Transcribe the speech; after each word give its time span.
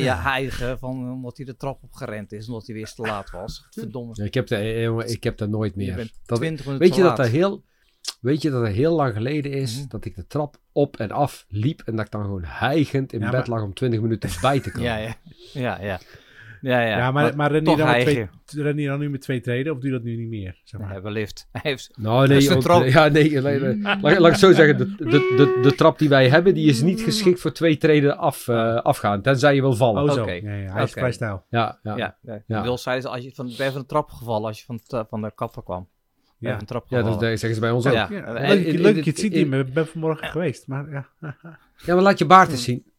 Je 0.00 0.10
eigen, 0.10 0.78
van, 0.78 1.12
omdat 1.12 1.36
hij 1.36 1.46
de 1.46 1.56
trap 1.56 1.82
op 1.82 1.92
gerend 1.92 2.32
is, 2.32 2.46
omdat 2.48 2.66
hij 2.66 2.74
weer 2.74 2.92
te 2.92 3.02
laat 3.02 3.30
was. 3.30 3.66
Verdomme. 3.70 4.12
Ja, 4.16 4.24
ik, 4.24 4.34
heb 4.34 4.46
dat, 4.48 4.58
eh, 4.58 4.98
ik 4.98 5.24
heb 5.24 5.38
dat 5.38 5.48
nooit 5.48 5.74
meer. 5.76 5.96
Dat, 6.26 6.38
20 6.38 6.66
minuten 6.66 6.78
weet, 6.88 6.96
je 6.96 7.02
dat 7.02 7.16
dat 7.16 7.26
heel, 7.28 7.62
weet 8.20 8.42
je 8.42 8.50
dat 8.50 8.62
het 8.66 8.74
heel 8.74 8.94
lang 8.94 9.14
geleden 9.14 9.52
is 9.52 9.78
Mhm. 9.78 9.88
dat 9.88 10.04
ik 10.04 10.14
de 10.16 10.26
trap 10.26 10.56
op 10.72 10.96
en 10.96 11.10
af 11.10 11.44
liep 11.48 11.82
en 11.84 11.96
dat 11.96 12.04
ik 12.04 12.10
dan 12.10 12.22
gewoon 12.22 12.44
hijgend 12.44 13.12
in 13.12 13.20
Ja, 13.20 13.30
bed 13.30 13.46
maar- 13.46 13.58
lag 13.58 13.66
om 13.66 13.74
20 13.74 14.00
minuten 14.00 14.30
bij 14.40 14.60
te 14.60 14.70
komen? 14.72 14.84
Ja, 14.88 14.96
ja. 14.96 15.14
Ja, 15.52 15.80
ja. 15.80 16.00
Ja, 16.62 16.80
ja. 16.80 16.96
Ja, 16.98 17.10
maar, 17.10 17.36
maar 17.36 17.50
ren, 17.50 17.60
je 17.60 17.64
toch 17.64 17.76
dan 17.76 18.00
twee, 18.00 18.86
dan 18.86 18.98
nu 18.98 19.10
met 19.10 19.20
twee 19.20 19.40
treden 19.40 19.72
of 19.72 19.78
doe 19.78 19.90
je 19.90 19.96
dat 19.96 20.04
nu 20.04 20.16
niet 20.16 20.28
meer? 20.28 20.60
Zeg 20.64 20.80
maar. 20.80 20.90
hebben 20.92 21.12
lift. 21.12 21.48
Hij 21.52 21.60
heeft... 21.70 21.90
Nou, 21.98 22.28
nee, 22.28 22.56
ook- 22.56 22.84
ja, 22.98 23.08
nee, 23.08 23.40
nee, 23.40 23.58
nee. 23.58 23.80
Laat, 23.82 24.18
laat 24.18 24.32
ik 24.32 24.34
zo 24.38 24.52
zeggen, 24.52 24.78
de, 24.78 24.94
de, 24.96 25.08
de, 25.36 25.58
de 25.62 25.74
trap 25.74 25.98
die 25.98 26.08
wij 26.08 26.28
hebben, 26.28 26.54
die 26.54 26.68
is 26.68 26.82
niet 26.82 27.00
geschikt 27.00 27.40
voor 27.40 27.52
twee 27.52 27.76
treden 27.76 28.18
af, 28.18 28.48
eh, 28.48 28.74
afgaan, 28.74 29.22
tenzij 29.22 29.54
je 29.54 29.60
wil 29.60 29.74
vallen. 29.74 30.02
Oh, 30.02 30.12
zo. 30.12 30.22
Oké. 30.22 30.32
Ja, 30.32 30.54
ja, 30.54 30.72
hij 30.72 30.82
is 30.82 30.92
vrij 30.92 31.12
stijl. 31.12 31.44
Ja, 31.50 31.78
ja. 31.82 31.96
Ja, 31.96 32.16
ja. 32.22 32.42
Ja. 32.46 32.62
Wil 32.62 32.78
zei 32.78 33.00
ze, 33.00 33.08
als 33.08 33.24
je 33.24 33.32
van, 33.34 33.52
ben 33.56 33.66
je 33.66 33.72
van 33.72 33.80
de 33.80 33.86
trap 33.86 34.10
gevallen 34.10 34.46
als 34.46 34.58
je 34.58 34.64
van, 34.64 34.74
het, 34.82 34.92
eh, 34.92 35.00
van 35.08 35.22
de 35.22 35.32
kapper 35.34 35.62
kwam. 35.62 35.88
Ja. 36.38 36.56
de 36.56 36.64
trap 36.64 36.86
Ja, 36.88 37.02
dat, 37.02 37.20
zeggen 37.20 37.54
ze 37.54 37.60
bij 37.60 37.70
ons 37.70 37.86
ook. 37.86 37.92
Ja. 37.92 38.08
Ja, 38.10 38.18
Ja, 38.18 38.54
leuk, 38.54 38.94
je 39.04 39.10
het 39.10 39.18
ziet 39.18 39.32
niet, 39.32 39.52
ik 39.54 39.74
ben 39.74 39.86
vanmorgen 39.86 40.26
geweest. 40.26 40.66
Maar 40.66 40.90
ja. 40.90 41.06
maar 41.86 42.02
laat 42.02 42.18
je 42.18 42.26
baard 42.26 42.50
eens 42.50 42.62
zien. 42.64 42.91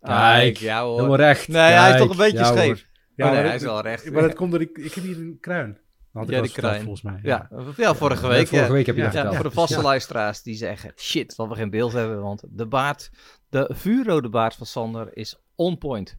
Kijk, 0.00 0.56
ja 0.56 0.82
hoor. 0.82 0.96
Helemaal 0.96 1.16
recht. 1.16 1.48
Nee, 1.48 1.60
hij 1.72 1.90
is 1.92 1.98
toch 2.00 2.10
een 2.10 2.16
beetje 2.16 2.38
ja, 2.38 2.44
scheef. 2.44 2.86
Ja, 3.14 3.26
oh, 3.26 3.32
nee, 3.32 3.42
hij 3.42 3.54
is 3.54 3.62
wel 3.62 3.80
recht. 3.80 4.10
Maar 4.10 4.22
dat 4.22 4.34
komt 4.34 4.50
door, 4.50 4.60
ik, 4.60 4.78
ik 4.78 4.92
heb 4.94 5.04
hier 5.04 5.16
een 5.16 5.38
kruin. 5.40 5.72
Dat 5.72 5.80
had 6.12 6.22
ik 6.22 6.30
Ja, 6.30 6.40
die 6.42 6.50
verteld, 6.50 6.72
kruin. 6.72 6.82
volgens 6.84 7.02
mij. 7.02 7.18
Ja, 7.22 7.48
ja, 7.50 7.94
vorige 7.94 8.22
Ja, 8.26 8.28
week. 8.28 8.46
vorige 8.48 8.56
ja. 8.56 8.70
week 8.72 8.86
heb 8.86 8.94
je 8.96 9.00
Ja. 9.00 9.06
dat 9.06 9.14
Ja, 9.16 9.20
verteld. 9.22 9.42
voor 9.42 9.50
de 9.50 9.56
vaste 9.60 9.82
luisteraars 9.82 10.42
die 10.42 10.54
zeggen: 10.54 10.92
shit, 10.96 11.36
dat 11.36 11.48
we 11.48 11.54
geen 11.54 11.70
beeld 11.70 11.92
hebben. 11.92 12.20
Want 12.22 12.42
de 12.48 12.66
baard, 12.66 13.10
de 13.48 13.70
vuurrode 13.74 14.28
baard 14.28 14.54
van 14.54 14.66
Sander 14.66 15.16
is 15.16 15.40
on 15.54 15.78
point. 15.78 16.16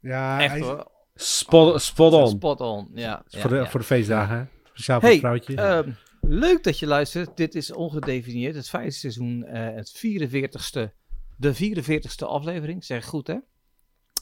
Ja, 0.00 0.40
Echt 0.40 0.50
hij 0.50 0.58
is- 0.60 0.64
hoor. 0.66 0.90
Spot, 1.14 1.82
spot 1.82 2.12
on. 2.12 2.28
Spot 2.28 2.60
on. 2.60 2.90
Ja, 2.94 3.22
ja, 3.28 3.40
voor, 3.40 3.50
de, 3.50 3.56
ja. 3.56 3.66
voor 3.66 3.80
de 3.80 3.86
feestdagen. 3.86 4.36
hè? 4.38 4.44
Speciaal 4.64 5.00
voor 5.00 5.08
Hey, 5.08 5.18
het 5.18 5.26
vrouwtje. 5.26 5.54
Ehm, 5.56 5.90
leuk 6.20 6.62
dat 6.62 6.78
je 6.78 6.86
luistert. 6.86 7.36
Dit 7.36 7.54
is 7.54 7.72
ongedefinieerd. 7.72 8.54
Het 8.54 8.68
vijfde 8.68 8.90
seizoen, 8.90 9.44
eh, 9.44 9.74
het 9.74 9.90
44ste, 9.90 10.92
de 11.38 11.54
44ste 11.54 12.26
aflevering. 12.26 12.84
Zeg 12.84 13.04
goed, 13.04 13.26
hè? 13.26 13.36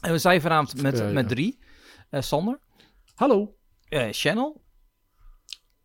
En 0.01 0.11
we 0.11 0.17
zijn 0.17 0.41
vanavond 0.41 0.81
met, 0.81 0.97
Ja, 0.97 1.11
met 1.11 1.29
drie. 1.29 1.59
Eh, 2.09 2.21
Sander, 2.21 2.59
Hallo. 3.15 3.55
eh, 3.89 4.07
Channel, 4.11 4.61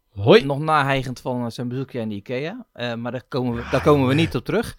Hoi. 0.09 0.45
nog 0.45 0.59
nahegend 0.59 1.21
van 1.21 1.45
eh, 1.45 1.51
zijn 1.51 1.69
bezoekje 1.69 2.01
aan 2.01 2.09
de 2.09 2.15
IKEA. 2.15 2.67
Maar 2.97 3.13
daar 3.13 3.25
komen, 3.29 3.55
we, 3.57 3.69
daar 3.71 3.83
komen 3.83 4.09
we 4.09 4.15
niet 4.15 4.35
op 4.35 4.45
terug. 4.45 4.79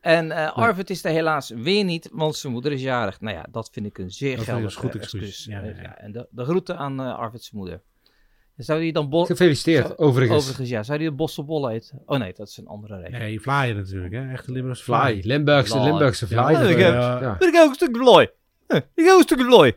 En 0.00 0.54
Arvid 0.54 0.90
is 0.90 1.04
er 1.04 1.10
helaas 1.10 1.48
weer 1.48 1.84
niet, 1.84 2.08
want 2.12 2.36
zijn 2.36 2.52
moeder 2.52 2.72
is 2.72 2.82
jarig. 2.82 3.20
Nou 3.20 3.36
ja, 3.36 3.46
dat 3.50 3.68
vind 3.72 3.86
ik 3.86 3.98
een 3.98 4.10
zeer 4.10 4.36
Dat 4.36 4.44
geldig 4.44 4.74
goed 4.74 4.94
excuus. 4.94 5.22
excuus. 5.22 5.44
Ja, 5.44 5.62
ja, 5.64 5.82
ja. 5.82 5.96
en 5.98 6.12
de, 6.12 6.28
de 6.30 6.44
groeten 6.44 6.78
aan 6.78 6.98
Arvid's 7.00 7.50
moeder. 7.50 7.82
Zou 8.56 8.80
die 8.80 8.92
dan 8.92 9.08
bol... 9.08 9.24
Gefeliciteerd, 9.24 9.98
overigens. 9.98 10.38
Overigens, 10.38 10.68
ja. 10.68 10.82
Zou 10.82 10.98
die 10.98 11.08
een 11.08 11.16
bossenbollen 11.16 11.70
eten? 11.72 12.02
Oh 12.06 12.18
nee, 12.18 12.32
dat 12.36 12.48
is 12.48 12.56
een 12.56 12.66
andere 12.66 12.96
reden. 13.00 13.18
Nee, 13.18 13.40
vlaaien 13.40 13.76
natuurlijk. 13.76 14.12
Hè? 14.14 14.32
Echte 14.32 14.52
Limburgse 14.52 14.82
Fly, 14.84 15.20
Limburgse. 15.24 15.80
Limburgse. 15.80 16.26
Ja, 16.28 16.52
dat, 16.52 16.70
ik 16.70 16.76
eh, 16.78 16.84
heb- 16.84 17.20
ja. 17.20 17.36
Ik 17.40 17.56
ook 17.56 17.68
een 17.68 17.74
stukje 17.74 18.00
vlooi. 18.02 18.28
Eh, 18.66 18.76
Ik 18.94 19.04
ga 19.04 19.14
een 19.16 19.22
stukje 19.22 19.44
vlooi. 19.44 19.72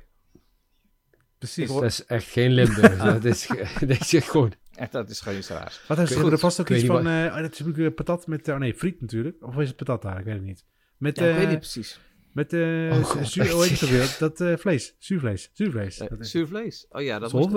Precies. 1.38 1.68
Dat 1.74 1.84
is 1.84 2.06
echt 2.06 2.28
geen 2.28 2.52
Limburg. 2.52 2.98
dat, 3.04 3.24
is, 3.26 3.48
dat 3.80 4.12
is 4.12 4.26
gewoon... 4.28 4.54
Echt, 4.76 4.92
dat 4.92 5.10
is 5.10 5.20
gewoon 5.22 5.38
iets 5.38 5.50
raars. 5.50 5.82
Wat 5.88 6.08
ze 6.10 6.22
weet 6.24 6.32
er 6.32 6.38
vast 6.40 6.60
ook 6.60 6.70
iets 6.70 6.86
van... 6.86 7.08
eh, 7.08 7.26
oh, 7.36 7.42
dat 7.42 7.52
is 7.54 7.60
natuurlijk 7.60 7.96
patat 7.96 8.28
met... 8.28 8.48
eh, 8.48 8.54
oh 8.54 8.60
nee, 8.60 8.74
friet 8.74 9.02
natuurlijk. 9.02 9.38
Of 9.46 9.58
is 9.58 9.68
het 9.68 9.78
patat 9.78 10.02
daar? 10.02 10.20
Ik 10.20 10.26
weet 10.26 10.34
het 10.34 10.44
niet. 10.44 10.66
Met, 10.98 11.18
Ja, 11.20 11.26
ik 11.26 11.32
eh, 11.32 11.38
weet 11.38 11.50
niet 11.50 11.60
precies. 11.60 12.00
Met 12.38 12.54
eh 12.54 12.98
Oh, 12.98 13.04
God, 13.04 13.28
zuur, 13.28 13.52
hoe 13.52 13.64
heet 13.66 13.72
het 13.80 13.84
ook 13.84 13.90
weer? 13.90 14.16
Dat 14.30 14.42
eh, 14.42 14.58
vlees. 14.58 14.96
Zuurvlees. 15.00 15.50
Zuurvlees. 15.54 16.00
Eh, 16.00 16.10
Dat 16.10 16.20
is- 16.20 16.32
Zuur 16.32 16.48
vlees. 16.48 16.86
Oh 16.90 17.02
ja, 17.02 17.20
dat 17.20 17.34
moet. 17.34 17.54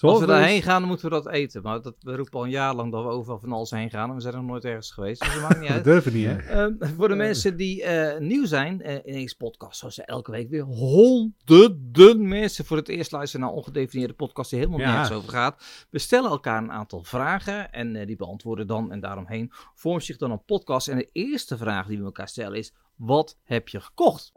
Als 0.00 0.20
we 0.20 0.26
daarheen 0.26 0.62
gaan, 0.62 0.78
dan 0.80 0.88
moeten 0.88 1.08
we 1.08 1.14
dat 1.14 1.28
eten. 1.28 1.62
Maar 1.62 1.82
dat, 1.82 1.94
we 2.00 2.16
roepen 2.16 2.32
al 2.38 2.44
een 2.44 2.50
jaar 2.50 2.74
lang 2.74 2.92
dat 2.92 3.02
we 3.04 3.08
overal 3.10 3.38
van 3.38 3.52
alles 3.52 3.70
heen 3.70 3.90
gaan. 3.90 4.08
En 4.08 4.14
we 4.14 4.20
zijn 4.20 4.34
nog 4.34 4.44
nooit 4.44 4.64
ergens 4.64 4.90
geweest. 4.90 5.20
Dus 5.24 5.32
dat 5.32 5.42
maakt 5.42 5.60
niet 5.60 5.70
uit. 5.76 5.84
durven 5.84 6.12
niet, 6.12 6.26
hè? 6.26 6.36
Ehm, 6.36 6.72
voor 6.96 7.08
de 7.08 7.14
mensen 7.14 7.56
die 7.56 7.82
eh, 7.82 8.20
nieuw 8.20 8.44
zijn 8.46 8.82
eh, 8.82 8.94
in 8.94 9.12
deze 9.12 9.36
podcast, 9.36 9.78
zoals 9.78 9.94
ze 9.94 10.02
elke 10.04 10.30
week 10.30 10.48
weer 10.50 10.62
honderden 10.64 12.28
mensen 12.28 12.64
voor 12.64 12.76
het 12.76 12.88
eerst 12.88 13.12
luisteren 13.12 13.46
naar 13.46 13.54
ongedefinieerde 13.54 14.14
podcast 14.14 14.50
die 14.50 14.58
helemaal 14.58 14.80
Ja. 14.80 14.92
nergens 14.92 15.16
over 15.16 15.28
gaat. 15.30 15.86
We 15.90 15.98
stellen 15.98 16.30
elkaar 16.30 16.62
een 16.62 16.72
aantal 16.72 17.02
vragen 17.02 17.72
en 17.72 17.96
eh, 17.96 18.06
die 18.06 18.16
beantwoorden 18.16 18.66
dan 18.66 18.92
en 18.92 19.00
daaromheen 19.00 19.52
vormt 19.74 20.04
zich 20.04 20.16
dan 20.16 20.30
een 20.30 20.44
podcast. 20.44 20.88
En 20.88 20.96
de 20.96 21.08
eerste 21.12 21.56
vraag 21.56 21.86
die 21.86 21.98
we 21.98 22.04
elkaar 22.04 22.28
stellen 22.28 22.58
is, 22.58 22.72
wat 22.96 23.38
heb 23.42 23.68
je 23.68 23.80
gekocht? 23.80 24.32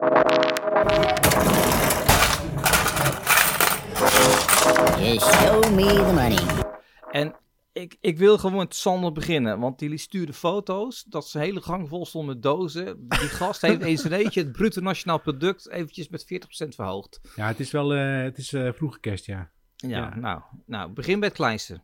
Show 5.20 5.74
me 5.74 5.86
the 5.86 6.12
money. 6.14 6.64
En 7.10 7.34
ik, 7.72 7.96
ik 8.00 8.18
wil 8.18 8.38
gewoon 8.38 8.56
met 8.56 8.74
Sander 8.74 9.12
beginnen, 9.12 9.58
want 9.58 9.78
die 9.78 9.98
stuurde 9.98 10.32
foto's 10.32 11.04
dat 11.08 11.28
zijn 11.28 11.44
hele 11.44 11.60
gang 11.60 11.88
vol 11.88 12.06
stond 12.06 12.26
met 12.26 12.42
dozen. 12.42 13.08
Die 13.08 13.18
gast 13.18 13.60
heeft 13.60 13.82
eens 13.82 14.04
een 14.04 14.12
eentje 14.12 14.42
het 14.42 14.52
bruto 14.52 14.80
nationaal 14.80 15.20
product 15.20 15.70
eventjes 15.70 16.08
met 16.08 16.24
40% 16.64 16.68
verhoogd. 16.68 17.20
Ja, 17.36 17.46
het 17.46 17.60
is 17.60 17.70
wel... 17.70 17.94
eh, 17.94 18.22
het 18.22 18.38
is 18.38 18.52
eh, 18.52 18.72
vroege 18.72 19.00
kerst, 19.00 19.26
ja. 19.26 19.50
Ja, 19.76 19.88
Ja. 19.88 20.16
Nou, 20.16 20.40
nou, 20.66 20.90
begin 20.90 21.18
bij 21.20 21.28
het 21.28 21.36
kleinste. 21.36 21.80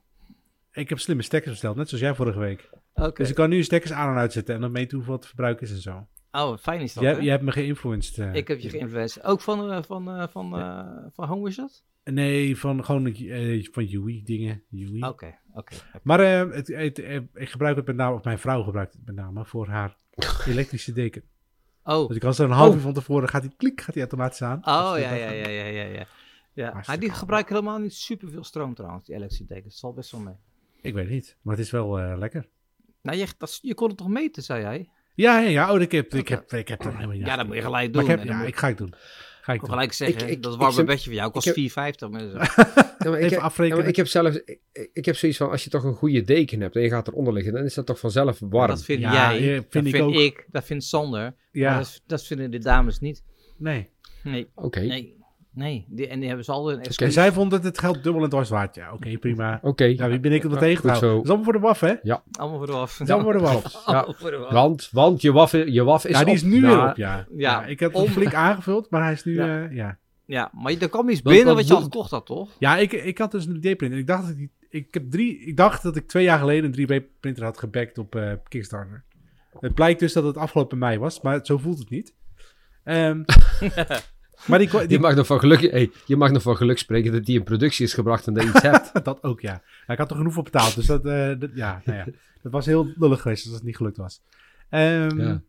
Ik 0.72 0.88
heb 0.88 0.98
slimme 0.98 1.22
stekkers 1.22 1.52
besteld, 1.52 1.76
net 1.76 1.88
zoals 1.88 2.04
jij 2.04 2.14
vorige 2.14 2.38
week. 2.38 2.70
Oké. 2.94 3.12
Dus 3.12 3.28
ik 3.28 3.34
kan 3.34 3.48
nu 3.48 3.62
stekkers 3.62 3.92
aan 3.92 4.10
en 4.10 4.16
uitzetten 4.18 4.54
en 4.54 4.60
dan 4.60 4.72
meten 4.72 4.96
hoeveel 4.96 5.14
het 5.14 5.26
verbruik 5.26 5.60
is 5.60 5.70
en 5.70 5.80
zo. 5.80 6.06
Oh, 6.32 6.56
fijn 6.58 6.80
is 6.80 6.92
dat, 6.94 7.02
Jij, 7.02 7.12
hè? 7.12 7.18
jij 7.18 7.30
hebt 7.30 7.42
me 7.44 7.52
geïnfluenced. 7.52 8.18
eh. 8.18 8.34
Ik 8.34 8.48
heb 8.48 8.60
je 8.60 8.70
geïnfluenced. 8.70 9.24
Ook 9.24 9.40
van, 9.40 9.70
eh, 9.70 9.82
van, 9.82 10.08
eh, 10.10 10.28
van, 10.30 10.50
van 11.12 11.28
Home 11.28 11.48
is 11.48 11.56
dat? 11.56 11.84
Nee, 12.04 12.58
van 12.58 12.84
gewoon 12.84 13.14
van 13.72 13.84
Yui 13.84 14.22
dingen. 14.24 14.62
Oké, 15.00 15.38
oké. 15.54 15.74
Maar 16.02 16.20
het, 16.20 16.66
het, 16.68 16.98
ik 17.34 17.48
gebruik 17.50 17.76
het 17.76 17.86
met 17.86 17.96
name, 17.96 18.14
of 18.16 18.24
mijn 18.24 18.38
vrouw 18.38 18.62
gebruikt 18.62 18.92
het 18.92 19.02
met 19.06 19.14
name, 19.14 19.44
voor 19.44 19.68
haar 19.68 19.96
elektrische 20.48 20.92
deken. 20.92 21.22
Oh, 21.84 22.06
Dus 22.06 22.16
ik 22.16 22.22
kan 22.22 22.34
ze 22.34 22.44
een 22.44 22.50
half 22.50 22.68
Oh. 22.68 22.74
uur 22.74 22.80
van 22.80 22.92
tevoren, 22.92 23.28
gaat 23.28 23.42
die 23.42 23.54
klik, 23.56 23.80
gaat 23.80 23.92
die 23.94 24.02
automatisch 24.02 24.42
aan. 24.42 24.58
oh 24.64 24.92
Dus 24.92 25.02
ja, 25.02 25.12
ja, 25.14 25.30
ja, 25.30 25.48
ja, 25.48 25.64
ja, 25.64 25.82
ja. 25.84 26.06
ja. 26.52 26.82
Maar 26.86 26.98
die 26.98 27.10
gebruiken 27.10 27.54
helemaal 27.54 27.78
niet 27.78 27.94
superveel 27.94 28.44
stroom 28.44 28.74
trouwens, 28.74 29.06
die 29.06 29.14
elektrische 29.14 29.46
dekens. 29.46 29.64
Dat 29.72 29.78
zal 29.78 29.92
best 29.92 30.10
wel 30.10 30.20
mee. 30.20 30.34
Ik 30.80 30.94
weet 30.94 31.08
niet, 31.08 31.36
maar 31.42 31.56
het 31.56 31.64
is 31.64 31.70
wel 31.70 32.16
lekker. 32.16 32.48
Nou, 33.02 33.18
je, 33.18 33.26
dat, 33.38 33.58
je 33.62 33.74
kon 33.74 33.88
het 33.88 33.96
toch 33.96 34.08
meten, 34.08 34.42
zei 34.42 34.60
jij? 34.60 34.88
Ja, 35.14 35.38
ja, 35.40 35.48
ja. 35.48 35.72
Oh, 35.72 35.80
ik 35.80 35.92
heb, 35.92 36.14
ik 36.14 36.28
heb, 36.28 36.52
ik 36.52 36.68
heb 36.68 36.84
er 36.84 36.92
helemaal 36.94 37.16
niet 37.16 37.26
Ja, 37.26 37.36
dat 37.36 37.46
moet 37.46 37.54
je 37.56 37.62
gelijk 37.62 37.94
Maar 37.94 38.02
doen. 38.04 38.12
ik 38.12 38.18
heb, 38.18 38.28
ja, 38.28 38.38
moet- 38.38 38.46
ik 38.48 38.56
ga 38.56 38.68
het 38.68 38.78
doen. 38.78 38.94
Ga 39.42 39.52
ik 39.52 39.62
Ik 39.62 39.68
gelijk 39.68 39.92
zeggen, 39.92 40.22
Ik- 40.22 40.28
ik- 40.28 40.42
dat 40.42 40.56
warme 40.56 40.74
vind- 40.74 40.86
bedje 40.86 41.04
van 41.04 41.14
jou 41.14 41.30
kost 41.30 41.46
ik 41.46 41.54
4,50. 41.54 42.10
maar 42.10 42.20
zo. 42.20 42.26
Ja, 42.36 43.10
maar 43.10 43.18
ik, 43.18 43.24
Even 43.24 43.30
heb, 43.36 43.38
afrekenen. 43.40 43.82
ja, 43.82 43.88
ik 43.88 43.96
heb 43.96 44.06
zelf, 44.06 44.34
ik, 44.34 44.60
ik 44.92 45.04
heb 45.04 45.16
zoiets 45.16 45.38
van, 45.38 45.50
als 45.50 45.64
je 45.64 45.70
toch 45.70 45.84
een 45.84 45.94
goede 45.94 46.22
deken 46.22 46.60
hebt 46.60 46.76
en 46.76 46.82
je 46.82 46.88
gaat 46.88 47.08
eronder 47.08 47.32
liggen, 47.32 47.52
dan 47.52 47.64
is 47.64 47.74
dat 47.74 47.86
toch 47.86 47.98
vanzelf 47.98 48.38
warm. 48.40 48.68
Dat 48.68 48.84
vind 48.84 49.00
Ja, 49.00 49.12
jij, 49.12 49.48
eh, 49.50 49.56
dat 49.56 49.64
vind 49.68 49.86
ik 49.86 49.92
vind 49.94 50.04
ook. 50.06 50.14
ik, 50.14 50.46
dat 50.50 50.64
vindt 50.64 50.84
Sander. 50.84 51.20
Maar 51.20 51.34
Ja, 51.52 51.76
dat, 51.78 52.02
dat 52.06 52.24
vinden 52.26 52.50
de 52.50 52.58
dames 52.58 52.98
niet. 52.98 53.22
nee. 53.58 53.88
Nee, 54.22 54.50
Oké, 54.54 54.80
nee, 54.80 55.16
nee. 55.54 55.86
Die, 55.88 56.06
en 56.08 56.18
die 56.18 56.26
hebben 56.28 56.44
ze 56.44 56.52
altijd 56.52 56.76
een 56.76 56.82
En 56.82 56.88
excuus. 56.88 57.14
zij 57.14 57.32
vond 57.32 57.50
dat 57.50 57.64
het 57.64 57.78
geld 57.78 58.02
dubbel 58.04 58.22
en 58.22 58.28
dwars 58.28 58.48
waard. 58.48 58.74
Ja, 58.74 58.92
oké, 58.92 59.18
prima. 59.18 59.58
oké. 59.62 59.84
Ja, 59.84 60.08
wie 60.08 60.20
ben 60.20 60.32
ik 60.32 60.44
om 60.44 60.50
dat 60.50 60.58
tegen 60.58 60.82
te 60.82 60.88
Goed 60.88 60.90
houden? 60.90 61.10
zo. 61.10 61.14
Dat 61.16 61.24
is 61.24 61.28
allemaal 61.30 61.44
voor 61.44 61.52
de 61.52 61.58
waf, 61.66 61.80
hè? 61.80 61.94
Allemaal 62.32 62.58
voor 62.58 62.66
de 62.66 62.72
af. 62.72 62.96
Dat 62.96 63.08
is 63.08 63.14
allemaal 63.14 63.32
voor 63.32 63.40
de 63.40 63.46
waf. 63.46 63.72
Ja. 63.86 63.92
Allemaal 63.92 64.14
voor 64.18 64.30
de 64.30 64.36
af. 64.36 64.52
Want, 64.52 64.88
want 64.92 65.20
je 65.22 65.32
waf, 65.32 65.52
je 65.52 65.82
waf 65.84 66.04
is 66.04 66.18
Ja, 66.18 66.24
die 66.24 66.34
is 66.34 66.42
nu 66.42 66.60
weer 66.60 66.88
op, 66.90 66.96
ja. 66.96 67.26
Ja, 67.36 67.64
ik 67.64 67.80
heb 67.80 67.92
hem 67.92 68.02
om- 68.02 68.08
flink 68.08 68.34
aangevuld, 68.34 68.90
maar 68.90 69.02
hij 69.02 69.12
is 69.12 69.24
nu, 69.24 69.34
Ja. 69.34 69.62
eh, 69.64 69.76
ja. 69.76 69.98
Ja, 70.26 70.50
maar 70.54 70.72
er 70.72 70.88
kwam 70.88 71.08
iets 71.08 71.22
binnen 71.22 71.44
wat 71.46 71.54
wat 71.54 71.66
je 71.66 71.74
al 71.74 71.80
gekocht 71.82 72.10
had, 72.10 72.26
toch? 72.26 72.50
Ja, 72.58 72.76
ik, 72.76 72.92
ik 72.92 73.18
had 73.18 73.30
dus 73.30 73.46
een 73.46 73.56
3D-printer. 73.56 73.98
Ik 73.98 74.06
dacht 74.06 74.26
dat 74.26 74.36
ik, 74.36 74.50
ik 74.70 74.94
heb 74.94 75.10
drie, 75.10 75.38
ik 75.38 75.56
dacht 75.56 75.82
dat 75.82 75.96
ik 75.96 76.08
twee 76.08 76.24
jaar 76.24 76.38
geleden 76.38 76.64
een 76.78 77.02
3D-printer 77.02 77.44
had 77.44 77.58
gebackt 77.58 77.98
op 77.98 78.14
eh, 78.16 78.32
Kickstarter. 78.48 79.04
Het 79.60 79.74
blijkt 79.74 80.00
dus 80.00 80.12
dat 80.12 80.24
het 80.24 80.36
afgelopen 80.36 80.78
mei 80.78 80.98
was, 80.98 81.20
maar 81.20 81.40
zo 81.42 81.58
voelt 81.58 81.78
het 81.78 81.90
niet. 81.90 82.14
Ehm, 82.84 83.22
maar 84.46 84.58
die, 84.58 84.68
die, 84.70 84.88
Je 84.88 84.98
mag, 84.98 85.14
nog 85.14 85.26
van 85.26 85.38
geluk, 85.38 85.60
hey, 85.60 85.90
je 86.06 86.16
mag 86.16 86.30
nog 86.30 86.42
van 86.42 86.56
geluk 86.56 86.78
spreken 86.78 87.12
dat 87.12 87.24
die 87.24 87.38
in 87.38 87.44
productie 87.44 87.84
is 87.84 87.94
gebracht 87.94 88.26
en 88.26 88.34
dat 88.34 88.42
je 88.42 88.48
iets 88.48 88.62
hebt. 88.62 88.90
dat 89.04 89.22
ook, 89.22 89.40
ja. 89.40 89.62
ja. 89.86 89.92
Ik 89.92 89.98
had 89.98 90.10
er 90.10 90.16
genoeg 90.16 90.32
voor 90.32 90.42
betaald, 90.42 90.74
dus 90.74 90.86
dat, 90.86 91.06
eh, 91.06 91.32
dat- 91.38 91.50
ja, 91.54 91.82
nou 91.84 91.98
ja, 91.98 92.04
dat 92.42 92.52
was 92.52 92.66
heel 92.66 92.92
lullig 92.96 93.20
geweest 93.20 93.44
als 93.46 93.54
het 93.54 93.64
niet 93.64 93.76
gelukt 93.76 93.96
was. 93.96 94.22
Ehm, 94.68 95.20
Ja. 95.20 95.42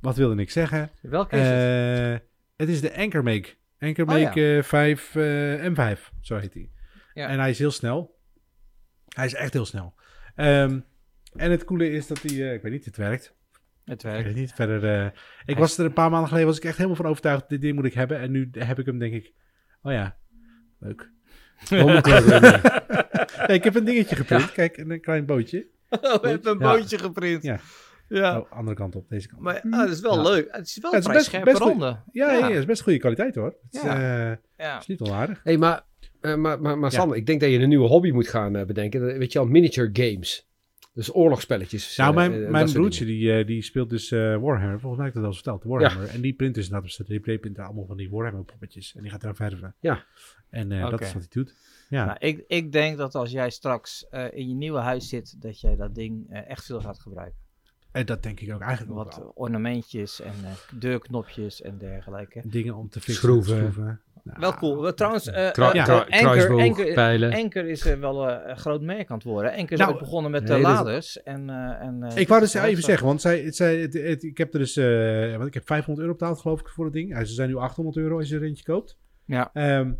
Wat 0.00 0.16
wilde 0.16 0.42
ik 0.42 0.50
zeggen? 0.50 0.90
Welke 1.00 1.36
is 1.36 1.46
het? 1.46 2.20
Eh, 2.20 2.26
het 2.56 2.68
is 2.68 2.80
de 2.80 2.96
Anchor 2.96 3.22
Make. 3.22 3.48
Anchor 3.78 4.04
Oh, 4.06 4.10
Make 4.14 4.56
eh, 4.56 4.62
5 4.62 5.14
eh, 5.14 5.64
M5, 5.96 6.00
zo 6.20 6.36
heet 6.36 6.54
hij. 6.54 6.70
Ja. 7.14 7.28
En 7.28 7.38
hij 7.38 7.50
is 7.50 7.58
heel 7.58 7.70
snel. 7.70 8.18
Hij 9.08 9.26
is 9.26 9.34
echt 9.34 9.52
heel 9.52 9.64
snel. 9.66 9.94
Ehm, 10.34 10.78
en 11.34 11.50
het 11.50 11.64
coole 11.64 11.90
is 11.90 12.06
dat 12.06 12.22
hij, 12.22 12.30
eh, 12.30 12.52
ik 12.54 12.62
weet 12.62 12.72
niet, 12.72 12.84
het 12.84 12.96
werkt. 12.96 13.34
Het 13.84 13.94
Ik 13.94 14.02
weet 14.02 14.12
werkt. 14.12 14.28
het 14.28 14.36
niet. 14.36 14.52
Verder, 14.52 14.84
eh, 14.84 15.04
ik 15.06 15.12
Hij- 15.44 15.54
was 15.54 15.78
er 15.78 15.84
een 15.84 15.92
paar 15.92 16.10
maanden 16.10 16.28
geleden, 16.28 16.48
was 16.48 16.56
ik 16.56 16.64
echt 16.64 16.76
helemaal 16.76 16.96
van 16.96 17.06
overtuigd, 17.06 17.48
dit 17.48 17.60
ding 17.60 17.74
moet 17.74 17.84
ik 17.84 17.94
hebben. 17.94 18.18
En 18.18 18.30
nu 18.30 18.48
heb 18.52 18.78
ik 18.78 18.86
hem, 18.86 18.98
denk 18.98 19.14
ik, 19.14 19.32
oh 19.82 19.92
ja, 19.92 20.16
leuk. 20.78 21.10
Ik 23.46 23.64
heb 23.64 23.74
een 23.74 23.84
dingetje 23.84 24.16
geprint, 24.16 24.52
kijk, 24.52 24.76
een, 24.76 24.90
een 24.90 25.00
klein 25.00 25.26
bootje. 25.26 25.66
Oh, 26.00 26.20
we 26.22 26.28
hebben 26.28 26.52
een 26.52 26.58
Ja. 26.58 26.72
bootje 26.76 26.98
geprint. 26.98 27.42
Ja. 27.42 27.58
Ja. 28.08 28.38
Oh, 28.40 28.52
andere 28.52 28.76
kant 28.76 28.96
op, 28.96 29.08
deze 29.08 29.28
kant. 29.28 29.42
Maar 29.42 29.62
ah, 29.70 29.80
het 29.80 29.90
is 29.90 30.00
wel 30.00 30.14
Ja. 30.16 30.22
leuk. 30.30 30.48
Het 30.50 30.66
is 30.66 30.78
wel 30.78 30.92
het 30.92 31.02
vrij 31.02 31.14
best- 31.16 31.26
scherpe 31.26 31.44
best 31.50 31.58
randen. 31.62 32.02
ja, 32.12 32.32
ja. 32.32 32.38
ja. 32.38 32.48
ja, 32.48 32.58
is 32.58 32.64
best 32.64 32.82
goede 32.82 32.98
kwaliteit 32.98 33.34
hoor. 33.34 33.44
Het 33.62 33.74
is, 33.74 33.82
Ja. 33.82 34.30
eh, 34.30 34.36
Ja. 34.56 34.78
is 34.78 34.86
niet 34.86 35.00
onaardig. 35.00 35.40
hey, 35.44 35.56
maar, 35.58 35.82
eh, 36.20 36.34
maar, 36.34 36.60
maar, 36.60 36.78
maar 36.78 36.90
Ja. 36.90 36.96
Sander, 36.98 37.16
ik 37.16 37.26
denk 37.26 37.40
dat 37.40 37.50
je 37.50 37.58
een 37.58 37.68
nieuwe 37.68 37.88
hobby 37.88 38.10
moet 38.10 38.28
gaan 38.28 38.52
bedenken. 38.52 39.00
Dat- 39.00 39.16
Weet 39.16 39.32
je 39.32 39.38
al, 39.38 39.46
miniature 39.46 39.90
games. 39.92 40.48
Dus 40.94 41.14
oorlogsspelletjes. 41.14 41.96
Nou, 41.96 42.10
eh, 42.10 42.16
mijn, 42.16 42.44
eh, 42.44 42.50
mijn 42.50 42.72
broertje 42.72 43.04
die, 43.04 43.32
eh, 43.32 43.46
die 43.46 43.62
speelt 43.62 43.90
dus 43.90 44.10
eh, 44.10 44.18
Warhammer. 44.20 44.80
Volgens 44.80 44.96
mij 44.96 45.04
heb 45.06 45.06
ik 45.06 45.14
dat 45.14 45.22
al 45.22 45.26
eens 45.26 45.36
verteld. 45.36 45.64
Warhammer. 45.64 46.08
En 46.08 46.20
die 46.20 46.32
print 46.32 46.54
dus 46.54 46.64
inderdaad 46.64 46.88
op 46.90 46.94
zijn 47.06 47.08
3D-printer 47.22 47.64
allemaal 47.64 47.86
van 47.86 47.96
die 47.96 48.10
Warhammer 48.10 48.44
poppetjes. 48.44 48.94
En 48.94 49.02
die 49.02 49.10
gaat 49.10 49.22
eraan 49.22 49.36
verven. 49.36 49.74
Ja. 49.80 50.04
En 50.50 50.72
eh, 50.72 50.90
dat 50.90 51.00
is 51.00 51.12
wat 51.12 51.22
hij 51.22 51.30
doet. 51.30 51.54
Ja. 51.88 52.04
Nou, 52.04 52.16
ik, 52.20 52.44
ik 52.46 52.72
denk 52.72 52.96
dat 52.98 53.14
als 53.14 53.30
jij 53.30 53.50
straks 53.50 54.08
eh, 54.08 54.26
in 54.32 54.48
je 54.48 54.54
nieuwe 54.54 54.78
huis 54.78 55.08
zit, 55.08 55.42
dat 55.42 55.60
jij 55.60 55.76
dat 55.76 55.94
ding 55.94 56.26
eh, 56.30 56.50
echt 56.50 56.64
veel 56.64 56.80
gaat 56.80 57.00
gebruiken. 57.00 57.38
En 57.92 58.06
dat 58.06 58.22
denk 58.22 58.40
ik 58.40 58.54
ook 58.54 58.60
eigenlijk 58.60 58.98
ook 58.98 59.04
Wat 59.04 59.16
wel. 59.16 59.32
ornamentjes 59.34 60.20
en 60.20 60.34
eh, 60.44 60.50
deurknopjes 60.78 61.62
en 61.62 61.78
dergelijke. 61.78 62.42
Dingen 62.44 62.74
om 62.74 62.88
te 62.88 63.00
fixen. 63.00 63.14
Schroeven. 63.14 64.00
Nou, 64.24 64.40
Wel 64.40 64.54
cool. 64.54 64.94
Trouwens, 64.94 65.26
eh 65.26 65.50
Kru- 65.50 65.64
eh, 65.64 65.72
Ja. 65.74 65.84
kru- 65.84 67.30
Anker, 67.32 67.66
is 67.68 67.86
eh, 67.86 67.96
wel 67.98 68.28
eh, 68.30 68.48
een 68.50 68.56
groot 68.58 68.80
merk 68.82 69.10
aan 69.10 69.16
het 69.16 69.24
worden. 69.26 69.50
Anker 69.54 69.72
is 69.72 69.78
Nou, 69.78 69.92
ook 69.92 69.98
begonnen 69.98 70.30
met 70.30 70.42
nee, 70.44 70.56
de 70.56 70.62
dat 70.62 70.72
is- 70.72 70.78
laders. 70.78 71.22
En, 71.22 71.50
eh, 71.50 71.86
en, 71.86 72.02
eh, 72.02 72.16
Ik 72.16 72.28
wou 72.28 72.40
dus 72.40 72.54
even 72.54 72.82
zeggen, 72.82 73.06
want 73.06 73.20
zij, 73.20 73.40
het, 73.40 73.56
zij, 73.56 73.76
het, 73.80 73.92
het- 73.94 74.22
ik 74.22 74.38
heb 74.38 74.52
er 74.52 74.58
dus, 74.58 74.76
eh, 74.76 75.32
want 75.36 75.46
ik 75.46 75.54
heb 75.54 75.66
500 75.66 76.06
euro 76.06 76.18
betaald 76.18 76.40
geloof 76.40 76.60
ik 76.60 76.68
voor 76.68 76.84
het 76.84 76.94
ding. 76.94 77.12
Eh, 77.14 77.18
Ze 77.24 77.34
zijn 77.34 77.48
nu 77.48 77.56
800 77.56 77.96
euro 77.96 78.18
als 78.18 78.28
je 78.28 78.36
er 78.36 78.42
eentje 78.42 78.64
koopt. 78.64 78.98
Ja. 79.24 79.50
Ehm, 79.52 79.92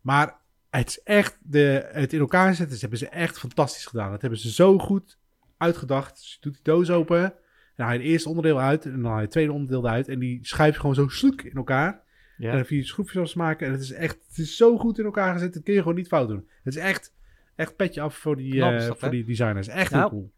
maar 0.00 0.34
het 0.70 0.88
is 0.88 1.00
echt, 1.02 1.38
de, 1.42 1.88
het 1.92 2.12
in 2.12 2.20
elkaar 2.20 2.54
zetten, 2.54 2.74
ze 2.74 2.80
hebben 2.80 2.98
ze 2.98 3.08
echt 3.08 3.38
fantastisch 3.38 3.86
gedaan. 3.86 4.10
Dat 4.10 4.20
hebben 4.20 4.38
ze 4.38 4.52
zo 4.52 4.78
goed 4.78 5.18
uitgedacht. 5.58 6.16
Dus 6.16 6.32
je 6.32 6.38
doet 6.40 6.52
die 6.54 6.62
doos 6.62 6.90
open, 6.90 7.22
en 7.22 7.32
dan 7.76 7.86
haal 7.86 7.94
je 7.94 8.00
het 8.00 8.08
eerste 8.10 8.28
onderdeel 8.28 8.60
uit 8.60 8.84
en 8.84 8.90
dan 8.92 9.04
haal 9.04 9.16
je 9.16 9.22
het 9.22 9.30
tweede 9.30 9.52
onderdeel 9.52 9.84
eruit. 9.86 10.08
En 10.08 10.18
die 10.18 10.38
schuif 10.42 10.74
je 10.74 10.80
gewoon 10.80 10.94
zo 10.94 11.08
sloek 11.08 11.42
in 11.42 11.56
elkaar. 11.56 12.02
Ja. 12.36 12.50
En 12.50 12.56
dan 12.56 12.64
vier 12.64 12.84
schroefjes 12.84 13.22
afsmaken. 13.22 13.66
En 13.66 13.72
het 13.72 13.82
is 13.82 13.92
echt, 13.92 14.18
het 14.28 14.38
is 14.38 14.56
zo 14.56 14.78
goed 14.78 14.98
in 14.98 15.04
elkaar 15.04 15.32
gezet, 15.32 15.54
dat 15.54 15.62
kun 15.62 15.74
je 15.74 15.80
gewoon 15.80 15.94
niet 15.96 16.06
fout 16.08 16.28
doen. 16.28 16.48
Het 16.62 16.74
is 16.76 16.80
echt, 16.80 17.12
echt 17.54 17.76
petje 17.76 18.00
af 18.00 18.16
voor 18.16 18.36
die, 18.36 18.52
Knap 18.52 18.72
eh, 18.72 18.86
dat, 18.86 18.98
voor 18.98 19.10
die 19.10 19.24
designers. 19.24 19.68
Echt 19.68 19.90
Nou, 19.90 20.02
heel 20.02 20.10
cool. 20.10 20.32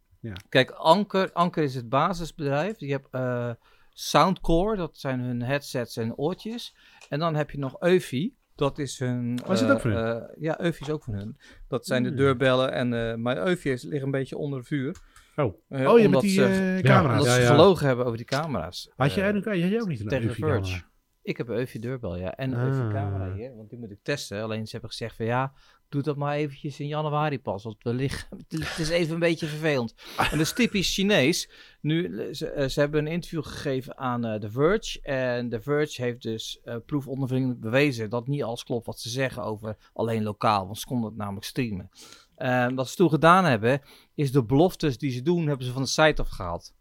Kijk, 0.48 0.70
Anker, 0.70 1.32
Anker 1.32 1.62
is 1.62 1.74
het 1.74 1.88
basisbedrijf. 1.88 2.80
Je 2.80 2.90
hebt 2.90 3.08
eh, 3.10 3.50
Soundcore, 3.90 4.76
dat 4.76 4.98
zijn 4.98 5.20
hun 5.20 5.42
headsets 5.42 5.96
en 5.96 6.14
oortjes. 6.16 6.74
En 7.08 7.18
dan 7.18 7.34
heb 7.34 7.50
je 7.50 7.58
nog 7.58 7.80
Eufy. 7.82 8.32
Dat 8.54 8.78
is 8.78 8.98
hun... 8.98 9.40
Oh, 9.46 9.52
is 9.52 9.60
dat 9.60 9.68
eh, 9.68 9.74
ook 9.74 9.80
van 9.80 9.90
hun? 9.90 10.16
eh, 10.22 10.28
ja, 10.42 10.60
Eufy 10.60 10.82
is 10.82 10.90
ook 10.90 11.02
van 11.04 11.14
hun. 11.14 11.36
Dat 11.68 11.86
zijn 11.86 12.02
de 12.02 12.08
Hmm. 12.08 12.16
deurbellen. 12.18 12.72
En, 12.72 13.22
maar 13.22 13.46
Eufy 13.46 13.68
is- 13.68 13.82
ligt 13.82 14.02
een 14.04 14.10
beetje 14.10 14.36
onder 14.36 14.64
vuur. 14.64 14.96
Oh, 15.36 15.54
oh 15.68 15.98
je 16.00 16.08
met 16.08 16.20
die 16.20 16.30
ze- 16.30 16.78
camera's. 16.82 17.18
Omdat 17.18 17.26
Ja, 17.26 17.32
ze 17.34 17.40
ja. 17.40 17.46
gelogen 17.46 17.86
hebben 17.86 18.04
over 18.04 18.16
die 18.16 18.26
camera's. 18.26 18.90
Had 18.96 19.14
je, 19.14 19.22
Eh, 19.22 19.32
had 19.44 19.44
jij 19.56 19.80
ook 19.80 19.88
niet 19.88 20.00
een 20.00 20.08
tegen 20.08 20.28
Eufy 20.28 20.40
Verge. 20.40 20.82
Ik 21.26 21.36
heb 21.36 21.48
een 21.48 21.56
Eufy 21.56 21.78
deurbel, 21.78 22.16
ja. 22.16 22.34
En 22.36 22.52
een 22.52 22.58
Ah. 22.58 22.66
Eufy 22.66 22.94
camera 22.94 23.34
hier. 23.34 23.56
Want 23.56 23.70
die 23.70 23.78
moet 23.78 23.90
ik 23.90 23.98
testen. 24.02 24.42
Alleen 24.42 24.64
ze 24.64 24.72
hebben 24.72 24.90
gezegd 24.90 25.16
van 25.16 25.26
ja, 25.26 25.52
doe 25.88 26.02
dat 26.02 26.16
maar 26.16 26.34
eventjes 26.34 26.80
in 26.80 26.86
januari 26.86 27.40
pas. 27.40 27.64
Want 27.64 27.76
we 27.82 27.94
liggen, 27.94 28.28
het 28.48 28.78
is 28.78 28.88
even 28.88 29.14
een 29.14 29.20
beetje 29.20 29.46
vervelend. 29.46 29.94
En 30.16 30.30
dat 30.30 30.40
is 30.40 30.52
typisch 30.52 30.94
Chinees. 30.94 31.50
Nu, 31.80 32.28
ze, 32.34 32.50
eh, 32.50 32.68
ze 32.68 32.80
hebben 32.80 33.06
een 33.06 33.12
interview 33.12 33.44
gegeven 33.44 33.98
aan 33.98 34.24
eh 34.24 34.40
The 34.40 34.50
Verge. 34.50 35.00
En 35.00 35.48
The 35.48 35.60
Verge 35.60 36.02
heeft 36.02 36.22
dus 36.22 36.60
eh 36.64 36.76
proefondervindelijk 36.86 37.60
bewezen 37.60 38.10
dat 38.10 38.26
niet 38.26 38.42
alles 38.42 38.64
klopt 38.64 38.86
wat 38.86 39.00
ze 39.00 39.08
zeggen 39.08 39.42
over 39.42 39.76
alleen 39.92 40.22
lokaal. 40.22 40.64
Want 40.64 40.78
ze 40.78 40.86
konden 40.86 41.08
het 41.08 41.18
namelijk 41.18 41.46
streamen. 41.46 41.90
En 42.36 42.74
wat 42.74 42.88
ze 42.88 42.96
toen 42.96 43.10
gedaan 43.10 43.44
hebben, 43.44 43.80
is 44.14 44.32
de 44.32 44.44
beloftes 44.44 44.98
die 44.98 45.10
ze 45.10 45.22
doen, 45.22 45.46
hebben 45.46 45.66
ze 45.66 45.72
van 45.72 45.82
de 45.82 45.88
site 45.88 46.22
afgehaald. 46.22 46.74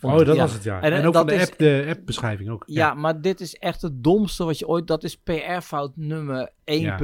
Oh, 0.00 0.16
dat 0.16 0.26
Ja. 0.26 0.34
was 0.34 0.52
het, 0.52 0.62
ja. 0.62 0.80
En, 0.80 0.92
En, 0.92 1.06
ook 1.06 1.12
dat 1.12 1.28
de 1.28 1.34
is- 1.34 1.42
app, 1.50 1.58
de 1.58 1.86
app-beschrijving 1.88 2.50
ook. 2.50 2.62
Ja, 2.66 2.94
maar 2.94 3.20
dit 3.20 3.40
is 3.40 3.54
echt 3.56 3.82
het 3.82 4.04
domste 4.04 4.44
wat 4.44 4.58
je 4.58 4.68
ooit... 4.68 4.86
Dat 4.86 5.04
is 5.04 5.16
PR-fout 5.16 5.96
nummer 5.96 6.50
1.0. 6.64 6.74
Ja. 6.80 6.96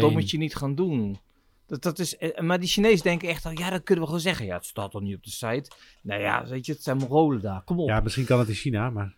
Dat 0.00 0.10
moet 0.10 0.30
je 0.30 0.38
niet 0.38 0.54
gaan 0.56 0.74
doen. 0.74 1.18
Dat, 1.66 1.82
dat 1.82 1.98
is, 1.98 2.16
eh, 2.16 2.40
maar 2.40 2.60
die 2.60 2.68
Chinezen 2.68 3.02
denken 3.02 3.28
echt, 3.28 3.44
al, 3.46 3.50
ja, 3.58 3.70
dat 3.70 3.82
kunnen 3.82 4.04
we 4.04 4.10
gewoon 4.10 4.24
zeggen. 4.24 4.46
Ja, 4.46 4.54
het 4.56 4.64
staat 4.64 4.90
toch 4.90 5.02
niet 5.02 5.16
op 5.16 5.22
de 5.24 5.30
site. 5.30 5.70
Nou 6.02 6.20
ja, 6.20 6.46
weet 6.46 6.66
je, 6.66 6.72
het 6.72 6.82
zijn 6.82 6.96
Mongolen 6.96 7.40
daar. 7.40 7.62
Kom 7.64 7.80
op. 7.80 7.88
Ja, 7.88 7.94
Ja, 7.94 8.00
misschien 8.00 8.24
kan 8.24 8.38
het 8.38 8.48
in 8.48 8.54
China, 8.54 8.90
maar... 8.90 9.14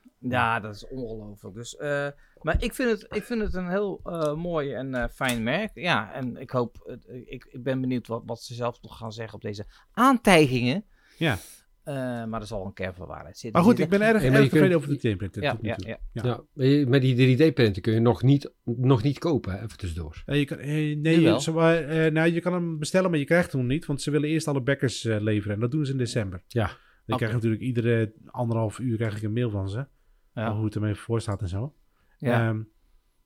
dat 0.60 0.75
is 0.75 0.88
ongelooflijk. 0.88 1.55
Dus, 1.55 1.76
eh, 1.76 2.06
maar 2.43 2.62
ik 2.62 2.75
vind, 2.75 2.90
het, 2.90 3.06
ik 3.16 3.25
vind 3.25 3.40
het 3.40 3.55
een 3.55 3.69
heel 3.69 4.00
eh, 4.05 4.34
mooi 4.34 4.72
en 4.72 5.10
fijn 5.14 5.43
merk. 5.43 5.70
Ja, 5.75 6.12
en 6.12 6.37
ik 6.37 6.50
hoop... 6.50 6.98
ik, 7.25 7.44
ik 7.50 7.62
ben 7.62 7.81
benieuwd 7.81 8.06
wat, 8.06 8.22
wat 8.26 8.43
ze 8.43 8.55
zelf 8.55 8.82
nog 8.82 8.96
gaan 8.96 9.12
zeggen 9.12 9.34
op 9.34 9.40
deze 9.43 9.64
aantijgingen. 9.93 10.84
Ja. 11.16 11.38
Eh, 11.84 11.94
maar 12.25 12.40
er 12.40 12.46
zal 12.46 12.67
een 12.67 12.73
kern 12.73 12.94
van 12.94 13.06
waarheid 13.06 13.38
zitten. 13.38 13.61
Maar 13.61 13.70
goed, 13.70 13.79
ik 13.81 13.88
ben 13.88 14.00
erg, 14.02 14.23
erg 14.23 14.34
tevreden 14.34 14.61
kunt- 14.61 14.75
over 14.75 14.88
de 14.88 14.96
3D-printer. 14.99 15.43
Ja, 15.43 15.58
ja, 15.61 15.76
ja. 15.79 15.99
Ja. 16.12 16.23
Ja, 16.25 16.40
maar 16.52 16.67
je- 16.67 16.87
met 16.87 17.00
die 17.02 17.14
3D-printer 17.14 17.82
kun 17.82 17.93
je 17.93 18.00
nog 18.00 18.23
niet, 18.23 18.52
nog 18.64 19.02
niet 19.02 19.19
kopen, 19.19 19.55
even 19.62 19.79
tussendoor. 19.79 20.23
Eh, 20.26 20.38
je 20.38 20.44
kan, 20.44 20.58
eh, 20.58 20.96
nee, 20.96 21.40
ze, 21.40 21.50
eh, 21.50 22.12
nou, 22.12 22.32
je 22.32 22.40
kan 22.40 22.52
hem 22.52 22.79
bestellen, 22.79 23.11
maar 23.11 23.19
je 23.19 23.25
krijgt 23.25 23.52
hem 23.52 23.67
niet. 23.67 23.87
Want 23.87 24.02
ze 24.02 24.11
willen 24.11 24.29
eerst 24.29 24.49
alle 24.49 24.61
backers 24.61 25.05
eh, 25.05 25.20
leveren. 25.20 25.55
En 25.55 25.61
dat 25.61 25.70
doen 25.70 25.87
ze 25.87 25.93
in 25.93 25.99
december. 25.99 26.43
Ja. 26.49 26.70
Dan 27.06 27.17
krijg 27.17 27.31
je 27.32 27.37
natuurlijk 27.38 27.62
iedere 27.62 28.12
anderhalf 28.26 28.79
uur 28.79 28.96
krijg 28.96 29.17
ik 29.17 29.23
een 29.23 29.32
mail 29.32 29.50
van 29.50 29.69
ze. 29.69 29.87
Ja. 30.34 30.55
Hoe 30.55 30.64
het 30.64 30.75
ermee 30.75 30.94
voor 30.94 31.20
staat 31.20 31.40
en 31.43 31.49
zo. 31.49 31.75
Ja. 32.19 32.46
Ehm, 32.49 32.56
maar 32.56 32.64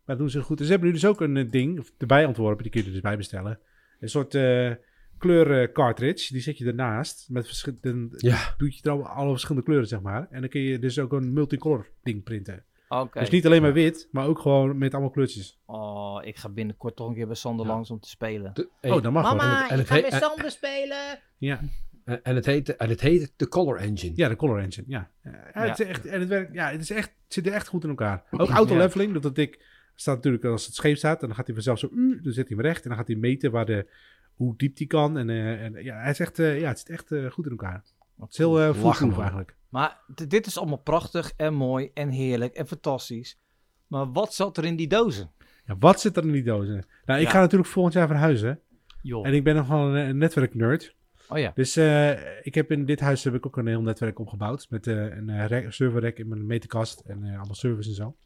dat 0.04 0.18
doen 0.18 0.30
ze 0.30 0.40
goed. 0.42 0.56
Dus 0.58 0.66
ze 0.66 0.72
hebben 0.72 0.90
nu 0.90 0.94
dus 0.98 1.06
ook 1.06 1.20
een 1.20 1.48
ding 1.50 1.88
erbij 1.98 2.24
ontworpen. 2.24 2.62
Die 2.62 2.72
kun 2.72 2.80
je 2.80 2.86
er 2.86 2.92
dus 2.92 3.02
bij 3.02 3.16
bestellen. 3.16 3.58
Een 4.00 4.08
soort 4.08 4.34
eh, 4.34 4.70
kleur 5.18 5.72
cartridge. 5.72 6.32
Die 6.32 6.42
zet 6.42 6.58
je 6.58 6.66
ernaast. 6.66 7.26
Met 7.30 7.46
verschillende... 7.46 8.14
Ja. 8.18 8.54
Doe 8.58 8.72
je 8.72 8.78
er 8.82 8.90
al- 8.90 9.06
alle 9.06 9.30
verschillende 9.30 9.64
kleuren, 9.66 9.88
zeg 9.88 10.00
maar. 10.00 10.26
En 10.30 10.40
dan 10.40 10.50
kun 10.50 10.60
je 10.60 10.78
dus 10.78 10.98
ook 10.98 11.12
een 11.12 11.32
multicolor 11.32 11.88
ding 12.02 12.22
printen. 12.22 12.64
Oké. 12.88 13.18
Dus 13.20 13.30
niet 13.30 13.46
alleen 13.46 13.62
maar 13.62 13.72
wit, 13.72 14.08
maar 14.10 14.26
ook 14.26 14.38
gewoon 14.38 14.78
met 14.78 14.92
allemaal 14.92 15.10
kleurtjes. 15.10 15.58
Oh, 15.64 16.20
ik 16.24 16.36
ga 16.36 16.48
binnenkort 16.48 16.96
toch 16.96 17.08
een 17.08 17.14
keer 17.14 17.26
bij 17.26 17.36
Sander 17.36 17.66
Ja. 17.66 17.72
langs 17.72 17.90
om 17.90 18.00
te 18.00 18.08
spelen. 18.08 18.50
De- 18.54 18.68
hey, 18.80 18.90
Oh, 18.90 19.02
dat 19.02 19.12
mag 19.12 19.32
wel. 19.32 19.40
En 19.40 19.56
het- 19.60 19.70
en 19.70 19.78
het 19.78 19.88
heet- 19.88 20.04
en- 20.04 20.18
Sander 20.20 20.50
spelen. 20.50 21.18
Ja. 21.38 21.60
En, 22.04 22.22
en 22.22 22.34
het 22.34 22.46
heet, 22.46 22.76
en 22.76 22.88
het 22.88 23.00
heet 23.00 23.32
de 23.36 23.48
Color 23.48 23.76
Engine. 23.76 24.12
Ja, 24.16 24.28
de 24.28 24.36
color 24.36 24.58
engine, 24.60 24.86
ja. 24.88 25.10
Ja, 25.22 25.30
Ja. 25.54 25.60
Het, 25.68 25.80
is 25.80 25.86
echt, 25.86 26.06
en 26.06 26.20
het, 26.20 26.28
werkt, 26.28 26.54
ja, 26.54 26.70
het, 26.70 26.80
is 26.80 26.90
echt, 26.90 27.08
het 27.24 27.32
zit 27.34 27.46
er 27.46 27.52
echt 27.52 27.68
goed 27.68 27.82
in 27.82 27.88
elkaar. 27.88 28.24
Ook 28.30 28.48
auto-leveling, 28.48 29.12
dat 29.12 29.22
dat 29.22 29.38
ik 29.38 29.64
staat 29.94 30.14
natuurlijk 30.16 30.44
als 30.44 30.66
het 30.66 30.74
scheef 30.74 30.98
staat, 30.98 31.20
dan 31.20 31.34
gaat 31.34 31.46
hij 31.46 31.54
vanzelf 31.54 31.78
zo, 31.78 31.88
uh, 31.92 32.22
dan 32.22 32.32
zet 32.32 32.48
hij 32.48 32.56
hem 32.56 32.66
recht 32.66 32.82
en 32.82 32.88
dan 32.88 32.98
gaat 32.98 33.06
hij 33.06 33.16
meten 33.16 33.50
waar 33.50 33.66
de, 33.66 33.86
hoe 34.36 34.56
diep 34.56 34.76
die 34.76 34.86
kan. 34.86 35.18
En, 35.18 35.30
eh, 35.30 35.64
en 35.64 35.72
ja, 35.84 36.00
hij 36.00 36.10
is 36.10 36.20
echt, 36.20 36.38
eh, 36.38 36.60
ja, 36.60 36.68
het 36.68 36.78
zit 36.78 36.88
echt 36.90 37.12
eh, 37.12 37.30
goed 37.30 37.44
in 37.44 37.50
elkaar. 37.50 37.84
Het 38.20 38.30
is 38.32 38.38
heel 38.38 38.58
uh, 38.60 38.84
eigenlijk. 39.20 39.56
Maar 39.68 40.00
dit 40.28 40.46
is 40.46 40.58
allemaal 40.58 40.76
prachtig 40.78 41.32
en 41.36 41.54
mooi 41.54 41.90
en 41.94 42.08
heerlijk 42.08 42.54
en 42.54 42.66
fantastisch. 42.66 43.38
Maar 43.86 44.12
wat 44.12 44.34
zat 44.34 44.56
er 44.56 44.64
in 44.64 44.76
die 44.76 44.88
dozen? 44.88 45.30
Ja, 45.64 45.76
wat 45.78 46.00
zit 46.00 46.16
er 46.16 46.24
in 46.24 46.32
die 46.32 46.42
dozen? 46.44 46.84
Nou, 47.04 47.20
ik 47.20 47.26
Ja. 47.26 47.32
ga 47.32 47.40
natuurlijk 47.40 47.70
volgend 47.70 47.94
jaar 47.94 48.06
verhuizen. 48.06 48.60
Joh. 49.02 49.26
En 49.26 49.34
ik 49.34 49.44
ben 49.44 49.54
nogal 49.54 49.88
een, 49.88 50.08
een 50.08 50.18
netwerknerd. 50.18 50.94
Oh 51.28 51.38
ja. 51.38 51.52
Dus 51.54 51.76
eh, 51.76 52.10
ik 52.46 52.54
heb 52.54 52.70
in 52.70 52.84
dit 52.84 53.00
huis 53.00 53.24
heb 53.24 53.34
ik 53.34 53.46
ook 53.46 53.56
een 53.56 53.66
heel 53.66 53.82
netwerk 53.82 54.18
opgebouwd. 54.18 54.66
Met 54.70 54.86
eh, 54.86 54.94
een 54.96 55.46
rek- 55.46 55.72
serverrek 55.72 56.18
in 56.18 56.28
mijn 56.28 56.46
meterkast 56.46 57.00
en 57.00 57.24
eh, 57.24 57.36
allemaal 57.36 57.54
servers 57.54 57.86
en 57.88 57.94
zo. 57.94 58.16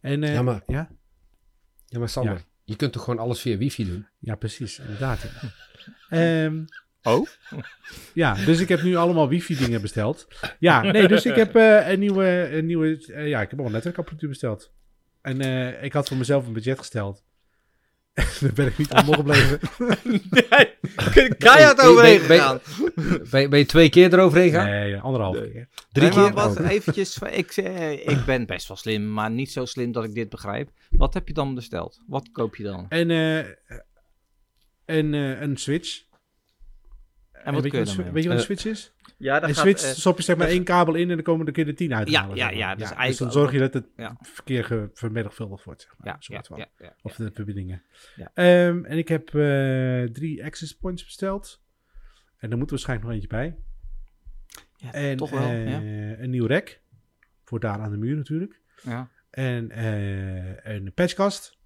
En, 0.00 0.22
eh, 0.22 0.32
Ja, 0.34 0.42
maar- 0.42 0.62
ja? 0.66 0.88
Ja, 1.86 1.98
maar 1.98 2.08
Sander, 2.08 2.34
Ja. 2.34 2.40
Je 2.70 2.76
kunt 2.76 2.92
toch 2.92 3.04
gewoon 3.04 3.18
alles 3.18 3.40
via 3.40 3.56
wifi 3.56 3.84
doen? 3.84 4.06
Ja, 4.18 4.34
precies, 4.34 4.78
inderdaad. 4.78 5.24
Ehm, 6.08 6.64
Oh? 7.02 7.26
ja, 8.14 8.34
dus 8.34 8.60
ik 8.60 8.68
heb 8.68 8.82
nu 8.82 8.96
allemaal 8.96 9.28
wifi 9.28 9.56
dingen 9.56 9.80
besteld. 9.80 10.28
Ja, 10.58 10.82
nee, 10.82 11.08
dus 11.08 11.26
ik 11.26 11.34
heb 11.34 11.56
eh, 11.56 11.88
een 11.88 11.98
nieuwe, 11.98 12.48
een 12.52 12.66
nieuwe 12.66 13.06
eh, 13.06 13.28
ja, 13.28 13.40
ik 13.40 13.50
heb 13.50 13.58
al 13.58 13.66
een 13.66 13.72
netwerkapparatuur 13.72 14.28
besteld. 14.28 14.72
En 15.22 15.40
eh, 15.40 15.82
ik 15.82 15.92
had 15.92 16.08
voor 16.08 16.16
mezelf 16.16 16.46
een 16.46 16.52
budget 16.52 16.78
gesteld. 16.78 17.22
Daar 18.40 18.52
ben 18.54 18.66
ik 18.66 18.78
niet 18.78 18.92
onder 18.92 19.14
gebleven. 19.14 19.60
Keihard 21.38 21.76
Ben- 21.76 21.86
overheen 21.86 22.18
ben- 22.18 22.28
ben- 22.28 22.38
gegaan. 22.38 22.60
Ben, 23.30 23.40
je- 23.40 23.48
ben 23.48 23.58
je 23.58 23.66
twee 23.66 23.88
keer 23.88 24.12
eroverheen 24.12 24.50
gaan? 24.50 24.66
Nee, 24.66 24.98
anderhalf 24.98 25.36
keer. 25.36 25.68
Drie 25.92 26.08
Nee, 26.08 26.16
maar 26.16 26.24
keer? 26.24 26.34
Wat, 26.34 26.58
Oh. 26.60 26.70
eventjes, 26.70 27.18
ik, 27.42 27.50
eh, 27.50 27.92
ik 27.92 28.24
ben 28.26 28.46
best 28.46 28.68
wel 28.68 28.76
slim, 28.76 29.12
maar 29.12 29.30
niet 29.30 29.52
zo 29.52 29.64
slim 29.64 29.92
dat 29.92 30.04
ik 30.04 30.14
dit 30.14 30.28
begrijp. 30.28 30.70
Wat 30.90 31.14
heb 31.14 31.28
je 31.28 31.34
dan 31.34 31.54
besteld? 31.54 32.00
Wat 32.06 32.28
koop 32.32 32.56
je 32.56 32.62
dan? 32.62 32.86
En, 32.88 33.10
eh, 33.10 33.38
en 34.84 35.14
eh, 35.14 35.40
een 35.40 35.56
switch. 35.56 36.02
En 37.32 37.52
wat 37.54 37.62
weet, 37.62 37.72
kun 37.72 37.80
je 37.86 37.96
wat, 37.96 38.12
weet 38.12 38.22
je 38.22 38.28
wat 38.28 38.38
een 38.38 38.44
switch 38.44 38.64
is? 38.66 38.92
Ja, 39.20 39.42
Een 39.42 39.54
switch 39.54 39.80
stop 39.80 40.16
je 40.16 40.22
zeg 40.22 40.36
maar 40.36 40.46
één 40.48 40.64
kabel 40.64 40.94
in 40.94 41.08
en 41.08 41.14
dan 41.14 41.24
komen 41.24 41.46
er 41.46 41.52
kun 41.52 41.64
je 41.64 41.70
er 41.70 41.76
tien 41.76 41.94
uit. 41.94 42.08
Ja, 42.10 42.20
halen, 42.20 42.36
ja, 42.36 42.50
ja, 42.50 42.74
dus 42.74 42.88
dus 42.88 42.96
eigenlijk 42.96 43.18
dan 43.18 43.32
zorg 43.42 43.52
je 43.52 43.58
dat 43.58 43.74
het 43.74 43.86
Ja. 43.96 44.16
verkeer 44.22 44.90
vermenigvuldigd 44.94 45.64
wordt. 45.64 45.82
Zeg 45.82 45.94
maar, 45.98 46.06
ja, 46.06 46.12
ja, 46.12 46.20
soort 46.20 46.46
van. 46.46 46.58
ja, 46.58 46.66
ja, 46.78 46.94
Of 47.02 47.18
ja. 47.18 47.24
de 47.24 47.30
verbindingen. 47.34 47.82
Ja. 48.16 48.30
Ehm, 48.34 48.84
en 48.84 48.98
ik 48.98 49.08
heb 49.08 49.28
eh, 49.28 50.02
drie 50.04 50.44
access 50.44 50.72
points 50.76 51.04
besteld. 51.04 51.62
En 52.36 52.50
er 52.50 52.56
moet 52.56 52.66
er 52.66 52.70
waarschijnlijk 52.72 53.08
nog 53.08 53.16
eentje 53.20 53.36
bij. 53.36 53.56
Ja, 54.76 54.92
En 54.92 55.16
toch 55.16 55.30
wel. 55.30 55.42
eh, 55.42 55.68
ja. 55.70 55.78
een 56.22 56.30
nieuw 56.30 56.46
rek. 56.46 56.80
Voor 57.44 57.60
daar 57.60 57.78
aan 57.78 57.90
de 57.90 57.96
muur 57.96 58.16
natuurlijk. 58.16 58.60
Ja. 58.82 59.10
En 59.30 59.70
eh, 59.70 60.74
een 60.74 60.92
patchkast. 60.94 61.58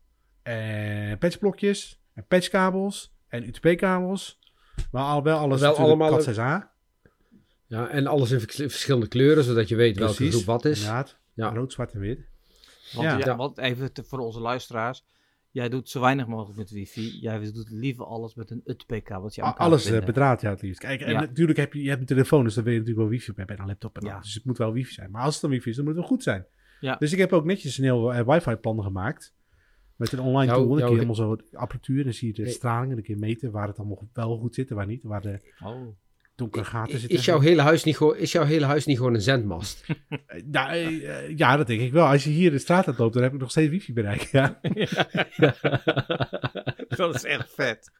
En 0.42 1.18
patchblokjes. 1.18 2.02
En 2.14 2.26
patchkabels. 2.26 3.16
En 3.28 3.44
UTP-kabels. 3.48 4.38
Maar 4.90 5.02
al 5.02 5.22
wel 5.22 5.38
alles 5.38 5.60
Wel 5.60 5.70
natuurlijk 5.70 6.00
allemaal- 6.00 6.18
Cat 6.24 6.24
6a. 6.36 6.72
Ja, 7.74 7.88
en 7.88 8.06
alles 8.06 8.30
in 8.30 8.40
vers- 8.40 8.54
verschillende 8.56 9.08
kleuren, 9.08 9.44
zodat 9.44 9.68
je 9.68 9.76
weet 9.76 9.98
welke 9.98 10.30
groep 10.30 10.44
wat 10.44 10.64
is. 10.64 10.78
Inderdaad. 10.80 11.18
Ja. 11.34 11.48
Rood, 11.52 11.72
zwart 11.72 11.92
en 11.92 12.00
wit. 12.00 12.28
Want, 12.94 13.24
Ja. 13.24 13.36
want 13.36 13.58
even 13.58 13.92
te- 13.92 14.04
voor 14.04 14.18
onze 14.18 14.40
luisteraars. 14.40 15.04
Jij 15.50 15.68
doet 15.68 15.88
zo 15.88 16.00
weinig 16.00 16.26
mogelijk 16.26 16.58
met 16.58 16.70
wifi. 16.70 17.18
Jij 17.20 17.52
doet 17.52 17.70
liever 17.70 18.04
alles 18.04 18.34
met 18.34 18.50
een 18.50 18.62
A- 18.66 18.74
elkaar 18.86 19.54
Alles 19.54 19.86
eh, 19.90 20.04
bedraad, 20.04 20.40
ja, 20.40 20.50
het 20.50 20.62
liefst. 20.62 20.80
Kijk, 20.80 21.00
en 21.00 21.12
Ja. 21.12 21.20
natuurlijk 21.20 21.58
heb 21.58 21.72
je, 21.72 21.82
je 21.82 21.88
hebt 21.88 22.00
een 22.00 22.06
telefoon, 22.06 22.44
dus 22.44 22.54
dan 22.54 22.64
wil 22.64 22.72
je 22.72 22.78
natuurlijk 22.78 23.06
wel 23.08 23.16
wifi 23.18 23.32
bij, 23.32 23.44
bij 23.44 23.58
een 23.58 23.66
laptop. 23.66 23.98
En 23.98 24.06
Ja. 24.06 24.20
Dus 24.20 24.34
het 24.34 24.44
moet 24.44 24.58
wel 24.58 24.72
wifi 24.72 24.92
zijn. 24.92 25.10
Maar 25.10 25.22
als 25.22 25.32
het 25.32 25.42
dan 25.42 25.50
wifi 25.50 25.70
is, 25.70 25.76
dan 25.76 25.84
moet 25.84 25.94
het 25.94 26.02
wel 26.02 26.12
goed 26.12 26.22
zijn. 26.22 26.46
Ja. 26.80 26.96
Dus 26.96 27.12
ik 27.12 27.18
heb 27.18 27.32
ook 27.32 27.44
netjes 27.44 27.78
een 27.78 27.84
heel 27.84 28.12
eh, 28.12 28.26
wifi-plan 28.26 28.82
gemaakt. 28.82 29.34
Met 29.96 30.12
een 30.12 30.20
online 30.20 30.52
tool. 30.52 30.68
Dan 30.68 30.76
kun 30.76 30.86
je 30.86 30.92
helemaal 30.92 31.14
zo 31.14 31.36
apparatuur. 31.52 32.04
Dan 32.04 32.12
zie 32.12 32.28
je 32.28 32.34
de 32.34 32.42
Nee. 32.42 32.50
straling. 32.52 32.88
En 32.88 32.94
dan 32.94 33.04
kun 33.04 33.14
je 33.14 33.20
meten 33.20 33.50
waar 33.50 33.68
het 33.68 33.78
allemaal 33.78 34.08
wel 34.12 34.38
goed 34.38 34.54
zit 34.54 34.70
en 34.70 34.76
waar 34.76 34.86
niet. 34.86 35.02
Waar 35.02 35.20
de 35.22 35.40
Oh. 35.64 35.86
Donkere 36.34 36.64
gaten 36.64 36.98
zitten. 36.98 37.18
Is 37.18 37.24
jouw, 37.24 37.40
hele 37.40 37.62
huis 37.62 37.84
niet 37.84 37.96
gewoon, 37.96 38.16
is 38.16 38.32
jouw 38.32 38.44
hele 38.44 38.66
huis 38.66 38.86
niet 38.86 38.96
gewoon 38.96 39.14
een 39.14 39.20
zendmast? 39.20 39.84
Eh, 40.26 40.42
Ja, 40.50 40.72
eh, 40.72 40.86
eh, 41.26 41.36
ja, 41.38 41.56
dat 41.56 41.66
denk 41.66 41.80
ik 41.80 41.92
wel. 41.92 42.06
Als 42.06 42.24
je 42.24 42.30
hier 42.30 42.50
de 42.50 42.58
straat 42.58 42.86
uit 42.86 42.98
loopt, 42.98 43.14
dan 43.14 43.22
heb 43.22 43.32
ik 43.34 43.40
nog 43.40 43.50
steeds 43.50 43.70
wifi 43.70 43.92
bereik. 43.92 44.20
Ja. 44.22 44.60
dat 46.96 47.14
is 47.14 47.24
echt 47.24 47.52
vet. 47.54 47.90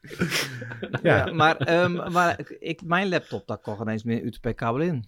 Ja. 1.02 1.26
Ja, 1.26 1.32
maar 1.32 1.56
maar, 1.90 2.12
maar 2.12 2.40
ik- 2.58 2.82
mijn 2.84 3.08
laptop, 3.08 3.46
daar 3.46 3.58
kan 3.58 3.76
geen 3.76 3.88
eens 3.88 4.04
meer 4.04 4.22
UTP-kabel 4.22 4.80
in. 4.80 5.04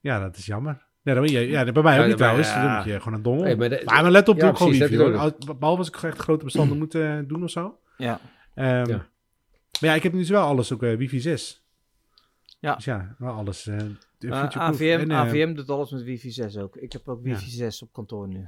ja, 0.00 0.20
dat 0.20 0.36
is 0.36 0.46
jammer. 0.46 0.84
Ja, 1.02 1.14
dan, 1.14 1.22
ben 1.24 1.32
je- 1.32 1.48
ja, 1.48 1.72
bij 1.72 1.82
mij 1.82 1.94
ook 1.96 2.00
Ja, 2.02 2.06
niet 2.06 2.16
trouwens. 2.16 2.48
ja. 2.48 2.62
Dan 2.66 2.74
moet 2.76 2.84
je 2.84 2.98
gewoon 3.00 3.14
een 3.14 3.22
dongel. 3.22 3.56
Maar 3.56 3.68
de- 3.68 3.82
maar 3.84 4.00
mijn 4.00 4.12
laptop 4.12 4.34
Ja, 4.36 4.40
doe 4.40 4.50
ik 4.50 4.56
gewoon 4.56 4.72
wifi 4.72 4.96
Behalve 5.58 5.78
als 5.78 5.88
ik 5.88 6.02
echt 6.02 6.18
grote 6.18 6.44
bestanden 6.44 6.78
moet 6.78 6.94
eh, 6.94 7.18
doen 7.26 7.42
of 7.42 7.50
zo. 7.50 7.78
Ja. 7.96 8.20
Ehm, 8.54 8.88
Ja. 8.88 9.06
Maar 9.80 9.90
ja, 9.90 9.94
ik 9.94 10.02
heb 10.02 10.12
nu 10.12 10.18
dus 10.18 10.28
wel 10.28 10.42
alles 10.42 10.72
ook 10.72 10.80
wifi 10.80 11.20
6. 11.20 11.65
Ja. 12.58 12.74
Dus 12.74 12.84
ja, 12.84 13.14
wel 13.18 13.32
alles. 13.32 13.66
eh, 13.66 13.76
Uh, 13.76 14.40
future-proof. 14.40 14.60
AVM, 14.80 14.98
En, 15.00 15.10
eh, 15.10 15.16
AVM 15.18 15.54
doet 15.54 15.70
alles 15.70 15.90
met 15.90 16.02
wifi 16.02 16.30
6 16.30 16.56
ook. 16.56 16.76
Ik 16.76 16.92
heb 16.92 17.08
ook 17.08 17.22
wifi 17.22 17.50
6 17.50 17.82
op 17.82 17.92
kantoor 17.92 18.28
nu. 18.28 18.46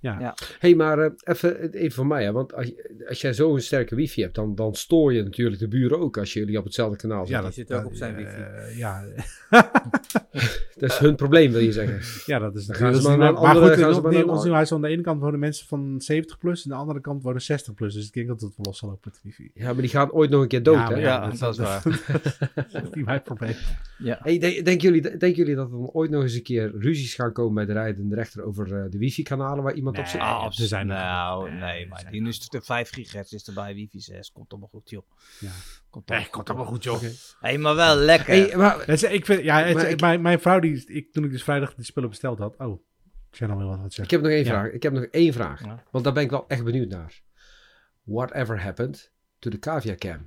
Ja. 0.00 0.20
Ja. 0.20 0.34
hey, 0.58 0.74
maar 0.74 0.98
eh, 0.98 1.10
even, 1.24 1.72
even 1.72 1.92
voor 1.92 2.06
mij, 2.06 2.24
hè, 2.24 2.32
want 2.32 2.54
als, 2.54 2.66
je- 2.66 3.04
als 3.08 3.20
jij 3.20 3.34
zo'n 3.34 3.60
sterke 3.60 3.94
wifi 3.94 4.22
hebt, 4.22 4.34
dan, 4.34 4.54
dan 4.54 4.74
stoor 4.74 5.12
je 5.14 5.22
natuurlijk 5.22 5.58
de 5.60 5.68
buren 5.68 5.98
ook 5.98 6.18
als 6.18 6.32
jullie 6.32 6.58
op 6.58 6.64
hetzelfde 6.64 6.96
kanaal 6.96 7.26
ja, 7.26 7.26
zitten. 7.26 7.44
dat 7.44 7.54
zit 7.54 7.72
ook 7.72 7.84
op 7.86 7.94
zijn 7.94 8.16
eh, 8.16 8.24
wifi. 8.64 8.78
ja, 8.78 9.04
Dat 10.78 10.90
is 10.90 10.98
hun 10.98 11.14
probleem, 11.16 11.52
wil 11.52 11.60
je 11.60 11.72
zeggen. 11.72 12.00
ja, 12.26 12.38
dat 12.38 12.54
is 12.56 12.66
Dan 12.66 12.76
natuurlijk- 12.76 12.78
gaan 12.78 12.92
dat 12.92 12.94
ze 12.94 12.98
is 13.00 13.04
maar 13.04 13.12
niet- 13.12 13.18
naar 13.20 13.28
een 13.28 13.34
Maar 13.34 13.44
andere- 13.54 13.66
goed, 13.74 13.82
gaan 13.82 13.90
ze 13.92 13.96
in- 13.96 14.02
maar 14.02 14.12
in 14.12 14.26
naar 14.26 14.34
ons 14.36 14.46
huis 14.48 14.72
aan 14.72 14.80
de 14.80 14.88
ene 14.88 15.02
kant 15.02 15.20
wonen 15.20 15.38
mensen 15.38 15.66
van 15.66 15.94
70 16.00 16.38
plus. 16.38 16.64
En 16.64 16.70
aan 16.70 16.76
de 16.76 16.82
andere 16.82 17.00
kant 17.00 17.22
wonen 17.22 17.42
60 17.42 17.74
plus. 17.74 17.94
Dus 17.94 18.06
ik 18.06 18.12
denk 18.12 18.26
dat 18.28 18.40
het 18.40 18.52
wel 18.56 18.66
los 18.66 18.78
zal 18.78 18.88
lopen 18.88 19.10
met 19.12 19.20
wifi. 19.22 19.50
Ja, 19.54 19.64
maar 19.72 19.80
die 19.82 19.90
gaan 19.90 20.12
ooit 20.12 20.30
nog 20.30 20.42
een 20.42 20.48
keer 20.48 20.62
dood, 20.62 20.74
Ja, 20.76 20.88
hè? 20.90 21.00
Ja, 21.00 21.30
dat 21.30 21.52
is 21.52 21.58
waar. 21.58 21.82
dat 22.54 22.82
is 22.82 22.90
niet 22.92 23.04
mijn 23.04 23.22
probleem. 23.22 23.54
Ja. 23.98 24.18
Hey, 24.22 24.38
de- 24.38 24.62
denken, 24.62 24.78
jullie, 24.88 25.00
denken 25.02 25.34
jullie 25.34 25.54
dat 25.54 25.70
er 25.70 25.76
ooit 25.78 26.10
nog 26.10 26.22
eens 26.22 26.34
een 26.34 26.42
keer 26.42 26.72
ruzies 26.78 27.14
gaan 27.14 27.32
komen 27.32 27.54
bij 27.54 27.64
de 27.66 27.72
rijdende 27.72 28.14
rechter 28.14 28.42
over 28.44 28.74
eh, 28.76 28.90
de 28.90 28.98
wifi-kanalen 28.98 29.64
waar 29.64 29.74
iemand 29.74 29.87
op 29.88 30.04
Nee. 30.04 30.20
Ah, 30.22 30.44
Ah, 30.44 30.50
ze 30.50 30.66
zijn 30.66 30.90
er 30.90 30.96
nou, 30.96 31.50
nee, 31.50 31.58
Nee, 31.60 31.86
maar 31.88 31.98
zijn 32.00 32.12
die 32.12 32.20
nu 32.22 32.28
is 32.28 32.46
het 32.50 32.64
5 32.64 32.90
gigahertz 32.90 33.32
is 33.32 33.46
erbij, 33.46 33.74
wifi 33.74 34.00
6. 34.00 34.32
Komt 34.32 34.50
allemaal 34.50 34.68
goed, 34.68 34.90
joh. 34.90 35.10
Ja. 35.40 35.50
Komt 35.90 36.08
Nee, 36.08 36.28
komt 36.30 36.48
allemaal 36.48 36.66
goed, 36.66 36.84
joh. 36.84 37.02
Hé, 37.40 37.56
maar 37.58 37.74
wel 37.74 37.96
lekker. 37.96 38.26
Hey, 38.26 38.56
maar, 38.56 38.88
ik 38.88 39.24
vind, 39.24 39.42
ja, 39.42 39.58
het- 39.62 39.74
Maar 39.74 39.88
ik- 39.90 40.00
mijn, 40.00 40.22
mijn 40.22 40.40
vrouw, 40.40 40.58
die, 40.60 40.86
ik, 40.86 41.12
toen 41.12 41.24
ik 41.24 41.30
dus 41.30 41.42
vrijdag 41.42 41.74
die 41.74 41.84
spullen 41.84 42.08
besteld 42.08 42.38
had. 42.38 42.56
Oh, 42.56 42.80
ik 43.30 43.36
zei 43.36 43.50
nog 43.50 43.58
wel 43.58 43.68
wat 43.68 43.76
aan 43.76 43.82
het 43.82 43.90
ik 43.90 43.96
zeggen. 43.96 44.14
heb 44.14 44.24
nog 44.24 44.32
één 44.36 44.44
Ja. 44.44 44.50
vraag. 44.50 44.72
Ik 44.72 44.82
heb 44.82 44.92
nog 44.92 45.04
één 45.04 45.32
vraag. 45.32 45.64
Ja. 45.64 45.82
Want 45.90 46.04
daar 46.04 46.12
ben 46.12 46.22
ik 46.22 46.30
wel 46.30 46.44
echt 46.48 46.64
benieuwd 46.64 46.88
naar. 46.88 47.20
Whatever 48.02 48.62
happened 48.62 49.12
to 49.38 49.50
the 49.50 49.58
cavia 49.58 49.94
cam? 49.94 50.26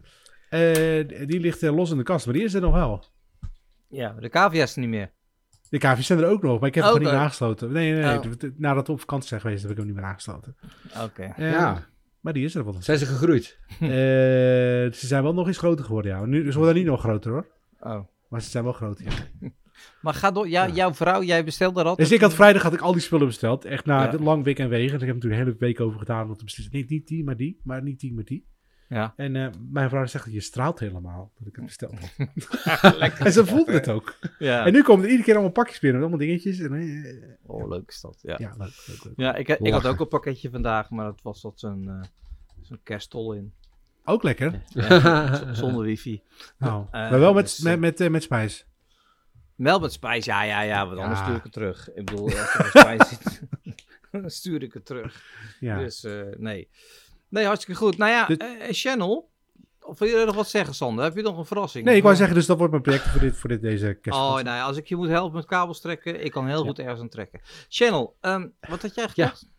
Eh, 0.50 1.08
die 1.27 1.39
ligt 1.39 1.63
eh, 1.63 1.75
los 1.75 1.91
in 1.91 1.98
de 1.98 2.03
kast, 2.03 2.25
maar 2.25 2.36
die 2.36 2.44
is 2.44 2.53
er 2.53 2.62
nog 2.62 2.74
wel. 2.74 3.06
Ja, 3.88 4.13
de 4.13 4.30
cavia 4.30 4.63
is 4.63 4.74
er 4.74 4.80
niet 4.80 4.89
meer. 4.89 5.12
De 5.71 5.77
KV's 5.77 6.05
zijn 6.05 6.19
er 6.19 6.27
ook 6.29 6.41
nog, 6.41 6.59
maar 6.59 6.69
ik 6.69 6.75
heb 6.75 6.83
hem 6.83 6.93
niet 6.93 7.03
meer 7.03 7.11
aangesloten. 7.13 7.71
Nee, 7.71 7.91
nee, 7.93 8.03
nee. 8.03 8.17
Oh. 8.17 8.57
Nadat 8.57 8.87
we 8.87 8.93
op 8.93 8.99
vakantie 8.99 9.27
zijn 9.27 9.41
geweest, 9.41 9.61
heb 9.61 9.71
ik 9.71 9.77
hem 9.77 9.85
niet 9.85 9.95
meer 9.95 10.03
aangesloten. 10.03 10.55
Oké. 11.03 11.21
Eh, 11.21 11.51
ja. 11.51 11.87
Maar 12.19 12.33
die 12.33 12.45
is 12.45 12.55
er 12.55 12.63
wel. 12.63 12.75
Zijn 12.79 12.97
ze 12.97 13.05
gegroeid? 13.05 13.57
Eh, 13.81 13.87
ze 13.87 15.07
zijn 15.07 15.23
wel 15.23 15.33
nog 15.33 15.47
eens 15.47 15.57
groter 15.57 15.85
geworden, 15.85 16.11
ja. 16.11 16.25
Nu, 16.25 16.51
ze 16.51 16.57
worden 16.57 16.75
niet 16.75 16.85
nog 16.85 16.99
groter, 16.99 17.31
hoor. 17.31 17.47
Oh. 17.79 17.99
Maar 18.29 18.41
ze 18.41 18.49
zijn 18.49 18.63
wel 18.63 18.73
groter, 18.73 19.05
ja. 19.05 19.49
Maar 20.01 20.13
ga 20.13 20.31
door. 20.31 20.49
Ja, 20.49 20.65
Ja. 20.65 20.73
Jouw 20.73 20.93
vrouw, 20.93 21.23
jij 21.23 21.43
bestelde 21.43 21.83
dat. 21.83 21.97
Dus 21.97 22.11
ik 22.11 22.21
had 22.21 22.33
vrijdag 22.33 22.61
had 22.61 22.73
ik 22.73 22.81
al 22.81 22.91
die 22.91 23.01
spullen 23.01 23.27
besteld. 23.27 23.65
Echt 23.65 23.85
na 23.85 24.03
Ja. 24.11 24.17
lang 24.19 24.43
week 24.43 24.59
en 24.59 24.69
wegen. 24.69 24.91
Dus 24.91 25.01
ik 25.01 25.07
heb 25.07 25.15
natuurlijk 25.15 25.41
een 25.41 25.47
hele 25.47 25.57
week 25.59 25.79
over 25.79 25.99
gedaan 25.99 26.29
om 26.29 26.37
te 26.37 26.43
beslissen. 26.43 26.73
Nee, 26.75 26.85
niet 26.87 27.07
die, 27.07 27.23
maar 27.23 27.37
die. 27.37 27.59
Maar 27.63 27.83
niet 27.83 27.99
die, 27.99 28.13
maar 28.13 28.23
die. 28.23 28.45
Ja. 28.91 29.13
En 29.15 29.36
eh, 29.36 29.48
mijn 29.69 29.89
vrouw 29.89 30.05
zegt, 30.05 30.31
je 30.31 30.41
straalt 30.41 30.79
helemaal 30.79 31.31
dat 31.38 31.48
ik 31.48 31.55
het 31.55 31.65
besteld 31.65 31.93
heb. 32.15 32.29
en 33.25 33.31
ze 33.33 33.45
voelde 33.45 33.71
het 33.71 33.89
ook. 33.89 34.17
ja. 34.39 34.65
En 34.65 34.74
nu 34.74 34.81
komen 34.83 35.03
er 35.03 35.10
iedere 35.10 35.25
keer 35.25 35.33
allemaal 35.33 35.51
pakjes 35.53 35.79
binnen. 35.79 36.01
Allemaal 36.01 36.19
dingetjes. 36.19 36.60
En, 36.60 36.74
eh, 36.74 37.29
Oh, 37.45 37.69
leuk 37.69 37.89
is 37.89 38.01
dat. 38.01 38.19
Ja. 38.21 38.36
ja, 38.39 38.53
leuk, 38.57 38.83
leuk, 38.88 39.03
leuk. 39.03 39.13
Ja, 39.15 39.36
ik, 39.36 39.48
ik 39.48 39.74
had 39.74 39.86
ook 39.86 40.00
een 40.00 40.07
pakketje 40.07 40.50
vandaag, 40.50 40.89
maar 40.89 41.05
het 41.05 41.21
was 41.21 41.41
tot 41.41 41.60
zo'n 41.60 41.88
eh, 41.89 42.01
zo'n 42.62 42.79
kerstol 42.83 43.33
in. 43.33 43.53
Ook 44.05 44.24
lekker. 44.24 44.62
Ja, 44.69 45.53
zonder 45.53 45.83
wifi. 45.86 46.21
Nou, 46.57 46.86
maar 46.91 47.19
wel 47.19 47.33
met, 47.33 47.43
dus, 47.43 47.60
met, 47.60 47.79
met, 47.79 48.10
met 48.10 48.24
spijs. 48.24 48.65
Wel 49.55 49.79
met 49.79 49.91
spijs, 49.91 50.25
ja, 50.25 50.43
ja, 50.43 50.62
ja, 50.62 50.88
want 50.88 51.00
anders 51.00 51.19
Ja. 51.19 51.25
stuur 51.25 51.36
ik 51.38 51.43
het 51.43 51.53
terug. 51.53 51.89
Ik 51.93 52.05
bedoel, 52.05 52.24
als 52.25 52.53
er 52.53 52.65
spijs 52.65 53.10
zit, 53.10 53.41
dan 54.12 54.29
stuur 54.29 54.63
ik 54.63 54.74
het 54.74 54.86
terug. 54.86 55.24
Ja. 55.60 55.77
Dus 55.77 56.03
eh, 56.03 56.21
nee. 56.38 56.69
Nee, 57.31 57.45
hartstikke 57.45 57.79
goed. 57.81 57.97
Nou 57.97 58.11
ja, 58.11 58.25
Dit- 58.25 58.41
eh, 58.41 58.47
Channel, 58.69 59.29
of 59.81 60.00
wil 60.00 60.07
je 60.19 60.25
nog 60.25 60.35
wat 60.35 60.50
zeggen, 60.50 60.75
Sander? 60.75 61.03
Heb 61.03 61.15
je 61.15 61.21
nog 61.21 61.38
een 61.38 61.45
verrassing? 61.45 61.85
Nee, 61.85 61.95
ik 61.95 62.03
wou 62.03 62.15
zeggen, 62.15 62.35
dus 62.35 62.45
dat 62.45 62.57
wordt 62.57 62.71
mijn 62.71 62.83
project 62.83 63.03
voor, 63.07 63.21
dit, 63.21 63.35
voor 63.35 63.50
dit, 63.50 63.61
deze 63.61 63.97
kerst. 64.01 64.19
Oh, 64.19 64.33
nou 64.33 64.45
ja, 64.45 64.63
als 64.63 64.77
ik 64.77 64.88
je 64.88 64.95
moet 64.95 65.09
helpen 65.09 65.35
met 65.35 65.45
kabels 65.45 65.81
trekken, 65.81 66.23
ik 66.23 66.31
kan 66.31 66.47
heel 66.47 66.63
goed 66.63 66.79
ergens 66.79 67.00
aan 67.00 67.09
trekken. 67.09 67.39
Channel, 67.69 68.15
ehm, 68.21 68.47
wat 68.69 68.81
had 68.81 68.95
jij 68.95 69.07
gekocht? 69.07 69.45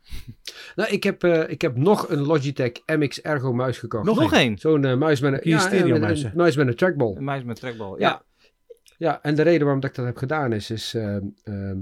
Nou, 0.77 0.91
ik 0.91 1.03
heb, 1.03 1.25
eh, 1.25 1.49
ik 1.51 1.61
heb 1.63 1.77
nog 1.77 2.09
een 2.09 2.19
Logitech 2.27 2.73
MX 2.87 3.21
Ergo 3.21 3.53
muis 3.53 3.79
gekocht. 3.79 4.05
Nog 4.05 4.19
Nog 4.19 4.33
één. 4.33 4.59
Zo'n 4.59 4.85
eh, 4.85 4.97
muis 4.97 5.21
met 5.21 5.33
een, 5.33 5.51
ja, 5.51 5.59
stereo 5.59 5.99
muis, 5.99 6.23
een 6.23 6.33
muis 6.35 6.57
met 6.57 6.67
een 6.67 6.77
trackball. 6.77 7.17
Een 7.17 7.25
muis 7.25 7.43
met 7.45 7.57
trekbal. 7.57 7.99
Ja. 7.99 8.09
Ja. 8.09 8.23
Ja, 8.99 9.23
en 9.23 9.35
de 9.35 9.43
reden 9.43 9.61
waarom 9.63 9.81
dat 9.81 9.91
ik 9.91 9.97
dat 9.97 10.05
heb 10.05 10.17
gedaan 10.17 10.53
is, 10.53 10.71
is 10.71 10.95
ehm, 10.95 11.27
ehm, 11.45 11.79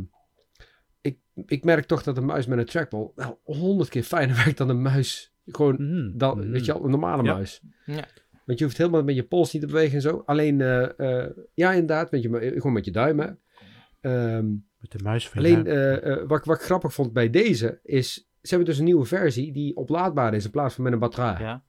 ik, 1.00 1.18
ik 1.46 1.64
merk 1.64 1.86
toch 1.86 2.02
dat 2.02 2.16
een 2.16 2.24
muis 2.24 2.46
met 2.46 2.58
een 2.58 2.64
trackball 2.64 3.10
wel 3.14 3.40
honderd 3.44 3.88
keer 3.88 4.02
fijner 4.02 4.36
werkt 4.44 4.58
dan 4.58 4.68
een 4.68 4.82
muis. 4.82 5.29
Gewoon, 5.56 5.74
Mhm. 5.78 6.18
dan, 6.18 6.50
weet 6.50 6.64
je 6.64 6.72
wel, 6.72 6.84
een 6.84 6.90
normale 6.90 7.22
Ja. 7.22 7.32
muis. 7.34 7.60
Ja. 7.86 8.04
Want 8.44 8.58
je 8.58 8.64
hoeft 8.64 8.78
helemaal 8.78 9.02
met 9.04 9.14
je 9.14 9.22
pols 9.22 9.52
niet 9.52 9.62
te 9.62 9.68
bewegen 9.68 9.94
en 9.94 10.00
zo. 10.00 10.22
Alleen, 10.26 10.60
eh, 10.60 11.22
eh, 11.22 11.30
ja 11.54 11.70
inderdaad, 11.72 12.10
met 12.10 12.22
je, 12.22 12.28
mu- 12.28 12.52
gewoon 12.52 12.72
met 12.72 12.84
je 12.84 12.90
duimen. 12.90 13.38
Ehm, 14.00 14.48
Met 14.78 14.90
de 14.92 14.98
muis 15.02 15.28
van 15.28 15.38
alleen, 15.38 15.66
eh, 15.66 16.06
eh, 16.12 16.28
wat, 16.28 16.44
wat 16.44 16.56
ik 16.56 16.62
grappig 16.62 16.92
vond 16.94 17.12
bij 17.12 17.30
deze, 17.30 17.80
is, 17.82 18.14
ze 18.14 18.48
hebben 18.48 18.66
dus 18.66 18.78
een 18.78 18.84
nieuwe 18.84 19.04
versie 19.04 19.52
die 19.52 19.76
oplaadbaar 19.76 20.34
is 20.34 20.44
in 20.44 20.50
plaats 20.50 20.74
van 20.74 20.84
met 20.84 20.92
een 20.92 20.98
batterij. 20.98 21.36
Ja. 21.40 21.62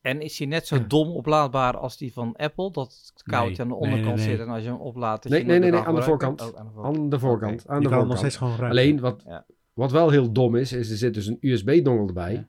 En 0.00 0.20
is 0.20 0.38
hij 0.38 0.46
net 0.46 0.66
zo 0.66 0.76
Ja. 0.76 0.84
dom 0.88 1.08
oplaadbaar 1.08 1.76
als 1.76 1.96
die 1.96 2.12
van 2.12 2.36
Apple? 2.36 2.70
Dat 2.72 3.10
het 3.14 3.22
koud 3.22 3.48
Nee. 3.48 3.60
aan 3.60 3.68
de 3.68 3.74
onderkant 3.74 4.16
nee, 4.16 4.26
nee. 4.26 4.36
zit 4.36 4.46
en 4.46 4.52
als 4.52 4.62
je 4.62 4.68
hem 4.68 4.78
oplaadt... 4.80 5.28
Nee, 5.28 5.44
nee, 5.44 5.58
nee, 5.58 5.68
aan 5.72 5.76
de. 5.76 5.80
Oh, 5.82 5.86
aan 5.88 5.94
de 5.94 6.02
voorkant. 6.02 6.54
Aan 6.82 7.08
de 7.10 7.18
voorkant. 7.18 7.60
Oké. 7.62 7.70
Aan 7.70 7.76
je 7.76 7.82
de 7.82 7.88
voorkant. 7.88 8.08
nog 8.08 8.18
steeds 8.18 8.36
gewoon 8.36 8.56
ruiken. 8.56 8.78
Alleen, 8.78 9.00
wat, 9.00 9.22
Ja. 9.26 9.46
Wat 9.74 9.92
wel 9.92 10.10
heel 10.10 10.32
dom 10.32 10.56
is, 10.56 10.72
is 10.72 10.90
er 10.90 10.96
zit 10.96 11.14
dus 11.14 11.26
een 11.26 11.38
USB-dongel 11.40 12.06
erbij. 12.06 12.32
Ja. 12.32 12.48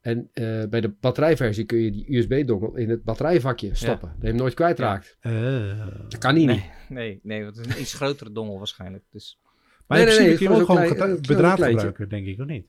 En 0.00 0.30
eh, 0.32 0.64
bij 0.68 0.80
de 0.80 0.88
batterijversie 1.00 1.64
kun 1.64 1.78
je 1.78 1.90
die 1.90 2.16
USB-dongel 2.16 2.76
in 2.76 2.88
het 2.90 3.02
batterijvakje 3.04 3.74
stoppen. 3.74 4.08
Dat 4.08 4.20
je 4.20 4.26
hem 4.28 4.36
nooit 4.36 4.54
kwijtraakt. 4.54 5.16
Eh. 5.20 5.86
Dat 6.08 6.18
kan 6.18 6.34
niet. 6.34 6.46
Nee, 6.46 6.70
nee, 6.88 7.20
nee, 7.22 7.44
want 7.44 7.56
het 7.56 7.66
is 7.66 7.74
een 7.74 7.80
iets 7.80 7.94
grotere 7.94 8.32
dongel 8.32 8.58
waarschijnlijk. 8.58 9.04
Dus, 9.10 9.40
Maar 9.86 9.98
Nee, 9.98 10.06
in 10.06 10.12
principe 10.14 10.28
nee, 10.28 10.38
kun 10.38 10.56
je 10.58 10.64
gewoon 10.64 10.82
ook 10.82 10.86
gewoon 10.88 10.96
klein- 10.96 11.20
bedraad 11.36 11.62
gebruiken, 11.62 12.08
denk 12.08 12.26
ik, 12.26 12.40
of 12.40 12.46
niet? 12.46 12.66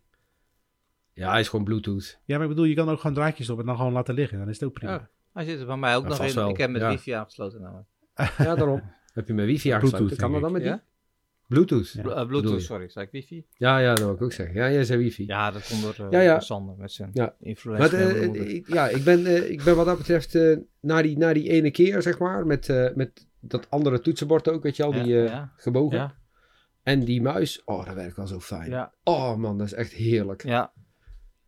Ja, 1.14 1.32
hij 1.32 1.40
is 1.40 1.48
gewoon 1.50 1.66
Bluetooth. 1.66 2.20
Ja, 2.26 2.36
maar 2.36 2.44
ik 2.44 2.50
bedoel, 2.50 2.66
je 2.66 2.76
kan 2.76 2.90
ook 2.90 3.00
gewoon 3.00 3.16
draadjes 3.16 3.50
op 3.50 3.60
en 3.60 3.66
dan 3.66 3.76
gewoon 3.76 3.92
laten 3.94 4.14
liggen. 4.14 4.38
Dan 4.40 4.50
is 4.50 4.60
het 4.60 4.64
ook 4.70 4.74
prima. 4.74 4.92
Ja. 4.94 5.10
hij 5.34 5.44
zit 5.46 5.60
er 5.60 5.66
bij 5.66 5.78
mij 5.78 5.96
ook 5.96 6.04
Ja, 6.04 6.10
nog 6.10 6.26
in. 6.26 6.36
wel, 6.36 6.50
Ik 6.50 6.58
heb 6.58 6.70
met 6.70 6.82
ja. 6.82 6.90
wifi 6.90 7.12
aangesloten 7.12 7.62
namelijk. 7.62 7.88
Ja, 8.38 8.56
daarom. 8.56 8.82
Heb 9.14 9.28
je 9.28 9.34
mijn 9.34 9.48
wifi 9.48 9.70
aangesloten? 9.70 9.98
Bluetooth, 10.06 10.20
Kan 10.20 10.32
dat 10.32 10.42
dan 10.42 10.52
met 10.52 10.64
Ja? 10.64 10.74
die? 10.74 10.82
Bluetooth. 11.50 11.90
Ja. 11.92 12.02
Ja, 12.02 12.08
Bl- 12.08 12.12
eh, 12.20 12.28
Bluetooth, 12.28 12.62
sorry. 12.62 12.90
Zei 12.90 13.06
ik 13.06 13.12
wifi? 13.12 13.46
ja, 13.54 13.90
dat 13.90 14.00
wil 14.00 14.14
ik 14.14 14.22
ook 14.22 14.32
zeggen. 14.32 14.56
Ja, 14.56 14.72
jij 14.72 14.84
zei 14.84 15.04
wifi. 15.04 15.26
Ja, 15.26 15.52
dat 15.52 15.68
komt 15.68 15.82
door, 15.82 16.06
eh, 16.06 16.12
Ja, 16.12 16.20
ja. 16.20 16.32
door 16.32 16.42
Sander 16.42 16.76
met 16.78 16.92
zijn 16.92 17.10
Ja. 17.14 17.36
influencer. 17.40 18.00
Maar 18.00 18.16
eh, 18.36 18.64
ja, 18.68 18.88
ik 18.88 19.04
ben, 19.04 19.26
eh, 19.26 19.50
ik 19.50 19.64
ben 19.64 19.76
wat 19.76 19.86
dat 19.86 19.98
betreft 19.98 20.36
eh, 20.36 20.58
na, 20.82 21.02
die, 21.02 21.18
na 21.18 21.34
die 21.34 21.50
ene 21.50 21.72
keer, 21.72 22.02
zeg 22.02 22.20
maar, 22.20 22.46
met, 22.46 22.70
eh, 22.70 22.88
met 22.96 23.28
dat 23.40 23.70
andere 23.70 24.00
toetsenbord 24.02 24.50
ook, 24.50 24.64
weet 24.64 24.76
je 24.76 24.84
al, 24.84 24.94
Ja, 24.94 25.04
die 25.04 25.18
eh, 25.22 25.26
ja. 25.28 25.54
gebogen. 25.58 25.98
ja, 25.98 26.16
En 26.84 27.00
die 27.06 27.22
muis, 27.22 27.62
oh, 27.66 27.86
dat 27.86 27.96
werkt 27.96 28.16
wel 28.16 28.28
zo 28.28 28.40
fijn. 28.40 28.70
ja, 28.70 28.94
Oh 29.04 29.36
man, 29.36 29.58
dat 29.58 29.68
is 29.68 29.74
echt 29.74 29.92
heerlijk. 29.92 30.44
ja. 30.44 30.72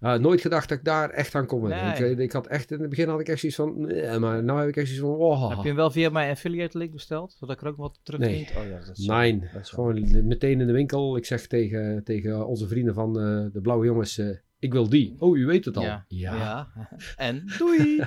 Ja, 0.01 0.17
nooit 0.17 0.41
gedacht 0.41 0.69
dat 0.69 0.77
ik 0.77 0.83
daar 0.83 1.09
echt 1.09 1.35
aan 1.35 1.45
kon. 1.45 1.67
Nee. 1.67 2.09
Ik, 2.09 2.19
ik 2.19 2.31
had 2.31 2.47
echt, 2.47 2.71
in 2.71 2.79
het 2.79 2.89
begin 2.89 3.09
had 3.09 3.19
ik 3.19 3.27
echt 3.27 3.39
zoiets 3.39 3.57
van, 3.57 3.81
nee, 3.81 4.19
maar 4.19 4.43
nu 4.43 4.53
heb 4.53 4.67
ik 4.67 4.75
echt 4.75 4.87
zoiets 4.87 5.05
van, 5.05 5.15
oh. 5.15 5.49
Heb 5.49 5.57
je 5.57 5.67
hem 5.67 5.75
wel 5.75 5.91
via 5.91 6.09
mijn 6.09 6.31
affiliate 6.31 6.77
link 6.77 6.91
besteld? 6.91 7.35
Zodat 7.39 7.55
ik 7.55 7.61
er 7.61 7.67
ook 7.67 7.77
wat 7.77 7.99
terug 8.03 8.19
Nee. 8.19 8.49
Oh 8.57 8.63
ja, 8.63 8.79
dat 8.85 8.97
is 8.97 9.05
Nee, 9.05 9.39
dat 9.53 9.61
is 9.61 9.69
gewoon 9.69 10.27
meteen 10.27 10.61
in 10.61 10.67
de 10.67 10.73
winkel. 10.73 11.17
Ik 11.17 11.25
zeg 11.25 11.47
tegen, 11.47 12.03
tegen 12.03 12.47
onze 12.47 12.67
vrienden 12.67 12.93
van 12.93 13.19
eh, 13.19 13.53
de 13.53 13.61
Blauwe 13.61 13.85
Jongens, 13.85 14.17
eh, 14.17 14.29
Ik 14.59 14.73
wil 14.73 14.89
die. 14.89 15.15
Oh, 15.19 15.37
u 15.37 15.45
weet 15.45 15.65
het 15.65 15.77
al. 15.77 15.83
Ja. 15.83 16.05
Ja. 16.07 16.35
ja. 16.35 16.67
En 17.15 17.45
doei. 17.57 17.99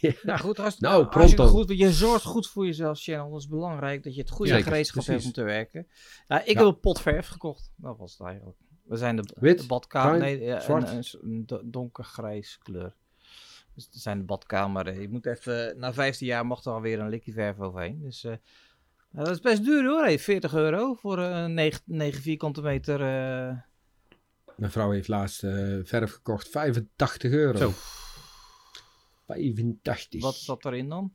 Ja. 0.00 0.12
Nou 0.22 0.38
goed, 0.38 0.58
als, 0.58 0.78
Nou, 0.78 1.06
als 1.06 1.30
je, 1.30 1.36
goed, 1.36 1.78
je 1.78 1.92
zorgt 1.92 2.24
goed 2.24 2.48
voor 2.48 2.66
jezelf, 2.66 3.00
Channel. 3.00 3.30
Dat 3.30 3.40
is 3.40 3.48
belangrijk 3.48 4.02
dat 4.02 4.14
je 4.14 4.20
het 4.20 4.30
goede 4.30 4.62
gereedschap 4.62 5.04
hebt 5.04 5.24
om 5.24 5.32
te 5.32 5.42
werken. 5.42 5.86
Ja, 6.26 6.44
ik 6.44 6.56
heb 6.56 6.66
een 6.66 6.80
pot 6.80 7.00
verf 7.00 7.26
gekocht. 7.26 7.72
Dat 7.76 7.98
was 7.98 8.12
het 8.18 8.26
eigenlijk. 8.26 8.56
We 8.90 8.96
zijn 8.96 9.16
de, 9.16 9.24
Wit? 9.40 9.58
de 9.60 9.66
badkamer. 9.66 10.18
Nee, 10.18 10.40
ja, 10.40 10.60
Zwart? 10.60 10.88
Een, 10.88 10.96
een, 10.96 11.04
een 11.22 11.46
do- 11.46 11.60
donkergrijs 11.64 12.58
kleur. 12.62 12.94
Dus 13.74 13.84
er 13.92 13.98
zijn 14.00 14.18
de 14.18 14.24
badkamer. 14.24 14.86
eh, 14.86 15.00
Je 15.00 15.08
moet 15.08 15.26
even, 15.26 15.78
na 15.78 15.92
15 15.92 16.26
jaar 16.26 16.46
mocht 16.46 16.64
er 16.64 16.72
alweer 16.72 16.98
een 17.00 17.08
likje 17.08 17.32
verf 17.32 17.58
overheen. 17.60 18.00
Dus 18.02 18.24
eh, 18.24 18.34
nou, 19.10 19.24
dat 19.26 19.34
is 19.34 19.40
best 19.40 19.64
duur 19.64 19.84
hoor. 19.84 20.02
Hey, 20.02 20.18
40 20.18 20.54
euro 20.54 20.94
voor 20.94 21.18
een 21.18 21.54
9, 21.54 21.80
9 21.84 22.22
vierkante 22.22 22.62
meter. 22.62 22.94
eh, 23.00 23.56
Mijn 24.56 24.70
vrouw 24.72 24.90
heeft 24.90 25.08
laatst 25.08 25.44
eh, 25.44 25.78
verf 25.82 26.12
gekocht. 26.12 26.48
85 26.48 27.32
euro. 27.32 27.58
Zo. 27.58 27.72
85. 29.26 30.22
wat 30.22 30.34
zat 30.34 30.64
erin 30.64 30.88
dan? 30.88 31.14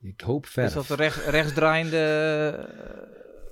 Ik 0.00 0.20
hoop 0.20 0.46
verf. 0.46 0.66
Is 0.66 0.72
dat 0.74 0.86
de 0.86 0.94
rechts, 0.94 1.24
rechtsdraaiende 1.24 1.98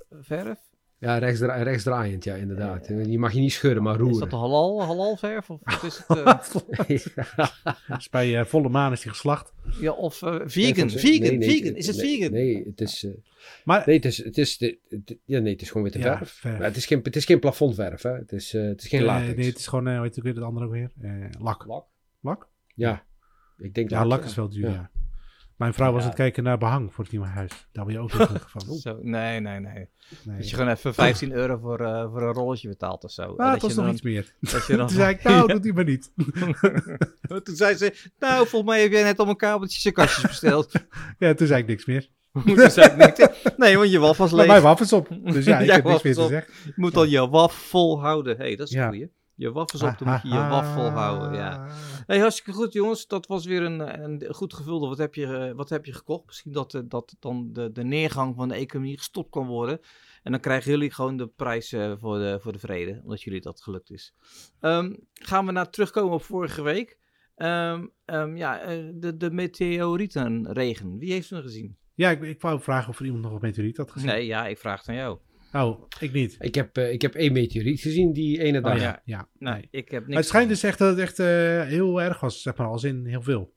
eh, 0.09 0.17
verf? 0.21 0.59
Ja, 0.99 1.17
rechtsdra 1.17 1.55
rechtsdraaiend, 1.63 2.23
ja, 2.23 2.35
inderdaad. 2.35 2.87
Die 2.87 3.19
mag 3.19 3.33
je 3.33 3.39
niet 3.39 3.51
schudden, 3.51 3.83
maar 3.83 3.93
Is 3.93 3.99
dat 3.99 4.07
roeren. 4.09 4.29
de 4.29 4.35
halal, 4.35 4.83
halal 4.83 5.17
verf? 5.17 5.49
Of 5.49 5.59
wat 5.63 5.83
is 5.83 6.03
het? 6.07 6.17
eh, 7.63 7.73
Dus 7.95 8.09
bij 8.09 8.39
eh, 8.39 8.45
volle 8.45 8.69
maan 8.69 8.91
is 8.91 9.01
die 9.01 9.11
geslacht. 9.11 9.53
ja, 9.79 9.91
of 9.91 10.21
eh, 10.21 10.29
Nee, 10.31 10.47
vegan? 10.49 10.89
vegan, 10.89 11.19
nee, 11.19 11.37
nee, 11.37 11.49
vegan. 11.49 11.75
Is 11.75 11.87
het 11.87 11.95
nee, 11.97 12.15
vegan? 12.17 12.31
Nee, 12.31 12.63
het 12.65 12.81
is, 12.81 13.03
eh, 13.03 13.11
Maar 13.63 13.83
nee, 13.85 13.95
het 13.95 14.05
is, 14.05 14.17
het 14.23 14.37
is, 14.37 14.57
de, 14.57 14.77
het- 14.89 15.17
ja, 15.25 15.39
nee, 15.39 15.51
het 15.53 15.61
is 15.61 15.67
gewoon 15.67 15.83
witte 15.83 15.99
Ja, 15.99 16.17
verf. 16.17 16.31
verf. 16.31 16.57
Maar 16.57 16.67
het, 16.67 16.77
is 16.77 16.85
geen, 16.85 16.99
het 17.03 17.15
is 17.15 17.25
geen 17.25 17.39
plafondverf, 17.39 18.01
hè. 18.01 18.11
Het 18.11 18.31
is, 18.31 18.53
eh, 18.53 18.63
het 18.63 18.81
is 18.81 18.87
geen 18.87 19.03
latex. 19.03 19.35
nee, 19.35 19.45
het 19.45 19.57
is 19.57 19.67
gewoon, 19.67 19.87
eh, 19.87 19.93
hoe 19.93 20.03
heet 20.03 20.15
het 20.15 20.17
ook 20.17 20.23
weer 20.25 20.35
het 20.35 20.43
andere 20.43 20.65
ook 20.65 20.71
weer? 20.71 20.91
Eh, 21.01 21.25
lak. 21.39 21.65
Lak? 21.65 21.85
Lak? 22.21 22.47
Ja, 22.75 23.03
ik 23.57 23.73
denk 23.73 23.89
Ja, 23.89 24.05
lak 24.05 24.23
is 24.23 24.35
wel 24.35 24.49
duur, 24.49 24.69
Ja. 24.69 24.89
Mijn 25.57 25.73
vrouw 25.73 25.91
was 25.91 26.01
aan 26.01 26.07
het 26.07 26.17
kijken 26.17 26.43
naar 26.43 26.57
behang 26.57 26.93
voor 26.93 27.03
het 27.03 27.13
nieuwe 27.13 27.27
huis. 27.27 27.67
Daar 27.71 27.85
ben 27.85 27.93
je 27.93 27.99
ook 27.99 28.11
heel 28.11 28.25
gelukkig 28.25 28.51
van. 28.51 28.61
Zo, 28.61 28.99
nee, 29.01 29.39
nee, 29.39 29.59
nee. 29.59 29.87
Nee. 30.23 30.37
Dat 30.37 30.49
je 30.49 30.55
gewoon 30.55 30.71
even 30.71 30.93
15 30.93 31.31
euro 31.31 31.57
voor, 31.57 31.79
eh, 31.79 32.11
voor 32.11 32.21
een 32.21 32.33
rolletje 32.33 32.67
betaalt 32.67 33.03
of 33.03 33.11
zo. 33.11 33.35
Dat 33.35 33.61
was 33.61 33.71
je 33.71 33.75
nog 33.77 33.85
dan- 33.85 33.93
iets 33.93 34.01
meer. 34.01 34.33
Dat 34.39 34.65
je 34.67 34.75
dan... 34.77 34.87
Toen 34.87 34.95
zei 34.95 35.13
ik, 35.13 35.23
nou, 35.23 35.47
doet 35.53 35.63
die 35.63 35.73
maar 35.73 35.83
niet. 35.83 36.11
Toen 37.43 37.55
zei 37.55 37.75
ze, 37.75 38.09
nou, 38.19 38.47
volgens 38.47 38.71
mij 38.71 38.81
heb 38.81 38.91
jij 38.91 39.03
net 39.03 39.19
al 39.19 39.27
een 39.27 39.35
kabeltjes 39.35 39.85
en 39.85 39.93
kastjes 39.93 40.21
besteld. 40.27 40.71
Ja, 41.19 41.33
toen 41.33 41.47
zei 41.47 41.61
ik 41.61 41.67
niks 41.67 41.85
meer. 41.85 42.09
Toen 42.45 42.69
zei 42.71 42.87
ik 42.91 42.95
niks. 42.95 43.27
Nee, 43.57 43.77
want 43.77 43.91
je 43.91 43.99
waf 43.99 44.17
was 44.17 44.29
Maar 44.31 44.39
leeg. 44.39 44.47
mijn 44.49 44.61
waf 44.61 44.79
is 44.81 44.93
op. 44.93 45.07
Dus 45.23 45.45
ja, 45.45 45.59
ik 45.59 45.71
heb 45.71 45.83
niks 45.83 46.01
meer 46.03 46.11
is 46.11 46.17
te 46.19 46.27
zeggen. 46.27 46.53
Je 46.65 46.73
moet 46.75 46.93
dan 46.93 47.09
je 47.09 47.29
waf 47.29 47.53
vol 47.53 47.99
houden. 48.01 48.37
Hé, 48.37 48.43
hey, 48.43 48.55
dat 48.55 48.67
is 48.67 48.73
Ja. 48.73 48.83
een 48.83 48.89
goeie. 48.89 49.09
Je 49.37 49.51
waf 49.51 49.73
is 49.73 49.81
op, 49.81 49.97
dan 49.97 50.07
moet 50.07 50.21
je 50.21 50.27
je 50.27 50.47
waf 50.47 50.73
vol 50.73 50.89
houden. 50.89 51.33
Ja. 51.33 51.67
Hey, 52.05 52.19
hartstikke 52.19 52.51
goed, 52.51 52.73
jongens. 52.73 53.07
Dat 53.07 53.27
was 53.27 53.45
weer 53.45 53.61
een, 53.61 54.03
een 54.03 54.33
goed 54.33 54.53
gevulde. 54.53 54.87
Wat 54.87 54.97
heb 54.97 55.15
je, 55.15 55.25
eh, 55.25 55.55
wat 55.55 55.69
heb 55.69 55.85
je 55.85 55.93
gekocht? 55.93 56.25
Misschien 56.25 56.51
dat, 56.51 56.73
eh, 56.73 56.81
dat 56.85 57.15
dan 57.19 57.49
de, 57.53 57.71
de 57.71 57.83
neergang 57.83 58.35
van 58.35 58.47
de 58.47 58.55
economie 58.55 58.97
gestopt 58.97 59.29
kan 59.29 59.47
worden. 59.47 59.79
En 60.23 60.31
dan 60.31 60.41
krijgen 60.41 60.71
jullie 60.71 60.91
gewoon 60.91 61.17
de 61.17 61.27
prijs 61.27 61.71
eh, 61.71 61.93
voor, 61.97 62.17
de, 62.17 62.37
voor 62.41 62.51
de 62.51 62.59
vrede. 62.59 62.99
Omdat 63.03 63.21
jullie 63.21 63.41
dat 63.41 63.61
gelukt 63.61 63.89
is. 63.89 64.13
Ehm, 64.59 64.93
gaan 65.13 65.45
we 65.45 65.51
naar 65.51 65.69
terugkomen 65.69 66.13
op 66.13 66.23
vorige 66.23 66.61
week. 66.61 66.97
Ehm, 67.35 67.85
ehm, 68.05 68.35
ja, 68.35 68.65
de, 68.93 69.17
de 69.17 69.31
meteorietenregen. 69.31 70.97
Wie 70.97 71.11
heeft 71.11 71.29
hem 71.29 71.41
gezien? 71.41 71.77
Ja, 71.93 72.09
ik, 72.09 72.21
ik 72.21 72.41
wou 72.41 72.61
vragen 72.61 72.89
of 72.89 72.99
er 72.99 73.05
iemand 73.05 73.23
nog 73.23 73.33
een 73.33 73.39
meteoriet 73.41 73.77
had 73.77 73.91
gezien. 73.91 74.07
Nee, 74.07 74.25
ja, 74.25 74.47
ik 74.47 74.57
vraag 74.57 74.79
het 74.79 74.89
aan 74.89 74.95
jou. 74.95 75.17
Oh, 75.53 75.83
ik 75.99 76.11
niet. 76.13 76.35
Ik 76.39 76.55
heb, 76.55 76.77
eh, 76.77 76.91
ik 76.91 77.01
heb 77.01 77.13
één 77.15 77.33
meteoriet 77.33 77.81
gezien 77.81 78.13
die 78.13 78.41
ene 78.41 78.61
dag. 78.61 78.73
Oh, 78.73 78.79
ja. 78.79 78.85
ja, 78.85 79.01
ja. 79.39 79.51
Nee, 79.51 79.67
ik 79.71 79.89
heb 79.91 79.99
niks. 79.99 80.07
Maar 80.07 80.17
het 80.17 80.25
schijnt 80.27 80.49
dus 80.49 80.63
echt 80.63 80.77
dat 80.77 80.89
het 80.89 80.99
echt 80.99 81.19
eh, 81.19 81.61
heel 81.61 82.01
erg 82.01 82.19
was, 82.19 82.41
zeg 82.41 82.55
maar, 82.55 82.67
als 82.67 82.83
in 82.83 83.05
heel 83.05 83.21
veel. 83.21 83.55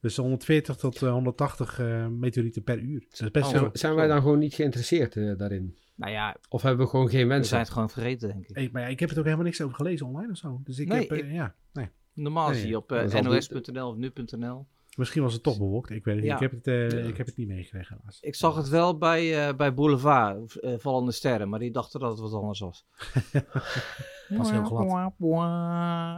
Dus 0.00 0.16
140 0.16 0.76
tot 0.76 1.02
eh, 1.02 1.10
180 1.12 1.78
eh, 1.78 2.06
meteorieten 2.06 2.62
per 2.62 2.78
uur. 2.78 3.00
Dat 3.00 3.20
is 3.20 3.30
best 3.30 3.54
Oh. 3.54 3.68
Zijn, 3.72 3.94
wij 3.94 4.06
dan 4.06 4.20
gewoon 4.22 4.38
niet 4.38 4.54
geïnteresseerd 4.54 5.16
eh, 5.16 5.36
daarin? 5.36 5.78
Nou 5.94 6.12
ja, 6.12 6.36
Of 6.48 6.62
hebben 6.62 6.84
we 6.84 6.90
gewoon 6.90 7.08
geen 7.08 7.20
we 7.20 7.26
mensen? 7.26 7.48
zijn 7.48 7.60
het 7.62 7.70
gewoon 7.70 7.90
vergeten, 7.90 8.28
denk 8.28 8.46
ik. 8.48 8.54
Hey, 8.56 8.68
maar 8.72 8.82
ja, 8.82 8.88
ik 8.88 9.00
heb 9.00 9.08
het 9.08 9.18
ook 9.18 9.24
helemaal 9.24 9.44
niks 9.44 9.60
over 9.60 9.74
gelezen 9.76 10.06
online 10.06 10.30
of 10.30 10.36
zo. 10.36 10.60
Dus 10.64 10.78
ik 10.78 10.88
Nee, 10.88 11.00
heb, 11.08 11.12
ik- 11.12 11.32
ja, 11.32 11.54
nee. 11.72 11.88
Normaal 12.14 12.50
Nee, 12.50 12.60
zie 12.60 12.68
je 12.68 12.76
op 12.76 12.90
nos.nl 13.22 13.88
of 13.88 13.96
nu.nl. 13.96 14.66
Misschien 14.96 15.22
was 15.22 15.32
het 15.32 15.42
toch 15.42 15.58
bewolkt, 15.58 15.90
ik 15.90 16.04
weet 16.04 16.14
het 16.14 16.24
niet. 16.24 16.32
Ja. 16.32 16.34
Ik, 16.34 16.40
heb 16.40 16.50
het, 16.50 16.66
eh, 16.66 17.08
ik 17.08 17.16
heb 17.16 17.26
het 17.26 17.36
niet 17.36 17.48
meegekregen 17.48 17.96
helaas. 17.96 18.20
Ik 18.20 18.34
zag 18.34 18.56
het 18.56 18.68
wel 18.68 18.98
bij, 18.98 19.48
eh, 19.48 19.54
bij 19.56 19.74
Boulevard, 19.74 20.54
eh, 20.54 20.74
Vallende 20.78 21.12
Sterren, 21.12 21.48
maar 21.48 21.58
die 21.58 21.70
dachten 21.70 22.00
dat 22.00 22.10
het 22.10 22.20
wat 22.20 22.32
anders 22.32 22.60
was. 22.60 22.86
Was 24.28 24.50
heel 24.50 24.64
glad. 24.64 25.12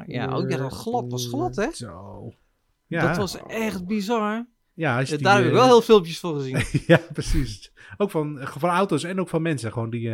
Ja, 0.07 0.33
ook 0.33 0.51
ja, 0.51 0.57
dat 0.57 0.73
glad 0.73 1.11
was 1.11 1.27
glad, 1.27 1.57
hè? 1.57 1.71
Zo. 1.73 2.33
Ja, 2.87 3.07
Dat 3.07 3.17
was 3.17 3.37
echt 3.47 3.87
bizar. 3.87 4.47
ja, 4.75 4.99
als 4.99 5.09
je 5.09 5.17
die, 5.17 5.25
Daar 5.25 5.37
heb 5.37 5.47
ik 5.47 5.53
wel 5.53 5.63
heel 5.63 5.71
veel 5.71 5.83
filmpjes 5.83 6.21
van 6.21 6.35
gezien. 6.35 6.65
ja, 6.97 7.01
precies. 7.13 7.73
Ook 7.97 8.11
van, 8.11 8.39
van 8.41 8.71
auto's 8.71 9.05
en 9.05 9.21
ook 9.21 9.29
van 9.29 9.43
mensen. 9.43 9.73
Gewoon 9.73 9.91
die... 9.91 10.11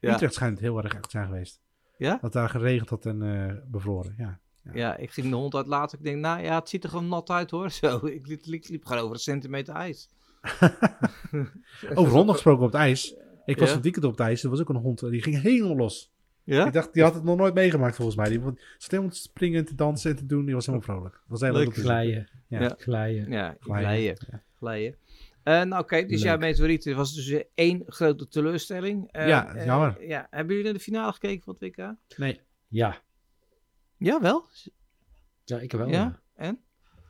Utrecht 0.00 0.34
schijnt 0.34 0.58
heel 0.58 0.82
erg 0.82 0.94
echt 0.94 1.02
te 1.02 1.10
zijn 1.10 1.26
geweest. 1.26 1.60
Ja? 1.96 2.18
Dat 2.20 2.32
daar 2.32 2.48
geregend 2.48 2.88
had 2.88 3.06
en 3.06 3.64
bevroren, 3.70 4.14
ja. 4.18 4.40
Ja, 4.72 4.96
ik 4.96 5.10
ging 5.10 5.28
de 5.30 5.34
hond 5.36 5.54
uitlaten. 5.54 5.98
Ik 5.98 6.04
denk, 6.04 6.18
nou 6.20 6.42
ja, 6.42 6.58
het 6.58 6.68
ziet 6.68 6.84
er 6.84 6.90
gewoon 6.90 7.08
nat 7.08 7.30
uit 7.30 7.50
hoor. 7.50 7.70
Zo, 7.80 8.06
ik 8.06 8.26
liep, 8.26 8.44
liep, 8.46 8.64
liep 8.68 8.84
gewoon 8.84 9.02
over 9.02 9.14
een 9.14 9.20
centimeter 9.20 9.74
ijs. 9.74 10.08
Over 11.94 12.12
honden 12.12 12.34
gesproken 12.34 12.64
op 12.64 12.72
het 12.72 12.80
ijs. 12.80 13.14
Ik 13.44 13.58
was 13.58 13.68
Ja? 13.70 13.74
een 13.76 13.82
weekend 13.82 14.04
op 14.04 14.10
het 14.10 14.20
ijs. 14.20 14.42
Er 14.44 14.50
was 14.50 14.60
ook 14.60 14.68
een 14.68 14.76
hond. 14.76 15.10
Die 15.10 15.22
ging 15.22 15.42
helemaal 15.42 15.76
los. 15.76 16.12
Ja? 16.44 16.66
Ik 16.66 16.72
dacht, 16.72 16.92
die 16.92 17.02
had 17.02 17.14
het 17.14 17.24
nog 17.24 17.36
nooit 17.36 17.54
meegemaakt 17.54 17.96
volgens 17.96 18.16
mij. 18.16 18.28
Die 18.28 18.40
zat 18.78 18.90
helemaal 18.90 19.12
te 19.12 19.18
springen 19.18 19.58
en 19.58 19.64
te 19.64 19.74
dansen 19.74 20.10
en 20.10 20.16
te 20.16 20.26
doen. 20.26 20.44
Die 20.44 20.54
was 20.54 20.66
helemaal 20.66 20.86
vrolijk. 20.86 21.14
Dat 21.28 21.40
was 21.40 21.50
leuk. 21.50 21.74
Glijden. 21.74 22.28
Ja. 22.48 22.60
Ja. 22.60 22.74
Glijden. 22.78 23.30
Ja, 23.30 23.56
Glijden. 23.60 24.16
glijden. 24.58 24.96
Eh, 25.42 25.62
nou 25.62 25.82
oké, 25.82 26.06
dus 26.06 26.22
Leuk. 26.22 26.30
ja, 26.32 26.36
meteorieten 26.36 26.96
was 26.96 27.14
dus 27.14 27.42
één 27.54 27.82
grote 27.86 28.28
teleurstelling. 28.28 29.08
Eh, 29.12 29.28
Ja, 29.28 29.54
eh, 29.54 29.64
jammer. 29.66 30.06
ja, 30.06 30.26
hebben 30.30 30.48
jullie 30.48 30.64
naar 30.64 30.78
de 30.78 30.84
finale 30.84 31.12
gekeken 31.12 31.42
van 31.42 31.56
het 31.58 31.76
WK? 31.76 31.94
Nee. 32.18 32.40
Ja. 32.68 33.02
Ja, 33.96 34.20
wel. 34.20 34.44
Ja, 35.44 35.58
ik 35.58 35.70
heb 35.70 35.80
wel. 35.80 35.88
Ja? 35.90 35.94
Ja? 35.94 36.20
En? 36.36 36.60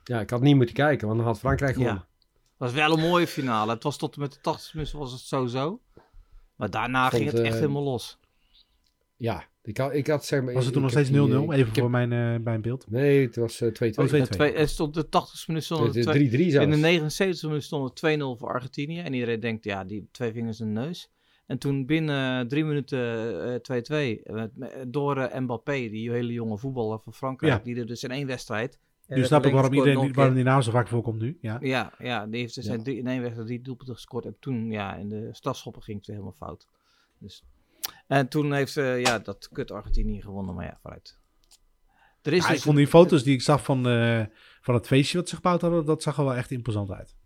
ja, 0.05 0.21
ik 0.21 0.31
had 0.31 0.41
niet 0.41 0.57
moeten 0.57 0.75
kijken, 0.75 1.07
want 1.07 1.19
dan 1.19 1.29
had 1.29 1.39
Frankrijk 1.39 1.73
gewonnen. 1.75 2.07
Ja. 2.19 2.27
was 2.57 2.73
wel 2.73 2.93
een 2.93 3.01
mooie 3.01 3.27
finale. 3.27 3.73
Het 3.73 3.83
was 3.83 3.97
tot 3.97 4.15
en 4.15 4.21
met 4.21 4.33
de 4.33 4.41
80 4.41 4.75
minuten 4.75 4.99
was 4.99 5.13
het 5.13 5.21
sowieso. 5.21 5.81
Maar 6.57 6.71
daarna 6.71 7.11
Vond, 7.11 7.23
ging 7.23 7.33
het 7.35 7.41
echt 7.41 7.55
eh, 7.55 7.61
helemaal 7.61 7.83
los. 7.83 8.19
Ja, 9.17 9.45
ik 9.63 9.77
had, 9.77 9.95
ik 9.95 10.07
had 10.07 10.25
zeg 10.25 10.43
maar... 10.43 10.55
Was 10.55 10.65
het 10.65 10.73
toen 10.73 10.83
nog 10.83 10.91
steeds 10.91 11.09
0-0? 11.09 11.13
die, 11.13 11.21
eh, 11.21 11.29
Even 11.43 11.51
ik 11.59 11.59
heb- 11.65 11.75
voor 11.75 11.91
mijn, 11.91 12.13
eh, 12.13 12.41
mijn 12.45 12.61
beeld. 12.63 12.91
Nee, 12.91 13.27
het 13.27 13.37
was 13.37 13.61
eh, 13.61 13.69
2-2. 13.73 13.99
Oh, 13.99 14.05
2-2. 14.07 14.21
Het 14.21 14.31
twee- 14.31 14.55
Het 14.57 14.71
stond 14.71 14.95
de 14.95 15.09
80 15.09 15.47
minuten 15.49 15.67
stonden 15.69 15.87
Het 15.87 15.97
er 16.07 16.15
is 16.15 16.29
twee- 16.31 16.47
3-3 16.47 16.51
zelfs. 16.51 16.65
In 16.67 16.71
de 16.73 16.77
79 16.77 17.43
minuten 17.49 17.67
stond 17.67 17.89
het 17.89 17.97
2-0 17.97 18.37
voor 18.39 18.49
Argentinië. 18.49 18.99
En 19.01 19.13
iedereen 19.13 19.41
denkt, 19.41 19.65
ja, 19.65 19.85
die 19.85 20.09
twee 20.11 20.33
vingers 20.33 20.61
in 20.61 20.75
de 20.75 20.81
neus. 20.81 21.11
En 21.47 21.59
toen 21.59 21.87
binnen 21.87 22.49
drie 22.49 22.65
minuten 22.65 23.01
eh, 23.53 23.61
2-2, 23.61 24.23
met- 24.33 24.57
met- 24.57 24.85
door 24.89 25.17
eh, 25.19 25.41
Mbappé, 25.41 25.73
die 25.73 26.11
hele 26.11 26.33
jonge 26.33 26.59
voetballer 26.59 26.99
van 27.01 27.15
Frankrijk, 27.15 27.53
Ja. 27.53 27.65
die 27.65 27.77
er 27.77 27.87
dus 27.87 28.03
in 28.05 28.11
één 28.11 28.27
wedstrijd... 28.27 28.79
Nu 29.07 29.17
eh, 29.21 29.25
snap 29.25 29.45
ik 29.47 29.53
waarom, 29.53 29.73
iedereen, 29.73 30.13
waarom 30.13 30.35
die 30.35 30.45
naam 30.45 30.63
zo 30.63 30.71
vaak 30.71 30.89
voorkomt 30.89 31.21
nu. 31.21 31.39
Ja. 31.41 31.59
Ja, 31.61 31.93
ja, 31.99 32.27
die 32.27 32.41
heeft 32.41 32.55
dus 32.55 32.67
Ja. 32.67 32.73
in 32.73 32.83
drie- 32.83 32.99
in 32.99 33.07
één 33.07 33.21
wedstrijd 33.21 33.47
drie 33.49 33.61
doelpunten 33.63 33.95
gescoord. 33.95 34.25
En 34.25 34.37
toen, 34.41 34.71
ja, 34.71 34.95
in 34.97 35.09
de 35.09 35.29
strafschoppen 35.33 35.83
ging 35.83 35.99
het 35.99 36.07
helemaal 36.07 36.33
fout. 36.33 36.67
Dus. 37.19 37.45
En 38.07 38.29
toen 38.29 38.53
heeft 38.53 38.77
eh, 38.77 39.01
ja, 39.01 39.19
dat 39.19 39.49
kut 39.53 39.71
Argentinië 39.71 40.23
gewonnen, 40.23 40.55
maar 40.55 40.65
ja, 40.65 40.79
vooruit. 40.83 41.19
Er 42.23 42.33
is 42.33 42.43
Ja, 42.43 42.49
dus 42.49 42.57
ik 42.57 42.63
vond 42.63 42.77
die 42.77 42.87
foto's 42.87 43.23
die 43.23 43.35
ik 43.35 43.43
zag 43.43 43.65
van, 43.65 43.89
eh, 43.89 44.23
van 44.61 44.75
het 44.75 44.87
feestje 44.87 45.19
wat 45.19 45.29
ze 45.29 45.35
gebouwd 45.35 45.61
hadden, 45.61 45.85
dat 45.85 46.03
zag 46.03 46.19
er 46.19 46.25
wel 46.25 46.35
echt 46.35 46.51
imposant 46.51 46.91
uit. 46.91 47.17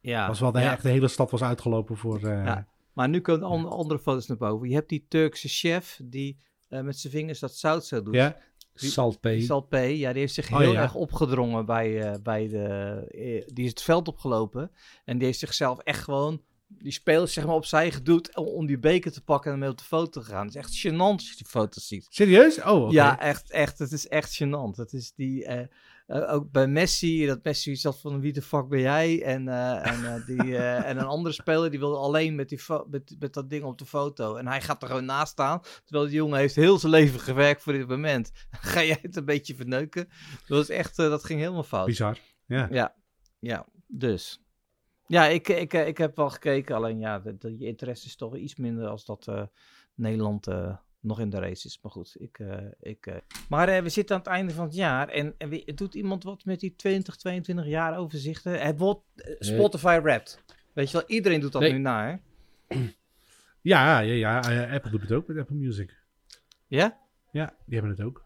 ja, 0.00 0.26
Als 0.26 0.40
wel 0.40 0.52
de, 0.52 0.60
ja. 0.60 0.72
echt 0.72 0.82
de 0.82 0.88
hele 0.88 1.08
stad 1.08 1.30
was 1.30 1.42
uitgelopen 1.42 1.96
voor... 1.96 2.16
eh, 2.16 2.44
Ja. 2.44 2.66
Maar 2.92 3.08
nu 3.08 3.20
komen 3.20 3.48
an- 3.48 3.68
andere 3.70 4.00
foto's 4.00 4.26
naar 4.26 4.36
boven. 4.36 4.68
Je 4.68 4.74
hebt 4.74 4.88
die 4.88 5.04
Turkse 5.08 5.48
chef 5.48 6.00
die 6.04 6.38
eh, 6.68 6.80
met 6.80 6.98
zijn 6.98 7.12
vingers 7.12 7.38
dat 7.38 7.54
zout 7.56 7.86
zo 7.86 8.02
doet. 8.02 8.14
ja? 8.14 8.36
Salpé, 9.40 9.78
ja, 9.78 10.10
die 10.12 10.20
heeft 10.20 10.34
zich 10.34 10.52
Oh, 10.52 10.58
heel 10.58 10.72
ja. 10.72 10.82
erg 10.82 10.94
opgedrongen 10.94 11.66
bij, 11.66 12.00
eh, 12.02 12.14
bij 12.22 12.48
de... 12.48 12.66
eh, 13.10 13.46
die 13.54 13.64
is 13.64 13.70
het 13.70 13.82
veld 13.82 14.08
opgelopen. 14.08 14.70
En 15.04 15.16
die 15.16 15.26
heeft 15.26 15.38
zichzelf 15.38 15.78
echt 15.78 16.02
gewoon... 16.02 16.42
Die 16.78 16.92
speelt 16.92 17.30
zeg 17.30 17.46
maar 17.46 17.54
opzij 17.54 17.90
gedoet 17.90 18.36
om, 18.36 18.46
om 18.46 18.66
die 18.66 18.78
beker 18.78 19.12
te 19.12 19.22
pakken 19.24 19.46
en 19.50 19.56
ermee 19.56 19.70
op 19.70 19.78
de 19.78 19.84
foto 19.84 20.20
te 20.20 20.26
gaan. 20.26 20.46
Het 20.46 20.54
is 20.54 20.60
echt 20.60 20.86
gênant 20.86 20.96
als 20.98 21.28
je 21.30 21.36
die 21.36 21.46
foto's 21.46 21.86
ziet. 21.86 22.06
Serieus? 22.10 22.62
Oh, 22.62 22.82
oké. 22.82 22.92
Ja, 22.92 23.20
echt, 23.20 23.50
echt. 23.50 23.78
Het 23.78 23.92
is 23.92 24.08
echt 24.08 24.42
gênant. 24.42 24.76
Het 24.76 24.92
is 24.92 25.12
die... 25.14 25.46
eh, 26.12 26.32
ook 26.32 26.50
bij 26.50 26.66
Messi, 26.66 27.26
dat 27.26 27.44
Messi 27.44 27.76
zat 27.76 28.00
van 28.00 28.20
wie 28.20 28.32
de 28.32 28.42
fuck 28.42 28.68
ben 28.68 28.80
jij? 28.80 29.22
En, 29.22 29.48
eh, 29.48 29.86
en, 29.86 30.04
eh, 30.04 30.26
die, 30.26 30.56
en 30.88 30.98
een 30.98 31.04
andere 31.04 31.34
speler 31.34 31.70
die 31.70 31.78
wilde 31.78 31.96
alleen 31.96 32.34
met, 32.34 32.48
die 32.48 32.60
met, 32.90 33.16
met 33.18 33.34
dat 33.34 33.50
ding 33.50 33.64
op 33.64 33.78
de 33.78 33.86
foto. 33.86 34.36
En 34.36 34.46
hij 34.46 34.60
gaat 34.60 34.82
er 34.82 34.88
gewoon 34.88 35.04
naast 35.04 35.32
staan. 35.32 35.60
Terwijl 35.84 36.06
die 36.06 36.14
jongen 36.14 36.38
heeft 36.38 36.54
heel 36.54 36.78
zijn 36.78 36.92
leven 36.92 37.20
gewerkt 37.20 37.62
voor 37.62 37.72
dit 37.72 37.88
moment. 37.88 38.32
Ga 38.50 38.82
jij 38.82 38.98
het 39.02 39.16
een 39.16 39.24
beetje 39.24 39.54
verneuken? 39.54 40.08
Dat, 40.46 40.58
was 40.58 40.68
echt, 40.68 40.96
dat 40.96 41.24
ging 41.24 41.40
helemaal 41.40 41.62
fout. 41.62 41.86
Bizar. 41.86 42.18
Ja. 42.46 42.68
Ja, 42.70 42.94
ja, 43.38 43.66
dus. 43.86 44.42
Ja, 45.06 45.26
ik, 45.26 45.48
ik, 45.48 45.72
ik 45.72 45.98
heb 45.98 46.16
wel 46.16 46.30
gekeken. 46.30 46.76
Alleen 46.76 46.98
ja, 46.98 47.18
de, 47.18 47.38
de, 47.38 47.58
je 47.58 47.66
interesse 47.66 48.06
is 48.06 48.16
toch 48.16 48.36
iets 48.36 48.56
minder 48.56 48.88
als 48.88 49.04
dat 49.04 49.48
Nederland 49.94 50.46
nog 51.02 51.20
in 51.20 51.30
de 51.30 51.38
race 51.38 51.66
is. 51.66 51.78
Maar 51.82 51.92
goed, 51.92 52.16
ik... 52.18 52.38
eh, 52.38 52.56
ik 52.80 53.06
eh. 53.06 53.16
Maar 53.48 53.68
eh, 53.68 53.82
we 53.82 53.88
zitten 53.88 54.14
aan 54.16 54.22
het 54.22 54.30
einde 54.30 54.52
van 54.52 54.64
het 54.64 54.74
jaar. 54.74 55.08
En, 55.08 55.34
en 55.38 55.62
doet 55.74 55.94
iemand 55.94 56.24
wat 56.24 56.44
met 56.44 56.60
die 56.60 56.74
20, 56.76 57.16
22 57.16 57.66
jaar 57.66 57.98
overzichten? 57.98 58.76
Wordt 58.76 59.02
Spotify 59.38 60.00
Wrapped. 60.02 60.42
Weet 60.72 60.90
je 60.90 60.96
wel, 60.98 61.06
iedereen 61.06 61.40
doet 61.40 61.52
dat 61.52 61.62
Nee. 61.62 61.72
nu 61.72 61.78
na, 61.78 62.06
hè? 62.06 62.16
Ja, 63.60 63.98
ja, 63.98 64.40
ja. 64.50 64.72
Apple 64.74 64.90
doet 64.90 65.00
het 65.00 65.12
ook 65.12 65.26
met 65.26 65.38
Apple 65.38 65.56
Music. 65.56 65.96
Ja? 66.66 66.98
Ja, 67.32 67.54
die 67.66 67.78
hebben 67.78 67.96
het 67.96 68.06
ook. 68.06 68.24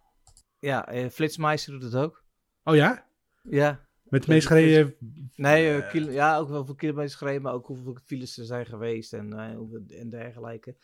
Ja, 0.59 0.89
eh, 0.89 1.09
Flitsmeister 1.09 1.73
doet 1.73 1.83
het 1.83 1.95
ook. 1.97 2.25
Oh 2.65 2.75
ja? 2.75 3.07
Ja. 3.43 3.81
Met 4.03 4.23
de 4.25 4.33
meest 4.33 4.47
gereden... 4.47 4.95
Nee, 5.35 5.87
kilo- 5.87 6.11
ja, 6.11 6.37
ook 6.39 6.49
wel 6.49 6.57
hoeveel 6.57 6.75
kilometers 6.75 7.15
gereden, 7.15 7.43
maar 7.43 7.53
ook 7.53 7.67
hoeveel 7.67 7.99
files 8.05 8.39
er 8.39 8.45
zijn 8.45 8.67
geweest 8.67 9.12
en, 9.12 9.33
en 9.89 10.11
dergelijke. 10.11 10.77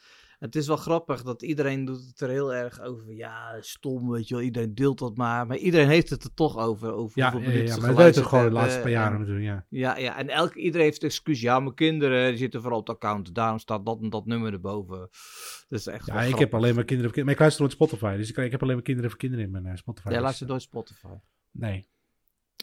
Het 0.42 0.56
is 0.56 0.66
wel 0.66 0.76
grappig 0.76 1.22
dat 1.22 1.42
iedereen 1.42 1.84
doet 1.84 2.06
het 2.06 2.20
er 2.20 2.28
heel 2.28 2.54
erg 2.54 2.80
over. 2.80 3.12
Ja, 3.12 3.56
stom, 3.60 4.10
weet 4.10 4.28
je 4.28 4.34
wel, 4.34 4.42
iedereen 4.44 4.74
deelt 4.74 4.98
dat 4.98 5.16
maar. 5.16 5.46
Maar 5.46 5.56
iedereen 5.56 5.88
heeft 5.88 6.10
het 6.10 6.24
er 6.24 6.34
toch 6.34 6.56
over. 6.58 6.92
over 6.92 7.18
Ja, 7.18 7.32
hoeveel 7.32 7.50
ja, 7.50 7.62
ja, 7.62 7.76
maar 7.80 7.94
dat 7.94 8.14
toch 8.14 8.28
gewoon 8.28 8.44
de 8.44 8.50
laatste 8.50 8.80
paar 8.80 8.90
jaren 8.90 9.12
en- 9.12 9.18
natuurlijk, 9.18 9.46
ja. 9.46 9.66
Ja, 9.68 9.96
ja, 9.96 10.16
en 10.18 10.28
elke, 10.28 10.58
iedereen 10.58 10.86
heeft 10.86 11.02
excuus. 11.02 11.40
Ja, 11.40 11.60
mijn 11.60 11.74
kinderen 11.74 12.28
die 12.28 12.38
zitten 12.38 12.60
vooral 12.60 12.78
op 12.78 12.86
het 12.86 12.96
account. 12.96 13.34
Daarom 13.34 13.58
staat 13.58 13.86
dat 13.86 14.00
en 14.00 14.10
dat 14.10 14.26
nummer 14.26 14.52
erboven. 14.52 14.98
Dat 14.98 15.78
is 15.78 15.86
echt 15.86 16.06
Ja, 16.06 16.22
ik 16.22 16.38
heb 16.38 16.54
alleen 16.54 16.74
maar 16.74 16.84
kinderen... 16.84 16.84
voor 16.84 16.84
kinderen- 16.84 17.24
Maar 17.24 17.32
ik 17.34 17.38
luister 17.40 17.60
nooit 17.62 17.72
Spotify, 17.74 18.16
dus 18.16 18.30
ik, 18.30 18.36
ik 18.36 18.50
heb 18.50 18.62
alleen 18.62 18.74
maar 18.74 18.84
kinderen 18.84 19.10
voor 19.10 19.18
kinderen 19.18 19.44
in 19.44 19.50
mijn 19.50 19.66
eh, 19.66 19.76
Spotify. 19.76 20.06
Jij 20.06 20.16
Dus, 20.16 20.24
luistert 20.24 20.48
nooit 20.48 20.62
Spotify. 20.62 21.06
Nee, 21.50 21.88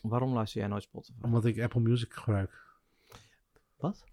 Waarom 0.02 0.34
luister 0.34 0.60
jij 0.60 0.70
nooit 0.70 0.84
Spotify? 0.84 1.20
omdat 1.22 1.46
ik 1.46 1.60
Apple 1.62 1.82
Music 1.82 2.14
gebruik. 2.14 2.52
Wat? 3.78 4.04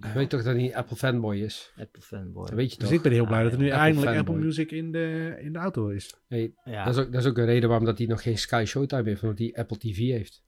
Je 0.00 0.12
weet 0.14 0.30
toch 0.30 0.42
dat 0.42 0.54
hij 0.54 0.64
een 0.64 0.74
Apple 0.74 0.96
fanboy 0.96 1.36
is? 1.36 1.72
Apple 1.76 2.02
fanboy. 2.02 2.46
Dat 2.46 2.54
weet 2.54 2.72
je 2.72 2.78
Dus 2.78 2.88
toch? 2.88 2.96
ik 2.96 3.02
ben 3.02 3.12
heel 3.12 3.26
blij 3.26 3.42
dat 3.42 3.52
er 3.52 3.58
nu 3.58 3.64
Apple 3.64 3.80
eindelijk 3.80 4.12
fanboy. 4.14 4.34
Apple 4.34 4.46
Music 4.46 4.70
in 4.70 4.92
de, 4.92 5.36
in 5.40 5.52
de 5.52 5.58
auto 5.58 5.88
is. 5.88 6.14
Hey, 6.28 6.54
Ja. 6.64 6.84
dat, 6.84 6.96
is 6.96 7.04
ook, 7.04 7.12
dat 7.12 7.22
is 7.22 7.28
ook 7.28 7.38
een 7.38 7.44
reden 7.44 7.68
waarom 7.68 7.86
dat 7.86 7.98
hij 7.98 8.06
nog 8.06 8.22
geen 8.22 8.38
Sky 8.38 8.64
Showtime 8.66 9.02
heeft, 9.08 9.22
omdat 9.22 9.38
hij 9.38 9.54
Apple 9.56 9.78
TV 9.78 9.96
heeft. 9.98 10.42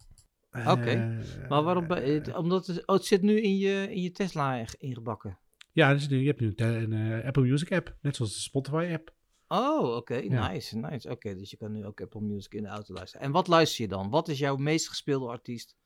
Oké. 0.67 0.81
Eh, 0.91 1.49
Maar 1.49 1.63
waarom? 1.63 1.87
bij- 1.87 2.03
het- 2.11 2.35
omdat 2.37 2.67
het, 2.67 2.87
oh, 2.87 2.95
het 2.97 3.05
zit 3.05 3.23
nu 3.23 3.41
in 3.41 3.57
je, 3.59 3.87
in 3.91 4.03
je 4.03 4.11
Tesla 4.11 4.57
ing- 4.59 4.75
ingebakken. 4.79 5.39
Ja, 5.73 5.93
dus 5.93 6.09
nu, 6.09 6.19
je 6.21 6.27
hebt 6.27 6.41
nu 6.41 6.53
een, 6.57 6.93
eh, 6.93 7.27
Apple 7.27 7.43
Music 7.43 7.73
app, 7.73 7.97
net 8.01 8.17
zoals 8.17 8.35
de 8.35 8.41
Spotify 8.41 8.91
app. 8.93 9.15
Oh, 9.49 9.97
oké. 9.97 10.15
Ja. 10.15 10.49
Nice, 10.53 10.77
nice. 10.79 11.11
Oké, 11.11 11.35
dus 11.37 11.51
je 11.51 11.57
kan 11.57 11.73
nu 11.73 11.85
ook 11.87 12.01
Apple 12.01 12.21
Music 12.21 12.55
in 12.55 12.63
de 12.63 12.69
auto 12.69 12.95
luisteren. 12.95 13.27
En 13.27 13.33
wat 13.33 13.49
luister 13.49 13.83
je 13.83 13.89
dan? 13.91 14.11
Wat 14.11 14.29
is 14.29 14.39
jouw 14.39 14.57
meest 14.57 14.89
gespeelde 14.89 15.27
artiest 15.27 15.77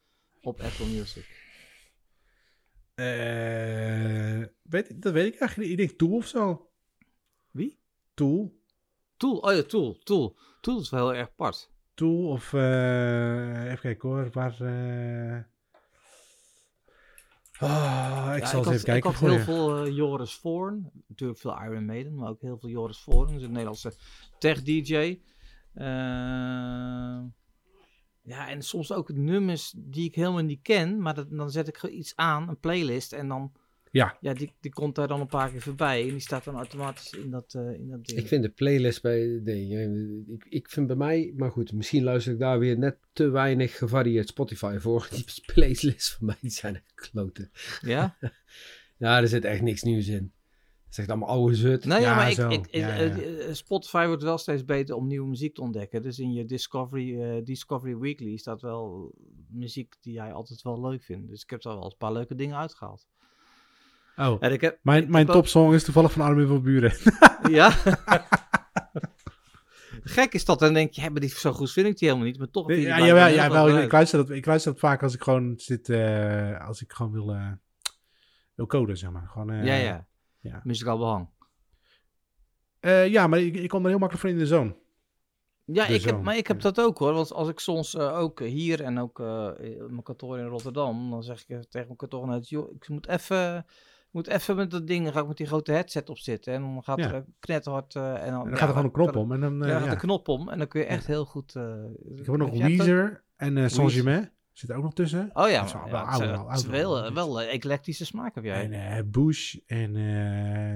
op 0.43 0.61
Apple 0.61 0.87
Music? 0.87 1.45
Eh, 2.97 4.43
weet, 4.63 5.03
dat 5.03 5.13
weet 5.13 5.35
ik 5.35 5.41
eigenlijk 5.41 5.57
niet. 5.57 5.71
Ik 5.71 5.77
denk 5.77 5.91
Tool 5.99 6.17
of 6.17 6.27
zo. 6.27 6.69
Wie? 7.51 7.79
Tool. 8.15 8.61
Tool. 9.17 9.37
Oh 9.39 9.53
ja, 9.55 9.63
Tool. 9.63 9.99
Tool. 10.05 10.37
Tool 10.61 10.81
is 10.81 10.91
wel 10.91 11.09
heel 11.09 11.19
erg 11.19 11.29
apart. 11.29 11.71
Tool 11.95 12.29
of... 12.29 12.53
eh, 12.53 13.65
even 13.65 13.79
kijken 13.81 14.09
hoor, 14.09 14.31
waar... 14.33 14.61
eh, 14.61 15.39
Oh, 17.61 18.33
ik 18.37 18.41
Ja, 18.43 18.47
zal 18.47 18.59
eens 18.59 18.67
had, 18.67 18.67
even 18.75 18.85
kijken 18.85 18.97
Ik 18.97 19.17
had 19.17 19.19
heel 19.19 19.33
je. 19.33 19.41
veel 19.45 19.89
Joris 19.89 20.35
Voorn. 20.35 20.91
Natuurlijk 21.09 21.39
veel 21.41 21.63
Iron 21.63 21.85
Maiden, 21.85 22.15
maar 22.15 22.29
ook 22.29 22.41
heel 22.41 22.59
veel 22.59 22.69
Joris 22.69 22.99
Voorn. 22.99 23.35
Is 23.35 23.43
een 23.43 23.49
Nederlandse 23.51 23.93
tech-dj. 24.39 25.19
Eh, 25.75 27.21
ja, 28.27 28.49
en 28.51 28.63
soms 28.63 28.93
ook 28.93 29.13
nummers 29.13 29.75
die 29.77 30.05
ik 30.05 30.15
helemaal 30.15 30.43
niet 30.43 30.63
ken. 30.63 31.01
Maar 31.01 31.15
dat, 31.15 31.27
dan 31.31 31.51
zet 31.51 31.69
ik 31.69 31.77
gewoon 31.77 31.97
iets 31.97 32.13
aan, 32.17 32.49
een 32.49 32.61
playlist. 32.61 33.13
En 33.13 33.29
dan, 33.29 33.53
Ja. 33.91 34.17
ja, 34.21 34.35
die, 34.35 34.53
die 34.61 34.73
komt 34.73 34.95
daar 34.95 35.09
dan 35.09 35.21
een 35.21 35.27
paar 35.27 35.51
keer 35.51 35.61
voorbij. 35.61 36.03
En 36.03 36.09
die 36.09 36.21
staat 36.21 36.45
dan 36.45 36.55
automatisch 36.57 37.13
in 37.13 37.31
dat, 37.31 37.55
eh, 37.55 37.73
in 37.73 37.89
dat 37.89 38.07
ding. 38.07 38.19
Ik 38.19 38.27
vind 38.27 38.43
de 38.43 38.49
playlist 38.49 39.03
bij. 39.03 39.41
Nee, 39.45 39.77
eh, 39.77 40.35
ik, 40.35 40.47
ik 40.49 40.71
vind 40.71 40.87
bij 40.87 40.97
mij. 40.97 41.33
Maar 41.37 41.51
goed, 41.51 41.73
misschien 41.73 42.03
luister 42.03 42.33
ik 42.33 42.39
daar 42.39 42.59
weer 42.59 42.79
net 42.79 42.97
te 43.13 43.29
weinig 43.29 43.77
gevarieerd 43.79 44.29
Spotify 44.29 44.77
voor. 44.79 45.09
Die 45.15 45.25
playlists 45.55 46.13
van 46.13 46.27
mij 46.27 46.37
die 46.41 46.51
zijn 46.51 46.83
kloten. 46.95 47.51
Ja? 47.81 48.17
Ja, 48.99 49.21
er 49.21 49.29
zit 49.29 49.45
echt 49.45 49.61
niks 49.63 49.83
nieuws 49.83 50.07
in. 50.09 50.33
Echt 50.99 51.09
allemaal 51.09 51.29
oude 51.29 51.55
zut. 51.55 51.85
Nee, 51.85 52.01
ja, 52.01 52.09
Ja, 52.11 52.15
maar 52.15 52.29
ik, 52.29 52.35
zo. 52.35 52.49
ik, 52.49 52.67
Ja, 52.75 52.89
eh, 52.97 53.17
ja. 53.17 53.23
eh, 53.47 53.53
Spotify 53.55 54.07
wordt 54.07 54.23
wel 54.23 54.39
steeds 54.39 54.65
beter 54.65 54.95
om 54.97 55.07
nieuwe 55.07 55.29
muziek 55.29 55.55
te 55.55 55.61
ontdekken. 55.61 56.03
Dus 56.03 56.19
in 56.19 56.33
je 56.33 56.45
Discovery, 56.45 57.21
eh, 57.23 57.45
Discovery 57.45 57.97
Weekly 57.99 58.37
staat 58.37 58.61
wel 58.63 59.13
muziek 59.49 59.95
die 60.01 60.13
jij 60.13 60.33
altijd 60.33 60.63
wel 60.63 60.81
leuk 60.89 61.03
vindt. 61.03 61.29
Dus 61.29 61.43
ik 61.43 61.51
heb 61.51 61.63
daar 61.63 61.75
wel 61.75 61.85
een 61.85 61.97
paar 61.99 62.13
leuke 62.13 62.35
dingen 62.35 62.57
uitgehaald. 62.57 63.07
Oh, 64.17 64.37
En 64.41 64.53
ik 64.53 64.61
heb, 64.61 64.79
mijn, 64.83 65.03
ik 65.03 65.09
mijn 65.09 65.27
heb 65.27 65.35
ook- 65.35 65.43
topsong 65.43 65.75
is 65.75 65.85
toevallig 65.85 66.13
van 66.13 66.23
Armin 66.23 66.47
van 66.47 66.63
Buren. 66.63 66.93
Ja. 67.51 67.71
Gek 70.03 70.33
is 70.33 70.45
dat, 70.45 70.59
dan 70.59 70.73
denk 70.73 70.93
je, 70.93 71.01
ja, 71.03 71.09
maar 71.11 71.21
die, 71.21 71.29
zo 71.31 71.53
goed 71.53 71.73
vind 71.73 71.87
ik 71.87 71.99
die 71.99 72.09
helemaal 72.09 72.29
niet. 72.31 72.39
Maar 72.39 72.51
toch 72.51 72.69
ja, 72.69 72.75
blijkbaar 72.75 73.07
jawel, 73.07 73.29
ja, 73.29 73.51
wel, 73.51 73.79
ik, 73.83 73.93
luister 73.93 74.19
dat, 74.19 74.31
ik 74.31 74.47
luister 74.47 74.71
dat 74.73 74.81
vaak 74.81 75.03
als 75.03 75.15
ik 75.15 75.23
gewoon 75.23 75.55
zit, 75.57 75.89
eh, 75.89 76.67
als 76.67 76.83
ik 76.83 76.93
gewoon 76.93 77.13
wil, 77.13 77.33
eh, 77.35 77.53
wil 78.55 78.67
coden, 78.67 78.97
zeg 78.97 79.11
maar. 79.11 79.29
Gewoon, 79.29 79.51
eh, 79.51 79.65
Ja, 79.65 79.75
ja. 79.75 80.07
Ja. 80.47 80.61
Muzikaal 80.65 80.99
behang. 80.99 81.29
Eh, 82.81 83.09
ja, 83.09 83.27
maar 83.27 83.41
ik, 83.41 83.57
ik 83.57 83.69
kom 83.69 83.83
er 83.83 83.89
heel 83.89 83.99
makkelijk 83.99 84.27
voor 84.27 84.35
in 84.35 84.39
de 84.39 84.47
zone. 84.47 84.77
Ja, 85.65 85.87
De 85.87 85.95
ik 85.95 86.03
heb, 86.03 86.23
maar 86.23 86.37
ik 86.37 86.47
heb 86.47 86.57
ja. 86.57 86.63
dat 86.63 86.81
ook 86.81 86.99
hoor. 86.99 87.13
Want 87.13 87.33
als 87.33 87.49
ik 87.49 87.59
soms 87.59 87.95
eh, 87.95 88.19
ook 88.19 88.41
hier 88.41 88.83
en 88.83 88.99
ook 88.99 89.21
eh, 89.21 89.51
in 89.59 89.87
mijn 89.89 90.03
kantoor 90.03 90.39
in 90.39 90.47
Rotterdam, 90.47 91.11
dan 91.11 91.23
zeg 91.23 91.41
ik 91.41 91.47
tegen 91.47 91.87
mijn 91.87 91.97
kantoor 91.97 92.39
joh, 92.39 92.75
ik 92.75 92.89
moet 92.89 93.09
even, 93.09 93.67
moet 94.11 94.27
even 94.29 94.57
met 94.57 94.71
dat 94.71 94.87
ding, 94.87 95.13
ga 95.13 95.21
ik 95.21 95.27
met 95.27 95.37
die 95.37 95.47
grote 95.47 95.73
headset 95.73 96.09
op 96.09 96.19
zitten. 96.19 96.53
En 96.55 96.61
dan 96.61 96.83
gaat 96.85 96.99
Ja. 96.99 97.13
er 97.13 97.25
knetterhard. 97.39 97.95
en 97.95 98.03
dan, 98.03 98.15
En 98.21 98.31
dan 98.33 98.49
ja, 98.51 98.57
gaat 98.57 98.61
er 98.61 98.69
gewoon 98.69 98.85
een 98.85 98.91
knop 98.93 99.13
dan- 99.13 99.23
om 99.23 99.33
en 99.33 99.41
dan, 99.41 99.53
Ja, 99.59 99.67
dan 99.79 99.81
gaat 99.83 99.91
de 99.91 100.07
knop 100.07 100.29
om 100.29 100.49
en 100.49 100.59
dan 100.59 100.69
kun 100.69 100.81
je 100.81 100.87
echt 100.87 101.07
heel 101.07 101.25
goed. 101.25 101.55
eh, 101.55 101.85
Ik 102.19 102.27
heb 102.27 102.37
nog 102.37 102.51
Weezer 102.51 103.25
en 103.37 103.57
eh 103.57 103.69
Saint 103.69 103.77
Weezer. 103.93 104.03
Germain. 104.03 104.33
Zit 104.57 104.71
er 104.71 104.77
ook 104.77 104.83
nog 104.83 104.95
tussen. 104.95 105.31
Oh 105.33 105.51
ja, 105.51 105.63
maar, 105.63 105.73
wel 105.85 105.93
ja, 105.93 106.03
ouder, 106.03 106.29
het 106.29 106.37
is, 106.37 106.37
wel 106.37 106.49
het 106.49 106.59
is 106.59 106.65
ouder, 106.65 107.15
wel, 107.15 107.35
wel 107.35 107.41
eh, 107.41 107.55
eclectische 107.55 108.05
smaak 108.05 108.35
heb 108.35 108.45
jij. 108.45 108.65
En 108.65 108.73
eh 108.73 109.03
Bush 109.05 109.57
en 109.67 109.97
eh 109.97 110.03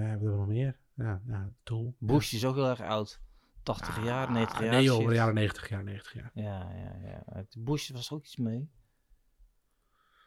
hebben 0.08 0.30
we 0.30 0.36
nog 0.36 0.46
meer? 0.46 0.76
Ja, 0.94 1.22
ja 1.26 1.52
Tool. 1.62 1.94
Bush 1.98 2.32
is 2.32 2.44
ook 2.44 2.54
heel 2.54 2.68
erg 2.68 2.80
oud. 2.80 3.20
80 3.62 4.04
jaar, 4.04 4.32
90 4.32 4.56
Ah, 4.56 4.62
jaar. 4.62 4.72
Nee 4.72 4.82
joh, 4.82 4.98
shit. 4.98 5.08
de 5.08 5.14
jaren 5.14 5.34
90 5.34 5.68
jaar, 5.68 5.84
90 5.84 6.14
jaar. 6.14 6.30
Ja, 6.34 6.70
ja, 6.74 7.22
ja. 7.34 7.44
Bush 7.58 7.90
was 7.90 8.12
ook 8.12 8.24
iets 8.24 8.36
mee. 8.36 8.70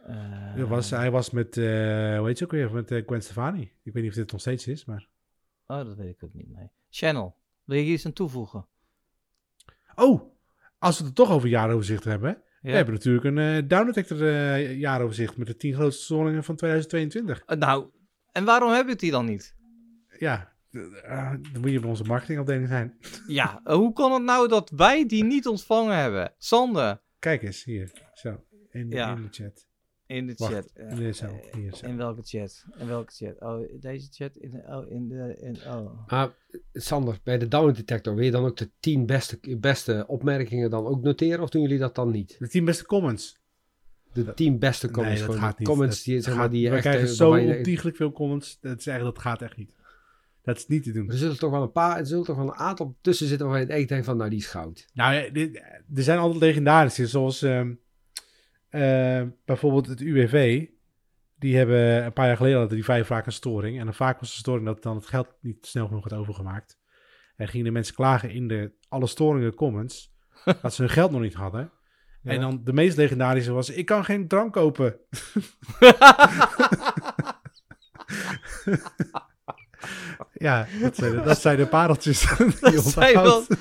Hij 0.02 0.66
was, 0.66 0.90
hij 0.90 1.12
was 1.12 1.30
met, 1.30 1.58
eh 1.58 1.64
hoe 2.18 2.28
heet 2.28 2.38
ze 2.38 2.44
ook 2.44 2.52
weer, 2.52 2.74
met 2.74 2.92
eh, 2.92 3.06
Gwen 3.06 3.22
Stefani. 3.22 3.72
Ik 3.84 3.94
weet 3.94 4.04
niet 4.04 4.12
of 4.12 4.18
dit 4.18 4.32
nog 4.32 4.42
steeds 4.42 4.68
is, 4.68 4.86
maar... 4.86 5.08
Oh, 5.68 5.78
dat 5.78 5.96
weet 5.96 6.10
ik 6.10 6.24
ook 6.24 6.34
niet, 6.34 6.50
nee. 6.50 6.70
Channel, 6.90 7.36
wil 7.64 7.78
je 7.78 7.84
hier 7.84 7.94
iets 7.94 8.06
aan 8.06 8.14
toevoegen? 8.14 8.68
Oh, 9.96 10.22
als 10.78 11.00
we 11.00 11.06
het 11.06 11.16
toch 11.16 11.32
over 11.32 11.50
jaaroverzicht 11.50 12.04
hebben. 12.04 12.44
Ja. 12.64 12.70
We 12.70 12.76
hebben 12.76 12.94
natuurlijk 12.94 13.26
een 13.26 13.38
eh 13.38 13.68
Down 13.68 13.86
Detector 13.86 14.28
eh, 14.28 14.80
jaaroverzicht 14.80 15.38
met 15.38 15.48
de 15.48 15.56
10 15.56 15.74
grootste 15.74 16.04
storingen 16.04 16.44
van 16.44 16.56
2022. 16.56 17.44
Eh, 17.46 17.58
nou, 17.58 17.90
en 18.32 18.46
waarom 18.46 18.72
heb 18.72 18.88
ik 18.88 19.00
die 19.00 19.12
dan 19.12 19.26
niet? 19.26 19.56
Ja, 20.20 20.54
dan 20.72 21.62
moet 21.62 21.72
je 21.72 21.80
bij 21.80 21.90
onze 21.90 22.04
marketingafdeling 22.04 22.68
zijn. 22.68 22.98
Ja, 23.28 23.62
hoe 23.64 23.94
kan 23.94 24.12
het 24.12 24.24
nou 24.24 24.48
dat 24.48 24.70
wij 24.70 25.06
die 25.06 25.24
niet 25.24 25.48
ontvangen 25.48 25.98
hebben? 25.98 26.34
Sander, 26.38 27.02
Kijk 27.20 27.44
eens, 27.44 27.64
hier. 27.64 27.92
Zo, 28.14 28.44
in, 28.70 28.90
de- 28.90 28.96
Ja. 28.96 29.16
in 29.16 29.22
de 29.22 29.28
chat. 29.32 29.68
In 30.14 30.28
de 30.28 30.34
Wacht, 30.38 30.54
chat. 30.54 30.72
eh, 30.74 30.84
in 30.86 30.92
eh, 30.92 30.98
hier, 30.98 31.14
zo. 31.14 31.86
In 31.86 31.98
welke 31.98 32.22
chat? 32.24 32.66
In 32.78 32.88
welke 32.88 33.12
chat? 33.14 33.42
Oh, 33.42 33.80
deze 33.80 34.08
chat? 34.12 34.36
In, 34.36 34.52
de- 34.52 34.64
oh, 34.68 34.92
in 34.92 35.08
de... 35.08 35.38
In, 35.42 35.58
oh. 35.68 36.08
Maar 36.08 36.36
Sander, 36.74 37.20
bij 37.24 37.38
de 37.38 37.48
Down 37.48 37.72
Detector, 37.74 38.16
wil 38.16 38.24
je 38.26 38.32
dan 38.32 38.46
ook 38.46 38.58
de 38.58 38.70
10 38.80 39.06
beste, 39.06 39.40
beste 39.60 40.04
opmerkingen 40.08 40.70
dan 40.70 40.86
ook 40.86 41.02
noteren? 41.02 41.42
Of 41.44 41.50
doen 41.50 41.62
jullie 41.62 41.78
dat 41.80 41.96
dan 41.96 42.12
niet? 42.12 42.36
De 42.40 42.48
10 42.48 42.66
beste 42.66 42.86
comments. 42.86 43.42
De 44.14 44.34
10 44.34 44.60
beste 44.60 44.86
Nee, 44.86 44.96
comments, 44.96 45.20
dat 45.22 45.30
gewoon 45.30 45.44
gaat 45.46 45.60
niet. 45.60 45.68
comments 45.68 45.96
Dat 45.96 46.06
die, 46.06 46.16
zeg 46.22 46.30
gaat- 46.32 46.36
maar, 46.42 46.50
die 46.50 46.62
je 46.62 46.70
we 46.70 46.74
echt... 46.76 46.84
krijgen 46.84 47.08
eh, 47.08 47.14
zo 47.14 47.30
waarbij 47.30 47.48
je- 47.52 47.58
ontiegelijk 47.58 47.96
veel 47.96 48.12
comments. 48.12 48.58
Dat, 48.62 48.78
is 48.78 48.84
dat 48.84 49.20
gaat 49.20 49.42
echt 49.42 49.58
niet. 49.58 49.72
Dat 50.44 50.58
is 50.58 50.68
niet 50.68 50.84
te 50.84 50.92
doen. 50.92 51.10
Er 51.10 51.18
zullen 51.18 51.40
toch 51.40 51.52
wel 51.52 51.62
een 51.62 51.72
paar, 51.72 51.98
er 51.98 52.06
zullen 52.06 52.26
toch 52.26 52.36
wel 52.38 52.46
een 52.48 52.54
aantal 52.54 52.96
tussen 53.02 53.28
zitten 53.28 53.48
waarvan 53.48 53.66
je 53.66 53.72
het 53.72 53.80
echt 53.82 53.90
denkt 53.90 54.06
van, 54.06 54.18
nou 54.18 54.30
die 54.30 54.40
is 54.40 54.46
goud. 54.48 54.86
Nou, 54.94 55.14
ja, 55.14 55.30
dit- 55.30 55.56
er 55.96 56.04
zijn 56.04 56.18
altijd 56.20 56.42
legendarische, 56.42 57.08
zoals 57.08 57.42
ehm, 57.42 57.70
eh, 57.70 57.76
bijvoorbeeld 59.46 59.88
het 59.88 60.02
UWV. 60.02 60.66
Die 61.36 61.58
hebben 61.58 62.06
een 62.06 62.14
paar 62.14 62.28
jaar 62.28 62.38
geleden 62.38 62.58
hadden 62.58 62.76
die 62.76 62.86
vijf 62.86 63.08
vaak 63.08 63.26
een 63.26 63.32
storing. 63.32 63.80
En 63.80 63.86
dan 63.86 63.94
vaak 63.94 64.20
was 64.20 64.32
de 64.32 64.38
storing 64.38 64.66
dat 64.66 64.84
dan 64.84 64.96
het 64.96 65.06
geld 65.06 65.36
niet 65.42 65.66
snel 65.66 65.88
genoeg 65.88 66.10
werd 66.10 66.22
overgemaakt. 66.22 66.80
En 67.36 67.48
gingen 67.48 67.66
de 67.66 67.72
mensen 67.72 67.96
klagen 67.96 68.30
in 68.30 68.48
de 68.48 68.72
alle 68.88 69.08
storingen 69.08 69.56
comments 69.56 70.14
dat 70.62 70.74
ze 70.74 70.82
hun 70.82 70.92
geld 70.92 71.12
nog 71.12 71.22
niet 71.22 71.34
hadden. 71.34 71.72
En 72.24 72.40
dan 72.42 72.62
de 72.64 72.74
meest 72.74 72.98
legendarische 72.98 73.52
was: 73.52 73.70
ik 73.70 73.86
kan 73.86 74.06
geen 74.06 74.28
drank 74.28 74.54
kopen. 74.54 75.00
ja, 80.44 80.68
dat 80.82 80.96
zijn, 80.96 81.12
de, 81.12 81.22
dat 81.22 81.40
zijn 81.40 81.58
de 81.58 81.68
pareltjes. 81.68 82.36
die 82.38 82.72
Dat 82.72 82.84
zijn 82.84 83.14
wel... 83.14 83.44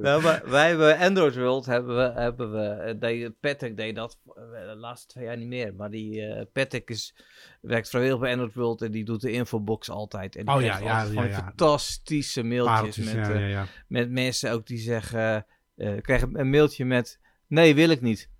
Nou, 0.00 0.22
maar 0.22 0.42
wij 0.46 0.68
hebben 0.68 0.98
Android 0.98 1.36
World, 1.36 1.66
hebben 1.66 1.96
we, 1.96 2.20
hebben 2.20 2.52
we 2.52 2.96
eh, 3.00 3.28
Patrick 3.40 3.76
deed 3.76 3.94
dat. 3.94 4.18
We 4.24 4.64
de 4.68 4.76
laatste 4.76 5.06
twee 5.06 5.24
jaar 5.24 5.36
niet 5.36 5.48
meer. 5.48 5.74
Maar 5.74 5.90
die 5.90 6.22
eh 6.22 6.44
Patrick 6.52 6.90
is, 6.90 7.14
werkt 7.60 7.88
vrijwillig 7.88 8.18
bij 8.18 8.30
Android 8.30 8.54
World 8.54 8.82
en 8.82 8.90
die 8.90 9.04
doet 9.04 9.20
de 9.20 9.30
infobox 9.30 9.90
altijd. 9.90 10.36
En 10.36 10.44
die 10.44 10.54
Oh, 10.54 10.60
krijgt 10.60 10.78
ja, 10.82 11.02
ja, 11.02 11.22
ja, 11.22 11.32
fantastische 11.32 12.42
mailtjes 12.42 12.74
Pareltjes, 12.76 13.04
met, 13.04 13.26
ja, 13.26 13.32
eh, 13.32 13.40
ja, 13.40 13.46
ja. 13.46 13.66
met 13.88 14.10
mensen 14.10 14.52
ook 14.52 14.66
die 14.66 14.78
zeggen, 14.78 15.46
eh 15.76 15.96
ik 15.96 16.02
krijg 16.02 16.22
een 16.32 16.50
mailtje 16.50 16.84
met, 16.84 17.18
nee, 17.46 17.74
wil 17.74 17.88
ik 17.90 18.00
niet. 18.00 18.30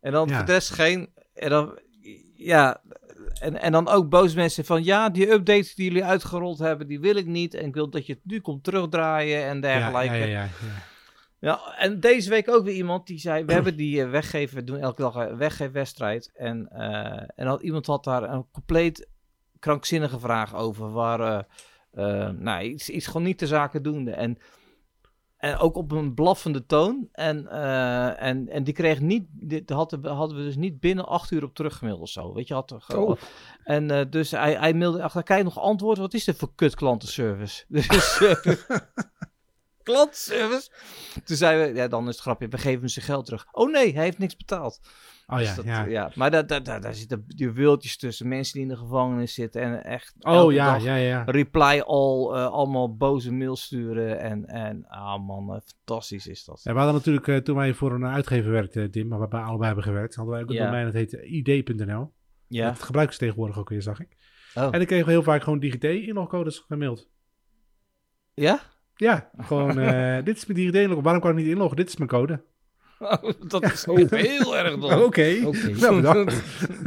En 0.00 0.12
dan 0.12 0.28
Ja. 0.28 0.36
voor 0.36 0.46
de 0.46 0.52
rest 0.52 0.70
geen, 0.70 1.12
en 1.34 1.50
dan, 1.50 1.78
ja, 2.34 2.82
en, 3.40 3.60
en 3.60 3.72
dan 3.72 3.88
ook 3.88 4.08
boos 4.08 4.34
mensen 4.34 4.64
van, 4.64 4.84
ja, 4.84 5.08
die 5.08 5.30
updates 5.30 5.74
die 5.74 5.84
jullie 5.84 6.04
uitgerold 6.04 6.58
hebben, 6.58 6.86
die 6.86 7.00
wil 7.00 7.16
ik 7.16 7.26
niet. 7.26 7.54
En 7.54 7.66
ik 7.66 7.74
wil 7.74 7.90
dat 7.90 8.06
je 8.06 8.12
het 8.12 8.22
nu 8.24 8.40
komt 8.40 8.64
terugdraaien 8.64 9.44
en 9.44 9.60
dergelijke. 9.60 10.16
ja, 10.16 10.24
ja, 10.24 10.42
ja, 10.42 10.48
ja. 11.38 11.74
En 11.78 12.00
deze 12.00 12.30
week 12.30 12.48
ook 12.48 12.64
weer 12.64 12.74
iemand 12.74 13.06
die 13.06 13.18
zei: 13.18 13.44
We 13.44 13.52
hebben 13.52 13.76
die 13.76 14.02
eh, 14.02 14.10
weggeven, 14.10 14.56
we 14.56 14.64
doen 14.64 14.78
elke 14.78 15.02
dag 15.02 15.14
een 15.14 15.36
weggeefwedstrijd. 15.36 16.30
En, 16.34 16.68
eh, 16.68 17.22
en 17.34 17.46
had, 17.46 17.62
iemand 17.62 17.86
had 17.86 18.04
daar 18.04 18.22
een 18.22 18.46
compleet 18.52 19.08
krankzinnige 19.58 20.18
vraag 20.18 20.54
over. 20.54 20.92
Waar, 20.92 21.20
eh, 21.20 21.44
eh, 21.90 22.30
nou, 22.30 22.62
iets, 22.62 22.90
iets 22.90 23.06
gewoon 23.06 23.22
niet 23.22 23.38
de 23.38 23.46
zaken 23.46 23.82
doende. 23.82 24.10
En, 24.10 24.38
en 25.38 25.56
ook 25.58 25.76
op 25.76 25.92
een 25.92 26.14
blaffende 26.14 26.66
toon. 26.66 27.08
En, 27.12 27.46
eh, 27.50 28.22
en, 28.22 28.48
en 28.48 28.64
die 28.64 28.74
kreeg 28.74 29.00
niet, 29.00 29.24
dit 29.30 29.70
hadden, 29.70 30.00
we- 30.02 30.08
hadden 30.08 30.36
we 30.36 30.42
dus 30.42 30.56
niet 30.56 30.80
binnen 30.80 31.06
acht 31.06 31.30
uur 31.30 31.44
op 31.44 31.54
teruggemaild 31.54 32.00
of 32.00 32.08
zo. 32.08 32.34
Weet 32.34 32.48
je, 32.48 32.54
had 32.54 32.70
er 32.70 32.80
gewoon. 32.80 33.06
Oh. 33.06 33.18
En 33.64 33.90
eh, 33.90 34.04
dus 34.10 34.30
hij, 34.30 34.54
hij 34.54 34.74
mailde 34.74 35.02
achter, 35.02 35.22
kijk 35.22 35.44
nog 35.44 35.58
antwoord, 35.58 35.98
wat 35.98 36.14
is 36.14 36.24
dit 36.24 36.36
voor 36.36 36.52
kut 36.54 36.74
klantenservice? 36.74 37.64
Dus, 37.68 38.20
eh, 38.20 38.54
klantenservice? 39.82 40.70
Toen 41.24 41.36
zeiden 41.36 41.72
we, 41.72 41.78
ja 41.80 41.88
dan 41.88 42.02
is 42.08 42.12
het 42.14 42.20
grapje, 42.22 42.48
we 42.48 42.58
geven 42.58 42.78
hem 42.80 42.88
zijn 42.88 43.04
geld 43.04 43.24
terug. 43.24 43.46
Oh 43.52 43.70
nee, 43.72 43.94
hij 43.94 44.04
heeft 44.04 44.18
niks 44.18 44.36
betaald. 44.36 44.80
Oh 45.30 45.38
Dus 45.38 45.48
ja, 45.48 45.54
dat, 45.54 45.64
ja. 45.64 45.84
ja. 45.84 46.10
Maar 46.14 46.30
daar, 46.30 46.46
daar, 46.46 46.62
daar, 46.62 46.80
daar 46.80 46.94
zitten 46.94 47.24
die 47.26 47.50
wildjes 47.50 47.96
tussen, 47.96 48.28
mensen 48.28 48.52
die 48.52 48.62
in 48.62 48.68
de 48.68 48.76
gevangenis 48.76 49.34
zitten 49.34 49.62
en 49.62 49.84
echt 49.84 50.14
Oh 50.18 50.52
ja, 50.52 50.76
ja, 50.76 50.94
ja. 50.94 51.22
reply 51.26 51.82
all, 51.86 52.34
eh, 52.34 52.46
allemaal 52.46 52.96
boze 52.96 53.32
mails 53.32 53.62
sturen 53.62 54.20
en, 54.20 54.46
en 54.46 54.86
ah 54.88 55.26
man, 55.26 55.54
eh, 55.54 55.60
fantastisch 55.64 56.26
is 56.26 56.44
dat. 56.44 56.60
Ja, 56.62 56.72
we 56.72 56.78
hadden 56.78 56.96
natuurlijk, 56.96 57.28
eh, 57.28 57.36
toen 57.36 57.56
wij 57.56 57.74
voor 57.74 57.92
een 57.92 58.06
uitgever 58.06 58.50
werkten, 58.50 58.90
Tim, 58.90 59.08
waar 59.08 59.28
we 59.28 59.36
allebei 59.36 59.66
hebben 59.66 59.84
gewerkt, 59.84 60.14
hadden 60.14 60.34
wij 60.34 60.42
ook 60.42 60.48
een 60.48 60.54
Ja. 60.54 60.64
domein 60.64 60.84
dat 60.84 60.94
heette 60.94 61.22
id.nl. 61.22 62.12
Ja. 62.46 62.68
Dat 62.68 62.82
gebruiken 62.82 63.14
ze 63.14 63.20
tegenwoordig 63.20 63.58
ook 63.58 63.68
weer, 63.68 63.82
zag 63.82 64.00
ik. 64.00 64.16
Oh. 64.54 64.62
En 64.64 64.70
dan 64.70 64.84
kregen 64.84 65.06
we 65.06 65.10
heel 65.12 65.22
vaak 65.22 65.42
gewoon 65.42 65.58
DigiD-inlogcodes 65.58 66.58
gemaild. 66.58 67.08
Ja? 68.34 68.60
Ja, 68.94 69.30
gewoon, 69.36 69.78
eh, 69.78 70.16
dit 70.24 70.36
is 70.36 70.46
mijn 70.46 70.58
DigiD-inlog. 70.58 71.02
Waarom 71.02 71.22
kan 71.22 71.30
ik 71.30 71.36
niet 71.36 71.46
inloggen? 71.46 71.76
Dit 71.76 71.88
is 71.88 71.96
mijn 71.96 72.10
code. 72.10 72.42
dat 73.48 73.62
is 73.62 73.84
heel 73.86 74.56
erg 74.56 74.78
dom. 74.78 74.92
Oké. 75.08 75.32
Nou, 75.80 75.96
bedankt. 76.00 76.42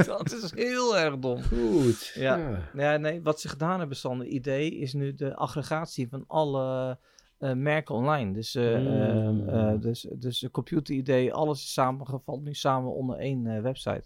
dat 0.05 0.31
is 0.31 0.51
heel 0.55 0.97
erg 0.97 1.17
dom. 1.17 1.43
Goed. 1.43 2.11
Ja. 2.13 2.37
Ja. 2.37 2.69
Ja, 2.91 2.97
nee, 2.97 3.21
wat 3.21 3.41
ze 3.41 3.49
gedaan 3.49 3.79
hebben, 3.79 3.97
Sander, 3.97 4.27
idee 4.27 4.75
is 4.77 4.93
nu 4.93 5.13
de 5.15 5.35
aggregatie 5.35 6.07
van 6.09 6.23
alle 6.27 6.97
eh, 7.37 7.53
merken 7.53 7.95
online. 7.95 8.33
Dus, 8.33 8.55
eh 8.55 8.77
Mm. 8.79 9.49
eh, 9.49 9.73
dus, 9.79 10.07
dus 10.13 10.39
de 10.39 10.51
computer 10.51 10.95
idee, 10.95 11.33
alles 11.33 11.61
is 11.63 11.73
samengevat 11.73 12.41
nu 12.41 12.53
samen 12.53 12.93
onder 12.93 13.17
één 13.17 13.47
eh, 13.47 13.61
website. 13.61 14.03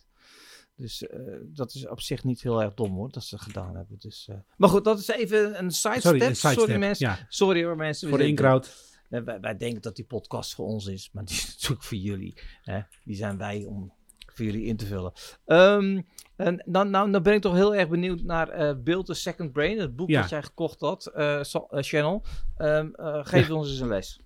Dus 0.77 1.07
eh, 1.07 1.19
dat 1.43 1.73
is 1.73 1.87
op 1.87 2.01
zich 2.01 2.23
niet 2.23 2.41
heel 2.41 2.61
erg 2.63 2.73
dom 2.73 2.95
hoor, 2.95 3.11
dat 3.11 3.23
ze 3.23 3.37
gedaan 3.37 3.75
hebben. 3.75 3.97
Dus, 3.99 4.27
eh, 4.29 4.35
Maar 4.57 4.69
goed, 4.69 4.83
dat 4.83 4.99
is 4.99 5.07
even 5.07 5.59
een 5.63 5.71
sidestep. 5.71 6.01
Sorry, 6.01 6.19
Sorry, 6.19 6.29
een 6.29 6.35
sidestep. 6.35 6.79
mensen. 6.79 7.07
Ja, 7.07 7.25
Sorry 7.29 7.63
hoor 7.63 7.75
mensen. 7.75 8.09
Voor 8.09 8.17
de 8.17 8.23
zitten- 8.25 8.43
inkraut. 8.45 8.93
Wij, 9.09 9.39
wij 9.39 9.57
denken 9.57 9.81
dat 9.81 9.95
die 9.95 10.05
podcast 10.05 10.55
voor 10.55 10.65
ons 10.65 10.85
is, 10.87 11.09
maar 11.13 11.25
die 11.25 11.35
is 11.45 11.47
natuurlijk 11.53 11.83
voor 11.83 11.97
jullie. 11.97 12.33
Hè? 12.61 12.81
Die 13.03 13.15
zijn 13.15 13.37
wij 13.37 13.63
om 13.63 13.93
voor 14.35 14.45
jullie 14.45 14.65
in 14.65 14.77
te 14.77 14.85
vullen. 14.85 15.11
Ehm, 15.45 16.01
en 16.35 16.63
dan, 16.65 16.89
nou, 16.89 17.11
dan 17.11 17.23
ben 17.23 17.33
ik 17.33 17.41
toch 17.41 17.53
heel 17.53 17.75
erg 17.75 17.89
benieuwd 17.89 18.23
naar 18.23 18.49
eh 18.49 18.75
Build 18.83 19.09
a 19.09 19.13
Second 19.13 19.51
Brain, 19.51 19.79
het 19.79 19.95
boek 19.95 20.09
Ja. 20.09 20.21
dat 20.21 20.29
jij 20.29 20.43
gekocht 20.43 20.79
had, 20.79 21.05
eh, 21.05 21.39
Channel. 21.69 22.23
Ehm, 22.57 22.89
eh, 22.93 23.25
geef 23.25 23.49
ons 23.49 23.69
eens 23.69 23.79
een 23.79 23.87
les. 23.87 24.19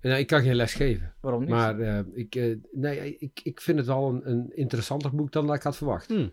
Nou, 0.00 0.18
ik 0.18 0.26
kan 0.26 0.42
geen 0.42 0.54
les 0.54 0.74
geven. 0.74 1.14
Waarom 1.20 1.40
niet? 1.40 1.50
Maar 1.50 2.04
ik, 2.14 2.58
nee, 2.72 3.18
ik, 3.18 3.40
ik 3.42 3.60
vind 3.60 3.78
het 3.78 3.86
wel 3.86 4.08
een, 4.08 4.30
een 4.30 4.56
interessanter 4.56 5.14
boek 5.14 5.32
dan 5.32 5.46
dat 5.46 5.56
ik 5.56 5.62
had 5.62 5.76
verwacht. 5.76 6.08
Hmm. 6.08 6.32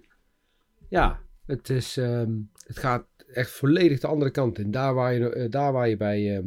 Ja, 0.90 1.20
het, 1.46 1.70
is, 1.70 1.98
ehm, 1.98 2.32
het 2.66 2.78
gaat 2.78 3.06
echt 3.34 3.52
volledig 3.52 4.00
de 4.00 4.08
andere 4.08 4.32
kant 4.32 4.60
in. 4.60 4.72
Daar 4.72 4.94
waar 4.94 5.14
je, 5.14 5.48
daar 5.50 5.72
waar 5.72 5.90
je 5.90 5.98
bij 5.98 6.44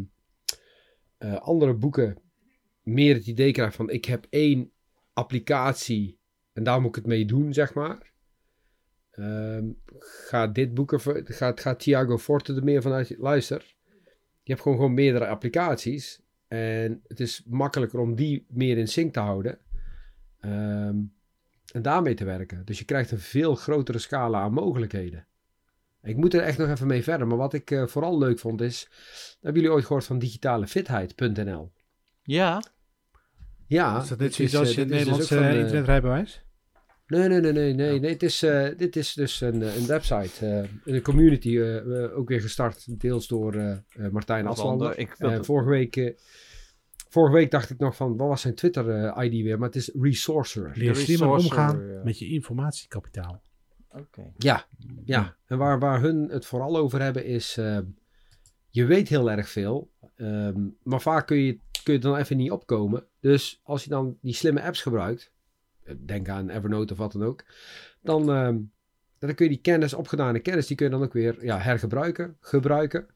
eh, 1.19 1.35
andere 1.35 1.75
boeken 1.75 2.19
meer 2.83 3.15
het 3.15 3.27
idee 3.27 3.53
krijgt 3.53 3.77
van 3.77 3.91
ik 3.91 4.05
heb 4.05 4.27
één 4.31 4.71
applicatie 5.13 6.19
en 6.53 6.65
daar 6.65 6.81
moet 6.81 6.89
ik 6.89 6.95
het 6.95 7.07
mee 7.07 7.25
doen, 7.25 7.53
zeg 7.53 7.75
maar. 7.75 8.13
Ehm, 9.11 9.71
gaat 9.99 10.55
dit 10.55 10.75
boek 10.75 10.93
er, 10.93 11.23
gaat, 11.25 11.61
gaat 11.61 11.81
Thiago 11.81 12.19
Forte 12.19 12.55
er 12.55 12.65
meer 12.65 12.83
vanuit, 12.83 13.15
luister, 13.19 13.75
je 14.43 14.53
hebt 14.53 14.61
gewoon, 14.61 14.77
gewoon 14.77 14.95
meerdere 14.95 15.27
applicaties 15.27 16.21
en 16.49 17.03
het 17.07 17.21
is 17.21 17.43
makkelijker 17.47 17.99
om 17.99 18.15
die 18.15 18.47
meer 18.49 18.79
in 18.79 18.89
sync 18.89 19.13
te 19.13 19.21
houden. 19.21 19.59
Ehm, 20.41 20.97
en 21.73 21.83
daarmee 21.83 22.15
te 22.15 22.25
werken. 22.25 22.65
Dus 22.65 22.79
je 22.79 22.85
krijgt 22.85 23.11
een 23.11 23.19
veel 23.19 23.55
grotere 23.55 23.99
scala 23.99 24.41
aan 24.41 24.53
mogelijkheden. 24.53 25.27
Ik 26.07 26.17
moet 26.17 26.35
er 26.35 26.43
echt 26.43 26.59
nog 26.59 26.69
even 26.69 26.87
mee 26.87 27.03
verder. 27.03 27.27
Maar 27.27 27.37
wat 27.37 27.53
ik 27.53 27.71
eh, 27.71 27.87
vooral 27.87 28.19
leuk 28.19 28.39
vond 28.39 28.61
is... 28.61 28.89
Hebben 29.41 29.61
jullie 29.63 29.77
ooit 29.77 29.87
gehoord 29.87 30.05
van 30.05 30.19
digitalefitheid.nl? 30.19 31.73
ja, 32.23 32.63
Ja. 33.67 34.03
is 34.03 34.09
dat 34.09 34.19
net 34.19 34.27
het 34.27 34.35
zoiets 34.37 34.55
is, 34.55 34.61
als 34.61 34.69
eh, 34.69 34.75
je 34.75 34.81
dit 34.81 34.89
dus 34.89 34.97
Nederlandse 34.99 35.35
van, 35.35 35.43
eh, 35.45 35.59
internetrijbewijs? 35.59 36.45
Nee, 37.07 37.29
nee, 37.29 37.41
nee, 37.41 37.53
nee, 37.53 37.75
nee. 37.75 38.01
nee. 38.01 38.11
Het 38.13 38.23
is, 38.23 38.43
eh, 38.43 38.69
dit 38.77 38.97
is 38.97 39.13
dus 39.13 39.41
een, 39.41 39.63
eh, 39.63 39.77
een 39.77 39.87
website. 39.87 40.47
eh, 40.85 40.95
een 40.95 41.03
community 41.03 41.57
eh, 41.59 41.77
eh, 42.05 42.19
ook 42.19 42.29
weer 42.29 42.41
gestart. 42.41 43.01
Deels 43.01 43.27
door 43.27 43.55
eh, 43.55 43.71
eh, 43.73 44.11
Martijn 44.11 44.45
Wat 44.45 44.53
Aslander. 44.59 44.87
ander. 44.89 44.99
Ik 45.01 45.15
Eh, 45.19 45.39
vorige, 45.43 45.69
week, 45.71 45.97
eh, 45.97 46.15
vorige 47.09 47.35
week 47.35 47.51
dacht 47.51 47.71
ik 47.71 47.79
nog 47.79 47.97
van... 47.97 48.17
Wat 48.17 48.29
was 48.29 48.41
zijn 48.41 48.55
Twitter-ID 48.55 49.33
weer? 49.43 49.59
Maar 49.59 49.67
het 49.69 49.77
is 49.77 49.91
Resourcer. 50.01 50.73
Leer 50.75 50.97
slimmer 50.97 51.29
omgaan 51.29 51.87
ja. 51.89 52.01
met 52.05 52.19
je 52.19 52.29
informatiekapitaal. 52.29 53.43
Ja, 54.39 54.67
ja. 55.05 55.37
En 55.47 55.59
waar, 55.59 55.79
waar 55.79 56.01
hun 56.01 56.29
het 56.31 56.47
vooral 56.47 56.77
over 56.77 57.01
hebben 57.03 57.25
is... 57.25 57.57
ehm, 57.57 57.85
je 58.71 58.85
weet 58.85 59.09
heel 59.09 59.31
erg 59.31 59.49
veel. 59.49 59.91
ehm, 60.17 60.61
maar 60.83 61.01
vaak 61.01 61.27
kun 61.27 61.37
je, 61.37 61.59
kun 61.83 61.93
je 61.95 62.01
dan 62.01 62.17
even 62.17 62.37
niet 62.37 62.51
opkomen. 62.51 63.07
Dus 63.21 63.61
als 63.63 63.85
je 63.85 63.91
dan 63.91 64.19
die 64.21 64.35
slimme 64.35 64.63
apps 64.63 64.83
gebruikt... 64.83 65.33
eh, 65.85 65.95
Denk 65.99 66.29
aan 66.29 66.51
Evernote 66.51 66.93
of 66.93 66.99
wat 66.99 67.13
dan 67.13 67.25
ook. 67.25 67.45
Dan, 68.03 68.31
ehm, 68.31 68.59
dan 69.19 69.35
kun 69.35 69.45
je 69.45 69.53
die 69.53 69.61
kennis, 69.61 69.95
opgedane 69.95 70.41
kennis... 70.41 70.67
Die 70.67 70.77
kun 70.77 70.87
je 70.87 70.93
dan 70.93 71.03
ook 71.03 71.13
weer 71.13 71.45
ja, 71.45 71.59
hergebruiken, 71.59 72.37
gebruiken. 72.41 73.07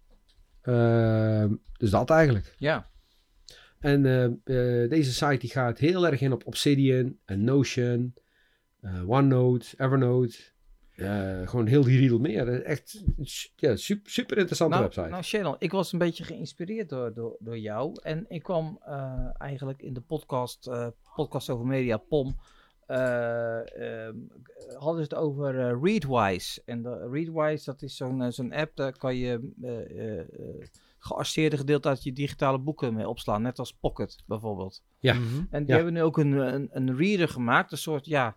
Dus 1.79 1.91
dat 1.91 2.11
eigenlijk. 2.11 2.55
Ja. 2.59 2.89
En 3.79 4.07
eh, 4.45 4.89
deze 4.91 5.13
site 5.13 5.37
die 5.39 5.51
gaat 5.51 5.79
heel 5.79 6.07
erg 6.07 6.21
in 6.21 6.33
op 6.33 6.47
Obsidian 6.47 7.17
en 7.25 7.45
Notion, 7.45 8.15
eh, 8.81 9.11
OneNote, 9.11 9.67
Evernote. 9.77 10.39
Eh, 11.01 11.49
gewoon 11.49 11.67
heel 11.67 11.83
die 11.85 11.99
riedel 11.99 12.19
meer. 12.19 12.49
Eh, 12.49 12.67
Echt 12.71 13.05
ja, 13.57 13.77
super, 13.77 14.11
super 14.11 14.37
interessante 14.39 14.75
Nou, 14.75 14.87
website. 14.87 15.09
nou 15.09 15.23
Channel, 15.23 15.57
ik 15.59 15.71
was 15.73 15.93
een 15.93 15.99
beetje 15.99 16.25
geïnspireerd 16.25 16.89
door, 16.89 17.15
door, 17.15 17.37
door 17.39 17.59
jou. 17.59 17.93
En 18.03 18.25
ik 18.29 18.43
kwam 18.43 18.79
eh, 18.85 19.27
eigenlijk 19.39 19.83
in 19.83 19.93
de 19.95 20.01
podcast, 20.01 20.67
eh, 20.67 20.87
podcast 21.15 21.51
over 21.51 21.67
media, 21.67 21.97
POM, 21.97 22.37
eh, 22.87 24.07
ehm, 24.07 24.17
hadden 24.79 25.05
ze 25.05 25.15
het 25.15 25.15
over 25.15 25.79
Readwise. 25.83 26.63
En 26.65 26.83
de, 26.83 27.09
Readwise, 27.11 27.65
dat 27.65 27.83
is 27.83 27.97
zo'n 27.97 28.33
zo'n 28.33 28.53
app, 28.53 28.77
daar 28.77 28.99
kan 28.99 29.17
je 29.17 29.53
eh, 29.63 29.79
eh, 29.79 30.19
eh, 30.21 30.27
gearseerde 30.99 31.57
gedeelte 31.57 31.89
uit 31.89 32.03
je 32.03 32.13
digitale 32.13 32.59
boeken 32.59 32.95
mee 32.95 33.09
opslaan. 33.09 33.43
Net 33.43 33.59
als 33.59 33.73
Pocket 33.73 34.23
bijvoorbeeld. 34.27 34.83
Ja. 34.99 35.15
Mhm. 35.15 35.45
En 35.51 35.59
die 35.61 35.69
Ja. 35.69 35.75
hebben 35.75 35.93
nu 35.93 36.03
ook 36.03 36.19
een, 36.19 36.33
een, 36.33 36.69
een 36.73 36.97
reader 36.97 37.29
gemaakt, 37.29 37.73
een 37.73 37.79
soort, 37.79 38.07
ja, 38.07 38.37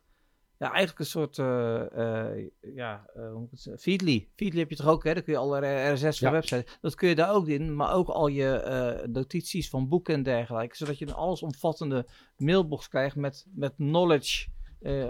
ja 0.64 0.72
eigenlijk 0.72 1.00
een 1.00 1.06
soort, 1.06 1.38
eh, 1.38 2.76
ja, 2.76 3.06
eh, 3.14 3.30
hoe 3.30 3.34
moet 3.40 3.46
ik 3.46 3.52
het 3.52 3.62
zeggen? 3.62 3.82
Feedly. 3.82 4.30
Feedly 4.36 4.60
heb 4.60 4.70
je 4.70 4.76
toch 4.76 4.88
ook, 4.88 5.04
hè? 5.04 5.14
Dan 5.14 5.24
kun 5.24 5.34
je 5.34 5.40
alle 5.40 5.92
RSS 5.92 6.20
van 6.20 6.28
Ja. 6.28 6.32
websites, 6.32 6.78
dat 6.82 6.96
kun 6.96 7.10
je 7.10 7.16
daar 7.16 7.34
ook 7.34 7.48
in, 7.48 7.76
maar 7.76 7.94
ook 7.94 8.08
al 8.08 8.28
je 8.28 9.04
notities 9.10 9.70
van 9.70 9.88
boeken 9.88 10.14
en 10.14 10.24
dergelijke, 10.24 10.76
zodat 10.76 10.98
je 10.98 11.08
een 11.08 11.14
allesomvattende 11.14 12.06
mailbox 12.38 12.88
krijgt 12.88 13.16
met, 13.16 13.46
met 13.56 13.74
knowledge 13.76 14.48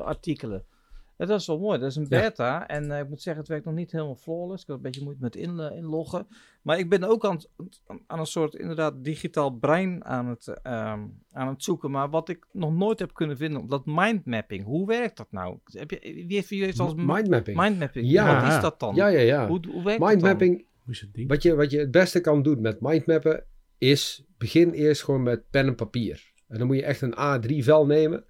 artikelen. 0.03 0.65
Dat 1.27 1.39
is 1.39 1.47
wel 1.47 1.59
mooi. 1.59 1.79
Dat 1.79 1.89
is 1.89 1.95
een 1.95 2.05
Ja. 2.09 2.19
beta. 2.21 2.67
En 2.67 2.91
eh, 2.91 2.99
ik 2.99 3.09
moet 3.09 3.21
zeggen, 3.21 3.41
het 3.41 3.51
werkt 3.51 3.65
nog 3.65 3.73
niet 3.75 3.91
helemaal 3.91 4.15
flawless. 4.15 4.61
Ik 4.61 4.67
heb 4.67 4.75
een 4.75 4.81
beetje 4.81 5.03
moeite 5.03 5.21
met 5.21 5.35
in, 5.35 5.59
inloggen. 5.59 6.27
Maar 6.61 6.79
ik 6.79 6.89
ben 6.89 7.03
ook 7.03 7.25
aan, 7.25 7.35
het- 7.35 7.81
aan 8.07 8.19
een 8.19 8.25
soort 8.25 8.55
inderdaad 8.55 9.03
digitaal 9.03 9.49
brein 9.51 10.05
aan 10.05 10.27
het, 10.27 10.47
ehm, 10.47 11.01
aan 11.31 11.47
het 11.47 11.63
zoeken. 11.63 11.91
Maar 11.91 12.09
wat 12.09 12.29
ik 12.29 12.45
nog 12.51 12.73
nooit 12.73 12.99
heb 12.99 13.13
kunnen 13.13 13.37
vinden, 13.37 13.67
dat 13.67 13.81
mindmapping. 13.85 14.63
Hoe 14.63 14.87
werkt 14.87 15.17
dat 15.17 15.27
nou? 15.31 15.57
Heb 15.65 15.91
je, 15.91 15.99
wie 16.49 16.63
heeft 16.63 16.79
als 16.79 16.93
Mindmapping. 16.95 17.57
mindmapping? 17.57 18.09
Ja. 18.09 18.41
Wat 18.41 18.51
is 18.53 18.61
dat 18.61 18.79
dan? 18.79 18.95
Ja, 18.95 19.07
ja, 19.07 19.19
ja. 19.19 19.47
Hoe, 19.47 19.59
hoe 19.71 19.83
werkt 19.83 19.99
dat 19.99 20.09
Mindmapping, 20.09 20.65
wat 21.27 21.41
je, 21.43 21.55
wat 21.55 21.71
je 21.71 21.79
het 21.79 21.91
beste 21.91 22.21
kan 22.21 22.41
doen 22.43 22.61
met 22.61 22.81
mindmappen, 22.81 23.45
is 23.77 24.23
begin 24.37 24.71
eerst 24.71 25.03
gewoon 25.03 25.23
met 25.23 25.49
pen 25.49 25.67
en 25.67 25.75
papier. 25.75 26.31
En 26.47 26.57
dan 26.57 26.67
moet 26.67 26.75
je 26.75 26.83
echt 26.83 27.01
een 27.01 27.13
A3 27.17 27.63
vel 27.63 27.85
nemen. 27.85 28.23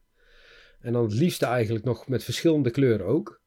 En 0.83 0.93
dan 0.93 1.03
het 1.03 1.13
liefste 1.13 1.45
eigenlijk 1.45 1.85
nog 1.85 2.07
met 2.07 2.23
verschillende 2.23 2.71
kleuren 2.71 3.05
ook. 3.05 3.41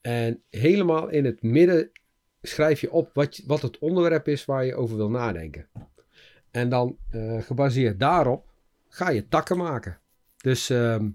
En 0.00 0.42
helemaal 0.50 1.08
in 1.08 1.24
het 1.24 1.42
midden 1.42 1.90
schrijf 2.42 2.80
je 2.80 2.92
op 2.92 3.10
wat, 3.12 3.42
wat 3.46 3.62
het 3.62 3.78
onderwerp 3.78 4.28
is 4.28 4.44
waar 4.44 4.64
je 4.64 4.74
over 4.74 4.96
wil 4.96 5.10
nadenken. 5.10 5.68
En 6.50 6.68
dan 6.68 6.98
eh, 7.10 7.42
gebaseerd 7.42 8.00
daarop 8.00 8.52
ga 8.88 9.10
je 9.10 9.28
takken 9.28 9.56
maken. 9.56 9.98
Dus, 10.36 10.70
ehm, 10.70 11.10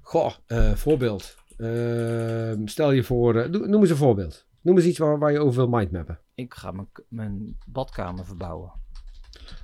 goh, 0.00 0.34
eh, 0.46 0.72
voorbeeld. 0.74 1.36
Ehm, 1.56 2.66
stel 2.66 2.90
je 2.90 3.04
voor, 3.04 3.36
eh, 3.36 3.48
noem 3.48 3.80
eens 3.80 3.90
een 3.90 3.96
voorbeeld. 3.96 4.46
Noem 4.60 4.76
eens 4.76 4.86
iets 4.86 4.98
waar, 4.98 5.18
waar 5.18 5.32
je 5.32 5.40
over 5.40 5.56
wil 5.56 5.78
mindmappen. 5.78 6.20
Ik 6.34 6.54
ga 6.54 6.70
mijn, 6.70 6.88
mijn 7.08 7.58
badkamer 7.66 8.24
verbouwen. 8.24 8.72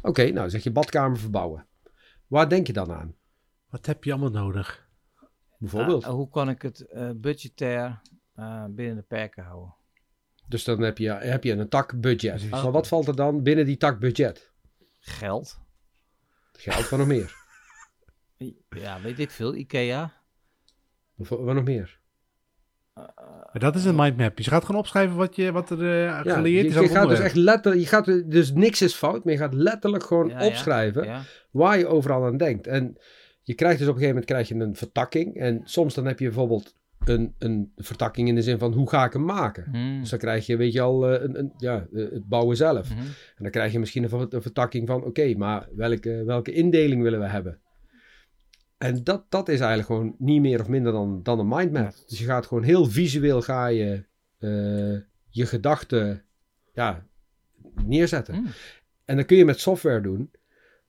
Oké, 0.02 0.30
nou 0.30 0.50
zeg 0.50 0.62
je 0.62 0.72
badkamer 0.72 1.18
verbouwen. 1.18 1.66
Waar 2.26 2.48
denk 2.48 2.66
je 2.66 2.72
dan 2.72 2.92
aan? 2.92 3.14
Wat 3.70 3.86
heb 3.86 4.04
je 4.04 4.12
allemaal 4.12 4.42
nodig? 4.42 4.81
Bijvoorbeeld. 5.62 6.04
Ah, 6.04 6.12
hoe 6.12 6.28
kan 6.28 6.48
ik 6.48 6.62
het 6.62 6.80
eh, 6.80 7.10
budgetair 7.14 8.00
eh, 8.34 8.64
binnen 8.68 8.96
de 8.96 9.02
perken 9.02 9.44
houden? 9.44 9.74
Dus 10.48 10.64
dan 10.64 10.80
heb 10.80 10.98
je, 10.98 11.10
heb 11.10 11.44
je 11.44 11.52
een 11.52 11.68
tak 11.68 12.00
budget. 12.00 12.30
Precies. 12.30 12.50
Maar 12.50 12.70
wat 12.70 12.88
valt 12.88 13.08
er 13.08 13.16
dan 13.16 13.42
binnen 13.42 13.66
die 13.66 13.76
tak 13.76 13.98
budget? 13.98 14.50
Geld. 14.98 15.60
Geld, 16.52 16.88
wat 16.88 16.98
nog 16.98 17.08
meer? 17.08 17.34
Ja, 18.68 19.00
weet 19.00 19.18
ik 19.18 19.30
veel. 19.30 19.54
Ikea. 19.54 20.12
Of 21.16 21.28
Wat 21.28 21.54
nog 21.54 21.64
meer? 21.64 22.00
Dat 23.52 23.74
is 23.74 23.84
een 23.84 23.94
mindmap. 23.94 24.38
Je 24.38 24.50
gaat 24.50 24.64
gewoon 24.64 24.80
opschrijven 24.80 25.16
wat, 25.16 25.36
je, 25.36 25.52
wat 25.52 25.70
er 25.70 25.80
eh, 25.80 26.04
Ja, 26.04 26.22
geleerd 26.22 26.62
je, 26.62 26.68
is 26.68 26.74
je 26.74 26.80
over 26.80 26.90
het 26.90 26.98
gaat 26.98 27.08
dus 27.08 27.18
echt 27.18 27.34
letterlijk, 27.34 27.82
je 27.82 27.88
gaat, 27.88 28.30
dus 28.30 28.52
niks 28.52 28.82
is 28.82 28.94
fout, 28.94 29.24
maar 29.24 29.32
je 29.32 29.38
gaat 29.38 29.54
letterlijk 29.54 30.04
gewoon 30.04 30.28
Ja, 30.28 30.40
ja, 30.40 30.46
opschrijven 30.46 31.04
Ja. 31.04 31.22
waar 31.50 31.78
je 31.78 31.86
overal 31.86 32.24
aan 32.24 32.36
denkt. 32.36 32.66
En 32.66 32.96
je 33.42 33.54
krijgt 33.54 33.78
dus 33.78 33.88
op 33.88 33.94
een 33.94 34.00
gegeven 34.00 34.22
moment 34.22 34.24
krijg 34.24 34.48
je 34.48 34.54
een 34.54 34.76
vertakking. 34.76 35.36
En 35.36 35.60
soms 35.64 35.94
dan 35.94 36.06
heb 36.06 36.18
je 36.18 36.24
bijvoorbeeld 36.24 36.74
een, 37.04 37.34
een 37.38 37.72
vertakking 37.76 38.28
in 38.28 38.34
de 38.34 38.42
zin 38.42 38.58
van 38.58 38.72
hoe 38.72 38.88
ga 38.88 39.04
ik 39.04 39.12
hem 39.12 39.24
maken? 39.24 39.64
Hmm. 39.70 40.00
Dus 40.00 40.10
dan 40.10 40.18
krijg 40.18 40.46
je, 40.46 40.56
weet 40.56 40.72
je 40.72 40.80
al, 40.80 41.08
eh, 41.08 41.22
een, 41.22 41.38
een, 41.38 41.52
ja, 41.56 41.86
eh, 41.92 42.10
het 42.10 42.28
bouwen 42.28 42.56
zelf. 42.56 42.90
Mhm. 42.90 43.00
En 43.36 43.42
dan 43.42 43.50
krijg 43.50 43.72
je 43.72 43.78
misschien 43.78 44.02
een 44.12 44.42
vertakking 44.42 44.86
van, 44.86 45.04
oké, 45.04 45.34
maar 45.34 45.68
welke, 45.74 46.24
welke 46.24 46.52
indeling 46.52 47.02
willen 47.02 47.20
we 47.20 47.26
hebben? 47.26 47.60
En 48.78 49.04
dat, 49.04 49.24
dat 49.28 49.48
is 49.48 49.58
eigenlijk 49.60 49.88
gewoon 49.88 50.14
niet 50.18 50.40
meer 50.40 50.60
of 50.60 50.68
minder 50.68 50.92
dan, 50.92 51.22
dan 51.22 51.38
een 51.38 51.48
mindmap. 51.48 51.94
Dus 52.06 52.18
je 52.18 52.24
gaat 52.24 52.46
gewoon 52.46 52.62
heel 52.62 52.84
visueel 52.84 53.42
ga 53.42 53.66
je 53.66 54.04
eh, 54.38 55.00
je 55.28 55.46
gedachten 55.46 56.22
ja, 56.72 57.06
neerzetten. 57.84 58.34
Hmm. 58.34 58.46
En 59.04 59.16
dat 59.16 59.26
kun 59.26 59.36
je 59.36 59.44
met 59.44 59.60
software 59.60 60.00
doen. 60.00 60.30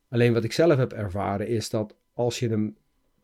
Alleen 0.10 0.34
wat 0.34 0.44
ik 0.44 0.52
zelf 0.52 0.78
heb 0.78 0.94
ervaren 0.94 1.48
is 1.48 1.70
dat 1.70 1.96
als 2.14 2.40
je 2.40 2.50
hem 2.50 2.78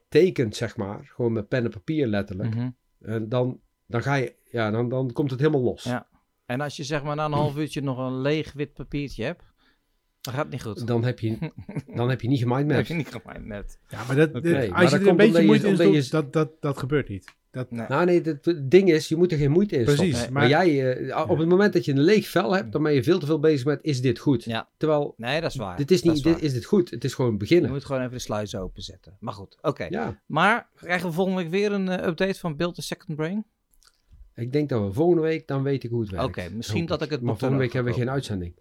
tekent, 0.09 0.55
zeg 0.55 0.77
maar, 0.77 1.11
gewoon 1.15 1.33
met 1.33 1.47
pen 1.47 1.63
en 1.63 1.69
papier 1.71 2.07
letterlijk, 2.07 2.55
Mhm. 2.55 2.69
en 3.01 3.29
dan, 3.29 3.59
dan 3.87 4.01
ga 4.01 4.15
je, 4.15 4.35
ja, 4.51 4.71
dan, 4.71 4.89
dan 4.89 5.11
komt 5.11 5.31
het 5.31 5.39
helemaal 5.39 5.61
los. 5.61 5.83
Ja. 5.83 6.07
En 6.45 6.61
als 6.61 6.75
je 6.77 6.83
zeg 6.83 7.03
maar 7.03 7.15
na 7.15 7.25
een 7.25 7.31
half 7.31 7.57
uurtje 7.57 7.81
nog 7.81 7.97
een 7.97 8.21
leeg 8.21 8.53
wit 8.53 8.73
papiertje 8.73 9.23
hebt, 9.23 9.48
dan 10.31 10.39
gaat 10.39 10.49
niet 10.49 10.63
goed. 10.63 10.87
Dan 10.87 11.03
heb 11.03 11.19
je, 11.19 11.37
dan 11.95 12.09
heb 12.09 12.21
je 12.21 12.27
niet 12.27 12.39
Dat 12.39 12.49
heb 12.49 12.57
gemindmapped. 12.57 12.87
je 12.87 12.93
niet 12.93 13.47
net. 13.47 13.79
Ja, 13.87 14.03
maar 14.07 14.15
dat, 14.15 14.33
dit- 14.33 14.43
maar 14.43 14.81
als 14.81 14.91
je 14.91 14.97
dat 14.97 15.01
er 15.01 15.07
een 15.07 15.15
beetje 15.15 15.39
je- 15.39 15.45
moeite 15.45 15.67
in 15.67 15.75
doet, 15.75 16.05
je- 16.05 16.11
dat, 16.11 16.33
dat, 16.33 16.51
dat 16.59 16.77
gebeurt 16.77 17.09
niet. 17.09 17.37
Dat, 17.51 17.71
Nee. 17.71 17.85
Nou 17.87 18.05
nee, 18.05 18.21
het, 18.21 18.45
het 18.45 18.71
ding 18.71 18.89
is, 18.91 19.07
je 19.07 19.15
moet 19.15 19.31
er 19.31 19.37
geen 19.37 19.51
moeite 19.51 19.75
in 19.77 19.83
Precies, 19.83 20.15
stoppen. 20.15 20.33
maar- 20.33 20.49
Maar, 20.49 20.65
jij, 20.65 20.93
eh, 21.09 21.29
op 21.29 21.37
het 21.37 21.47
moment 21.47 21.73
dat 21.73 21.85
je 21.85 21.91
een 21.91 21.99
leeg 22.01 22.27
vel 22.27 22.55
hebt, 22.55 22.71
dan 22.71 22.83
ben 22.83 22.93
je 22.93 23.03
veel 23.03 23.19
te 23.19 23.25
veel 23.25 23.39
bezig 23.39 23.65
met, 23.65 23.79
is 23.81 24.01
dit 24.01 24.19
goed? 24.19 24.43
Ja. 24.43 24.69
Terwijl, 24.77 25.13
Nee, 25.17 25.41
dat 25.41 25.49
is 25.51 25.55
waar. 25.57 25.77
dit 25.77 25.91
is 25.91 26.01
Dat 26.01 26.13
niet, 26.13 26.23
waar. 26.23 26.33
dit, 26.33 26.43
is 26.43 26.53
dit 26.53 26.65
goed? 26.65 26.89
Het 26.89 27.03
is 27.03 27.13
gewoon 27.13 27.31
Je 27.31 27.37
beginnen. 27.37 27.71
moet 27.71 27.85
gewoon 27.85 28.01
even 28.01 28.13
de 28.13 28.19
sluis 28.19 28.55
openzetten. 28.55 29.17
Maar 29.19 29.33
goed, 29.33 29.57
oké. 29.61 29.85
Ja, 29.89 30.21
Maar 30.25 30.69
krijgen 30.75 31.07
we 31.07 31.13
volgende 31.13 31.41
week 31.41 31.51
weer 31.51 31.71
een 31.71 31.89
eh, 31.89 32.07
update 32.07 32.39
van 32.39 32.55
Build 32.55 32.77
a 32.77 32.81
Second 32.81 33.15
Brain? 33.17 33.45
ik 34.35 34.51
denk 34.51 34.69
dat 34.69 34.85
we 34.87 34.93
volgende 34.93 35.21
week, 35.21 35.47
dan 35.47 35.63
weet 35.63 35.83
ik 35.83 35.89
hoe 35.89 36.01
het 36.01 36.09
werkt. 36.09 36.25
Oké, 36.25 36.49
misschien 36.53 36.85
dat 36.85 37.01
ik 37.01 37.09
het 37.09 37.21
Maar 37.21 37.37
volgende 37.37 37.63
week 37.63 37.73
hebben 37.73 37.93
we 37.93 37.99
geen 37.99 38.09
uitzending. 38.09 38.53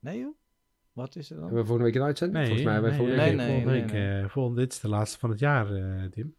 Nee 0.00 0.18
joh? 0.18 0.34
Wat 0.92 1.16
is 1.16 1.30
er 1.30 1.34
dan? 1.36 1.44
Hebben 1.44 1.60
we 1.62 1.66
volgende 1.66 1.90
week 1.90 2.00
een 2.00 2.06
uitzending? 2.06 2.38
nee, 2.38 2.46
Volgens 2.46 2.66
mij 2.66 2.74
hebben 2.74 2.90
we 2.92 2.96
nee, 2.96 3.06
volgende 3.06 3.36
nee, 3.36 3.36
week 3.36 3.46
volgende 3.46 3.70
nee, 3.72 3.82
week, 3.82 3.92
nee. 3.92 4.22
eh, 4.22 4.28
volgende, 4.28 4.60
dit 4.60 4.72
is 4.72 4.80
de 4.80 4.88
laatste 4.88 5.18
van 5.18 5.30
het 5.30 5.38
jaar, 5.38 5.74
eh, 5.74 6.04
Tim. 6.10 6.34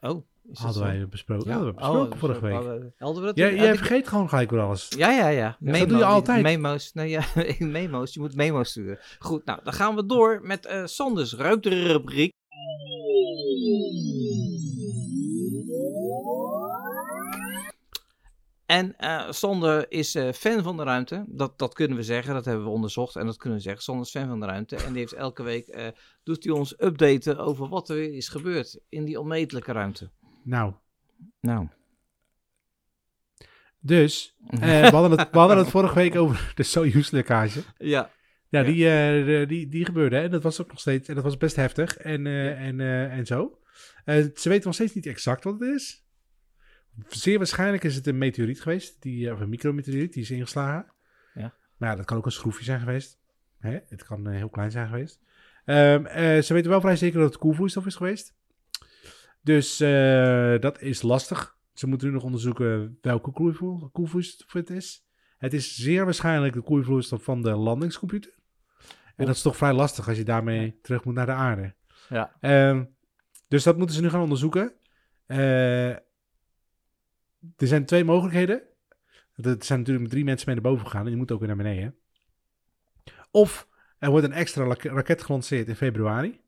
Oh, 0.00 0.22
Hadden 0.52 0.82
wij 0.82 1.08
besproken. 1.08 1.46
Ja. 1.48 1.52
Hadden 1.52 1.74
we 1.74 1.80
Oh, 1.80 1.88
besproken 1.90 2.18
vorige 2.18 2.40
week. 2.40 2.52
hadden- 2.52 2.94
Hadden 2.98 3.20
we 3.22 3.26
dat? 3.26 3.36
Jij, 3.36 3.50
had 3.50 3.58
jij 3.58 3.70
ik- 3.72 3.78
vergeet 3.78 4.08
gewoon 4.08 4.28
gelijk 4.28 4.50
weer 4.50 4.60
alles. 4.60 4.88
Ja, 4.96 5.10
ja, 5.10 5.28
ja. 5.28 5.56
dat 5.60 5.88
doe 5.88 5.98
je 5.98 6.04
altijd. 6.04 6.42
Memo's. 6.42 6.92
Nee, 6.92 7.08
ja, 7.08 7.24
memo's. 7.58 8.14
Je 8.14 8.20
moet 8.20 8.34
memo's 8.36 8.70
sturen. 8.70 8.98
Goed, 9.18 9.44
nou, 9.44 9.60
dan 9.64 9.72
gaan 9.72 9.94
we 9.94 10.06
door 10.06 10.40
met 10.42 10.66
eh 10.66 10.84
Sanders 10.84 11.34
ruimterubriek. 11.34 12.32
En 18.66 18.96
eh 18.98 19.30
Sander 19.30 19.90
is 19.90 20.14
eh, 20.14 20.32
fan 20.32 20.62
van 20.62 20.76
de 20.76 20.82
ruimte. 20.82 21.24
Dat, 21.28 21.58
dat 21.58 21.74
kunnen 21.74 21.96
we 21.96 22.02
zeggen. 22.02 22.34
Dat 22.34 22.44
hebben 22.44 22.64
we 22.64 22.70
onderzocht. 22.70 23.16
En 23.16 23.26
dat 23.26 23.36
kunnen 23.36 23.58
we 23.58 23.64
zeggen. 23.64 23.82
Sander 23.82 24.04
is 24.04 24.10
fan 24.10 24.28
van 24.28 24.40
de 24.40 24.46
ruimte. 24.46 24.76
En 24.76 24.92
die 24.92 24.98
heeft 24.98 25.12
elke 25.12 25.42
week 25.42 25.66
eh, 25.66 25.86
doet 26.22 26.44
hij 26.44 26.52
ons 26.52 26.74
updaten 26.78 27.38
over 27.38 27.68
wat 27.68 27.88
er 27.88 27.96
weer 27.96 28.14
is 28.14 28.28
gebeurd 28.28 28.80
in 28.88 29.04
die 29.04 29.20
onmetelijke 29.20 29.72
ruimte. 29.72 30.10
Nou, 30.42 30.72
Nou. 31.40 31.68
dus, 33.78 34.36
we, 34.60 34.88
hadden 34.92 35.18
het, 35.18 35.30
we 35.30 35.38
hadden 35.38 35.58
het 35.58 35.68
vorige 35.68 35.94
week 35.94 36.16
over 36.16 36.52
de 36.54 36.62
Soyuz-lekkage. 36.62 37.62
Ja. 37.78 38.10
Ja, 38.48 38.60
Ja. 38.60 38.62
Die, 38.62 39.46
die, 39.46 39.68
die 39.68 39.84
gebeurde 39.84 40.16
hè. 40.16 40.22
en 40.22 40.30
dat 40.30 40.42
was 40.42 40.60
ook 40.60 40.68
nog 40.68 40.80
steeds, 40.80 41.08
en 41.08 41.14
dat 41.14 41.24
was 41.24 41.36
best 41.36 41.56
heftig 41.56 41.96
en, 41.96 42.26
en, 42.26 42.80
en 43.10 43.26
zo. 43.26 43.58
Ze 44.04 44.48
weten 44.48 44.64
nog 44.64 44.74
steeds 44.74 44.94
niet 44.94 45.06
exact 45.06 45.44
wat 45.44 45.60
het 45.60 45.68
is. 45.68 46.05
Zeer 47.08 47.38
waarschijnlijk 47.38 47.84
is 47.84 47.94
het 47.94 48.06
een 48.06 48.18
meteoriet 48.18 48.62
geweest, 48.62 49.02
die, 49.02 49.26
eh, 49.26 49.32
of 49.32 49.40
een 49.40 49.48
micrometeoriet, 49.48 50.12
die 50.12 50.22
is 50.22 50.30
ingeslagen. 50.30 50.92
Ja. 51.34 51.54
Maar 51.76 51.88
ja, 51.88 51.96
dat 51.96 52.04
kan 52.04 52.16
ook 52.16 52.26
een 52.26 52.32
schroefje 52.32 52.64
zijn 52.64 52.80
geweest. 52.80 53.18
Hè? 53.58 53.78
Het 53.88 54.04
kan 54.04 54.26
eh, 54.26 54.36
heel 54.36 54.48
klein 54.48 54.70
zijn 54.70 54.88
geweest. 54.88 55.20
Ehm, 55.64 56.04
eh, 56.04 56.42
ze 56.42 56.54
weten 56.54 56.70
wel 56.70 56.80
vrij 56.80 56.96
zeker 56.96 57.20
dat 57.20 57.28
het 57.28 57.38
koelvloeistof 57.38 57.86
is 57.86 57.94
geweest. 57.94 58.34
Dus 59.42 59.80
eh, 59.80 60.58
dat 60.58 60.80
is 60.80 61.02
lastig. 61.02 61.56
Ze 61.74 61.86
moeten 61.86 62.08
nu 62.08 62.14
nog 62.14 62.22
onderzoeken 62.22 62.98
welke 63.00 63.30
koelvloe- 63.30 63.90
koelvloeistof 63.90 64.52
het 64.52 64.70
is. 64.70 65.06
Het 65.38 65.52
is 65.52 65.76
zeer 65.76 66.04
waarschijnlijk 66.04 66.54
de 66.54 66.62
koelvloeistof 66.62 67.22
van 67.22 67.42
de 67.42 67.50
landingscomputer. 67.50 68.34
En 69.16 69.26
dat 69.26 69.34
is 69.34 69.42
toch 69.42 69.56
vrij 69.56 69.72
lastig 69.72 70.08
als 70.08 70.16
je 70.16 70.24
daarmee 70.24 70.78
terug 70.82 71.04
moet 71.04 71.14
naar 71.14 71.26
de 71.26 71.32
aarde. 71.32 71.74
Ja. 72.08 72.36
Ehm, 72.40 72.84
dus 73.48 73.62
dat 73.62 73.76
moeten 73.76 73.96
ze 73.96 74.02
nu 74.02 74.08
gaan 74.08 74.20
onderzoeken. 74.20 74.72
Eh, 75.26 75.94
er 77.56 77.66
zijn 77.66 77.84
twee 77.86 78.04
mogelijkheden. 78.04 78.62
Er 79.34 79.56
zijn 79.58 79.78
natuurlijk 79.78 80.08
drie 80.08 80.24
mensen 80.24 80.46
mee 80.46 80.60
naar 80.60 80.70
boven 80.70 80.86
gegaan 80.86 81.00
en 81.00 81.06
die 81.06 81.16
moeten 81.16 81.34
ook 81.34 81.40
weer 81.46 81.56
naar 81.56 81.64
beneden. 81.64 81.96
Of 83.30 83.68
er 83.98 84.10
wordt 84.10 84.26
een 84.26 84.32
extra 84.32 84.64
raket 84.82 85.22
gelanceerd 85.22 85.68
in 85.68 85.76
februari. 85.76 86.40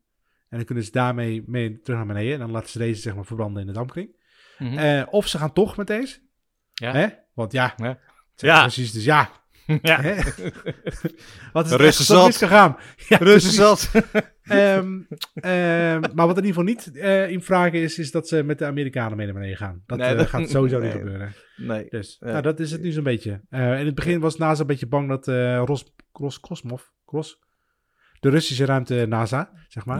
En 0.49 0.57
dan 0.57 0.65
kunnen 0.65 0.83
ze 0.83 0.91
daarmee 0.91 1.43
mee 1.45 1.81
terug 1.81 1.97
naar 1.97 2.07
beneden. 2.07 2.33
En 2.33 2.39
dan 2.39 2.51
laten 2.51 2.69
ze 2.69 2.77
deze 2.77 3.01
zeg 3.01 3.15
maar 3.15 3.25
verbranden 3.25 3.61
in 3.61 3.67
de 3.67 3.73
dampkring. 3.73 4.15
Mhm. 4.57 4.77
Eh, 4.77 5.07
of 5.09 5.27
ze 5.27 5.37
gaan 5.37 5.53
toch 5.53 5.77
met 5.77 5.87
deze. 5.87 6.19
Ja. 6.73 6.91
Hè? 6.93 7.07
Want 7.33 7.51
ja, 7.51 7.73
Ja. 8.35 8.61
precies, 8.61 8.91
dus 8.91 9.03
ja. 9.03 9.38
ja. 9.81 10.23
Wat 11.53 11.65
is 11.65 11.71
Russen 11.71 12.05
zo 12.05 12.13
zat. 12.15 12.25
misgegaan? 12.25 12.77
Ja, 13.07 13.17
Russen 13.17 13.51
zat. 13.51 13.91
Ehm, 14.49 14.99
maar 16.15 16.27
wat 16.27 16.37
in 16.37 16.45
ieder 16.45 16.45
geval 16.45 16.63
niet 16.63 16.91
eh, 16.97 17.29
in 17.29 17.41
vraag 17.41 17.71
is, 17.71 17.99
is 17.99 18.11
dat 18.11 18.27
ze 18.27 18.43
met 18.43 18.57
de 18.59 18.65
Amerikanen 18.65 19.17
mee 19.17 19.25
naar 19.25 19.35
beneden 19.35 19.57
gaan. 19.57 19.83
Dat, 19.85 19.97
Nee, 19.97 20.07
eh, 20.07 20.17
dat- 20.17 20.27
gaat 20.27 20.49
sowieso 20.49 20.79
niet 20.79 20.91
gebeuren. 20.91 21.33
Nee. 21.57 21.85
Dus 21.89 22.17
Ja. 22.19 22.27
nou, 22.31 22.41
dat 22.41 22.59
is 22.59 22.71
het 22.71 22.81
nu 22.81 22.91
zo'n 22.91 23.03
beetje. 23.03 23.41
Eh, 23.49 23.79
in 23.79 23.85
het 23.85 23.95
begin 23.95 24.19
was 24.19 24.37
NASA 24.37 24.61
een 24.61 24.67
beetje 24.67 24.87
bang 24.87 25.09
dat 25.09 25.27
Ros, 25.67 25.93
Ros 26.11 26.39
Kosmov, 26.39 26.81
Kros, 27.05 27.39
de 28.19 28.29
Russische 28.29 28.65
ruimte 28.65 29.05
NASA, 29.09 29.51
zeg 29.67 29.85
maar, 29.85 29.99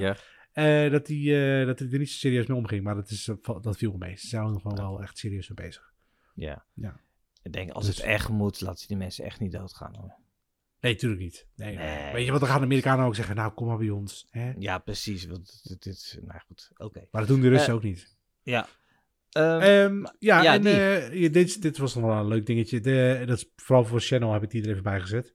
Ja. 0.53 0.89
dat 0.89 1.05
die 1.05 1.43
eh, 1.59 1.65
dat 1.65 1.77
die 1.77 1.89
er 1.91 1.99
niet 1.99 2.09
zo 2.09 2.17
serieus 2.17 2.45
mee 2.45 2.57
omging. 2.57 2.83
Maar 2.83 2.95
dat, 2.95 3.09
is, 3.09 3.29
dat 3.61 3.77
viel 3.77 3.95
mee. 3.97 4.17
Ze 4.17 4.27
zijn 4.27 4.43
er 4.43 4.59
gewoon 4.61 4.77
wel 4.77 5.01
echt 5.01 5.17
serieus 5.17 5.49
mee 5.49 5.67
bezig. 5.67 5.91
Ja. 6.33 6.65
Ja. 6.73 6.99
Ik 7.43 7.53
denk, 7.53 7.71
als 7.71 7.85
Dus- 7.85 7.95
het 7.97 8.05
echt 8.05 8.29
moet, 8.29 8.61
laten 8.61 8.79
ze 8.79 8.87
die 8.87 8.97
mensen 8.97 9.25
echt 9.25 9.39
niet 9.39 9.51
doodgaan. 9.51 9.95
Hoor. 9.95 10.13
Nee, 10.79 10.93
natuurlijk 10.93 11.21
niet. 11.21 11.47
Nee, 11.55 11.75
Nee. 11.75 12.13
Weet 12.13 12.25
je 12.25 12.31
wat, 12.31 12.39
dan 12.39 12.49
gaan 12.49 12.59
de 12.59 12.65
Amerikanen 12.65 13.05
ook 13.05 13.15
zeggen, 13.15 13.35
nou 13.35 13.51
kom 13.53 13.67
maar 13.67 13.77
bij 13.77 13.89
ons. 13.89 14.27
Hè? 14.29 14.51
Ja, 14.57 14.77
precies. 14.77 15.25
Want 15.25 15.59
dit, 15.63 15.83
dit, 15.83 16.19
nou 16.25 16.39
goed, 16.47 16.71
oké. 16.77 16.99
Maar 17.11 17.21
dat 17.21 17.29
doen 17.29 17.41
de 17.41 17.49
Russen 17.49 17.69
Eh, 17.69 17.75
ook 17.75 17.83
niet. 17.83 18.17
Ja. 18.41 18.67
Ehm, 19.29 19.59
Ehm, 19.61 20.05
ja, 20.19 20.41
ja, 20.41 20.53
en 20.53 20.65
eh, 20.65 21.13
ja, 21.13 21.29
dit, 21.29 21.61
dit 21.61 21.77
was 21.77 21.95
nog 21.95 22.03
wel 22.03 22.17
een 22.17 22.27
leuk 22.27 22.45
dingetje. 22.45 22.79
De, 22.79 23.23
dat 23.25 23.37
is 23.37 23.51
vooral 23.55 23.85
voor 23.85 23.99
Channel 24.01 24.33
heb 24.33 24.43
ik 24.43 24.49
die 24.49 24.63
er 24.63 24.69
even 24.69 24.83
bij 24.83 24.99
gezet. 24.99 25.33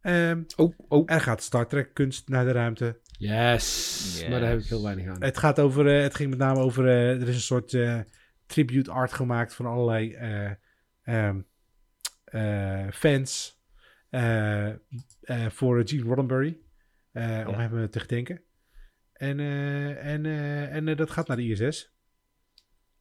Ehm, 0.00 0.42
Oh, 0.56 0.74
oh. 0.88 1.02
er 1.10 1.20
gaat 1.20 1.42
Star 1.42 1.68
Trek 1.68 1.94
kunst 1.94 2.28
naar 2.28 2.44
de 2.44 2.52
ruimte. 2.52 3.00
Yes. 3.18 4.24
Maar 4.30 4.40
daar 4.40 4.50
heb 4.50 4.58
ik 4.58 4.66
heel 4.66 4.82
weinig 4.82 5.06
aan. 5.06 5.22
Het, 5.22 5.38
gaat 5.38 5.60
over, 5.60 5.96
eh, 5.96 6.02
het 6.02 6.14
ging 6.14 6.30
met 6.30 6.38
name 6.38 6.60
over, 6.60 6.86
eh, 6.88 7.20
er 7.20 7.28
is 7.28 7.34
een 7.34 7.40
soort 7.40 7.74
eh, 7.74 8.00
tribute 8.46 8.90
art 8.90 9.12
gemaakt 9.12 9.54
van 9.54 9.66
allerlei 9.66 10.16
fans 12.92 13.56
eh, 14.10 14.68
eh, 14.68 14.76
voor 15.50 15.82
Gene 15.88 16.02
Roddenberry. 16.02 16.58
eh, 17.12 17.44
Om 17.48 17.54
hem 17.54 17.90
te 17.90 18.00
gedenken. 18.00 18.42
En, 19.12 19.40
eh, 19.40 20.06
en, 20.12 20.26
eh, 20.26 20.74
en 20.74 20.88
eh, 20.88 20.96
dat 20.96 21.10
gaat 21.10 21.28
naar 21.28 21.36
de 21.36 21.42
ISS. 21.48 21.92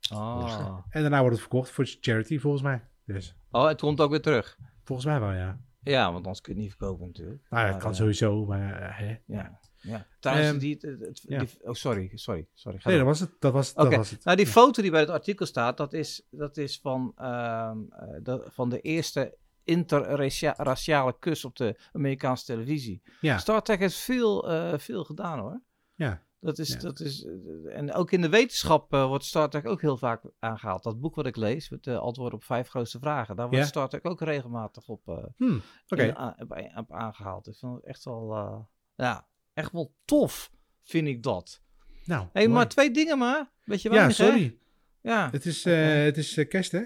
Ah. 0.10 0.78
En 0.90 1.02
daarna 1.02 1.18
wordt 1.20 1.32
het 1.32 1.42
verkocht 1.42 1.70
voor 1.70 1.86
charity, 2.02 2.40
volgens 2.40 2.64
mij. 2.64 2.88
Dus 3.06 3.36
Oh, 3.52 3.68
het 3.68 3.80
komt 3.80 4.02
ook 4.02 4.10
weer 4.10 4.22
terug. 4.22 4.58
volgens 4.84 5.08
mij 5.08 5.20
wel, 5.20 5.32
ja. 5.34 5.60
Ja, 5.90 6.04
want 6.12 6.16
anders 6.18 6.42
kun 6.42 6.54
je 6.54 6.60
het 6.60 6.70
niet 6.70 6.78
verkopen 6.78 7.06
natuurlijk. 7.08 7.42
Nou 7.50 7.66
ja, 7.68 7.72
het 7.74 7.82
kan 7.82 7.92
eh, 7.92 7.98
sowieso, 7.98 8.46
maar... 8.46 8.82
eh, 8.82 8.98
hè. 8.98 9.18
Ja. 9.26 9.60
ja. 9.82 10.06
Trouwens, 10.20 10.50
Ehm, 10.50 10.58
die, 10.60 10.78
het- 10.82 11.00
het- 11.00 11.24
ja. 11.28 11.40
die- 11.40 11.50
Oh, 11.68 11.74
sorry, 11.74 12.12
sorry, 12.14 12.48
sorry. 12.54 12.78
Ga 12.80 12.90
Nee, 12.90 12.98
door. 12.98 13.08
dat 13.08 13.18
was 13.20 13.30
het. 13.30 13.42
Dat 13.42 13.54
was, 13.54 13.74
dat 13.74 13.96
was 13.96 14.10
het. 14.10 14.24
nou 14.24 14.38
die 14.38 14.46
Ja. 14.46 14.52
foto 14.52 14.82
die 14.82 14.92
bij 14.92 15.00
het 15.00 15.10
artikel 15.10 15.46
staat, 15.46 15.78
dat 15.78 15.94
is, 15.94 16.28
dat 16.32 16.58
is 16.58 16.80
van, 16.80 17.12
ehm, 17.16 17.78
eh, 17.90 18.08
de, 18.24 18.44
van 18.50 18.70
de 18.70 18.82
eerste 18.82 19.38
interraciale 19.64 21.16
kus 21.20 21.46
op 21.46 21.56
de 21.56 21.80
Amerikaanse 21.92 22.46
televisie. 22.46 23.02
Ja, 23.22 23.38
Star 23.38 23.62
Trek 23.64 23.80
heeft 23.80 23.96
veel, 23.96 24.50
veel 24.80 25.04
gedaan 25.04 25.40
hoor. 25.40 25.62
ja. 25.96 26.26
Dat 26.40 26.58
is, 26.60 26.70
Ja. 26.74 26.80
dat 26.80 27.00
is, 27.00 27.26
eh, 27.26 27.78
en 27.78 27.94
ook 27.94 28.12
in 28.12 28.22
de 28.22 28.30
wetenschap 28.30 28.94
eh, 28.94 29.06
wordt 29.08 29.24
Star 29.26 29.50
Trek 29.50 29.68
ook 29.68 29.82
heel 29.82 29.98
vaak 29.98 30.22
aangehaald. 30.40 30.84
Dat 30.84 31.00
boek 31.00 31.16
wat 31.16 31.26
ik 31.26 31.36
lees, 31.36 31.70
met 31.70 31.84
de 31.84 31.98
antwoorden 31.98 32.38
op 32.40 32.44
vijf 32.44 32.68
grootste 32.68 33.00
vragen, 33.00 33.36
daar 33.36 33.46
wordt 33.48 33.62
Ja? 33.62 33.68
Star 33.70 33.90
Trek 33.90 34.06
ook 34.06 34.22
regelmatig 34.22 34.88
op, 34.88 35.08
eh, 35.08 35.24
Hm, 35.38 35.58
in- 35.88 36.18
a- 36.18 36.38
op, 36.76 36.92
aangehaald. 36.92 37.48
Ik 37.48 37.56
vind 37.56 37.76
het 37.76 37.84
echt 37.86 38.04
wel, 38.06 38.68
ja, 38.96 39.28
echt 39.54 39.72
wel 39.72 39.94
tof, 40.06 40.52
vind 40.84 41.08
ik 41.08 41.24
dat. 41.24 41.62
Nou, 42.06 42.28
hey, 42.34 42.42
mooi. 42.44 42.54
maar 42.56 42.68
twee 42.68 42.92
dingen 42.92 43.18
maar. 43.18 43.52
Weet 43.64 43.82
je 43.82 43.90
Ja, 43.90 43.96
weinig, 43.96 44.18
hè? 44.18 44.26
sorry. 44.26 44.58
Ja. 45.02 45.30
Het 45.32 45.46
is, 45.46 45.64
het 45.64 46.18
is 46.18 46.46
kerst, 46.50 46.72
hè? 46.72 46.82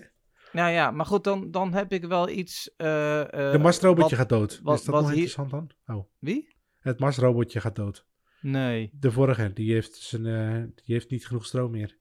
Nou 0.52 0.72
ja, 0.72 0.92
maar 0.92 1.06
goed, 1.06 1.24
dan, 1.24 1.52
dan 1.52 1.74
heb 1.74 1.92
ik 1.94 2.06
wel 2.06 2.30
iets. 2.30 2.74
De 2.78 3.58
Marsrobotje 3.62 4.16
gaat 4.16 4.30
dood. 4.30 4.60
wat- 4.64 4.80
is 4.80 4.86
dat 4.86 4.94
nog 4.96 5.04
hier- 5.04 5.24
interessant 5.24 5.50
dan? 5.86 5.96
Oh, 5.98 6.06
Wie? 6.20 6.56
het 6.80 7.00
Marsrobotje 7.00 7.62
gaat 7.62 7.76
dood. 7.76 8.06
Nee. 8.42 8.90
De 8.94 9.12
vorige, 9.12 9.54
die 9.54 9.74
heeft, 9.74 9.96
zijn, 9.96 10.26
eh, 10.26 10.64
die 10.76 10.96
heeft 10.96 11.10
niet 11.10 11.28
genoeg 11.28 11.46
stroom 11.46 11.72
meer. 11.72 11.98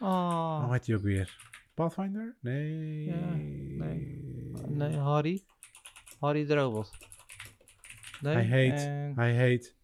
Oh, 0.00 0.64
Hoe 0.64 0.72
heet 0.72 0.84
die 0.84 0.96
ook 0.96 1.02
weer? 1.02 1.36
Pathfinder? 1.74 2.36
Nee. 2.40 3.04
Ja, 3.04 3.34
nee, 4.68 4.96
Harry. 4.96 5.44
Harry 6.20 6.44
de 6.46 6.54
robot. 6.54 6.90
Nee. 8.20 8.34
Hij 8.34 8.44
heet, 8.44 8.72
eh, 8.86 9.16
hij 9.16 9.32
heet 9.32 9.76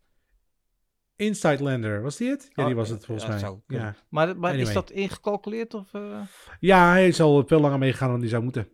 Inside 1.17 1.63
Lander. 1.63 2.03
Was 2.03 2.17
die 2.17 2.29
het? 2.31 2.51
Ja, 2.55 2.65
die 2.65 2.73
Oh, 2.75 2.79
was 2.81 2.89
het 2.89 3.05
volgens 3.07 3.27
ja, 3.27 3.33
mij. 3.33 3.41
zou. 3.41 3.59
Ja. 3.67 3.95
maar 4.09 4.37
maar 4.39 4.55
is 4.57 4.73
dat 4.73 4.91
ingecalculeerd 4.91 5.75
of? 5.75 5.95
eh? 5.95 6.21
ja, 6.61 6.91
hij 6.91 7.09
is 7.09 7.21
al 7.21 7.47
veel 7.47 7.61
langer 7.61 7.79
meegegaan 7.79 8.11
dan 8.11 8.21
die 8.21 8.29
zou 8.29 8.43
moeten. 8.43 8.69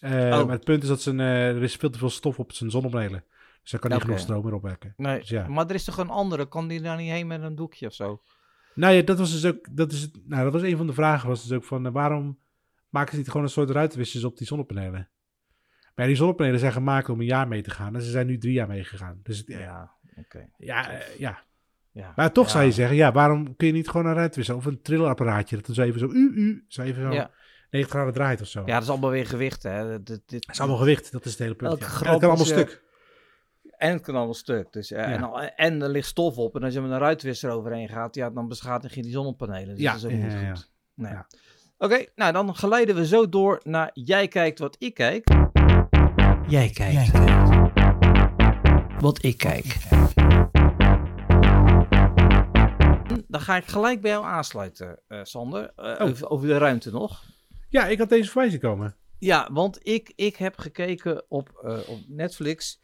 Eh, 0.00 0.10
Oh. 0.12 0.44
Maar 0.44 0.48
het 0.54 0.64
punt 0.64 0.82
is 0.82 0.88
dat 0.88 1.00
zijn, 1.02 1.20
eh, 1.20 1.48
er 1.56 1.62
is 1.62 1.76
veel 1.76 1.90
te 1.90 1.98
veel 1.98 2.10
stof 2.10 2.38
op 2.38 2.52
zijn 2.52 2.70
zonnepanelen. 2.70 3.24
Hij 3.70 3.78
kan 3.80 3.90
niet 3.90 4.00
genoeg 4.00 4.18
stroom 4.18 4.44
meer 4.44 4.54
opwekken. 4.54 4.94
Nee. 4.96 5.18
Dus 5.18 5.28
ja. 5.28 5.48
Maar 5.48 5.66
er 5.68 5.74
is 5.74 5.84
toch 5.84 5.98
een 5.98 6.08
andere? 6.10 6.48
Kan 6.48 6.68
die 6.68 6.80
daar 6.80 6.96
niet 6.96 7.10
heen 7.10 7.26
met 7.26 7.42
een 7.42 7.54
doekje 7.54 7.86
of 7.86 7.94
zo? 7.94 8.22
Nou 8.74 8.94
ja, 8.94 9.02
dat 9.02 9.18
was 9.18 9.32
dus 9.32 9.46
ook, 9.46 9.76
dat 9.76 9.92
is, 9.92 10.10
nou, 10.24 10.44
dat 10.44 10.52
was 10.52 10.62
een 10.62 10.76
van 10.76 10.86
de 10.86 10.92
vragen, 10.92 11.28
was 11.28 11.42
dus 11.42 11.56
ook 11.56 11.64
van, 11.64 11.86
eh, 11.86 11.92
waarom 11.92 12.38
maken 12.88 13.10
ze 13.12 13.18
niet 13.18 13.26
gewoon 13.28 13.42
een 13.42 13.48
soort 13.52 13.70
ruitwissers 13.70 14.24
op 14.24 14.36
die 14.38 14.46
zonnepanelen? 14.46 15.08
Maar 15.94 16.06
die 16.06 16.16
zonnepanelen 16.16 16.60
zijn 16.60 16.72
gemaakt 16.72 17.08
om 17.08 17.20
een 17.20 17.26
jaar 17.26 17.48
mee 17.48 17.62
te 17.62 17.70
gaan 17.70 17.94
en 17.94 18.02
ze 18.02 18.10
zijn 18.10 18.26
nu 18.26 18.38
drie 18.38 18.52
jaar 18.52 18.68
meegegaan. 18.68 19.20
Dus 19.22 19.38
het- 19.38 19.46
ja. 19.46 19.90
Oké. 20.16 20.48
ja, 20.56 20.90
eh, 20.90 21.18
ja. 21.18 21.42
Ja. 21.90 22.12
Maar 22.16 22.32
toch 22.32 22.44
Ja. 22.46 22.50
zou 22.50 22.64
je 22.64 22.72
zeggen, 22.72 22.96
ja, 22.96 23.12
waarom 23.12 23.56
kun 23.56 23.66
je 23.66 23.72
niet 23.72 23.88
gewoon 23.88 24.06
een 24.06 24.14
ruitwisser 24.14 24.56
of 24.56 24.64
een 24.66 24.82
trillapparaatje 24.82 25.56
dat 25.56 25.66
dan 25.66 25.74
zo 25.74 25.82
even 25.82 26.00
zo, 26.00 26.06
u, 26.10 26.32
u, 26.34 26.64
zo 26.68 26.82
even 26.82 27.02
zo 27.02 27.12
Ja. 27.12 27.30
90 27.70 27.94
graden 27.94 28.12
draait 28.14 28.40
of 28.40 28.46
zo. 28.46 28.62
Ja, 28.66 28.74
dat 28.74 28.82
is 28.82 28.88
allemaal 28.88 29.10
weer 29.10 29.26
gewicht, 29.26 29.62
hè? 29.62 30.02
Dit, 30.02 30.06
dit, 30.06 30.46
Dat 30.46 30.54
is 30.54 30.60
allemaal 30.60 30.78
gewicht, 30.78 31.12
dat 31.12 31.24
is 31.24 31.30
het 31.30 31.40
hele 31.40 31.54
punt. 31.54 31.78
Ja. 31.78 31.86
grap 31.86 32.20
kan 32.20 32.28
allemaal 32.28 32.44
is, 32.44 32.50
eh, 32.50 32.58
stuk. 32.58 32.82
En 33.82 33.92
het 33.92 34.02
kan 34.02 34.14
allemaal 34.14 34.34
stuk. 34.34 34.72
Dus, 34.72 34.90
eh, 34.90 35.12
en, 35.12 35.22
al- 35.22 35.40
en 35.42 35.82
er 35.82 35.88
ligt 35.88 36.08
stof 36.08 36.36
op. 36.38 36.56
En 36.56 36.62
als 36.62 36.74
je 36.74 36.80
met 36.80 36.90
een 36.90 36.98
ruitwisser 36.98 37.50
overheen 37.50 37.88
gaat, 37.88 38.14
ja, 38.14 38.30
dan 38.30 38.48
beschadig 38.48 38.94
je 38.94 39.02
die 39.02 39.10
zonnepanelen. 39.12 39.68
Dus 39.74 39.78
Ja, 39.78 39.92
dat 39.92 40.00
is 40.00 40.04
ook 40.04 40.10
ja, 40.10 40.16
niet 40.16 40.32
ja, 40.32 40.54
goed. 40.54 40.70
Nee. 40.94 41.12
Ja. 41.12 41.26
Oké, 41.78 42.04
nou 42.14 42.32
dan 42.32 42.56
geleiden 42.56 42.94
we 42.94 43.06
zo 43.06 43.28
door 43.28 43.60
naar 43.64 43.90
Jij 43.94 44.28
kijkt 44.28 44.58
wat 44.58 44.76
ik 44.78 44.94
kijk. 44.94 45.28
Jij 46.48 46.70
kijkt. 46.70 47.10
Wat 49.00 49.22
ik 49.24 49.36
kijk. 49.38 49.76
Dan 53.28 53.40
ga 53.40 53.56
ik 53.56 53.64
gelijk 53.66 54.00
bij 54.00 54.10
jou 54.10 54.24
aansluiten, 54.24 54.98
eh, 55.08 55.20
Sander. 55.22 55.72
Eh, 55.76 55.84
Oh. 55.84 56.00
over, 56.00 56.28
over 56.28 56.46
de 56.48 56.58
ruimte 56.58 56.90
nog. 56.90 57.22
Ja, 57.68 57.86
ik 57.86 57.98
had 57.98 58.08
deze 58.08 58.30
voorbij 58.30 58.50
zien 58.50 58.60
komen. 58.60 58.96
Ja, 59.18 59.48
want 59.52 59.78
ik, 59.82 60.12
ik 60.16 60.36
heb 60.36 60.58
gekeken 60.58 61.24
op, 61.28 61.48
eh, 61.64 61.78
op 61.88 61.98
Netflix. 62.08 62.80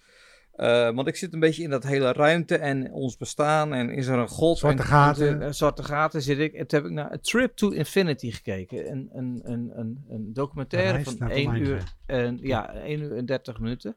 Eh, 0.58 0.90
want 0.94 1.08
ik 1.08 1.16
zit 1.16 1.32
een 1.32 1.40
beetje 1.40 1.62
in 1.62 1.70
dat 1.70 1.84
hele 1.84 2.12
ruimte 2.12 2.56
en 2.56 2.92
ons 2.92 3.16
bestaan. 3.16 3.74
En 3.74 3.90
is 3.90 4.06
er 4.06 4.18
een 4.18 4.28
god? 4.28 4.58
Zwarte 4.58 4.82
en, 4.82 4.88
gaten. 4.88 5.28
en, 5.28 5.42
eh, 5.42 5.52
zwarte 5.52 5.82
gaten 5.82 6.22
zit 6.22 6.38
ik. 6.38 6.52
En 6.52 6.66
toen 6.66 6.78
heb 6.78 6.88
ik 6.88 6.94
naar 6.94 7.12
A 7.12 7.18
Trip 7.20 7.56
to 7.56 7.70
Infinity 7.70 8.30
gekeken. 8.30 8.90
Een, 8.90 9.08
een, 9.12 9.40
een, 9.44 9.70
een, 9.74 10.04
een 10.08 10.32
documentaire 10.32 11.04
van 11.04 11.16
naar 11.18 11.28
het 11.28 11.38
1 11.38 11.46
oneindige. 11.46 11.72
uur, 11.72 11.94
en, 12.06 12.38
ja, 12.42 12.72
1 12.74 13.00
uur 13.00 13.16
en 13.16 13.26
30 13.26 13.58
minuten. 13.58 13.96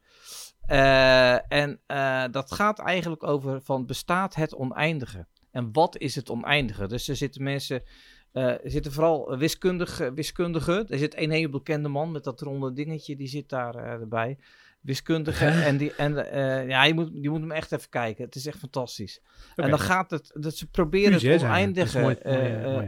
Eh, 0.65 1.51
en 1.51 1.79
dat 2.31 2.51
gaat 2.51 2.79
eigenlijk 2.79 3.23
over 3.23 3.61
van 3.61 3.85
bestaat 3.85 4.35
het 4.35 4.55
oneindige? 4.55 5.25
En 5.51 5.69
wat 5.71 5.97
is 5.97 6.15
het 6.15 6.29
oneindige? 6.29 6.87
Dus 6.87 7.07
er 7.07 7.15
zitten 7.15 7.43
mensen... 7.43 7.83
er 8.31 8.59
zitten 8.63 8.91
vooral 8.91 9.37
wiskundige, 9.37 10.13
wiskundigen. 10.13 10.87
Er 10.89 10.97
zit 10.97 11.17
een 11.17 11.31
hele 11.31 11.49
bekende 11.49 11.89
man 11.89 12.11
met 12.11 12.23
dat 12.23 12.41
ronde 12.41 12.73
dingetje, 12.73 13.15
die 13.15 13.27
zit 13.27 13.49
daar 13.49 13.75
eh, 13.75 13.91
erbij. 13.91 14.37
Wiskundige. 14.81 15.45
En, 15.69 15.77
die, 15.77 15.95
en 15.95 16.31
eh, 16.31 16.67
ja, 16.67 16.83
je 16.83 16.93
moet, 16.93 17.09
je 17.13 17.29
moet 17.29 17.39
hem 17.39 17.51
echt 17.51 17.71
even 17.71 17.89
kijken. 17.89 18.25
Het 18.25 18.35
is 18.35 18.45
echt 18.45 18.57
fantastisch. 18.57 19.21
En 19.55 19.69
dan 19.69 19.79
gaat 19.79 20.11
het, 20.11 20.31
dat 20.33 20.55
ze 20.55 20.67
proberen 20.69 21.13
het 21.13 21.41
oneindige, 21.43 21.99
mooi, 21.99 22.15
eh, 22.15 22.33
mooi, 22.33 22.53
eh, 22.53 22.73
mooi. 22.73 22.87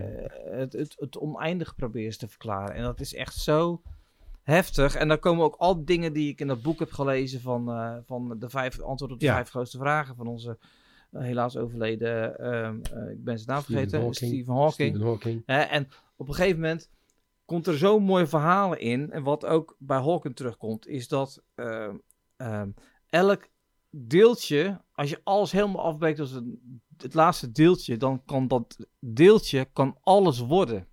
het, 0.60 0.74
het, 0.74 0.96
het 1.00 1.18
oneindige 1.18 1.76
proberen 1.76 2.12
ze 2.14 2.18
te 2.20 2.28
verklaren. 2.28 2.76
En 2.76 2.84
dat 2.84 3.00
is 3.00 3.14
echt 3.14 3.36
zo 3.36 3.82
heftig. 4.44 4.96
En 4.96 5.08
dan 5.08 5.20
komen 5.20 5.46
ook 5.46 5.56
al 5.56 5.86
dingen 5.86 6.14
die 6.14 6.30
ik 6.30 6.40
in 6.40 6.48
dat 6.48 6.62
boek 6.62 6.80
heb 6.80 6.92
gelezen 6.92 7.42
van, 7.42 7.66
van 8.06 8.36
de 8.40 8.50
vijf 8.50 8.80
antwoord 8.82 9.12
op 9.12 9.20
de 9.20 9.26
Ja. 9.26 9.34
vijf 9.34 9.50
grootste 9.50 9.78
vragen 9.78 10.16
van 10.16 10.28
onze 10.28 10.58
helaas 11.20 11.58
overleden, 11.58 12.40
ehm, 12.40 12.80
eh, 12.94 13.12
ik 13.12 13.24
ben 13.24 13.38
zijn 13.38 13.50
naam 13.50 13.62
Stephen 13.62 13.90
vergeten, 13.90 14.00
Hawking. 14.02 14.32
Stephen 14.32 14.54
Hawking. 14.54 14.90
Stephen 14.90 15.08
Hawking. 15.08 15.44
En 15.46 15.88
op 16.16 16.28
een 16.28 16.34
gegeven 16.34 16.60
moment 16.60 16.90
komt 17.54 17.68
er 17.68 17.78
zo'n 17.78 18.04
mooi 18.04 18.28
verhalen 18.28 18.80
in. 18.80 19.12
En 19.12 19.24
wat 19.24 19.46
ook 19.46 19.76
bij 19.80 19.98
Hawking 20.00 20.36
terugkomt, 20.36 20.88
is 20.88 21.08
dat 21.08 21.44
ehm, 21.56 21.96
ehm, 22.38 22.70
elk 23.10 23.48
deeltje, 23.90 24.82
als 24.92 25.10
je 25.10 25.22
alles 25.24 25.52
helemaal 25.52 25.84
afbreekt 25.84 26.20
als 26.20 26.32
een, 26.32 26.82
het 26.98 27.14
laatste 27.14 27.52
deeltje, 27.52 27.98
dan 27.98 28.24
kan 28.26 28.48
dat 28.48 28.88
deeltje 29.00 29.66
kan 29.74 29.98
alles 30.02 30.40
worden. 30.40 30.88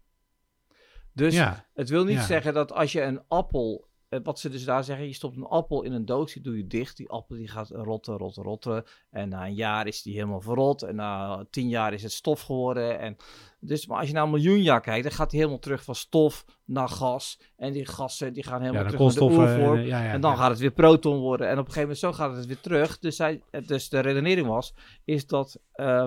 Dus 1.13 1.35
ja, 1.35 1.67
het 1.75 1.89
wil 1.89 2.05
niet 2.05 2.15
Ja. 2.17 2.27
zeggen 2.27 2.55
dat 2.55 2.73
als 2.73 2.93
je 2.93 3.03
een 3.03 3.23
appel, 3.29 3.89
wat 4.23 4.39
ze 4.39 4.49
dus 4.49 4.65
daar 4.65 4.85
zeggen, 4.85 5.07
je 5.07 5.13
stopt 5.13 5.37
een 5.37 5.45
appel 5.45 5.83
in 5.83 5.93
een 5.93 6.05
doos, 6.05 6.33
die 6.33 6.43
doe 6.43 6.57
je 6.57 6.67
dicht. 6.67 6.97
Die 6.97 7.09
appel 7.09 7.37
die 7.37 7.49
gaat 7.49 7.71
rotten, 7.71 8.17
rotten, 8.17 8.43
rotten. 8.43 8.85
En 9.11 9.29
na 9.29 9.47
een 9.47 9.55
jaar 9.55 9.87
is 9.87 10.03
die 10.03 10.15
helemaal 10.15 10.41
verrot. 10.41 10.83
En 10.83 10.95
na 10.95 11.45
tien 11.51 11.69
jaar 11.69 11.93
is 11.93 12.03
het 12.03 12.13
stof 12.13 12.41
geworden. 12.41 12.99
En 12.99 13.17
dus, 13.61 13.87
maar 13.87 13.99
als 13.99 14.09
je 14.09 14.15
naar 14.15 14.25
een 14.25 14.31
miljoen 14.31 14.63
jaar 14.63 14.81
kijkt, 14.81 15.03
dan 15.03 15.13
gaat 15.13 15.31
hij 15.31 15.39
helemaal 15.41 15.61
terug 15.61 15.85
van 15.85 15.95
stof 15.95 16.45
naar 16.65 16.89
gas. 16.89 17.41
En 17.57 17.73
die 17.73 17.87
gassen 17.87 18.33
die 18.33 18.43
gaan 18.43 18.61
helemaal 18.61 18.83
ja 18.83 18.89
terug 18.89 19.15
naar 19.15 19.29
de 19.29 19.35
oervorm. 19.35 19.79
en, 19.79 19.87
ja, 19.87 20.03
ja, 20.03 20.13
En 20.13 20.21
dan 20.21 20.37
gaat 20.37 20.51
het 20.51 20.59
weer 20.59 20.71
proton 20.71 21.19
worden. 21.19 21.47
En 21.47 21.53
op 21.53 21.67
een 21.67 21.73
gegeven 21.73 21.81
moment 21.81 21.99
zo 21.99 22.13
gaat 22.13 22.37
het 22.37 22.47
weer 22.47 22.61
terug. 22.61 22.99
Dus, 22.99 23.19
hij, 23.19 23.43
dus 23.67 23.89
de 23.89 24.01
redenering 24.01 24.47
was, 24.47 24.75
is 25.05 25.27
dat 25.27 25.61
eh, 25.73 26.07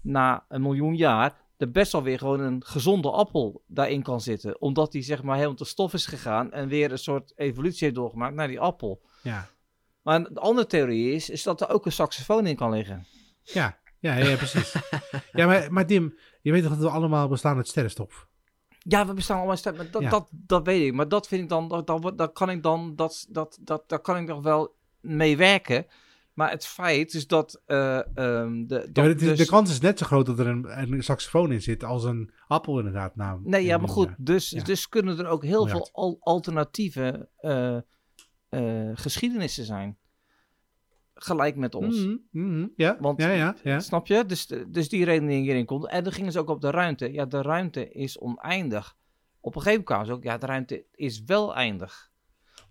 na 0.00 0.44
een 0.48 0.62
miljoen 0.62 0.96
jaar 0.96 1.43
er 1.64 1.70
best 1.70 1.92
wel 1.92 2.02
weer 2.02 2.18
gewoon 2.18 2.40
een 2.40 2.64
gezonde 2.64 3.10
appel 3.10 3.62
daarin 3.66 4.02
kan 4.02 4.20
zitten. 4.20 4.60
Omdat 4.60 4.92
die 4.92 5.02
zeg 5.02 5.22
maar 5.22 5.34
helemaal 5.36 5.56
te 5.56 5.64
stof 5.64 5.92
is 5.92 6.06
gegaan 6.06 6.52
en 6.52 6.68
weer 6.68 6.92
een 6.92 6.98
soort 6.98 7.32
evolutie 7.36 7.84
heeft 7.84 7.94
doorgemaakt 7.94 8.34
naar 8.34 8.48
die 8.48 8.60
appel. 8.60 9.00
Ja. 9.22 9.48
Maar 10.02 10.16
een 10.16 10.38
andere 10.38 10.66
theorie 10.66 11.12
is, 11.12 11.30
is 11.30 11.42
dat 11.42 11.60
er 11.60 11.68
ook 11.68 11.86
een 11.86 11.92
saxofoon 11.92 12.46
in 12.46 12.56
kan 12.56 12.70
liggen. 12.70 13.06
Ja, 13.42 13.78
ja, 13.98 14.16
ja, 14.16 14.36
precies. 14.36 14.74
ja, 15.32 15.46
maar, 15.46 15.72
maar 15.72 15.86
Dim, 15.86 16.18
je 16.40 16.52
weet 16.52 16.62
toch 16.62 16.72
dat 16.72 16.80
we 16.80 16.88
allemaal 16.88 17.28
bestaan 17.28 17.56
uit 17.56 17.68
sterrenstof? 17.68 18.26
Ja, 18.78 19.06
we 19.06 19.14
bestaan 19.14 19.36
allemaal 19.36 19.56
sterk, 19.56 19.76
maar 19.76 19.90
dat, 19.90 20.02
Ja. 20.02 20.10
dat, 20.10 20.28
dat 20.30 20.64
weet 20.64 20.86
ik. 20.86 20.92
Maar 20.92 21.08
dat 21.08 21.28
vind 21.28 21.42
ik 21.42 21.48
dan, 21.48 21.68
dat, 21.68 21.86
dat, 21.86 22.18
dat 22.18 22.32
kan 22.32 22.50
ik 22.50 22.62
dan, 22.62 22.96
dat, 22.96 23.26
dat, 23.28 23.58
dat, 23.60 23.88
daar 23.88 23.98
kan 24.00 24.16
ik 24.16 24.26
nog 24.26 24.42
wel 24.42 24.74
mee 25.00 25.36
werken. 25.36 25.86
Maar 26.34 26.50
het 26.50 26.66
feit 26.66 27.14
is 27.14 27.26
dat, 27.26 27.62
eh, 27.66 27.98
ehm, 28.16 28.66
de, 28.66 28.88
dat 28.92 29.06
is- 29.06 29.16
dus- 29.16 29.38
De 29.38 29.46
kans 29.46 29.70
is 29.70 29.80
net 29.80 29.98
zo 29.98 30.06
groot 30.06 30.26
dat 30.26 30.38
er 30.38 30.46
een, 30.46 30.92
een 30.92 31.02
saxofoon 31.02 31.52
in 31.52 31.62
zit 31.62 31.84
als 31.84 32.04
een 32.04 32.32
appel 32.46 32.78
inderdaad. 32.78 33.16
Nou, 33.16 33.40
Nee, 33.44 33.64
ja, 33.64 33.78
maar 33.78 33.88
goed. 33.88 34.14
Dus, 34.18 34.50
Ja. 34.50 34.62
dus 34.62 34.88
kunnen 34.88 35.18
er 35.18 35.26
ook 35.26 35.42
heel 35.44 35.64
Miljard. 35.64 35.84
veel 35.84 36.02
al- 36.02 36.16
alternatieve 36.20 37.28
eh, 37.36 37.76
eh, 38.48 38.90
geschiedenissen 38.94 39.64
zijn. 39.64 39.96
Gelijk 41.14 41.56
met 41.56 41.74
ons. 41.74 41.96
Mhm, 42.04 42.16
mhm, 42.30 42.66
ja, 42.76 42.96
Want, 43.00 43.22
ja. 43.62 43.80
Snap 43.80 44.06
je? 44.06 44.24
Dus, 44.26 44.46
dus 44.68 44.88
die 44.88 45.04
redenering 45.04 45.44
hierin 45.44 45.64
komt. 45.64 45.86
En 45.88 46.04
dan 46.04 46.12
gingen 46.12 46.32
ze 46.32 46.38
ook 46.38 46.48
op 46.48 46.60
de 46.60 46.70
ruimte. 46.70 47.12
Ja, 47.12 47.24
de 47.24 47.42
ruimte 47.42 47.88
is 47.90 48.18
oneindig. 48.20 48.96
Op 49.40 49.54
een 49.56 49.62
gegeven 49.62 49.70
moment 49.70 49.84
kwamen 49.86 50.06
ze 50.06 50.12
ook, 50.12 50.22
ja, 50.22 50.38
de 50.38 50.46
ruimte 50.46 50.84
is 50.92 51.22
wel 51.24 51.54
eindig. 51.54 52.10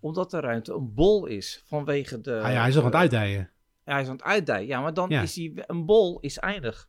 Omdat 0.00 0.30
de 0.30 0.40
ruimte 0.40 0.72
een 0.72 0.94
bol 0.94 1.26
is 1.26 1.62
vanwege 1.66 2.20
de... 2.20 2.40
Ah, 2.40 2.52
ja, 2.52 2.58
hij 2.60 2.68
is 2.68 2.74
nog 2.74 2.84
aan 2.84 2.90
het 2.90 3.00
uitdijen. 3.00 3.50
Hij 3.84 4.00
is 4.00 4.06
aan 4.06 4.12
het 4.12 4.22
uitdijen. 4.22 4.66
Ja, 4.66 4.80
maar 4.80 4.94
dan 4.94 5.08
Ja. 5.08 5.22
is 5.22 5.36
hij... 5.36 5.52
Een 5.66 5.84
bol 5.86 6.20
is 6.20 6.38
eindig. 6.38 6.88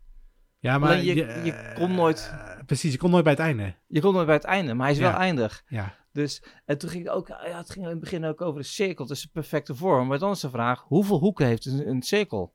Ja, 0.60 0.78
maar 0.78 0.90
Alleen 0.90 1.04
je- 1.04 1.16
je, 1.16 1.42
je 1.44 1.52
eh, 1.52 1.76
kon 1.76 1.96
nooit- 1.96 2.34
precies, 2.66 2.92
je 2.92 2.98
komt 2.98 3.12
nooit 3.12 3.24
bij 3.24 3.34
het 3.34 3.42
einde. 3.42 3.76
Je 3.88 4.02
komt 4.02 4.14
nooit 4.14 4.26
bij 4.26 4.36
het 4.36 4.44
einde, 4.44 4.74
maar 4.74 4.86
hij 4.86 4.96
is 4.96 5.02
Ja. 5.02 5.12
wel 5.12 5.20
eindig. 5.20 5.64
Ja. 5.68 5.96
Dus, 6.12 6.44
en 6.66 6.78
toen 6.78 6.90
ging 6.90 7.04
het 7.04 7.14
ook, 7.14 7.28
ja, 7.28 7.58
het 7.58 7.70
ging 7.70 7.86
in 7.86 7.92
het 7.92 8.00
begin 8.00 8.26
ook 8.26 8.42
over 8.42 8.62
de 8.62 8.68
cirkel. 8.68 9.04
Het 9.06 9.14
is 9.16 9.22
de 9.22 9.30
perfecte 9.34 9.76
vorm. 9.76 10.08
Maar 10.08 10.20
dan 10.20 10.32
is 10.32 10.40
de 10.40 10.50
vraag, 10.50 10.82
hoeveel 10.82 11.20
hoeken 11.20 11.46
heeft 11.46 11.66
een, 11.66 11.88
een 11.90 12.02
cirkel? 12.02 12.54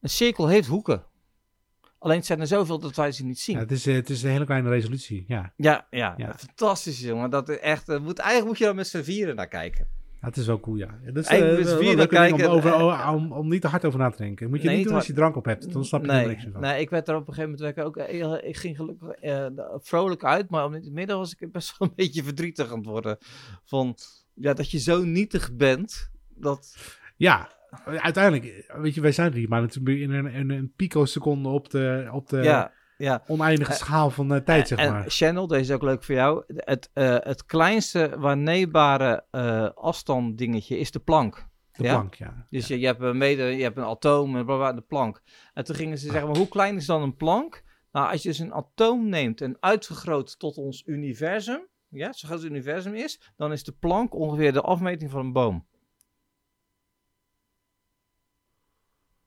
Een 0.00 0.10
cirkel 0.10 0.46
heeft 0.48 0.68
hoeken. 0.68 1.04
Alleen 1.98 2.16
het 2.16 2.26
zijn 2.26 2.40
er 2.40 2.46
zoveel 2.46 2.78
dat 2.78 2.96
wij 2.96 3.12
ze 3.12 3.24
niet 3.24 3.38
zien. 3.40 3.54
Ja, 3.56 3.62
het, 3.62 3.70
is, 3.72 3.86
eh, 3.86 3.94
het 3.94 4.10
is 4.10 4.22
een 4.22 4.30
hele 4.30 4.44
kleine 4.44 4.68
resolutie. 4.68 5.24
Ja. 5.28 5.52
ja, 5.56 5.86
Ja. 5.90 6.14
fantastisch 6.36 7.00
jongen. 7.00 7.30
Dat 7.30 7.48
is 7.48 7.58
echt, 7.58 7.88
eh, 7.88 8.00
moet, 8.00 8.18
eigenlijk 8.18 8.48
moet 8.48 8.58
je 8.58 8.64
dan 8.64 8.76
met 8.76 8.88
z'n 8.88 9.02
vieren 9.02 9.36
naar 9.36 9.48
kijken. 9.48 9.88
Ja, 10.20 10.26
het 10.26 10.36
is 10.36 10.46
wel 10.46 10.60
cool, 10.60 10.76
ja. 10.76 10.98
Dat 11.04 11.16
is 11.16 11.28
dus 11.28 11.38
wie 11.38 11.38
een 11.38 11.90
er 11.90 11.96
leuke 11.96 12.14
ding 12.20 12.32
om, 12.32 12.38
kijken, 12.38 12.50
over, 12.50 12.72
eh, 12.72 13.12
om, 13.14 13.32
om 13.32 13.48
niet 13.48 13.60
te 13.60 13.68
hard 13.68 13.84
over 13.84 13.98
na 13.98 14.10
te 14.10 14.16
denken. 14.16 14.50
Moet 14.50 14.62
je 14.62 14.66
Nee, 14.68 14.76
niet 14.76 14.86
doen 14.86 14.94
als 14.94 15.06
je 15.06 15.12
drank 15.12 15.36
op 15.36 15.44
hebt. 15.44 15.72
Dan 15.72 15.84
snap 15.84 16.04
je 16.04 16.08
er 16.10 16.14
nee, 16.14 16.26
niks 16.26 16.42
meer 16.44 16.52
van. 16.52 16.60
nee, 16.62 16.80
ik 16.80 16.90
werd 16.90 17.08
er 17.08 17.14
op 17.16 17.28
een 17.28 17.34
gegeven 17.34 17.58
moment 17.60 17.80
ook, 17.84 17.96
heel- 18.06 18.44
ik 18.44 18.56
ging 18.56 18.76
gelukkig 18.76 19.14
vrolijk 19.76 20.24
uit, 20.24 20.50
maar 20.50 20.66
in 20.66 20.72
het 20.72 20.92
midden 20.92 21.16
was 21.16 21.34
ik 21.38 21.52
best 21.52 21.78
wel 21.78 21.88
een 21.88 21.94
beetje 22.04 22.22
verdrietig 22.24 22.70
aan 22.70 22.78
het 22.78 22.86
worden. 22.86 23.18
Van, 23.64 23.94
ja, 24.34 24.52
dat 24.52 24.70
je 24.70 24.78
zo 24.78 25.04
nietig 25.04 25.52
bent, 25.56 26.10
dat... 26.34 26.76
Ja, 27.16 27.48
uiteindelijk, 27.84 28.72
weet 28.76 28.94
je, 28.94 29.00
wij 29.00 29.12
zijn 29.12 29.30
er 29.30 29.36
hier 29.38 29.48
maar 29.48 29.60
natuurlijk 29.60 29.98
in 29.98 30.10
een, 30.10 30.26
in 30.26 30.50
een 30.50 30.72
picoseconde 30.76 31.48
op 31.48 31.70
de, 31.70 32.08
op 32.12 32.28
de 32.28 32.42
ja, 32.42 32.72
ja. 33.00 33.22
oneindige 33.26 33.72
Eh, 33.72 33.78
schaal 33.78 34.10
van 34.10 34.34
eh, 34.34 34.40
tijd, 34.40 34.68
zeg 34.68 34.78
en 34.78 34.92
maar. 34.92 35.04
Channel, 35.08 35.46
deze 35.46 35.60
is 35.60 35.70
ook 35.70 35.82
leuk 35.82 36.04
voor 36.04 36.14
jou. 36.14 36.44
Het, 36.46 36.90
eh, 36.92 37.16
het 37.18 37.44
kleinste 37.44 38.14
waarneembare 38.18 39.24
eh 39.30 39.68
afstand 39.74 40.38
dingetje 40.38 40.78
is 40.78 40.90
de 40.90 40.98
plank. 40.98 41.48
De 41.72 41.82
ja? 41.82 41.92
plank, 41.92 42.14
ja. 42.14 42.46
Dus 42.50 42.66
je, 42.66 42.80
je 42.80 42.86
hebt 42.86 43.02
een 43.02 43.18
mede, 43.18 43.42
je 43.42 43.62
hebt 43.62 43.76
een 43.76 43.84
atoom 43.84 44.36
en 44.36 44.44
bla 44.44 44.56
bla, 44.56 44.72
de 44.72 44.80
plank. 44.80 45.22
En 45.54 45.64
toen 45.64 45.74
gingen 45.74 45.98
ze 45.98 46.10
zeggen, 46.10 46.28
maar 46.28 46.36
hoe 46.36 46.48
klein 46.48 46.76
is 46.76 46.86
dan 46.86 47.02
een 47.02 47.16
plank? 47.16 47.62
Nou, 47.92 48.10
als 48.12 48.22
je 48.22 48.28
dus 48.28 48.38
een 48.38 48.54
atoom 48.54 49.08
neemt 49.08 49.40
en 49.40 49.56
uitvergroot 49.60 50.38
tot 50.38 50.56
ons 50.56 50.82
universum, 50.86 51.68
ja, 51.88 52.12
zo 52.12 52.26
groot 52.26 52.42
het 52.42 52.50
universum 52.50 52.94
is, 52.94 53.32
dan 53.36 53.52
is 53.52 53.64
de 53.64 53.72
plank 53.72 54.14
ongeveer 54.14 54.52
de 54.52 54.60
afmeting 54.60 55.10
van 55.10 55.20
een 55.20 55.32
boom. 55.32 55.66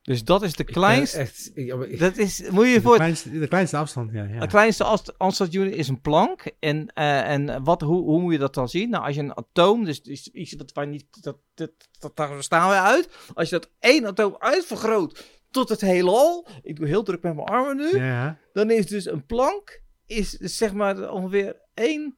Dus 0.04 0.24
dat 0.24 0.44
is 0.44 0.56
de 0.56 0.64
ben 0.64 0.74
kleinste. 0.74 1.18
Echt, 1.18 1.52
ik- 1.54 2.00
Dat 2.00 2.18
is, 2.18 2.50
moet 2.50 2.64
je 2.64 2.70
je 2.70 2.76
De 2.76 2.82
voor, 2.82 2.96
kleinste, 2.96 3.40
de 3.40 3.48
kleinste 3.48 3.78
afstand, 3.78 4.12
ja. 4.12 4.24
ja. 4.24 4.40
de 4.40 4.48
kleinste 4.48 4.84
afst- 4.84 5.18
afstandsunit 5.20 5.76
is 5.76 5.88
een 5.88 6.02
plank. 6.02 6.52
En, 6.60 6.88
eh, 6.94 7.30
en 7.32 7.64
wat, 7.64 7.82
hoe, 7.82 8.02
hoe 8.04 8.22
moet 8.22 8.32
je 8.32 8.40
dat 8.40 8.54
dan 8.54 8.70
zien? 8.70 8.90
Nou, 8.90 9.06
als 9.06 9.16
je 9.16 9.22
een 9.22 9.38
atoom, 9.38 9.84
dus 9.86 10.02
iets 10.32 10.54
wat 10.56 10.72
wij 10.74 10.86
niet, 10.86 11.06
dat, 11.24 11.38
dat, 11.54 11.72
dat, 12.00 12.16
daar 12.16 12.44
staan 12.44 12.70
we 12.70 12.76
uit. 12.76 13.10
Als 13.34 13.50
je 13.50 13.56
dat 13.60 13.70
één 13.80 14.06
atoom 14.06 14.36
uitvergroot 14.40 15.24
tot 15.52 15.70
het 15.70 15.82
heelal, 15.82 16.48
ik 16.64 16.76
doe 16.76 16.88
heel 16.88 17.04
druk 17.04 17.22
met 17.22 17.36
mijn 17.36 17.48
armen 17.48 17.76
nu, 17.78 17.98
ja, 17.98 18.38
dan 18.54 18.72
is 18.72 18.86
dus 18.88 19.06
een 19.06 19.26
plank, 19.26 19.82
is 20.06 20.30
zeg 20.32 20.74
maar 20.74 21.12
ongeveer 21.12 21.56
één, 21.74 22.18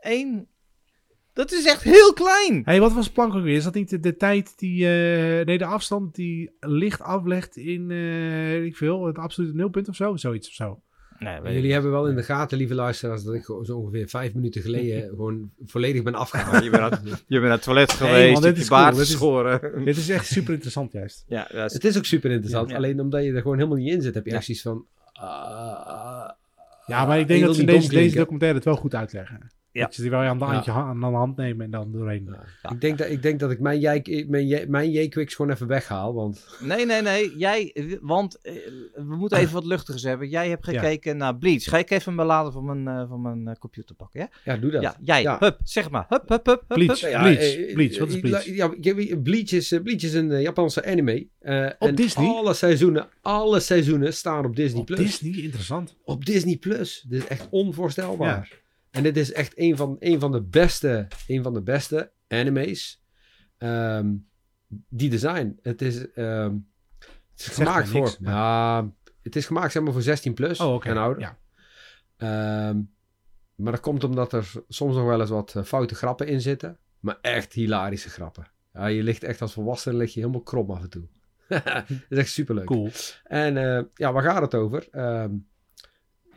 één, 0.00 0.48
dat 1.36 1.52
is 1.52 1.64
echt 1.66 1.82
heel 1.82 2.12
klein. 2.12 2.62
hey, 2.64 2.80
wat 2.80 2.92
was 2.92 3.10
plank 3.10 3.34
ook 3.34 3.42
weer? 3.42 3.56
Is 3.56 3.64
dat 3.64 3.74
niet 3.74 3.90
de, 3.90 4.00
de 4.00 4.16
tijd 4.16 4.58
die, 4.58 4.84
eh, 4.86 5.46
nee, 5.46 5.58
de 5.58 5.64
afstand 5.64 6.14
die 6.14 6.50
licht 6.60 7.00
aflegt 7.02 7.56
in, 7.56 7.90
eh 7.90 7.96
weet 8.58 8.64
ik 8.66 8.76
veel, 8.76 9.06
het 9.06 9.18
absolute 9.18 9.54
nulpunt 9.54 9.88
of 9.88 9.96
zo? 9.96 10.16
Zoiets 10.16 10.48
of 10.48 10.54
zo. 10.54 10.80
Nee, 11.18 11.40
Jullie 11.54 11.72
hebben 11.72 11.90
wel 11.90 12.08
in 12.08 12.16
de 12.16 12.22
gaten, 12.22 12.58
lieve 12.58 12.74
luisteraars, 12.74 13.22
dat 13.22 13.34
ik 13.34 13.44
zo 13.44 13.76
ongeveer 13.76 14.08
vijf 14.08 14.34
minuten 14.34 14.62
geleden 14.62 15.08
gewoon 15.16 15.50
volledig 15.64 16.02
ben 16.02 16.14
afgehaald. 16.14 16.64
je, 16.64 16.70
bent 16.70 16.82
aan, 16.82 17.00
je 17.04 17.14
bent 17.28 17.42
naar 17.42 17.50
het 17.52 17.62
toilet 17.62 17.88
Nee, 18.00 18.08
geweest, 18.08 18.32
man, 18.32 18.42
dit 18.42 18.44
hebt 18.44 18.56
je 18.56 18.62
is 18.62 18.68
cool, 18.68 18.80
baard 18.80 18.94
dit 18.94 19.02
is- 19.04 19.10
geschoren. 19.10 19.84
Dit 19.84 19.96
is 19.96 20.08
echt 20.08 20.26
super 20.26 20.52
interessant 20.52 20.92
juist. 20.92 21.24
Ja, 21.28 21.50
is- 21.64 21.72
Het 21.72 21.84
is 21.84 21.96
ook 21.96 22.04
super 22.04 22.30
interessant, 22.30 22.70
Ja. 22.70 22.76
alleen 22.76 23.00
omdat 23.00 23.24
je 23.24 23.32
er 23.32 23.40
gewoon 23.42 23.56
helemaal 23.56 23.78
niet 23.78 23.92
in 23.92 24.02
zit, 24.02 24.14
heb 24.14 24.24
je 24.24 24.30
Ja. 24.30 24.36
echt 24.36 24.44
zoiets 24.44 24.62
van... 24.64 24.84
ah, 25.12 26.30
Ja, 26.86 27.06
maar 27.06 27.18
ik 27.18 27.26
denk 27.28 27.40
je 27.40 27.46
dat 27.46 27.56
ze 27.56 27.64
deze, 27.64 27.88
deze 27.88 28.16
documentaire 28.16 28.56
het 28.56 28.66
wel 28.66 28.76
goed 28.76 28.94
uitleggen. 28.94 29.50
Ja. 29.76 29.82
Dat 29.84 29.94
je 29.96 30.02
die 30.02 30.10
wel 30.10 30.20
aan 30.20 30.38
de, 30.38 30.44
Ja. 30.44 30.50
handje, 30.52 30.70
aan 30.72 31.00
de 31.00 31.06
hand 31.06 31.36
nemen 31.36 31.64
en 31.64 31.70
dan 31.70 31.92
doorheen. 31.92 32.28
Ja. 32.30 32.44
Ja. 32.62 32.70
Ik, 32.70 32.80
denk 32.80 32.98
dat, 32.98 33.08
ik 33.10 33.22
denk 33.22 33.40
dat 33.40 33.50
ik 33.50 33.60
mijn, 33.60 33.80
J- 33.80 34.24
mijn, 34.28 34.70
mijn 34.70 34.90
J-Quicks 34.90 35.34
gewoon 35.34 35.50
even 35.50 35.66
weghaal, 35.66 36.14
want... 36.14 36.46
Nee, 36.60 36.86
nee, 36.86 37.02
nee. 37.02 37.36
Jij, 37.36 37.74
want 38.00 38.38
eh, 38.42 38.54
we 38.94 39.16
moeten 39.16 39.38
even 39.38 39.52
wat 39.54 39.64
luchtigers 39.64 40.02
hebben. 40.02 40.28
Jij 40.28 40.48
hebt 40.48 40.66
Ja. 40.66 40.72
gekeken 40.80 41.16
naar 41.16 41.36
Bleach. 41.36 41.64
Ga 41.64 41.78
ik 41.78 41.90
even 41.90 42.14
mijn 42.14 42.26
lader 42.28 42.52
van 42.52 42.64
mijn, 42.64 42.88
eh, 42.88 43.08
van 43.08 43.22
mijn 43.22 43.48
eh, 43.48 43.54
computer 43.54 43.94
pakken, 43.94 44.20
ja? 44.20 44.28
Ja, 44.44 44.56
doe 44.60 44.70
dat. 44.70 44.82
Ja, 44.82 44.96
jij. 45.00 45.22
Ja. 45.22 45.36
Hup, 45.40 45.58
zeg 45.64 45.90
maar. 45.90 46.06
Hup, 46.08 46.28
hup, 46.28 46.46
hup, 46.46 46.64
hup, 46.68 46.78
Bleach. 46.78 47.00
hup. 47.00 47.10
Ja, 47.10 47.22
Bleach, 47.22 47.72
Bleach, 47.74 47.98
wat 47.98 48.08
is 48.08 48.20
Bleach? 48.20 48.44
Ja, 48.44 48.68
Bleach 49.22 49.52
is, 49.52 49.68
Bleach 49.82 50.02
is 50.02 50.14
een 50.14 50.40
Japanse 50.40 50.84
anime. 50.84 51.26
eh, 51.38 51.66
Op 51.78 51.88
en 51.88 51.94
Disney? 51.94 52.26
Alle 52.28 52.54
seizoenen, 52.54 53.08
alle 53.20 53.60
seizoenen 53.60 54.14
staan 54.14 54.44
op 54.44 54.56
Disney+. 54.56 54.80
Op 54.80 54.86
Plus. 54.86 54.98
Disney, 54.98 55.42
interessant. 55.42 55.96
Op 56.04 56.24
Disney+. 56.24 56.56
Plus. 56.56 57.04
Dit 57.08 57.22
is 57.22 57.26
echt 57.28 57.46
onvoorstelbaar. 57.50 58.64
En 58.96 59.02
dit 59.02 59.16
is 59.16 59.32
echt 59.32 59.52
een 59.58 59.76
van, 59.76 59.96
een 59.98 60.20
van, 60.20 60.32
de, 60.32 60.42
beste, 60.42 61.06
een 61.26 61.42
van 61.42 61.54
de 61.54 61.62
beste 61.62 62.12
anime's 62.28 63.02
ehm, 63.58 64.14
die 64.88 65.12
er 65.12 65.18
zijn. 65.18 65.58
Het 65.62 65.82
is, 65.82 66.10
ehm, 66.12 66.54
het 66.98 67.38
is 67.40 67.44
zegt 67.44 67.54
gemaakt 67.56 67.92
niks, 67.92 68.10
voor... 68.14 68.22
maar- 68.22 68.32
Ja, 68.34 68.90
het 69.22 69.36
is 69.36 69.46
gemaakt 69.46 69.72
zeg 69.72 69.82
maar 69.82 69.92
voor 69.92 70.02
16 70.02 70.34
plus 70.34 70.60
Oh, 70.60 70.86
en 70.86 70.96
ouder. 70.96 71.20
Ja. 71.22 71.38
Ehm, 72.16 72.80
maar 73.54 73.72
dat 73.72 73.80
komt 73.80 74.04
omdat 74.04 74.32
er 74.32 74.52
soms 74.68 74.94
nog 74.94 75.04
wel 75.06 75.20
eens 75.20 75.30
wat 75.30 75.54
eh, 75.56 75.62
foute 75.62 75.94
grappen 75.94 76.26
in 76.26 76.40
zitten. 76.40 76.78
Maar 77.00 77.18
echt 77.20 77.52
hilarische 77.52 78.08
grappen. 78.10 78.46
Ja, 78.72 78.86
je 78.86 79.02
ligt 79.02 79.22
echt 79.24 79.40
als 79.42 79.52
volwassene 79.52 79.96
lig 79.96 80.14
je 80.14 80.20
helemaal 80.20 80.42
krom 80.42 80.70
af 80.70 80.82
en 80.82 80.90
toe. 80.90 81.06
dat 81.48 81.84
is 82.08 82.18
echt 82.18 82.30
superleuk. 82.30 82.66
Cool. 82.66 82.90
En 83.24 83.56
eh, 83.56 83.82
ja, 83.94 84.12
waar 84.12 84.22
gaat 84.22 84.42
het 84.42 84.54
over? 84.54 84.88
Eh, 84.90 85.24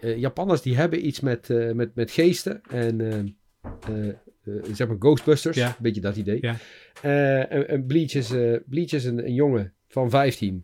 Japanners 0.01 0.61
die 0.61 0.75
hebben 0.75 1.05
iets 1.07 1.19
met, 1.19 1.49
eh, 1.49 1.71
met, 1.71 1.95
met 1.95 2.11
geesten 2.11 2.61
en 2.69 3.01
eh, 3.01 3.19
eh, 3.19 4.07
eh, 4.43 4.63
zeg 4.73 4.87
maar 4.87 4.95
Ghostbusters, 4.99 5.57
Ja. 5.57 5.67
een 5.67 5.73
beetje 5.79 6.01
dat 6.01 6.15
idee. 6.15 6.37
Ja. 6.41 6.55
Eh, 7.01 7.51
en, 7.51 7.67
en 7.67 7.85
Bleach 7.85 8.13
is, 8.13 8.31
eh, 8.31 8.55
Bleach 8.65 8.91
is 8.91 9.05
een, 9.05 9.25
een 9.25 9.33
jongen 9.33 9.73
van 9.87 10.09
15 10.09 10.63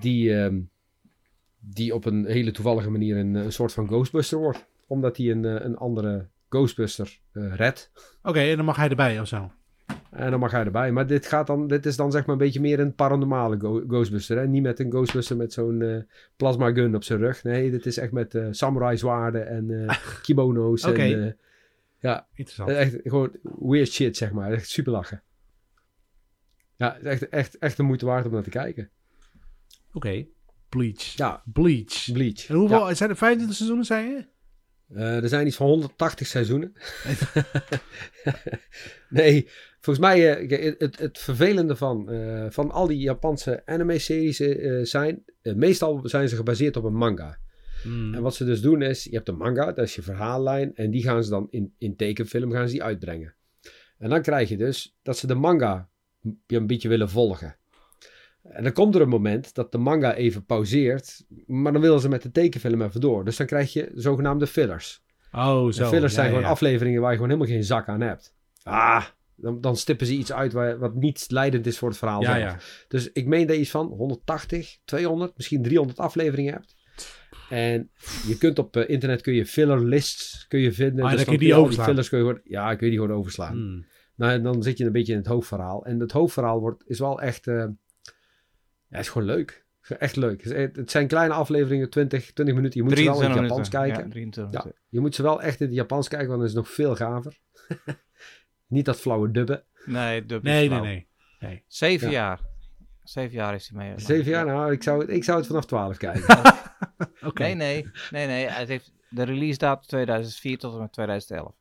die, 0.00 0.34
ehm, 0.36 0.60
die 1.60 1.94
op 1.94 2.04
een 2.04 2.26
hele 2.26 2.50
toevallige 2.50 2.90
manier 2.90 3.16
een, 3.16 3.34
een 3.34 3.52
soort 3.52 3.72
van 3.72 3.86
Ghostbuster 3.86 4.38
wordt. 4.38 4.64
Omdat 4.86 5.16
hij 5.16 5.30
een, 5.30 5.44
eh, 5.44 5.64
een 5.64 5.76
andere 5.76 6.26
Ghostbuster 6.48 7.18
eh, 7.32 7.54
redt. 7.54 7.90
Oké, 8.22 8.40
en 8.40 8.56
dan 8.56 8.64
mag 8.64 8.76
hij 8.76 8.88
erbij 8.88 9.20
of 9.20 9.28
zo. 9.28 9.50
En 10.14 10.30
dan 10.30 10.40
mag 10.40 10.50
hij 10.50 10.64
erbij. 10.64 10.92
Maar 10.92 11.06
dit, 11.06 11.26
gaat 11.26 11.46
dan, 11.46 11.66
dit 11.66 11.86
is 11.86 11.96
dan 11.96 12.12
zeg 12.12 12.26
maar 12.26 12.34
een 12.34 12.40
beetje 12.40 12.60
meer 12.60 12.80
een 12.80 12.94
paranormale 12.94 13.60
go- 13.60 13.84
Ghostbuster. 13.88 14.36
Hè? 14.38 14.46
Niet 14.46 14.62
met 14.62 14.78
een 14.80 14.90
Ghostbuster 14.90 15.36
met 15.36 15.52
zo'n 15.52 15.82
eh, 15.82 15.96
plasma 16.36 16.72
gun 16.72 16.94
op 16.94 17.04
zijn 17.04 17.18
rug. 17.18 17.42
Nee, 17.44 17.70
dit 17.70 17.86
is 17.86 17.96
echt 17.98 18.12
met 18.12 18.34
eh, 18.34 18.46
samurai 18.50 18.96
zwaarden 18.96 19.48
en 19.48 19.86
eh, 19.86 19.96
kimono's. 20.22 20.84
Oké. 20.84 21.02
En, 21.02 21.36
ja, 21.98 22.26
Interessant. 22.34 22.70
echt 22.70 22.96
gewoon 23.02 23.30
weird 23.58 23.88
shit, 23.92 24.16
zeg 24.16 24.32
maar. 24.32 24.52
Echt 24.52 24.68
super 24.68 24.92
lachen. 24.92 25.22
Ja, 26.76 26.98
echt, 26.98 27.28
echt, 27.28 27.58
echt 27.58 27.76
de 27.76 27.82
moeite 27.82 28.06
waard 28.06 28.26
om 28.26 28.32
naar 28.32 28.42
te 28.42 28.50
kijken. 28.50 28.90
Oké. 29.92 30.26
Bleach. 30.68 31.02
Ja, 31.16 31.42
Bleach. 31.52 32.12
Bleach. 32.12 32.48
En 32.48 32.54
hoeveel, 32.54 32.88
Ja. 32.88 32.94
zijn 32.94 33.10
er 33.10 33.16
25 33.16 33.56
seizoenen, 33.56 33.86
zei 33.86 34.08
je? 34.08 34.24
Eh, 34.88 35.22
er 35.22 35.28
zijn 35.28 35.46
iets 35.46 35.56
van 35.56 35.66
180 35.66 36.26
seizoenen. 36.26 36.72
nee, 39.08 39.48
volgens 39.80 40.06
mij, 40.06 40.36
eh, 40.36 40.74
het, 40.78 40.98
het 40.98 41.18
vervelende 41.18 41.76
van, 41.76 42.10
eh, 42.10 42.46
van 42.50 42.70
al 42.70 42.86
die 42.86 42.98
Japanse 42.98 43.62
anime-series 43.64 44.36
zijn, 44.90 45.24
meestal 45.42 46.00
zijn 46.02 46.28
ze 46.28 46.36
gebaseerd 46.36 46.76
op 46.76 46.84
een 46.84 46.96
manga. 46.96 47.38
Hmm. 47.82 48.14
En 48.14 48.22
wat 48.22 48.34
ze 48.34 48.44
dus 48.44 48.60
doen 48.60 48.82
is, 48.82 49.04
je 49.04 49.16
hebt 49.16 49.28
een 49.28 49.36
manga, 49.36 49.72
dat 49.72 49.84
is 49.84 49.94
je 49.94 50.02
verhaallijn, 50.02 50.74
en 50.74 50.90
die 50.90 51.02
gaan 51.02 51.24
ze 51.24 51.30
dan 51.30 51.46
in, 51.50 51.74
in 51.78 51.96
tekenfilm 51.96 52.52
gaan 52.52 52.66
ze 52.66 52.72
die 52.72 52.82
uitbrengen. 52.82 53.34
En 53.98 54.10
dan 54.10 54.22
krijg 54.22 54.48
je 54.48 54.56
dus 54.56 54.96
dat 55.02 55.18
ze 55.18 55.26
de 55.26 55.34
manga 55.34 55.88
een 56.46 56.66
beetje 56.66 56.88
willen 56.88 57.08
volgen. 57.08 57.56
En 58.50 58.62
dan 58.62 58.72
komt 58.72 58.94
er 58.94 59.00
een 59.00 59.08
moment 59.08 59.54
dat 59.54 59.72
de 59.72 59.78
manga 59.78 60.14
even 60.14 60.44
pauzeert, 60.44 61.24
maar 61.46 61.72
dan 61.72 61.80
willen 61.82 62.00
ze 62.00 62.08
met 62.08 62.22
de 62.22 62.30
tekenfilm 62.30 62.82
even 62.82 63.00
door. 63.00 63.24
Dus 63.24 63.36
dan 63.36 63.46
krijg 63.46 63.72
je 63.72 63.90
zogenaamde 63.94 64.46
fillers. 64.46 65.02
Oh, 65.32 65.66
De 65.66 65.72
zo. 65.72 65.88
fillers 65.88 66.12
Ja, 66.12 66.18
zijn 66.18 66.28
gewoon 66.28 66.42
ja. 66.42 66.48
afleveringen 66.48 67.00
waar 67.00 67.10
je 67.10 67.16
gewoon 67.16 67.30
helemaal 67.32 67.52
geen 67.54 67.64
zak 67.64 67.88
aan 67.88 68.00
hebt. 68.00 68.34
Ah, 68.62 69.04
dan, 69.36 69.60
dan 69.60 69.76
stippen 69.76 70.06
ze 70.06 70.12
iets 70.12 70.32
uit 70.32 70.52
waar, 70.52 70.78
wat 70.78 70.94
niet 70.94 71.24
leidend 71.28 71.66
is 71.66 71.78
voor 71.78 71.88
het 71.88 71.98
verhaal 71.98 72.20
Ja, 72.22 72.26
zelf. 72.26 72.40
ja. 72.40 72.58
Dus 72.88 73.12
ik 73.12 73.26
meen 73.26 73.46
dat 73.46 73.54
je 73.56 73.60
iets 73.62 73.70
van 73.70 73.86
180, 73.86 74.78
200, 74.84 75.32
misschien 75.36 75.62
300 75.62 75.98
afleveringen 75.98 76.52
hebt. 76.52 76.74
En 77.50 77.90
je 78.26 78.38
kunt 78.38 78.58
op 78.58 78.76
eh, 78.76 78.88
internet 78.88 79.20
kun 79.20 79.34
je 79.34 79.46
filler 79.46 79.84
lists 79.84 80.46
kun 80.48 80.60
je 80.60 80.72
vinden. 80.72 81.04
Ah, 81.04 81.10
dus 81.10 81.16
dan 81.16 81.24
kun 81.24 81.32
je 81.34 81.38
die 81.38 81.48
al 81.48 81.54
die 81.56 81.62
overslaan. 81.64 81.86
fillers 81.88 82.08
kun 82.08 82.18
je 82.18 82.24
gewoon, 82.24 82.40
ja, 82.44 82.74
kun 82.74 82.86
je 82.86 82.92
die 82.92 83.00
gewoon 83.02 83.16
overslaan. 83.18 83.52
Hmm. 83.52 83.84
Nou, 84.16 84.32
en 84.32 84.42
dan 84.42 84.62
zit 84.62 84.78
je 84.78 84.84
een 84.84 84.92
beetje 84.92 85.12
in 85.12 85.18
het 85.18 85.26
hoofdverhaal. 85.28 85.84
En 85.86 86.00
het 86.00 86.12
hoofdverhaal 86.12 86.60
wordt, 86.60 86.82
is 86.86 86.98
wel 86.98 87.20
echt, 87.20 87.46
eh, 87.46 87.64
ja, 88.94 89.00
is 89.00 89.08
gewoon 89.08 89.26
leuk. 89.26 89.64
Is 89.82 89.96
Echt 89.96 90.16
leuk. 90.16 90.42
Het 90.44 90.52
is- 90.52 90.68
Het 90.76 90.90
zijn 90.90 91.06
kleine 91.06 91.34
afleveringen, 91.34 91.90
20, 91.90 92.32
20 92.32 92.54
minuten. 92.54 92.80
Je 92.80 92.86
moet 92.86 92.98
ze 92.98 93.04
wel 93.04 93.14
in 93.14 93.20
het 93.20 93.30
23 93.32 93.48
Japans 93.50 93.70
minuten. 93.70 93.94
kijken. 93.94 94.04
Ja, 94.04 94.10
23 94.10 94.64
Ja, 94.64 94.70
je 94.88 95.00
moet 95.00 95.14
ze 95.14 95.22
wel 95.22 95.42
echt 95.42 95.60
in 95.60 95.66
het 95.66 95.74
Japans 95.74 96.08
kijken, 96.08 96.28
want 96.28 96.40
dan 96.40 96.48
is 96.48 96.54
het 96.54 96.64
nog 96.64 96.74
veel 96.74 96.96
gaver. 96.96 97.38
Niet 98.66 98.84
dat 98.84 99.00
flauwe 99.00 99.30
dubben. 99.30 99.64
Nee, 99.84 100.26
dubbel 100.26 100.52
Nee, 100.52 100.68
nee, 100.68 100.78
flauw. 100.78 101.48
nee. 101.50 101.64
Zeven 101.66 102.06
Ja. 102.10 102.12
jaar. 102.12 102.40
Zeven 103.02 103.34
jaar 103.36 103.54
is 103.54 103.68
hij 103.72 103.78
mee. 103.86 103.92
Zeven 104.00 104.30
jaar, 104.30 104.46
nou, 104.46 104.72
ik 104.72 104.82
zou, 104.82 105.00
het- 105.00 105.10
ik 105.10 105.24
zou 105.24 105.38
het 105.38 105.46
vanaf 105.46 105.64
12 105.66 105.96
kijken. 105.96 106.38
Oké. 107.28 107.42
Nee, 107.42 107.54
nee, 107.54 107.86
nee, 108.10 108.26
nee. 108.26 108.46
Het 108.48 108.68
heeft 108.68 108.92
de 109.08 109.22
release 109.22 109.58
datum 109.58 109.86
2004 109.88 110.58
tot 110.58 110.74
en 110.74 110.80
met 110.80 110.92
2011. 110.92 111.54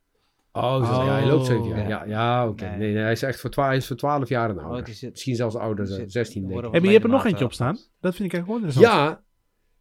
Oh, 0.55 0.95
zo, 0.95 1.03
ja, 1.05 1.13
hij 1.13 1.25
loopt 1.27 1.45
zeven 1.45 1.67
jaar. 1.67 1.81
Oh. 1.81 1.87
Ja, 1.87 2.03
ja 2.05 2.47
oké. 2.47 2.63
Nee. 2.65 2.77
Nee. 2.77 2.93
nee, 2.93 3.03
hij 3.03 3.11
is 3.11 3.21
echt 3.23 3.39
voor, 3.39 3.49
twa 3.49 3.65
hij 3.65 3.75
is 3.75 3.87
voor 3.87 3.95
12 3.95 4.29
jaar 4.29 4.49
en 4.49 4.57
ouder. 4.59 4.87
Oh, 4.87 4.93
zit- 4.93 5.11
Misschien 5.11 5.35
zelfs 5.35 5.55
ouder, 5.55 5.87
zit- 5.87 6.11
16 6.11 6.41
denk 6.41 6.53
worden 6.53 6.69
ik. 6.69 6.71
Hey, 6.75 6.79
maar 6.85 6.89
je 6.93 6.97
hebt 6.99 7.09
er 7.11 7.15
nog 7.17 7.25
eentje 7.25 7.45
op 7.45 7.53
staan. 7.53 7.77
Dat 7.99 8.15
vind 8.15 8.33
ik 8.33 8.33
eigenlijk 8.33 8.47
wel 8.47 8.69
interessant. 8.69 9.23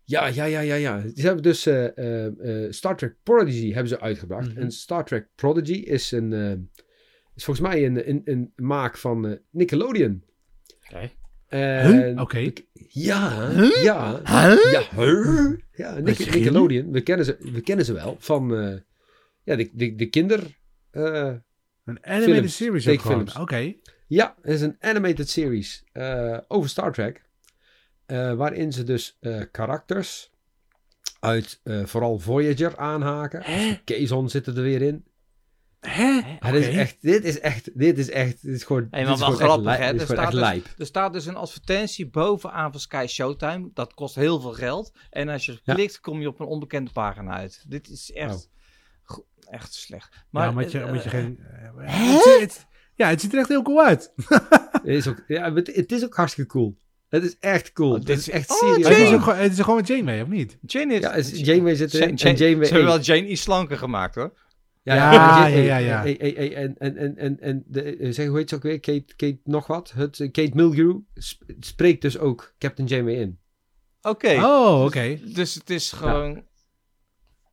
Ja, 0.05 0.27
ja, 0.33 0.45
ja, 0.45 0.61
ja, 0.61 0.61
ja, 0.61 0.75
ja. 0.75 1.01
Ze 1.15 1.23
hebben 1.27 1.43
dus 1.43 1.67
eh, 1.67 1.97
eh, 1.99 2.65
eh, 2.65 2.73
Star 2.73 2.97
Trek 2.97 3.17
Prodigy 3.23 3.71
hebben 3.73 3.89
ze 3.89 4.01
uitgebracht. 4.01 4.49
Mhm. 4.49 4.59
En 4.61 4.71
Star 4.71 5.05
Trek 5.05 5.29
Prodigy 5.35 5.73
is 5.73 6.11
een, 6.13 6.33
eh, 6.33 6.51
is 7.35 7.45
volgens 7.45 7.67
mij 7.69 7.87
een, 7.87 8.09
een, 8.09 8.21
een 8.25 8.53
maak 8.57 8.97
van 8.99 9.27
eh, 9.27 9.37
Nickelodeon. 9.51 10.25
Oké. 10.91 11.11
Huh? 11.49 12.21
Oké. 12.21 12.53
Ja, 12.89 13.49
Huh? 13.51 13.83
ja. 13.83 14.11
Huh? 14.25 14.73
Ja, 14.73 14.83
huh? 14.97 15.59
ja 15.73 15.99
Nickelodeon. 15.99 16.93
We 16.93 17.01
kennen, 17.01 17.25
ze, 17.27 17.37
we 17.53 17.61
kennen 17.61 17.85
ze 17.85 17.93
wel 17.93 18.17
van 18.19 18.57
eh, 18.57 18.77
ja, 19.43 19.57
de, 19.57 19.71
de, 19.73 19.95
de 19.95 20.07
kinder... 20.07 20.61
eh, 20.93 21.33
Een 21.85 22.05
animated 22.07 22.35
Films, 22.35 22.57
series 22.57 22.89
ook 22.89 23.01
gewoon. 23.01 23.29
Oké. 23.41 23.75
Ja, 24.07 24.35
het 24.43 24.53
is 24.55 24.61
een 24.61 24.77
animated 24.81 25.29
series 25.29 25.85
eh, 25.93 26.39
over 26.49 26.69
Star 26.71 26.93
Trek. 26.93 27.25
eh, 28.07 28.35
waarin 28.35 28.73
ze 28.73 28.85
dus 28.85 29.17
eh, 29.21 29.41
karakters 29.51 30.31
uit 31.21 31.61
eh, 31.63 31.85
vooral 31.85 32.19
Voyager 32.19 32.77
aanhaken. 32.77 33.43
Hè? 33.45 33.81
Kazon 33.85 34.29
zit 34.29 34.47
er 34.47 34.55
weer 34.55 34.83
in. 34.83 35.05
Hè? 35.81 36.37
Ja, 36.41 36.51
dit, 36.51 36.67
is 36.67 36.77
echt, 36.77 36.97
dit 37.03 37.25
is 37.25 37.41
echt, 37.41 37.79
dit 37.79 37.99
is 37.99 38.11
echt, 38.11 38.43
dit 38.43 38.55
is 38.55 38.65
gewoon, 38.65 38.87
Hey, 38.91 39.01
dit 39.01 39.09
maar 39.09 39.13
is 39.19 39.21
wel 39.21 39.31
gewoon 39.37 39.43
echt 39.43 39.51
grappig, 39.53 39.79
li- 39.79 39.85
hè? 39.85 39.93
Dit 39.93 40.01
Er 40.01 40.07
is 40.07 40.07
gewoon 40.09 40.23
echt 40.23 40.33
staat, 40.33 40.43
lijp. 40.51 40.65
dus, 40.65 40.75
er 40.79 40.87
staat 40.87 41.13
dus 41.13 41.27
een 41.27 41.37
advertentie 41.37 42.09
bovenaan 42.11 42.71
van 42.71 42.81
Sky 42.81 43.05
Showtime. 43.09 43.71
Dat 43.75 43.95
kost 43.95 44.15
heel 44.15 44.41
veel 44.41 44.53
geld. 44.53 44.93
En 45.11 45.29
als 45.29 45.47
je 45.47 45.61
Ja. 45.63 45.75
klikt, 45.75 46.01
kom 46.01 46.21
je 46.21 46.29
op 46.29 46.41
een 46.41 46.47
onbekende 46.47 46.91
pagina 46.93 47.33
uit. 47.37 47.65
Dit 47.69 47.89
is 47.89 48.13
echt, 48.13 48.35
Oh. 48.35 48.52
Echt 49.53 49.75
slecht. 49.75 50.11
Maar, 50.11 50.23
Maar, 50.31 50.45
ja, 50.47 50.53
moet 50.53 50.73
je, 50.73 50.81
eh, 50.81 50.93
moet 50.93 51.03
je 51.03 51.11
eh, 51.11 51.15
geen... 51.21 51.39
eh, 51.87 51.97
het- 52.25 52.41
het- 52.41 52.67
ja, 52.95 53.09
het 53.09 53.21
ziet 53.21 53.33
er 53.33 53.39
echt 53.39 53.49
heel 53.49 53.63
cool 53.63 53.83
uit. 53.83 54.13
Het 54.73 54.87
is 55.01 55.09
ook, 55.09 55.23
ja, 55.27 55.53
het, 55.55 55.67
het 55.75 55.93
is 55.93 56.05
ook 56.05 56.15
hartstikke 56.15 56.51
cool. 56.51 56.77
Het 57.09 57.25
is 57.25 57.39
echt 57.39 57.73
cool. 57.73 57.89
Oh, 57.91 57.95
Het 57.97 58.07
dit 58.07 58.19
is 58.19 58.29
is- 58.29 58.35
echt 58.35 58.51
oh, 58.51 58.57
serieus. 58.57 58.89
Het 58.89 58.97
is, 58.99 59.13
ook, 59.13 59.21
gewoon- 59.23 59.39
het 59.39 59.53
is 59.53 59.61
gewoon 59.61 59.77
met 59.77 59.87
Jane 59.87 60.03
mee, 60.03 60.23
of 60.23 60.29
niet? 60.29 60.59
Jane 60.67 60.93
heeft... 60.93 61.03
Ja, 61.05 61.13
is- 61.13 61.41
Janeway 61.41 61.75
zit 61.75 61.95
erin. 61.95 62.15
Jane- 62.15 62.31
en 62.31 62.45
Janeway 62.45 62.67
Ze 62.67 62.73
hebben 62.73 62.91
wel 62.93 63.01
Jane 63.01 63.27
iets 63.27 63.43
slanker 63.43 63.79
gemaakt, 63.79 64.15
hoor. 64.15 64.33
Ja, 64.83 64.95
Ja, 64.95 65.47
ja, 65.47 65.77
ja, 65.77 66.05
en, 66.05 66.75
en, 66.79 66.97
en, 66.97 67.17
en, 67.17 67.41
en 67.41 67.63
de, 67.67 68.07
zeg, 68.13 68.27
hoe 68.27 68.37
heet 68.39 68.49
ze 68.49 68.55
ook 68.55 68.63
weer? 68.63 68.81
Kate, 68.81 69.05
Kate 69.17 69.39
nog 69.45 69.67
wat? 69.67 69.93
Het, 69.95 70.17
Kate 70.17 70.51
Mulgrew 70.55 70.97
sp- 71.15 71.43
spreekt 71.61 72.03
dus 72.03 72.19
ook 72.19 72.55
Captain 72.59 72.89
Janeway 72.89 73.15
in. 73.15 73.39
Oké. 74.03 74.35
Oh, 74.35 74.85
oké. 74.85 75.19
Dus 75.35 75.55
het 75.55 75.71
is 75.71 75.93
gewoon... 75.93 76.45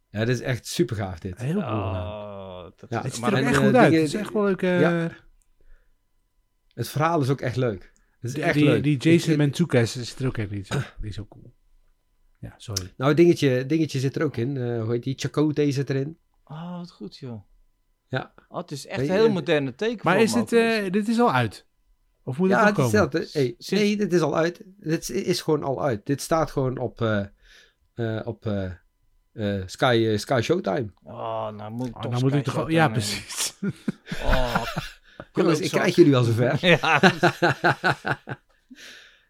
Ja, 0.09 0.19
dat 0.19 0.27
is 0.29 0.41
echt 0.41 0.67
super 0.67 0.95
gaaf 0.95 1.19
dit. 1.19 1.37
Heel 1.37 1.53
cool. 1.53 1.65
Oh, 1.65 2.63
dat 2.75 2.89
Ja, 2.89 3.01
Het 3.01 3.11
ziet 3.13 3.21
maar 3.21 3.33
er 3.33 3.37
en, 3.39 3.45
echt 3.45 3.57
goed 3.57 3.75
uit. 3.75 3.93
Het 3.93 4.01
is 4.03 4.13
echt 4.13 4.33
wel 4.33 4.43
leuk. 4.43 4.61
eh, 4.61 4.79
Ja. 4.81 5.11
Het 6.73 6.89
verhaal 6.89 7.21
is 7.21 7.29
ook 7.29 7.41
echt 7.41 7.55
leuk. 7.55 7.91
Het 8.19 8.29
is 8.29 8.33
die, 8.33 8.43
echt 8.43 8.53
die, 8.53 8.63
leuk. 8.65 8.83
die 8.83 8.97
Jason 8.97 9.37
Mantzoukas 9.37 9.91
zit 9.91 10.19
er 10.19 10.27
ook 10.27 10.37
in. 10.37 10.47
Die 10.49 10.59
is 10.59 10.71
ook, 10.75 10.95
die 11.01 11.09
is 11.09 11.19
ook 11.19 11.29
cool. 11.29 11.53
Ja, 12.37 12.53
sorry. 12.57 12.93
Nou, 12.97 13.13
dingetje, 13.13 13.65
dingetje 13.65 13.99
zit 13.99 14.15
er 14.15 14.23
ook 14.23 14.37
in. 14.37 14.57
Eh, 14.57 14.81
hoe 14.83 14.91
heet 14.91 15.03
die? 15.03 15.13
Chakotay 15.17 15.71
zit 15.71 15.89
erin. 15.89 16.17
Oh, 16.43 16.77
wat 16.77 16.91
goed, 16.91 17.17
joh. 17.17 17.41
Ja. 18.07 18.33
Oh, 18.47 18.57
het 18.57 18.71
is 18.71 18.85
echt 18.85 18.99
een 18.99 19.09
heel 19.09 19.25
eh, 19.25 19.31
moderne 19.33 19.75
teken. 19.75 19.99
Maar 20.03 20.21
is 20.21 20.33
dit, 20.33 20.53
eh, 20.53 20.91
dit 20.91 21.07
is 21.07 21.19
al 21.19 21.33
uit? 21.33 21.67
Of 22.23 22.37
moet 22.37 22.49
het 22.49 22.57
ja, 22.59 22.65
nog 22.67 22.75
het 22.77 22.85
is 22.85 22.91
komen? 22.91 23.11
dat, 23.11 23.33
hey, 23.33 23.55
Sinds- 23.57 23.69
Nee, 23.83 23.97
dit 23.97 24.13
is 24.13 24.21
al 24.21 24.35
uit. 24.37 24.61
Dit 24.65 25.01
is- 25.01 25.23
is 25.23 25.41
gewoon 25.41 25.63
al 25.63 25.83
uit. 25.83 26.05
Dit 26.05 26.21
staat 26.21 26.51
gewoon 26.51 26.77
op, 26.77 27.01
eh, 27.01 27.25
eh, 27.93 28.27
op 28.27 28.45
eh, 29.39 29.55
eh, 29.57 29.63
Sky, 29.67 30.07
eh, 30.11 30.17
Sky 30.17 30.39
Showtime. 30.43 30.85
Oh, 31.03 31.49
nou 31.49 31.71
moet 31.71 31.87
ik 31.87 31.95
Oh, 31.95 32.01
toch 32.01 32.11
dan 32.11 32.21
moet 32.21 32.33
ik 32.33 32.43
toch... 32.43 32.55
Ja, 32.71 32.87
nemen. 32.87 32.91
precies. 32.91 33.53
Oh, 34.23 34.63
Jongens, 35.33 35.59
ik 35.59 35.69
krijg 35.71 35.95
jullie 35.95 36.15
al 36.15 36.23
zover. 36.23 36.57
Ja, 36.67 36.99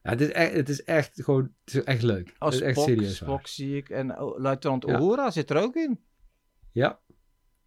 ja, 0.04 0.10
het 0.12 0.22
is 0.22 0.32
echt, 0.32 0.54
het 0.54 0.70
is 0.70 0.84
echt 0.84 1.12
gewoon, 1.24 1.52
het 1.66 1.74
is 1.74 1.84
echt 1.84 2.02
leuk. 2.02 2.34
als 2.38 2.54
het 2.54 2.64
is 2.64 2.68
echt 2.70 2.78
Spock, 2.80 2.90
serieus 2.90 3.20
waar. 3.20 3.30
Spock 3.30 3.48
zie 3.48 3.78
ik. 3.78 3.90
En 3.90 4.20
oh, 4.20 4.40
luitenant 4.40 4.86
Ja. 4.86 4.94
Uhura 5.00 5.32
zit 5.32 5.50
er 5.50 5.58
ook 5.58 5.76
in. 5.76 6.00
Ja. 6.72 7.00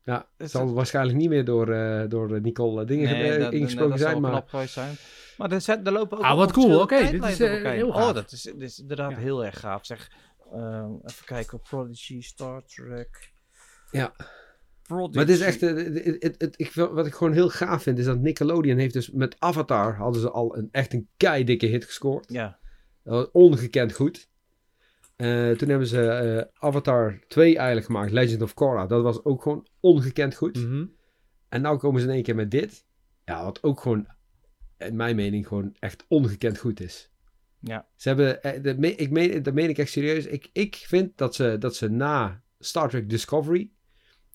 Ja, 0.04 0.14
het 0.36 0.46
Is 0.46 0.50
zal 0.52 0.66
het- 0.66 0.74
waarschijnlijk 0.74 1.18
niet 1.18 1.28
meer 1.28 1.44
door, 1.44 1.72
eh, 1.72 2.08
door 2.08 2.40
Nicole 2.40 2.84
dingen 2.84 3.10
Nee, 3.10 3.38
dat, 3.38 3.52
ingesproken 3.52 3.90
dat 3.90 3.98
zal 4.00 4.08
zijn, 4.10 4.22
wel 4.22 4.30
maar 4.30 4.42
knap 4.44 4.66
zijn. 4.68 4.94
Maar 5.36 5.52
er, 5.52 5.60
zijn, 5.60 5.86
er 5.86 5.92
lopen 5.92 6.18
ook 6.18 6.24
Ah, 6.24 6.36
wat 6.36 6.52
cool. 6.52 6.80
Oké, 6.80 7.10
dit 7.10 7.24
is, 7.24 7.40
eh, 7.40 7.54
op 7.56 7.62
heel 7.64 7.92
gaaf. 7.92 8.08
Oh, 8.08 8.14
dat 8.14 8.32
is, 8.32 8.42
dit 8.42 8.60
is 8.62 8.78
inderdaad 8.78 9.10
Ja. 9.10 9.16
heel 9.16 9.44
erg 9.44 9.60
gaaf. 9.60 9.86
Zeg, 9.86 10.10
ehm, 10.52 10.92
even 11.04 11.24
kijken. 11.24 11.60
Prodigy, 11.60 12.20
Star 12.20 12.64
Trek. 12.64 13.32
Ja. 13.90 14.14
Prodigy. 14.82 15.16
Maar 15.16 15.26
het 15.26 15.34
is 15.34 15.40
echt, 15.40 15.62
eh, 15.62 15.74
het, 15.74 16.22
het, 16.22 16.34
het- 16.40 16.54
ik, 16.60 16.72
wat 16.72 17.06
ik 17.06 17.14
gewoon 17.14 17.32
heel 17.32 17.48
gaaf 17.48 17.82
vind, 17.82 17.98
is 17.98 18.04
dat 18.04 18.18
Nickelodeon 18.20 18.78
heeft 18.78 18.92
dus 18.94 19.10
met 19.10 19.36
Avatar, 19.38 19.94
hadden 19.96 20.20
ze 20.20 20.30
al 20.30 20.56
een, 20.56 20.68
echt 20.72 20.92
een 20.92 21.08
keidikke 21.16 21.66
hit 21.66 21.84
gescoord. 21.84 22.32
Ja. 22.32 22.58
Dat 23.02 23.14
was 23.14 23.30
ongekend 23.32 23.92
goed. 23.92 24.30
Eh, 25.16 25.50
toen 25.50 25.68
hebben 25.68 25.86
ze 25.86 26.08
eh, 26.08 26.44
Avatar 26.68 27.18
2 27.28 27.56
eigenlijk 27.56 27.86
gemaakt, 27.86 28.10
Legend 28.12 28.42
of 28.42 28.54
Korra. 28.54 28.86
Dat 28.86 29.02
was 29.02 29.24
ook 29.24 29.42
gewoon 29.42 29.66
ongekend 29.80 30.34
goed. 30.34 30.56
Mhm. 30.56 30.86
En 31.48 31.60
nou 31.62 31.78
komen 31.78 32.00
ze 32.00 32.06
in 32.06 32.12
één 32.12 32.22
keer 32.22 32.34
met 32.34 32.50
dit. 32.50 32.84
Ja, 33.24 33.44
wat 33.44 33.62
ook 33.62 33.80
gewoon, 33.80 34.06
in 34.78 34.96
mijn 34.96 35.16
mening, 35.16 35.46
gewoon 35.46 35.76
echt 35.78 36.04
ongekend 36.08 36.58
goed 36.58 36.80
is. 36.80 37.10
Ja. 37.62 37.86
Ze 37.96 38.08
hebben, 38.08 38.42
eh, 38.42 38.62
de, 38.62 38.74
me- 38.78 38.94
ik 38.94 39.10
meen, 39.10 39.42
dat 39.42 39.54
meen 39.54 39.68
ik 39.68 39.78
echt 39.78 39.90
serieus. 39.90 40.26
Ik, 40.26 40.48
ik 40.52 40.76
vind 40.76 41.18
dat 41.18 41.34
ze, 41.34 41.56
dat 41.58 41.76
ze 41.76 41.88
na 41.90 42.42
Star 42.58 42.88
Trek 42.88 43.08
Discovery, 43.10 43.70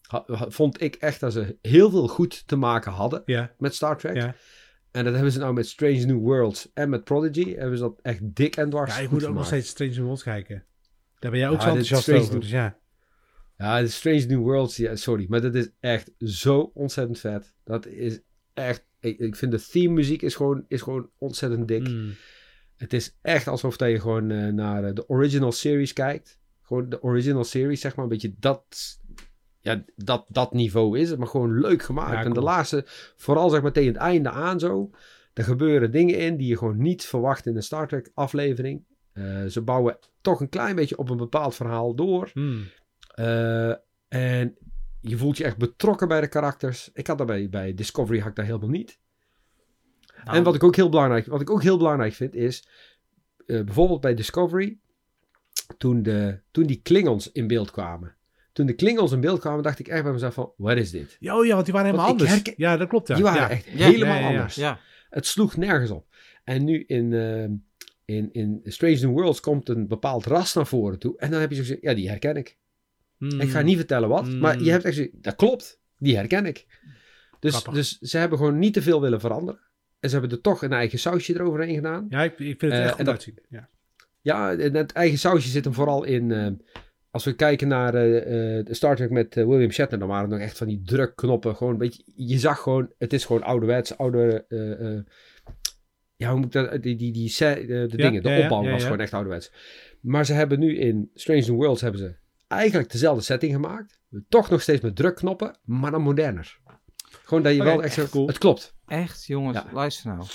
ha- 0.01 0.23
ha- 0.27 0.49
vond 0.49 0.81
ik 0.81 0.95
echt 0.95 1.19
dat 1.19 1.33
ze 1.33 1.57
heel 1.61 1.89
veel 1.89 2.07
goed 2.07 2.47
te 2.47 2.55
maken 2.55 2.91
hadden 2.91 3.21
Ja, 3.25 3.53
met 3.57 3.75
Star 3.75 3.97
Trek. 3.97 4.15
ja. 4.15 4.35
En 4.91 5.03
dat 5.03 5.13
hebben 5.13 5.31
ze 5.31 5.39
nou 5.39 5.53
met 5.53 5.67
Strange 5.67 6.05
New 6.05 6.19
Worlds 6.19 6.69
en 6.73 6.89
met 6.89 7.03
Prodigy, 7.03 7.55
hebben 7.55 7.77
ze 7.77 7.83
dat 7.83 7.99
echt 8.01 8.19
dik 8.35 8.55
en 8.55 8.69
dwars 8.69 8.95
ja 8.95 9.01
goed 9.01 9.11
moet 9.11 9.25
ook 9.25 9.33
nog 9.35 9.45
steeds 9.45 9.69
Strange 9.69 9.91
New 9.91 10.03
Worlds 10.03 10.23
kijken. 10.23 10.65
Daar 11.19 11.31
ben 11.31 11.39
jij 11.39 11.49
ook 11.49 11.55
Ja, 11.55 11.61
zo 11.61 11.67
enthousiast 11.67 12.09
over. 12.09 12.31
New- 12.31 12.41
Dus 12.41 12.49
ja. 12.49 12.77
Ja, 13.57 13.81
de 13.81 13.87
Strange 13.87 14.25
New 14.25 14.39
Worlds, 14.39 14.75
ja, 14.77 14.95
sorry, 14.95 15.25
maar 15.29 15.41
dat 15.41 15.55
is 15.55 15.69
echt 15.79 16.11
zo 16.19 16.71
ontzettend 16.73 17.19
vet. 17.19 17.53
Dat 17.63 17.85
is 17.85 18.19
echt, 18.53 18.85
ik, 18.99 19.19
ik 19.19 19.35
vind 19.35 19.51
de 19.51 19.61
theme 19.71 19.93
muziek 19.93 20.21
is 20.21 20.35
gewoon, 20.35 20.65
is 20.67 20.81
gewoon 20.81 21.09
ontzettend 21.17 21.67
dik. 21.67 21.87
Mm. 21.87 22.13
Het 22.77 22.93
is 22.93 23.17
echt 23.21 23.47
alsof 23.47 23.77
dat 23.77 23.89
je 23.89 23.99
gewoon 23.99 24.31
eh, 24.31 24.47
naar 24.47 24.83
eh, 24.83 24.93
de 24.93 25.09
original 25.09 25.51
series 25.51 25.93
kijkt. 25.93 26.39
Gewoon 26.61 26.89
de 26.89 27.03
original 27.03 27.43
series, 27.43 27.81
zeg 27.81 27.95
maar, 27.95 28.03
een 28.03 28.11
beetje 28.11 28.35
dat, 28.39 28.99
ja, 29.59 29.83
dat, 29.95 30.25
dat 30.29 30.53
niveau 30.53 30.99
is 30.99 31.09
het, 31.09 31.19
maar 31.19 31.27
gewoon 31.27 31.59
leuk 31.59 31.83
gemaakt. 31.83 32.11
Ja, 32.11 32.23
En 32.23 32.33
de 32.33 32.41
laatste, 32.41 32.83
vooral 33.15 33.49
zeg 33.49 33.61
maar 33.61 33.71
tegen 33.71 33.93
het 33.93 34.01
einde 34.01 34.29
aan 34.29 34.59
zo, 34.59 34.91
er 35.33 35.43
gebeuren 35.43 35.91
dingen 35.91 36.17
in 36.17 36.37
die 36.37 36.47
je 36.47 36.57
gewoon 36.57 36.77
niet 36.77 37.05
verwacht 37.05 37.45
in 37.45 37.55
een 37.55 37.63
Star 37.63 37.87
Trek 37.87 38.11
aflevering. 38.13 38.85
Eh, 39.13 39.45
ze 39.45 39.61
bouwen 39.61 39.97
toch 40.21 40.39
een 40.39 40.49
klein 40.49 40.75
beetje 40.75 40.97
op 40.97 41.09
een 41.09 41.17
bepaald 41.17 41.55
verhaal 41.55 41.95
door. 41.95 42.31
Mm. 42.33 42.63
Eh, 43.07 43.69
en 44.07 44.57
je 45.01 45.17
voelt 45.17 45.37
je 45.37 45.43
echt 45.43 45.57
betrokken 45.57 46.07
bij 46.07 46.21
de 46.21 46.27
karakters. 46.27 46.89
Ik 46.93 47.07
had 47.07 47.17
dat 47.17 47.27
bij, 47.27 47.49
bij 47.49 47.73
Discovery 47.73 48.19
had 48.19 48.29
ik 48.29 48.35
dat 48.35 48.45
helemaal 48.45 48.69
niet. 48.69 48.99
Nou, 50.23 50.37
En 50.37 50.43
wat 50.43 50.55
ik 50.55 50.63
ook 50.63 50.75
heel 50.75 50.89
belangrijk, 50.89 51.25
wat 51.25 51.41
ik 51.41 51.49
ook 51.49 51.61
heel 51.63 51.77
belangrijk 51.77 52.13
vind 52.13 52.35
is, 52.35 52.67
eh, 53.45 53.61
bijvoorbeeld 53.63 54.01
bij 54.01 54.13
Discovery, 54.13 54.77
toen, 55.77 56.03
de, 56.03 56.39
toen 56.51 56.65
die 56.65 56.79
Klingons 56.83 57.31
in 57.31 57.47
beeld 57.47 57.71
kwamen. 57.71 58.15
Toen 58.53 58.65
de 58.65 58.73
Klingons 58.73 59.11
in 59.11 59.19
beeld 59.21 59.39
kwamen, 59.39 59.63
dacht 59.63 59.79
ik 59.79 59.87
echt 59.87 60.03
bij 60.03 60.11
mezelf 60.11 60.33
van, 60.33 60.51
wat 60.57 60.77
is 60.77 60.91
dit? 60.91 61.17
Ja, 61.19 61.37
oh 61.37 61.45
ja, 61.45 61.53
want 61.53 61.65
die 61.65 61.73
waren 61.73 61.89
helemaal 61.89 62.11
anders. 62.11 62.29
herken- 62.29 62.53
Ja, 62.57 62.77
dat 62.77 62.87
klopt. 62.87 63.07
Ja. 63.07 63.15
Die 63.15 63.23
waren 63.23 63.41
ja. 63.41 63.49
echt 63.49 63.65
Ja, 63.65 63.71
helemaal 63.89 64.07
ja, 64.15 64.19
ja, 64.21 64.29
ja. 64.29 64.35
anders. 64.37 64.55
Ja. 64.55 64.79
Het 65.09 65.25
sloeg 65.25 65.57
nergens 65.57 65.91
op. 65.91 66.05
En 66.43 66.63
nu 66.63 66.83
in, 66.87 67.13
eh, 67.13 67.43
in, 68.15 68.29
in 68.33 68.61
Strange 68.63 68.95
New 68.95 69.11
Worlds 69.11 69.39
komt 69.39 69.69
een 69.69 69.87
bepaald 69.87 70.25
ras 70.25 70.53
naar 70.53 70.67
voren 70.67 70.99
toe. 70.99 71.17
En 71.17 71.31
dan 71.31 71.39
heb 71.39 71.51
je 71.51 71.63
zo 71.65 71.75
ja, 71.81 71.93
die 71.93 72.09
herken 72.09 72.35
ik. 72.35 72.57
Mm. 73.17 73.41
Ik 73.41 73.49
ga 73.49 73.61
niet 73.61 73.77
vertellen 73.77 74.09
wat, 74.09 74.25
Mm. 74.27 74.39
maar 74.39 74.61
je 74.61 74.71
hebt 74.71 74.83
echt 74.85 74.95
zo, 74.95 75.05
dat 75.13 75.35
klopt, 75.35 75.79
die 75.97 76.15
herken 76.15 76.45
ik. 76.45 76.65
Dus, 77.39 77.63
dus 77.63 77.97
ze 77.97 78.17
hebben 78.17 78.37
gewoon 78.37 78.59
niet 78.59 78.73
te 78.73 78.81
veel 78.81 79.01
willen 79.01 79.19
veranderen. 79.19 79.61
En 79.99 80.09
ze 80.09 80.17
hebben 80.17 80.37
er 80.37 80.43
toch 80.43 80.61
een 80.61 80.73
eigen 80.73 80.99
sausje 80.99 81.33
eroverheen 81.33 81.75
gedaan. 81.75 82.05
Ja, 82.09 82.23
ik, 82.23 82.31
ik 82.31 82.59
vind 82.59 82.61
het 82.61 82.71
Eh, 82.71 82.83
echt 82.85 82.95
goed 82.95 83.07
uitzien. 83.09 83.39
Ja. 83.49 83.69
Ja, 84.21 84.55
en 84.55 84.73
het 84.75 84.91
eigen 84.91 85.17
sausje 85.17 85.49
zit 85.49 85.63
hem 85.63 85.73
vooral 85.73 86.03
in. 86.03 86.31
eh, 86.31 86.47
als 87.11 87.25
we 87.25 87.33
kijken 87.35 87.67
naar 87.67 87.93
eh, 87.93 88.65
de 88.65 88.73
Star 88.73 88.95
Trek 88.95 89.09
met 89.09 89.35
William 89.35 89.71
Shatner, 89.71 89.99
dan 89.99 90.07
waren 90.07 90.23
het 90.29 90.39
nog 90.39 90.47
echt 90.47 90.57
van 90.57 90.67
die 90.67 90.81
drukknoppen. 90.85 91.55
Gewoon 91.55 91.73
een 91.73 91.79
beetje. 91.79 92.03
Je 92.15 92.37
zag 92.39 92.59
gewoon, 92.59 92.91
het 92.97 93.13
is 93.13 93.25
gewoon 93.25 93.43
ouderwets, 93.43 93.97
oude. 93.97 94.45
ja, 96.15 96.29
hoe 96.31 96.37
moet 96.39 96.45
ik 96.45 96.51
dat? 96.51 96.81
Die, 96.83 96.95
die, 96.95 97.11
die, 97.11 97.29
de 97.65 97.87
dingen, 97.97 98.23
de 98.23 98.29
opbouw 98.43 98.63
was 98.71 98.83
gewoon 98.83 98.99
echt 98.99 99.13
ouderwets. 99.13 99.51
Maar 100.01 100.25
ze 100.25 100.33
hebben 100.33 100.59
nu 100.59 100.77
in 100.77 101.11
Strange 101.13 101.39
New 101.41 101.55
Worlds 101.55 101.81
hebben 101.81 101.99
ze 101.99 102.15
eigenlijk 102.47 102.91
dezelfde 102.91 103.23
setting 103.23 103.53
gemaakt. 103.53 103.99
Toch 104.29 104.49
nog 104.49 104.61
steeds 104.61 104.81
met 104.81 104.95
drukknoppen, 104.95 105.57
maar 105.65 105.91
dan 105.91 106.01
moderner. 106.01 106.57
Gewoon 107.23 107.43
dat 107.43 107.55
je 107.55 107.63
wel 107.63 107.83
echt 107.83 108.09
cool. 108.09 108.27
Het 108.27 108.37
klopt. 108.37 108.75
Echt, 108.87 109.25
jongens, 109.25 109.57
Ja. 109.57 109.65
luister 109.73 110.15
nou. 110.15 110.27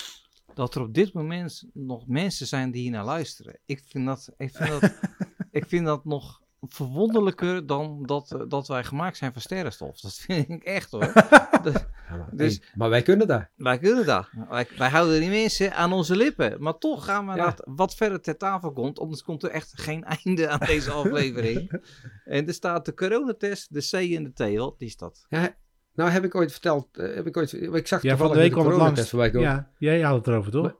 Dat 0.53 0.75
er 0.75 0.81
op 0.81 0.93
dit 0.93 1.13
moment 1.13 1.63
nog 1.73 2.07
mensen 2.07 2.47
zijn 2.47 2.71
die 2.71 2.81
hier 2.81 2.91
naar 2.91 3.05
luisteren. 3.05 3.59
Ik 3.65 3.83
vind 3.87 4.05
dat, 4.05 4.29
ik 4.37 4.55
vind 4.55 4.69
dat, 4.81 4.99
ik 5.51 5.65
vind 5.67 5.85
dat 5.85 6.05
nog 6.05 6.41
verwonderlijker 6.61 7.65
dan 7.65 8.03
dat, 8.05 8.31
eh, 8.31 8.41
dat 8.47 8.67
wij 8.67 8.83
gemaakt 8.83 9.17
zijn 9.17 9.33
van 9.33 9.41
sterrenstof. 9.41 9.99
Dat 9.99 10.13
vind 10.15 10.49
ik 10.49 10.63
echt 10.63 10.91
hoor. 10.91 11.11
Dat- 11.63 11.87
Dus- 12.31 12.57
hey, 12.57 12.67
maar 12.75 12.89
wij 12.89 13.01
kunnen 13.01 13.27
dat. 13.27 13.45
wij 13.55 13.77
kunnen 13.79 14.05
dat. 14.05 14.29
Wij, 14.49 14.67
wij 14.77 14.89
houden 14.89 15.19
die 15.19 15.29
mensen 15.29 15.73
aan 15.75 15.93
onze 15.93 16.15
lippen. 16.15 16.61
Maar 16.61 16.77
toch 16.77 17.05
gaan 17.05 17.27
we 17.27 17.35
Ja. 17.35 17.55
wat 17.63 17.95
verder 17.95 18.21
ter 18.21 18.37
tafel 18.37 18.71
komt. 18.73 18.99
Anders 18.99 19.23
komt 19.23 19.43
er 19.43 19.49
echt 19.49 19.71
geen 19.81 20.03
einde 20.23 20.47
aan 20.49 20.59
deze 20.59 20.91
aflevering. 20.91 21.81
en 22.25 22.47
er 22.47 22.53
staat 22.53 22.85
de 22.85 22.93
coronatest, 22.93 23.73
de 23.73 23.79
C 23.89 24.15
en 24.15 24.23
de 24.23 24.33
T. 24.53 24.57
Wat 24.57 24.75
is 24.81 24.95
dat? 24.97 25.25
Ja, 25.29 25.55
nou 25.95 26.09
heb 26.09 26.23
ik 26.23 26.35
ooit 26.35 26.51
verteld, 26.51 26.97
eh, 26.97 27.15
heb 27.15 27.27
ik 27.27 27.37
ooit, 27.37 27.53
ik 27.53 27.87
zag 27.87 28.01
Ja, 28.01 28.17
van 28.17 28.31
de 28.31 28.37
week 28.37 28.51
kwam 28.51 28.67
het 28.67 28.75
langs. 28.75 29.09
voorbij 29.09 29.29
komen. 29.31 29.49
Ja, 29.49 29.71
jij 29.77 30.01
had 30.01 30.15
het 30.17 30.27
erover, 30.27 30.51
toch? 30.51 30.61
Maar- 30.63 30.75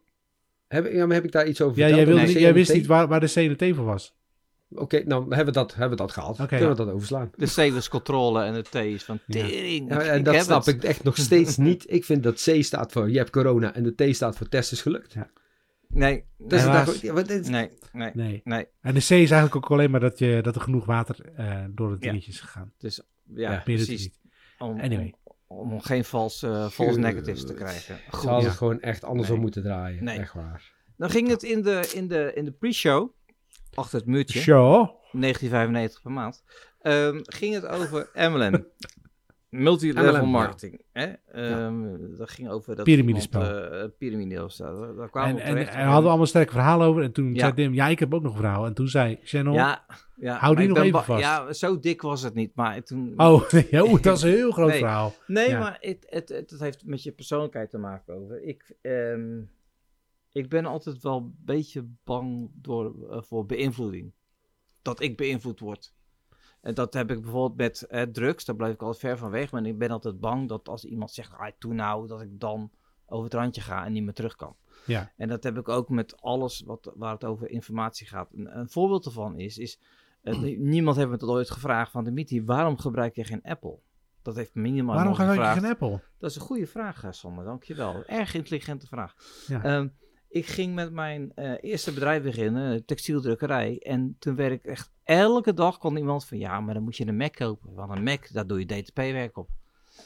Heb, 0.68 0.86
ik- 0.86 0.94
ja, 0.94 1.06
maar 1.06 1.16
heb 1.16 1.26
ik 1.26 1.32
daar 1.32 1.48
iets 1.48 1.62
over 1.62 1.78
Ja, 1.78 1.86
verteld? 1.88 2.06
jij, 2.08 2.16
wilde, 2.16 2.32
niet- 2.34 2.42
jij 2.42 2.54
wist 2.54 2.74
niet 2.74 2.86
waar, 2.86 3.08
waar 3.08 3.20
de 3.20 3.28
CNT 3.56 3.76
voor 3.76 3.86
was. 3.86 4.16
Oké, 4.76 5.04
nou 5.06 5.22
hebben 5.28 5.46
we 5.46 5.52
dat, 5.60 5.72
hebben 5.72 5.90
we 5.98 6.04
dat 6.04 6.12
gehaald. 6.12 6.40
Oké, 6.40 6.48
Kunnen 6.48 6.66
ja. 6.70 6.76
we 6.76 6.86
dat 6.86 6.94
overslaan? 6.94 7.32
De 7.36 7.46
C 7.70 7.74
was 7.74 7.90
controle 7.90 8.44
en 8.44 8.54
de 8.54 8.62
T 8.62 8.76
is 8.76 9.04
van 9.04 9.20
Ja. 9.26 9.42
tering. 9.46 9.90
Ja, 9.90 10.02
ik 10.02 10.08
en 10.08 10.24
dat 10.24 10.34
heb 10.34 10.44
snap 10.44 10.66
het. 10.66 10.76
ik 10.76 10.84
echt 10.84 11.04
nog 11.04 11.18
steeds 11.18 11.58
niet. 11.58 11.86
Ik 11.98 12.06
vind 12.06 12.24
dat 12.24 12.34
C 12.50 12.64
staat 12.64 12.92
voor 12.92 13.10
je 13.10 13.18
hebt 13.18 13.30
corona 13.30 13.74
en 13.74 13.84
de 13.84 14.12
T 14.12 14.16
staat 14.16 14.38
voor 14.38 14.50
test 14.50 14.72
is 14.72 14.82
gelukt. 14.82 15.16
Nee, 15.88 16.24
Dus 16.38 16.62
nee, 16.64 16.72
ja, 16.72 16.86
wat 17.14 17.30
is- 17.30 17.48
nee, 17.50 17.70
nee, 17.94 18.12
Nee. 18.14 18.42
nee. 18.44 18.68
En 18.82 18.94
de 18.94 19.00
C 19.00 19.04
is 19.10 19.10
eigenlijk 19.10 19.56
ook 19.56 19.72
alleen 19.72 19.92
maar 19.92 20.00
dat, 20.00 20.20
je, 20.20 20.40
dat 20.42 20.56
er 20.56 20.62
genoeg 20.62 20.86
water 20.86 21.16
eh, 21.36 21.64
door 21.70 21.92
het 21.92 22.04
Ja. 22.04 22.10
dingetje 22.10 22.32
is 22.32 22.40
gegaan. 22.40 22.72
Dus 22.78 23.02
ja, 23.36 23.52
Ja, 23.52 23.64
Meer 23.66 23.76
is 23.76 23.80
het 23.80 23.90
precies. 23.90 24.12
Om, 24.64 24.80
Anyway. 24.80 25.14
om, 25.48 25.72
om 25.74 25.82
geen 25.82 26.04
false, 26.04 26.48
eh, 26.48 26.68
false 26.70 27.00
negatives 27.00 27.46
te 27.46 27.54
krijgen. 27.54 28.00
Ze 28.12 28.18
hadden 28.28 28.50
ja. 28.50 28.56
gewoon 28.56 28.80
echt 28.80 29.04
andersom 29.04 29.34
Nee. 29.36 29.44
moeten 29.44 29.64
draaien. 29.64 30.04
Nee. 30.04 30.20
Echt 30.20 30.34
waar. 30.34 30.72
Dan 30.98 31.10
ging 31.10 31.28
het 31.28 31.44
in 31.44 31.62
de, 31.62 31.92
in 31.94 32.08
de, 32.08 32.32
in 32.36 32.46
de 32.46 32.52
pre-show, 32.52 33.10
achter 33.74 33.98
het 34.00 34.08
muurtje, 34.08 34.40
Show. 34.40 34.74
1995 35.12 36.02
per 36.02 36.12
maand, 36.12 36.44
ehm, 36.82 37.20
ging 37.24 37.54
het 37.54 37.66
over 37.66 38.10
MLM. 38.14 38.66
Multilevel 39.54 40.04
MLM, 40.12 40.22
ja. 40.22 40.28
marketing. 40.28 40.82
Hè? 40.92 41.06
Ehm, 41.32 42.16
Dat 42.18 42.30
ging 42.30 42.50
over 42.50 42.76
dat 42.76 42.86
Piramidespel. 42.86 43.42
eh, 43.42 43.90
piramide 43.98 44.46
zo. 44.52 44.80
Daar- 44.80 44.96
Daar 44.96 45.10
kwamen 45.10 45.30
En, 45.30 45.36
we 45.36 45.42
en, 45.42 45.50
terecht. 45.52 45.74
en 45.74 45.86
we 45.86 45.92
hadden 45.92 46.08
allemaal 46.10 46.28
sterke 46.28 46.52
verhalen 46.52 46.88
over. 46.88 47.04
En 47.04 47.12
toen 47.12 47.34
Ja. 47.34 47.40
zei 47.40 47.54
Tim, 47.54 47.74
ja, 47.74 47.88
ik 47.88 48.00
heb 48.00 48.14
ook 48.14 48.22
nog 48.22 48.32
een 48.32 48.38
verhaal. 48.40 48.66
En 48.66 48.74
toen 48.74 48.88
zei 48.88 49.20
Channel, 49.24 49.54
ja, 49.54 49.86
ja, 50.16 50.38
Hou 50.38 50.56
die 50.56 50.68
nog 50.68 50.78
even 50.78 51.04
vast. 51.04 51.22
Ja, 51.22 51.54
zo 51.54 51.80
dik 51.80 52.02
was 52.02 52.22
het 52.22 52.34
niet. 52.34 52.56
Maar 52.56 52.84
toen, 52.84 53.14
oh, 53.18 53.50
nee, 53.52 53.84
oh, 53.84 54.02
dat 54.02 54.18
is 54.18 54.22
een 54.24 54.30
heel 54.30 54.52
groot 54.52 54.70
Nee. 54.70 54.78
verhaal. 54.80 55.14
Nee, 55.28 55.50
Ja. 55.50 55.60
maar 55.60 55.78
het, 55.80 56.06
het, 56.10 56.30
het, 56.30 56.50
het 56.50 56.60
heeft 56.60 56.86
met 56.86 57.04
je 57.04 57.12
persoonlijkheid 57.12 57.70
te 57.70 57.78
maken 57.78 58.14
over. 58.16 58.44
Ik, 58.44 58.76
ehm, 58.82 59.42
ik 60.32 60.50
ben 60.50 60.66
altijd 60.66 61.04
wel 61.04 61.18
een 61.18 61.36
beetje 61.46 61.86
bang 62.04 62.50
door, 62.54 62.94
eh, 63.12 63.22
voor 63.22 63.46
beïnvloeding. 63.46 64.12
Dat 64.82 65.02
ik 65.02 65.18
beïnvloed 65.18 65.60
word. 65.60 65.94
En 66.64 66.74
dat 66.74 66.94
heb 66.94 67.12
ik 67.12 67.22
bijvoorbeeld 67.22 67.58
met 67.58 67.82
eh, 67.82 68.02
drugs, 68.02 68.46
daar 68.46 68.56
blijf 68.56 68.74
ik 68.74 68.82
altijd 68.82 69.00
ver 69.00 69.18
van 69.18 69.30
weg. 69.30 69.52
Maar 69.52 69.66
ik 69.66 69.78
ben 69.78 69.90
altijd 69.90 70.20
bang 70.20 70.50
dat 70.50 70.70
als 70.70 70.86
iemand 70.86 71.12
zegt, 71.12 71.34
ah, 71.34 71.52
doe 71.60 71.74
nou, 71.74 72.08
dat 72.08 72.22
ik 72.22 72.40
dan 72.40 72.72
over 73.06 73.24
het 73.24 73.34
randje 73.34 73.62
ga 73.62 73.86
en 73.86 73.92
niet 73.92 74.04
meer 74.04 74.14
terug 74.14 74.36
kan. 74.36 74.56
Ja. 74.86 75.12
En 75.18 75.28
dat 75.28 75.44
heb 75.44 75.58
ik 75.58 75.70
ook 75.70 75.90
met 75.90 76.22
alles 76.22 76.62
wat, 76.66 76.92
waar 76.96 77.14
het 77.14 77.24
over 77.24 77.50
informatie 77.50 78.08
gaat. 78.08 78.34
Een, 78.34 78.58
een 78.58 78.70
voorbeeld 78.70 79.06
ervan 79.06 79.40
is, 79.40 79.58
is 79.58 79.80
eh, 80.22 80.58
niemand 80.58 80.98
heeft 80.98 81.10
me 81.10 81.18
dat 81.18 81.30
ooit 81.30 81.50
gevraagd 81.50 81.92
van 81.92 82.04
de 82.04 82.12
Miti, 82.12 82.44
waarom 82.44 82.78
gebruik 82.78 83.16
je 83.16 83.24
geen 83.24 83.44
Apple? 83.44 83.80
Dat 84.22 84.36
heeft 84.36 84.56
minimaal 84.56 84.96
Waarom 84.96 85.14
ga 85.14 85.34
je 85.34 85.60
geen 85.60 85.72
Apple? 85.72 86.02
Dat 86.18 86.30
is 86.30 86.36
een 86.36 86.42
goede 86.42 86.68
vraag, 86.68 87.04
eh, 87.04 87.12
Sander. 87.12 87.46
Dankjewel. 87.46 88.04
Erg 88.06 88.34
intelligente 88.34 88.88
vraag. 88.88 89.16
Ja. 89.48 89.64
Ehm, 89.64 89.88
ik 90.34 90.46
ging 90.46 90.76
met 90.76 90.92
mijn 90.92 91.32
eh, 91.36 91.54
eerste 91.62 91.94
bedrijf 91.94 92.24
beginnen, 92.24 92.86
textieldrukkerij. 92.86 93.80
En 93.80 94.16
toen 94.20 94.36
werd 94.36 94.52
ik 94.52 94.66
echt... 94.66 94.92
Elke 95.04 95.54
dag 95.54 95.78
kwam 95.78 95.98
iemand 95.98 96.26
van... 96.26 96.38
Ja, 96.38 96.60
maar 96.60 96.74
dan 96.74 96.84
moet 96.84 96.98
je 96.98 97.08
een 97.08 97.18
Mac 97.18 97.34
kopen. 97.34 97.74
Want 97.74 97.98
een 97.98 98.04
Mac, 98.04 98.34
daar 98.34 98.48
doe 98.48 98.60
je 98.60 98.66
DTP-werk 98.66 99.38
op. 99.38 99.50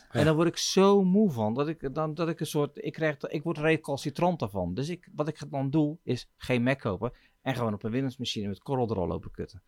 En 0.09 0.25
dan 0.25 0.36
word 0.36 0.47
ik 0.47 0.57
zo 0.57 1.03
moe 1.03 1.32
van. 1.32 1.53
Dat 1.53 1.67
ik, 1.67 1.93
dan, 1.93 2.13
dat 2.13 2.30
ik 2.30 2.39
een 2.39 2.45
soort... 2.45 2.84
Ik, 2.84 2.93
krijg, 2.93 3.17
ik 3.17 3.43
word 3.43 3.57
recalcitrant 3.57 4.39
daarvan. 4.39 4.73
Dus 4.73 4.89
ik, 4.89 5.09
wat 5.15 5.28
ik 5.28 5.51
dan 5.51 5.69
doe, 5.69 5.97
is 6.03 6.30
geen 6.38 6.63
Mac 6.63 6.80
kopen. 6.80 7.11
En 7.41 7.55
gewoon 7.55 7.73
op 7.73 7.84
een 7.84 7.91
Windows-machine 7.91 8.47
met 8.47 8.63
CorelDRAW 8.63 9.07
lopen 9.07 9.32
kutten. 9.32 9.61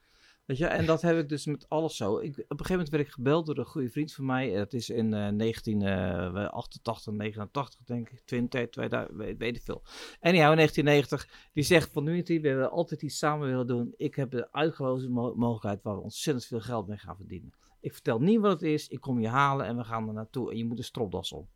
Weet 0.49 0.57
je, 0.57 0.65
en 0.65 0.85
dat 0.85 1.01
heb 1.01 1.17
ik 1.17 1.29
dus 1.29 1.45
met 1.45 1.69
alles 1.69 1.95
zo. 1.95 2.17
Ik, 2.17 2.29
op 2.29 2.37
een 2.37 2.45
gegeven 2.47 2.71
moment 2.71 2.89
werd 2.89 3.05
ik 3.05 3.11
gebeld 3.11 3.45
door 3.45 3.57
een 3.57 3.65
goede 3.65 3.89
vriend 3.89 4.13
van 4.13 4.25
mij. 4.25 4.53
Dat 4.53 4.73
is 4.73 4.89
in 4.89 5.13
eh 5.13 5.29
1988, 5.37 7.13
89 7.13 7.85
denk 7.85 8.09
ik, 8.09 8.19
20, 8.25 8.69
2000, 8.69 9.17
weet, 9.17 9.37
weet 9.37 9.55
ik 9.55 9.61
veel. 9.61 9.81
Anyhow, 10.19 10.49
in 10.49 10.55
1990, 10.55 11.49
die 11.53 11.63
zegt 11.63 11.91
van 11.91 12.07
Unity, 12.07 12.33
we 12.33 12.41
willen 12.41 12.71
altijd 12.71 13.01
iets 13.01 13.17
samen 13.17 13.47
willen 13.47 13.67
doen. 13.67 13.93
Ik 13.97 14.15
heb 14.15 14.31
de 14.31 14.51
uitgelozen 14.51 15.11
mo- 15.11 15.35
mogelijkheid 15.35 15.83
waar 15.83 15.95
we 15.95 16.01
ontzettend 16.01 16.45
veel 16.45 16.59
geld 16.59 16.87
mee 16.87 16.97
gaan 16.97 17.15
verdienen. 17.15 17.53
Ik 17.79 17.93
vertel 17.93 18.19
niet 18.19 18.39
wat 18.39 18.51
het 18.51 18.61
is, 18.61 18.87
ik 18.87 19.01
kom 19.01 19.19
je 19.19 19.27
halen 19.27 19.65
en 19.65 19.77
we 19.77 19.83
gaan 19.83 20.07
er 20.07 20.13
naartoe 20.13 20.51
en 20.51 20.57
je 20.57 20.65
moet 20.65 20.77
een 20.77 20.83
stropdas 20.83 21.31
om. 21.31 21.47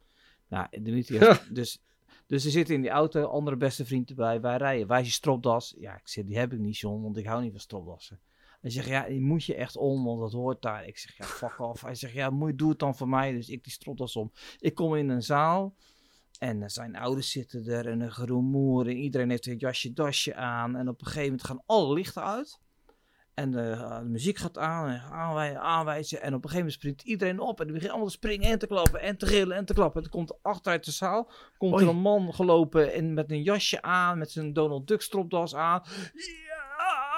Nou, 0.47 0.67
heeft 0.69 1.55
dus... 1.55 1.81
Dus 2.27 2.43
ze 2.43 2.49
zitten 2.49 2.75
in 2.75 2.81
die 2.81 2.89
auto, 2.89 3.23
andere 3.23 3.55
beste 3.57 3.85
vriend 3.85 4.09
erbij. 4.09 4.41
Wij 4.41 4.57
rijden. 4.57 4.87
Wij 4.87 5.01
zien 5.01 5.11
stropdas. 5.11 5.75
Ja, 5.77 5.93
ik 5.93 6.07
zeg, 6.07 6.25
die 6.25 6.37
heb 6.37 6.53
ik 6.53 6.59
niet, 6.59 6.77
John, 6.77 7.01
want 7.01 7.17
ik 7.17 7.25
hou 7.25 7.41
niet 7.41 7.51
van 7.51 7.59
stropdassen. 7.59 8.19
Hij 8.63 8.71
zegt, 8.71 8.87
ja, 8.87 9.07
die 9.07 9.21
moet 9.21 9.43
je 9.43 9.55
echt 9.55 9.77
om, 9.77 10.03
want 10.03 10.19
dat 10.19 10.31
hoort 10.31 10.61
daar. 10.61 10.87
Ik 10.87 10.97
zeg, 10.97 11.17
ja, 11.17 11.25
fuck 11.25 11.59
off. 11.59 11.81
Hij 11.81 11.95
zegt, 11.95 12.13
ja, 12.13 12.29
moet 12.29 12.49
je, 12.49 12.55
doe 12.55 12.69
het 12.69 12.79
dan 12.79 12.95
voor 12.95 13.09
mij. 13.09 13.31
Dus 13.31 13.49
ik 13.49 13.63
die 13.63 13.73
stropdas 13.73 14.15
om. 14.15 14.31
Ik 14.59 14.75
kom 14.75 14.95
in 14.95 15.09
een 15.09 15.21
zaal 15.21 15.75
en 16.39 16.61
er 16.61 16.71
zijn 16.71 16.95
ouders 16.95 17.31
zitten 17.31 17.65
er 17.65 17.87
en 17.87 18.01
een 18.01 18.11
geroemoer. 18.11 18.87
En 18.87 18.95
iedereen 18.95 19.29
heeft 19.29 19.45
een 19.45 19.57
jasje, 19.57 19.93
dasje 19.93 20.35
aan. 20.35 20.75
En 20.75 20.87
op 20.87 20.99
een 20.99 21.05
gegeven 21.05 21.29
moment 21.29 21.43
gaan 21.43 21.63
alle 21.65 21.93
lichten 21.93 22.23
uit. 22.23 22.59
En 23.33 23.51
de, 23.51 23.69
eh, 23.69 23.99
de 23.99 24.09
muziek 24.09 24.37
gaat 24.37 24.57
aan 24.57 24.89
en 24.89 25.01
aanwijzen, 25.01 25.61
aanwijzen. 25.61 26.21
En 26.21 26.27
op 26.27 26.43
een 26.43 26.49
gegeven 26.49 26.57
moment 26.57 26.73
springt 26.73 27.01
iedereen 27.01 27.39
op. 27.39 27.59
En 27.59 27.65
die 27.65 27.73
begint 27.73 27.91
allemaal 27.91 28.09
te 28.09 28.17
springen 28.17 28.49
en 28.49 28.59
te 28.59 28.67
klappen 28.67 29.01
en 29.01 29.17
te 29.17 29.25
gillen 29.25 29.57
en 29.57 29.65
te 29.65 29.73
klappen. 29.73 30.03
En 30.03 30.09
toen 30.09 30.19
komt 30.19 30.43
achteruit 30.43 30.85
de 30.85 30.91
zaal 30.91 31.31
komt 31.57 31.73
Oei. 31.73 31.83
er 31.83 31.89
een 31.89 32.01
man 32.01 32.33
gelopen 32.33 32.93
en 32.93 33.13
met 33.13 33.31
een 33.31 33.43
jasje 33.43 33.81
aan, 33.81 34.17
met 34.17 34.31
zijn 34.31 34.53
Donald 34.53 34.87
Duck 34.87 35.01
stropdas 35.01 35.55
aan. 35.55 35.83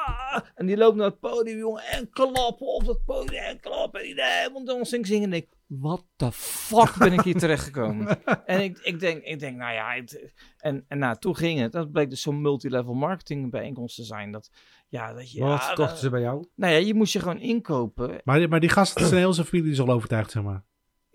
Ja! 0.06 0.44
En 0.56 0.66
die 0.66 0.78
loopt 0.78 0.96
naar 0.98 1.06
het 1.06 1.20
podium, 1.20 1.58
jongen, 1.58 1.84
en 1.84 2.10
klappen 2.10 2.68
op 2.68 2.86
dat 2.86 3.06
podium 3.06 3.44
en 3.44 3.60
klappen. 3.60 4.00
En 4.02 4.08
iedereen 4.08 4.38
helemaal 4.38 4.66
dansing 4.66 5.08
zingen. 5.08 5.32
En 5.32 5.36
ik, 5.36 5.48
wat 5.68 6.06
de 6.16 6.32
fuck 6.32 6.96
ben 6.98 7.14
ik 7.14 7.22
hier 7.22 7.36
terechtgekomen? 7.38 8.24
en 8.46 8.62
ik, 8.62 8.78
ik, 8.80 9.00
denk, 9.00 9.24
ik 9.24 9.40
denk, 9.40 9.58
nou 9.58 9.74
ja, 9.74 9.94
het- 9.94 10.34
en, 10.58 10.86
en 10.88 10.98
nou, 10.98 11.18
toen 11.20 11.36
ging 11.36 11.60
het. 11.60 11.72
Dat 11.72 11.92
bleek 11.92 12.10
dus 12.10 12.22
zo'n 12.22 12.42
multilevel 12.42 12.94
marketing 12.94 13.52
bijeenkomst 13.52 13.96
te 13.96 14.04
zijn. 14.04 14.32
Dat, 14.32 14.50
ja, 14.88 15.14
dat 15.14 15.32
je, 15.32 15.40
Wat 15.44 15.62
ja, 15.62 15.74
kochten 15.74 15.98
ze 15.98 16.10
bij 16.10 16.22
jou? 16.22 16.46
nou 16.56 16.74
ja, 16.74 16.78
je 16.80 16.94
moest 16.94 17.14
je 17.14 17.20
gewoon 17.20 17.40
inkopen. 17.40 18.22
Maar, 18.24 18.38
die- 18.40 18.48
maar 18.48 18.60
die 18.60 18.70
gasten 18.70 19.06
zijn 19.08 19.20
heel 19.20 19.34
zijn 19.34 19.48
familie 19.48 19.72
is 19.72 19.80
al 19.80 19.90
overtuigd, 19.90 20.32
zeg 20.32 20.44
maar. 20.44 20.64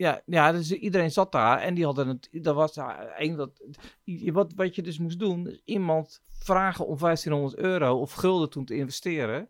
Ja, 0.00 0.22
ja 0.26 0.52
dus 0.52 0.72
iedereen 0.72 1.10
zat 1.10 1.32
daar 1.32 1.58
en 1.58 1.74
die 1.74 1.84
hadden 1.84 2.08
het. 2.08 2.28
Dat 2.30 2.54
was 2.54 2.76
een 3.16 3.36
dat. 3.36 3.50
Wat, 4.32 4.52
wat 4.54 4.74
je 4.74 4.82
dus 4.82 4.98
moest 4.98 5.18
doen, 5.18 5.46
is 5.46 5.62
iemand 5.64 6.20
vragen 6.38 6.86
om 6.86 6.98
1500 6.98 7.62
euro 7.62 8.00
of 8.00 8.12
gulden 8.12 8.50
toen 8.50 8.64
te 8.64 8.76
investeren. 8.76 9.48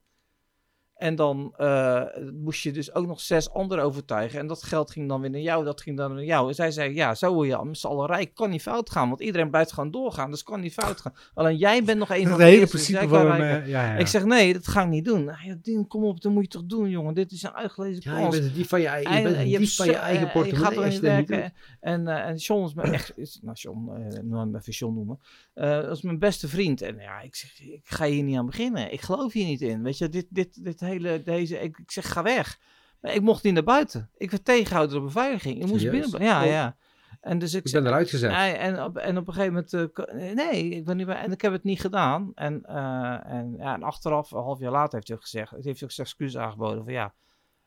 En 1.01 1.15
dan 1.15 1.53
eh, 1.57 2.03
moest 2.33 2.63
je 2.63 2.73
dus 2.73 2.95
ook 2.95 3.07
nog 3.07 3.21
zes 3.21 3.51
anderen 3.51 3.85
overtuigen. 3.85 4.39
En 4.41 4.47
dat 4.47 4.63
geld 4.63 4.91
ging 4.91 5.09
dan 5.09 5.21
weer 5.21 5.31
naar 5.31 5.41
jou, 5.41 5.65
dat 5.65 5.81
ging 5.81 5.97
dan 5.97 6.15
naar 6.15 6.25
jou. 6.25 6.49
En 6.49 6.55
zij 6.55 6.71
zei, 6.71 6.95
ja, 6.95 7.15
zo 7.15 7.35
word 7.35 7.49
je 7.49 7.61
met 7.65 7.79
z'n 7.79 7.87
allen 7.87 8.07
rijk. 8.07 8.35
Kan 8.35 8.51
niet 8.51 8.63
fout 8.63 8.91
gaan, 8.91 9.09
want 9.09 9.21
iedereen 9.21 9.51
blijft 9.51 9.73
gewoon 9.73 9.91
doorgaan. 9.91 10.31
Dus 10.31 10.43
kan 10.43 10.61
niet 10.61 10.73
fout 10.73 11.01
gaan. 11.01 11.15
Alleen 11.35 11.57
jij 11.57 11.85
bent 11.85 11.99
nog 11.99 12.11
een 12.11 12.29
van 12.29 12.39
de 12.39 12.45
hele 12.45 12.61
dus 12.61 12.69
principe 12.69 13.09
van... 13.09 13.33
eh, 13.33 13.67
ja, 13.67 13.93
ja. 13.93 13.97
Ik 13.97 14.07
zeg, 14.07 14.25
nee, 14.25 14.53
dat 14.53 14.67
ga 14.69 14.83
ik 14.83 14.89
niet 14.89 15.05
doen. 15.05 15.25
Nou, 15.25 15.39
ja, 15.45 15.85
kom 15.89 16.05
op, 16.05 16.21
dat 16.21 16.33
moet 16.33 16.43
je 16.43 16.49
toch 16.49 16.65
doen, 16.67 16.89
jongen. 16.91 17.15
Dit 17.15 17.33
is 17.33 17.43
een 17.43 17.53
uitgelezen 17.55 18.01
Ja, 18.05 18.17
je 18.17 18.23
kans. 18.23 18.39
bent 18.41 18.55
dief 18.55 18.69
van 18.69 18.81
je, 18.81 18.87
eigen- 18.87 19.13
je 19.13 19.17
En, 19.19 19.23
bent 19.33 19.51
je 19.51 19.59
dief 19.59 19.77
van 19.77 19.87
je 19.87 19.97
eigen 19.97 20.29
eh, 20.29 20.35
Je 20.35 20.57
gaat 20.57 20.75
portemonnee. 20.75 20.85
er 20.85 20.91
niet 20.91 20.95
je 21.01 21.07
dat 21.07 21.17
niet 21.19 21.29
werken. 21.29 21.53
En, 21.81 22.09
en 22.09 22.37
John 22.37 22.65
is 22.65 22.75
mijn 22.75 22.93
echt, 22.93 23.13
is, 23.19 23.39
nou 23.43 23.57
John, 23.57 23.91
hem 24.31 24.57
even 24.57 24.73
John 24.73 24.95
noemen. 24.95 25.19
Dat 25.55 25.97
is 25.97 26.03
mijn 26.03 26.19
beste 26.19 26.49
vriend. 26.49 26.83
En 26.83 26.97
ja, 26.99 27.21
ik 27.21 27.35
zeg, 27.35 27.61
ik 27.61 27.81
ga 27.85 28.05
hier 28.07 28.23
niet 28.23 28.37
aan 28.37 28.47
beginnen. 28.47 28.93
Ik 28.93 29.01
geloof 29.01 29.33
hier 29.33 29.47
niet 29.47 29.61
in. 29.61 29.83
Weet 29.83 29.99
je, 29.99 30.09
dit, 30.09 30.27
dit, 30.31 30.65
dit 30.65 30.81
hele, 30.91 31.23
deze, 31.23 31.59
ik, 31.61 31.79
ik 31.79 31.91
zeg, 31.91 32.13
ga 32.13 32.23
weg. 32.23 32.59
Maar 33.01 33.15
ik 33.15 33.21
mocht 33.23 33.43
niet 33.43 33.55
naar 33.55 33.63
buiten. 33.65 34.11
Ik 34.17 34.31
werd 34.31 34.45
tegengehouden 34.45 34.97
door 34.97 35.05
beveiliging. 35.05 35.61
Ik 35.63 35.67
moest 35.67 35.91
binnen. 35.91 36.23
Ja, 36.23 36.41
Oh. 36.43 36.47
ja. 36.47 36.77
En 37.21 37.39
dus 37.39 37.55
ik, 37.55 37.65
Ik 37.65 37.73
ben 37.73 37.87
eruit 37.87 38.11
gezet. 38.11 38.31
Nee, 38.31 38.53
en, 38.53 38.83
op, 38.85 38.97
en 38.97 39.19
op 39.19 39.29
een 39.29 39.35
gegeven 39.35 39.53
moment, 39.55 39.73
eh, 40.09 40.35
nee, 40.35 40.69
ik 40.69 40.85
ben 40.85 40.97
niet 40.97 41.07
bij, 41.07 41.17
en 41.17 41.33
ik 41.33 41.41
heb 41.41 41.53
het 41.53 41.63
niet 41.65 41.81
gedaan. 41.81 42.33
En, 42.35 42.65
eh, 42.65 43.21
en, 43.33 43.55
ja, 43.59 43.75
en 43.75 43.83
achteraf, 43.83 44.31
een 44.31 44.43
half 44.43 44.59
jaar 44.59 44.71
later, 44.71 44.95
heeft 44.95 45.07
hij 45.09 45.17
ook 45.17 45.23
gezegd, 45.23 45.51
het 45.51 45.65
heeft 45.65 45.79
hij 45.79 45.89
ook 45.89 45.95
zijn 45.95 46.07
excuus 46.07 46.37
aangeboden 46.37 46.85
van 46.85 46.93
ja, 46.93 47.15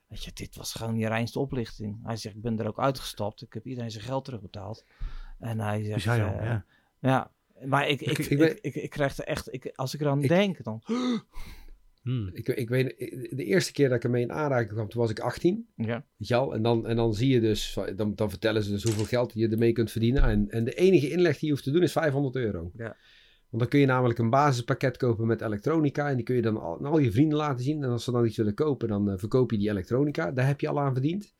weet 0.07 0.23
je, 0.23 0.31
dit 0.33 0.55
was 0.55 0.73
gewoon 0.73 0.93
die 0.93 1.07
reinste 1.07 1.39
oplichting. 1.39 1.99
Hij 2.03 2.15
zegt, 2.17 2.35
ik 2.35 2.41
ben 2.41 2.59
er 2.59 2.67
ook 2.67 2.79
uitgestapt, 2.79 3.41
ik 3.41 3.53
heb 3.53 3.65
iedereen 3.65 3.91
zijn 3.91 4.03
geld 4.03 4.25
terugbetaald. 4.25 4.85
En 5.39 5.59
hij 5.59 5.83
zegt, 5.83 6.07
al, 6.07 6.13
eh, 6.13 6.43
ja. 6.45 6.65
ja, 6.99 7.31
maar 7.65 7.87
ik, 7.87 8.01
ik, 8.01 8.09
Ik- 8.09 8.17
ik, 8.17 8.25
ik 8.25 8.31
ik, 8.31 8.37
ben- 8.73 8.83
ik, 8.83 8.89
krijg 8.89 9.17
er 9.17 9.25
echt, 9.25 9.53
ik, 9.53 9.71
als 9.75 9.93
ik 9.93 10.01
eraan 10.01 10.21
denk, 10.21 10.63
dan, 10.63 10.81
Hmm. 12.03 12.29
Ik, 12.33 12.47
ik 12.47 12.69
weet, 12.69 12.97
de 13.29 13.43
eerste 13.43 13.71
keer 13.71 13.87
dat 13.87 13.97
ik 13.97 14.03
ermee 14.03 14.21
in 14.21 14.31
aanraking 14.31 14.71
kwam, 14.71 14.89
toen 14.89 15.01
was 15.01 15.09
ik 15.09 15.19
18. 15.19 15.67
ja, 15.75 16.05
Weet 16.17 16.27
je 16.27 16.33
wel? 16.33 16.53
En, 16.53 16.61
dan, 16.61 16.87
en 16.87 16.95
dan 16.95 17.13
zie 17.13 17.29
je 17.29 17.39
dus, 17.39 17.77
dan, 17.95 18.15
dan 18.15 18.29
vertellen 18.29 18.63
ze 18.63 18.71
dus 18.71 18.83
hoeveel 18.83 19.05
geld 19.05 19.31
je 19.35 19.49
ermee 19.49 19.71
kunt 19.71 19.91
verdienen. 19.91 20.23
En, 20.23 20.49
en 20.49 20.63
de 20.63 20.73
enige 20.73 21.09
inleg 21.09 21.33
die 21.33 21.45
je 21.45 21.51
hoeft 21.51 21.63
te 21.63 21.71
doen 21.71 21.83
is 21.83 21.91
500 21.91 22.35
euro. 22.35 22.71
Ja. 22.75 22.97
Want 23.53 23.65
dan 23.65 23.67
kun 23.67 23.79
je 23.79 23.85
namelijk 23.85 24.19
een 24.19 24.29
basispakket 24.29 24.97
kopen 24.97 25.27
met 25.27 25.41
elektronica. 25.41 26.09
En 26.09 26.15
die 26.15 26.25
kun 26.25 26.35
je 26.35 26.41
dan 26.41 26.57
al, 26.57 26.77
aan 26.77 26.85
al 26.85 26.97
je 26.97 27.11
vrienden 27.11 27.37
laten 27.37 27.63
zien. 27.63 27.83
En 27.83 27.89
als 27.89 28.03
ze 28.03 28.11
dan 28.11 28.25
iets 28.25 28.37
willen 28.37 28.53
kopen, 28.53 28.87
dan 28.87 29.09
eh, 29.09 29.17
verkoop 29.17 29.51
je 29.51 29.57
die 29.57 29.69
elektronica. 29.69 30.31
Daar 30.31 30.47
heb 30.47 30.59
je 30.59 30.67
al 30.67 30.79
aan 30.79 30.93
verdiend. 30.93 31.33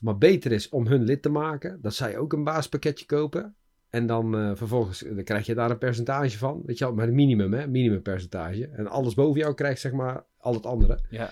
Maar 0.00 0.18
beter 0.18 0.52
is 0.52 0.68
om 0.68 0.86
hun 0.86 1.02
lid 1.02 1.22
te 1.22 1.28
maken. 1.28 1.78
Dat 1.82 1.94
zij 1.94 2.18
ook 2.18 2.32
een 2.32 2.44
basispakketje 2.44 3.06
kopen. 3.06 3.56
En 3.94 4.06
dan 4.06 4.38
eh, 4.38 4.50
vervolgens 4.54 5.04
eh, 5.04 5.14
dan 5.14 5.24
krijg 5.24 5.46
je 5.46 5.54
daar 5.54 5.70
een 5.70 5.78
percentage 5.78 6.38
van. 6.38 6.62
Weet 6.66 6.78
je 6.78 6.84
wel, 6.84 6.94
maar 6.94 7.08
een 7.08 7.14
minimum, 7.14 7.52
hè? 7.52 7.66
Minimumpercentage. 7.66 8.68
En 8.68 8.86
alles 8.86 9.14
boven 9.14 9.40
jou 9.40 9.54
krijgt, 9.54 9.80
zeg 9.80 9.92
maar, 9.92 10.24
al 10.38 10.54
het 10.54 10.66
andere. 10.66 10.98
Ja. 11.10 11.30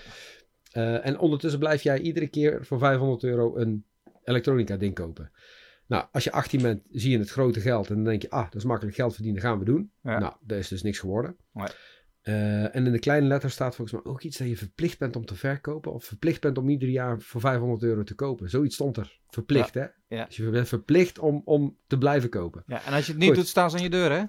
Eh, 0.71 1.05
en 1.05 1.19
ondertussen 1.19 1.59
blijf 1.59 1.81
jij 1.81 1.99
iedere 1.99 2.27
keer 2.27 2.65
voor 2.65 2.77
500 2.79 3.23
euro 3.23 3.57
een 3.57 3.85
elektronica 4.23 4.77
ding 4.77 4.93
kopen. 4.93 5.31
Nou, 5.87 6.05
als 6.11 6.23
je 6.23 6.31
18 6.31 6.61
bent, 6.61 6.81
zie 6.91 7.11
je 7.11 7.17
het 7.19 7.29
grote 7.29 7.59
geld 7.59 7.89
en 7.89 7.95
dan 7.95 8.03
denk 8.03 8.21
je, 8.21 8.29
ah, 8.29 8.43
dat 8.43 8.55
is 8.55 8.63
makkelijk 8.63 8.95
geld 8.95 9.13
verdienen, 9.13 9.41
gaan 9.41 9.59
we 9.59 9.65
doen. 9.65 9.91
Ja. 10.03 10.19
Nou, 10.19 10.33
dat 10.41 10.57
is 10.57 10.67
dus 10.67 10.83
niks 10.83 10.99
geworden. 10.99 11.35
Nee. 11.53 11.67
Eh, 12.23 12.75
en 12.75 12.85
in 12.85 12.91
de 12.91 12.99
kleine 12.99 13.27
letter 13.27 13.49
staat 13.49 13.75
volgens 13.75 14.01
mij 14.01 14.11
ook 14.11 14.21
iets 14.21 14.37
dat 14.37 14.47
je 14.47 14.57
verplicht 14.57 14.99
bent 14.99 15.15
om 15.15 15.25
te 15.25 15.35
verkopen. 15.35 15.93
Of 15.93 16.05
verplicht 16.05 16.41
bent 16.41 16.57
om 16.57 16.69
ieder 16.69 16.89
jaar 16.89 17.21
voor 17.21 17.41
500 17.41 17.83
euro 17.83 18.03
te 18.03 18.15
kopen. 18.15 18.49
Zoiets 18.49 18.75
stond 18.75 18.97
er. 18.97 19.19
Verplicht, 19.27 19.73
hè? 19.73 19.85
ja. 20.07 20.25
Dus 20.25 20.35
je 20.35 20.49
bent 20.49 20.67
verplicht 20.67 21.19
om, 21.19 21.41
om 21.45 21.77
te 21.87 21.97
blijven 21.97 22.29
kopen. 22.29 22.63
ja, 22.67 22.85
en 22.85 22.93
als 22.93 23.05
je 23.05 23.11
het 23.11 23.21
niet 23.21 23.29
Goed. 23.29 23.37
doet, 23.37 23.47
staan 23.47 23.69
ze 23.69 23.77
aan 23.77 23.83
je 23.83 23.89
deur, 23.89 24.11
hè? 24.11 24.23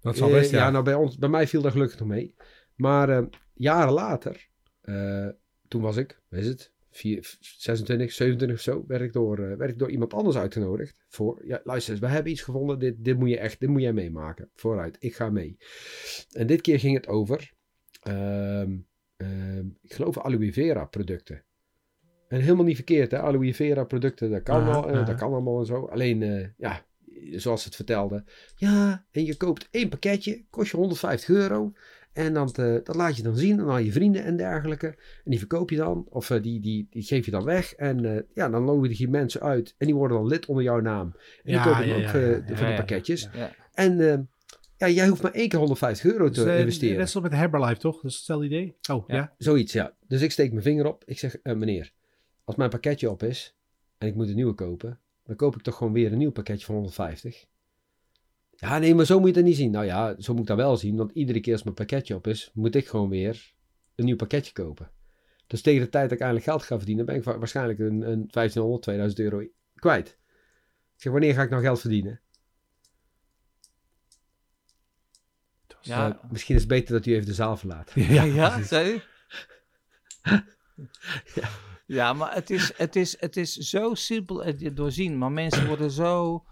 Dat 0.00 0.16
zal 0.16 0.30
best, 0.30 0.50
ja. 0.50 0.58
ja. 0.58 0.70
nou 0.70 0.84
bij, 0.84 0.94
ons, 0.94 1.18
bij 1.18 1.28
mij 1.28 1.46
viel 1.46 1.62
daar 1.62 1.72
gelukkig 1.72 1.98
nog 1.98 2.08
mee. 2.08 2.34
Maar 2.74 3.08
eh, 3.08 3.22
jaren 3.54 3.92
later, 3.92 4.48
eh, 4.80 5.28
toen 5.68 5.82
was 5.82 5.96
ik, 5.96 6.20
is 6.30 6.46
het, 6.46 6.71
Vier- 6.92 7.36
26, 7.40 8.12
27 8.12 8.56
of 8.56 8.62
zo, 8.62 8.84
werd 8.86 9.02
ik, 9.02 9.12
door, 9.12 9.38
eh, 9.38 9.56
werd 9.56 9.70
ik 9.70 9.78
door 9.78 9.90
iemand 9.90 10.14
anders 10.14 10.36
uitgenodigd. 10.36 10.96
Voor, 11.08 11.40
ja, 11.44 11.60
luister 11.64 11.92
eens, 11.92 12.02
we 12.02 12.08
hebben 12.08 12.32
iets 12.32 12.42
gevonden, 12.42 12.78
dit, 12.78 12.94
dit 12.98 13.18
moet 13.18 13.28
je 13.28 13.38
echt, 13.38 13.60
dit 13.60 13.68
moet 13.68 13.80
jij 13.80 13.92
meemaken. 13.92 14.50
Vooruit, 14.54 14.96
ik 15.00 15.14
ga 15.14 15.30
mee. 15.30 15.56
En 16.32 16.46
dit 16.46 16.60
keer 16.60 16.78
ging 16.78 16.94
het 16.96 17.06
over, 17.08 17.52
ehm, 18.02 18.76
ehm, 19.16 19.66
ik 19.82 19.92
geloof 19.92 20.18
aloe 20.18 20.52
vera 20.52 20.84
producten. 20.84 21.44
En 22.28 22.40
helemaal 22.40 22.64
niet 22.64 22.76
verkeerd, 22.76 23.10
hè? 23.10 23.18
Aloe 23.20 23.54
vera 23.54 23.84
producten, 23.84 24.30
dat 24.30 24.42
kan, 24.42 24.64
wel, 24.64 24.88
eh, 24.88 25.06
dat 25.06 25.16
kan 25.16 25.32
allemaal 25.32 25.58
en 25.58 25.66
zo. 25.66 25.86
Alleen, 25.86 26.22
eh, 26.22 26.48
ja, 26.56 26.86
zoals 27.30 27.60
ze 27.60 27.66
het 27.66 27.76
vertelde. 27.76 28.24
Ja, 28.56 29.06
en 29.10 29.24
je 29.24 29.36
koopt 29.36 29.68
één 29.70 29.88
pakketje, 29.88 30.44
kost 30.50 30.70
je 30.70 30.76
150 30.76 31.28
euro. 31.28 31.72
En 32.12 32.34
dan, 32.34 32.52
eh, 32.54 32.74
dat 32.84 32.94
laat 32.94 33.16
je 33.16 33.22
dan 33.22 33.36
zien 33.36 33.60
aan 33.60 33.84
je 33.84 33.92
vrienden 33.92 34.24
en 34.24 34.36
dergelijke. 34.36 34.86
En 35.24 35.30
die 35.30 35.38
verkoop 35.38 35.70
je 35.70 35.76
dan, 35.76 36.06
of 36.08 36.30
eh, 36.30 36.42
die, 36.42 36.60
die, 36.60 36.86
die 36.90 37.02
geef 37.02 37.24
je 37.24 37.30
dan 37.30 37.44
weg. 37.44 37.72
En 37.74 38.04
eh, 38.04 38.22
ja, 38.34 38.48
dan 38.48 38.64
nodig 38.64 38.98
je 38.98 39.08
mensen 39.08 39.40
uit. 39.40 39.74
En 39.78 39.86
die 39.86 39.94
worden 39.94 40.16
dan 40.16 40.26
lid 40.26 40.46
onder 40.46 40.64
jouw 40.64 40.80
naam. 40.80 41.06
En 41.06 41.22
die 41.42 41.54
Ja, 41.54 41.62
kopen 41.64 41.78
dan 41.78 41.88
ja, 41.88 41.94
ook 41.96 42.02
ja, 42.02 42.12
de- 42.12 42.42
voor 42.46 42.56
de 42.66 42.70
ja. 42.72 42.76
pakketjes. 42.76 43.28
En 43.72 44.28
ja, 44.76 44.88
jij 44.88 45.08
hoeft 45.08 45.22
maar 45.22 45.32
één 45.32 45.48
keer 45.48 45.58
150 45.58 46.12
euro 46.12 46.28
te 46.30 46.44
Dus, 46.44 46.58
investeren. 46.58 46.98
Net 46.98 47.10
zoals 47.10 47.28
met 47.28 47.38
Herbalife, 47.38 47.80
toch? 47.80 47.94
Dat 48.00 48.10
is 48.10 48.16
hetzelfde 48.16 48.46
idee? 48.46 48.76
Oh, 48.90 49.04
Ja. 49.08 49.34
Zoiets, 49.38 49.72
ja. 49.72 49.94
Dus 50.06 50.20
ik 50.22 50.30
steek 50.30 50.50
mijn 50.50 50.62
vinger 50.62 50.86
op. 50.86 51.02
Ik 51.06 51.18
zeg, 51.18 51.36
meneer, 51.42 51.92
als 52.44 52.56
mijn 52.56 52.70
pakketje 52.70 53.10
op 53.10 53.22
is 53.22 53.56
en 53.98 54.08
ik 54.08 54.14
moet 54.14 54.28
een 54.28 54.34
nieuwe 54.34 54.54
kopen, 54.54 55.00
dan 55.24 55.36
koop 55.36 55.56
ik 55.56 55.62
toch 55.62 55.76
gewoon 55.76 55.92
weer 55.92 56.12
een 56.12 56.18
nieuw 56.18 56.30
pakketje 56.32 56.66
van 56.66 56.74
150. 56.74 57.44
Ja, 58.56 58.78
nee, 58.78 58.94
maar 58.94 59.04
zo 59.04 59.18
moet 59.20 59.28
je 59.28 59.34
het 59.34 59.44
niet 59.44 59.56
zien. 59.56 59.70
Nou 59.70 59.84
ja, 59.84 60.14
zo 60.20 60.32
moet 60.32 60.42
ik 60.42 60.46
dat 60.48 60.56
wel 60.56 60.76
zien, 60.76 60.96
want 60.96 61.12
iedere 61.12 61.40
keer 61.40 61.52
als 61.52 61.62
mijn 61.62 61.74
pakketje 61.74 62.14
op 62.14 62.26
is, 62.26 62.50
moet 62.54 62.74
ik 62.74 62.88
gewoon 62.88 63.08
weer 63.08 63.52
een 63.94 64.04
nieuw 64.04 64.16
pakketje 64.16 64.52
kopen. 64.52 64.90
Dus 65.46 65.62
tegen 65.62 65.80
de 65.80 65.88
tijd 65.88 66.04
dat 66.04 66.12
ik 66.12 66.18
eindelijk 66.20 66.46
geld 66.48 66.62
ga 66.62 66.76
verdienen, 66.76 67.04
ben 67.06 67.14
ik 67.14 67.24
wa- 67.24 67.38
waarschijnlijk 67.38 67.78
een, 67.78 68.10
een 68.10 68.28
1500, 68.30 68.82
2000 68.82 69.20
euro 69.20 69.46
kwijt. 69.74 70.08
Ik 70.94 71.02
zeg, 71.02 71.12
wanneer 71.12 71.34
ga 71.34 71.42
ik 71.42 71.50
nou 71.50 71.62
geld 71.62 71.80
verdienen? 71.80 72.20
Ja. 75.80 76.08
Eh, 76.08 76.30
misschien 76.30 76.54
is 76.54 76.60
het 76.60 76.70
beter 76.70 76.94
dat 76.94 77.06
u 77.06 77.12
even 77.14 77.26
de 77.26 77.34
zaal 77.34 77.56
verlaat. 77.56 77.92
Ja, 77.94 78.22
ja 78.22 78.62
zei 78.74 78.88
je? 81.34 81.42
ja. 81.86 82.12
maar 82.12 82.34
het 82.34 82.50
is, 82.50 82.72
het, 82.76 82.96
is, 82.96 83.20
het 83.20 83.36
is 83.36 83.56
zo 83.56 83.94
simpel 83.94 84.44
en 84.44 84.74
doorzien. 84.74 85.18
Maar 85.18 85.32
mensen 85.32 85.66
worden 85.66 85.90
zo, 85.90 86.44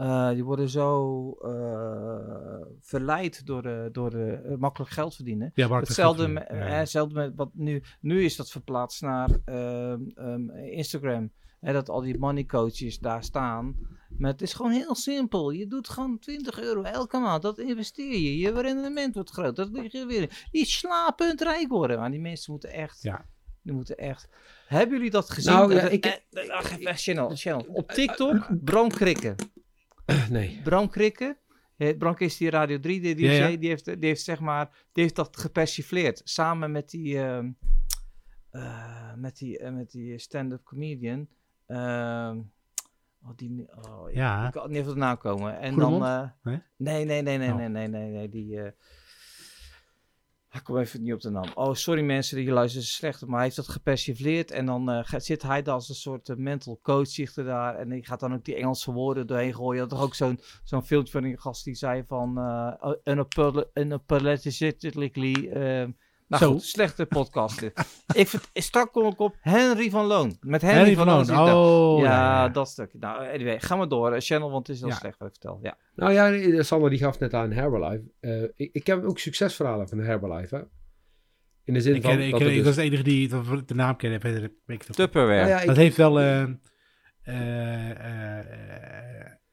eh, 0.00 0.30
die 0.30 0.44
worden 0.44 0.68
zo 0.68 1.30
eh, 1.32 2.66
verleid 2.80 3.46
door, 3.46 3.62
de, 3.62 3.88
door 3.92 4.10
de, 4.10 4.32
eh, 4.32 4.56
makkelijk 4.56 4.90
geld 4.90 5.14
verdienen. 5.14 5.50
Ja, 5.54 5.68
maar 5.68 5.80
Hetzelfde, 5.80 6.22
het. 6.22 6.32
Ja, 6.48 6.54
eh, 6.54 6.78
hetzelfde 6.78 7.14
met 7.14 7.32
wat 7.36 7.50
nu. 7.52 7.82
Nu 8.00 8.24
is 8.24 8.36
dat 8.36 8.50
verplaatst 8.50 9.02
naar 9.02 9.30
ehm, 9.44 10.00
ehm, 10.14 10.50
Instagram. 10.50 11.30
Hè, 11.60 11.72
dat 11.72 11.88
al 11.88 12.00
die 12.00 12.18
money 12.18 12.44
coaches 12.44 12.98
daar 12.98 13.24
staan. 13.24 13.76
Maar 14.18 14.30
het 14.30 14.42
is 14.42 14.52
gewoon 14.52 14.70
heel 14.72 14.94
simpel. 14.94 15.50
Je 15.50 15.66
doet 15.66 15.88
gewoon 15.88 16.18
20 16.18 16.60
euro 16.60 16.82
elke 16.82 17.18
maand. 17.18 17.42
Dat 17.42 17.58
investeer 17.58 18.18
je. 18.18 18.38
Je 18.38 18.60
rendement 18.60 19.14
wordt 19.14 19.30
groot. 19.30 19.56
Dat 19.56 19.68
lig 19.70 19.92
je 19.92 20.06
weer. 20.06 20.46
Die 20.50 20.64
slapend 20.66 21.40
rijk 21.40 21.68
worden. 21.68 21.98
Maar 21.98 22.10
die 22.10 22.20
mensen 22.20 22.52
moeten 22.52 22.70
echt. 22.72 23.02
Ja. 23.02 23.24
Die 23.62 23.72
moeten 23.72 23.96
echt. 23.96 24.28
Hebben 24.66 24.96
jullie 24.96 25.10
dat 25.10 25.30
gezien? 25.30 25.52
Nou, 25.52 25.74
ja, 25.74 25.80
ik- 25.88 26.04
eh, 26.30 26.48
eh, 26.88 26.94
channel, 26.96 27.30
channel. 27.34 27.66
Op 27.72 27.90
TikTok, 27.92 28.48
Bram 28.64 28.88
Krikken. 28.88 29.36
Nee. 30.30 30.60
Bram 30.64 30.88
Krikken. 30.90 31.36
eh, 31.76 31.96
Bram 31.98 32.14
is 32.18 32.36
die 32.36 32.50
Radio 32.50 32.80
3 32.80 33.00
DJ. 33.00 33.24
Ja, 33.24 33.32
ja. 33.48 33.56
Die, 33.56 33.68
heeft, 33.68 33.84
die 33.84 33.96
heeft 34.08 34.22
zeg 34.24 34.40
maar, 34.40 34.68
die 34.92 35.02
heeft 35.02 35.16
dat 35.16 35.36
gepersifleerd. 35.36 36.20
Samen 36.24 36.70
met 36.72 36.90
die, 36.90 37.18
ehm, 37.22 37.50
eh, 38.50 39.14
met 39.16 39.36
die, 39.38 39.58
eh, 39.58 39.72
met 39.72 39.90
die 39.90 40.18
stand-up 40.18 40.62
comedian. 40.64 41.28
Ehm, 41.66 42.38
oh, 43.22 43.30
die, 43.36 43.68
oh, 43.88 44.08
ik- 44.10 44.14
Ja. 44.16 44.46
Ik 44.46 44.52
kan 44.52 44.68
niet 44.68 44.76
even 44.76 44.88
op 44.88 44.94
de 44.94 45.00
naam 45.00 45.18
komen. 45.18 45.58
En 45.58 45.72
Goedemond? 45.72 46.02
dan, 46.02 46.22
eh, 46.22 46.28
Nee? 46.42 46.60
nee, 46.76 47.04
nee, 47.04 47.22
nee, 47.22 47.38
nee, 47.38 47.50
Oh. 47.50 47.56
nee, 47.56 47.68
nee, 47.68 47.88
nee, 47.88 48.10
nee, 48.10 48.28
die... 48.28 48.60
ik 50.52 50.60
kom 50.64 50.78
even 50.78 51.02
niet 51.02 51.12
op 51.12 51.20
de 51.20 51.30
naam. 51.30 51.50
Oh, 51.54 51.74
sorry 51.74 52.02
mensen 52.02 52.36
die 52.36 52.50
luisteren, 52.50 52.86
is 52.86 52.94
slecht. 52.94 53.26
Maar 53.26 53.34
hij 53.34 53.44
heeft 53.44 53.56
dat 53.56 53.68
gepersifleerd. 53.68 54.50
En 54.50 54.66
dan 54.66 54.90
eh, 54.90 55.04
zit 55.16 55.42
hij 55.42 55.62
dan 55.62 55.74
als 55.74 55.88
een 55.88 55.94
soort 55.94 56.28
eh, 56.28 56.36
mental 56.36 56.78
coach 56.82 57.36
er 57.36 57.44
daar. 57.44 57.76
En 57.76 57.88
die 57.88 58.06
gaat 58.06 58.20
dan 58.20 58.34
ook 58.34 58.44
die 58.44 58.54
Engelse 58.54 58.92
woorden 58.92 59.26
doorheen 59.26 59.54
gooien. 59.54 59.74
Je 59.74 59.80
had 59.80 59.88
toch 59.90 60.02
ook 60.02 60.14
zo'n 60.14 60.40
zo'n 60.64 60.84
filmpje 60.84 61.12
van 61.12 61.24
een 61.24 61.38
gast 61.38 61.64
die 61.64 61.74
zei 61.74 62.04
van... 62.06 62.28
unapolo- 63.04 63.70
unapologetically... 63.74 65.48
eh, 65.48 65.88
nou 66.30 66.42
Zo. 66.44 66.50
goed, 66.52 66.62
slechte 66.62 67.06
podcast 67.06 67.60
dit. 67.60 67.72
ik 68.14 68.28
vind, 68.28 68.48
straks 68.52 68.90
kom 68.90 69.06
ik 69.06 69.18
op 69.20 69.36
Henry 69.40 69.90
van 69.90 70.06
Loon. 70.06 70.36
Met 70.40 70.62
Henry, 70.62 70.76
Henry 70.76 70.94
van 70.94 71.06
van 71.06 71.14
Loon. 71.36 71.46
Daar. 71.46 71.54
Oh, 71.56 72.00
ja, 72.02 72.48
dat 72.48 72.68
stuk. 72.68 72.90
Nou, 72.94 73.32
anyway, 73.32 73.60
ga 73.60 73.76
maar 73.76 73.88
door. 73.88 74.12
eh, 74.12 74.20
Channel, 74.20 74.50
want 74.50 74.66
het 74.66 74.76
is 74.76 74.82
heel 74.82 74.90
Ja. 74.90 74.96
slecht 74.96 75.18
wat 75.18 75.28
ik 75.28 75.34
vertel. 75.40 75.58
Ja. 75.62 75.76
Nou 75.94 76.12
ja, 76.12 76.28
nee, 76.28 76.62
Sander 76.62 76.90
die 76.90 76.98
gaf 76.98 77.18
net 77.18 77.34
aan 77.34 77.50
Herbalife. 77.52 78.02
Eh, 78.20 78.42
ik, 78.42 78.70
ik 78.72 78.84
ken 78.84 79.04
ook 79.04 79.18
succesverhalen 79.18 79.88
van 79.88 79.98
Herbalife. 79.98 80.54
Hè? 80.56 80.62
In 81.64 81.74
de 81.74 81.80
zin 81.80 81.94
Ik, 81.94 82.02
van... 82.02 82.10
ik, 82.20 82.30
dat 82.30 82.38
ken- 82.40 82.48
het 82.48 82.56
ik 82.56 82.56
dus- 82.56 82.66
was 82.66 82.74
de 82.76 82.82
enige 82.82 83.02
die 83.02 83.28
de, 83.66 83.74
naam 83.74 83.96
kende. 83.96 84.50
Tupperware. 84.90 85.36
Nou 85.38 85.48
ja, 85.48 85.60
ik- 85.60 85.66
Dat 85.66 85.76
heeft 85.76 85.96
wel... 85.96 86.20
eh, 86.20 86.42
eh, 86.42 86.50
eh, 87.22 87.90
eh, 87.90 87.96
hoe 87.96 88.29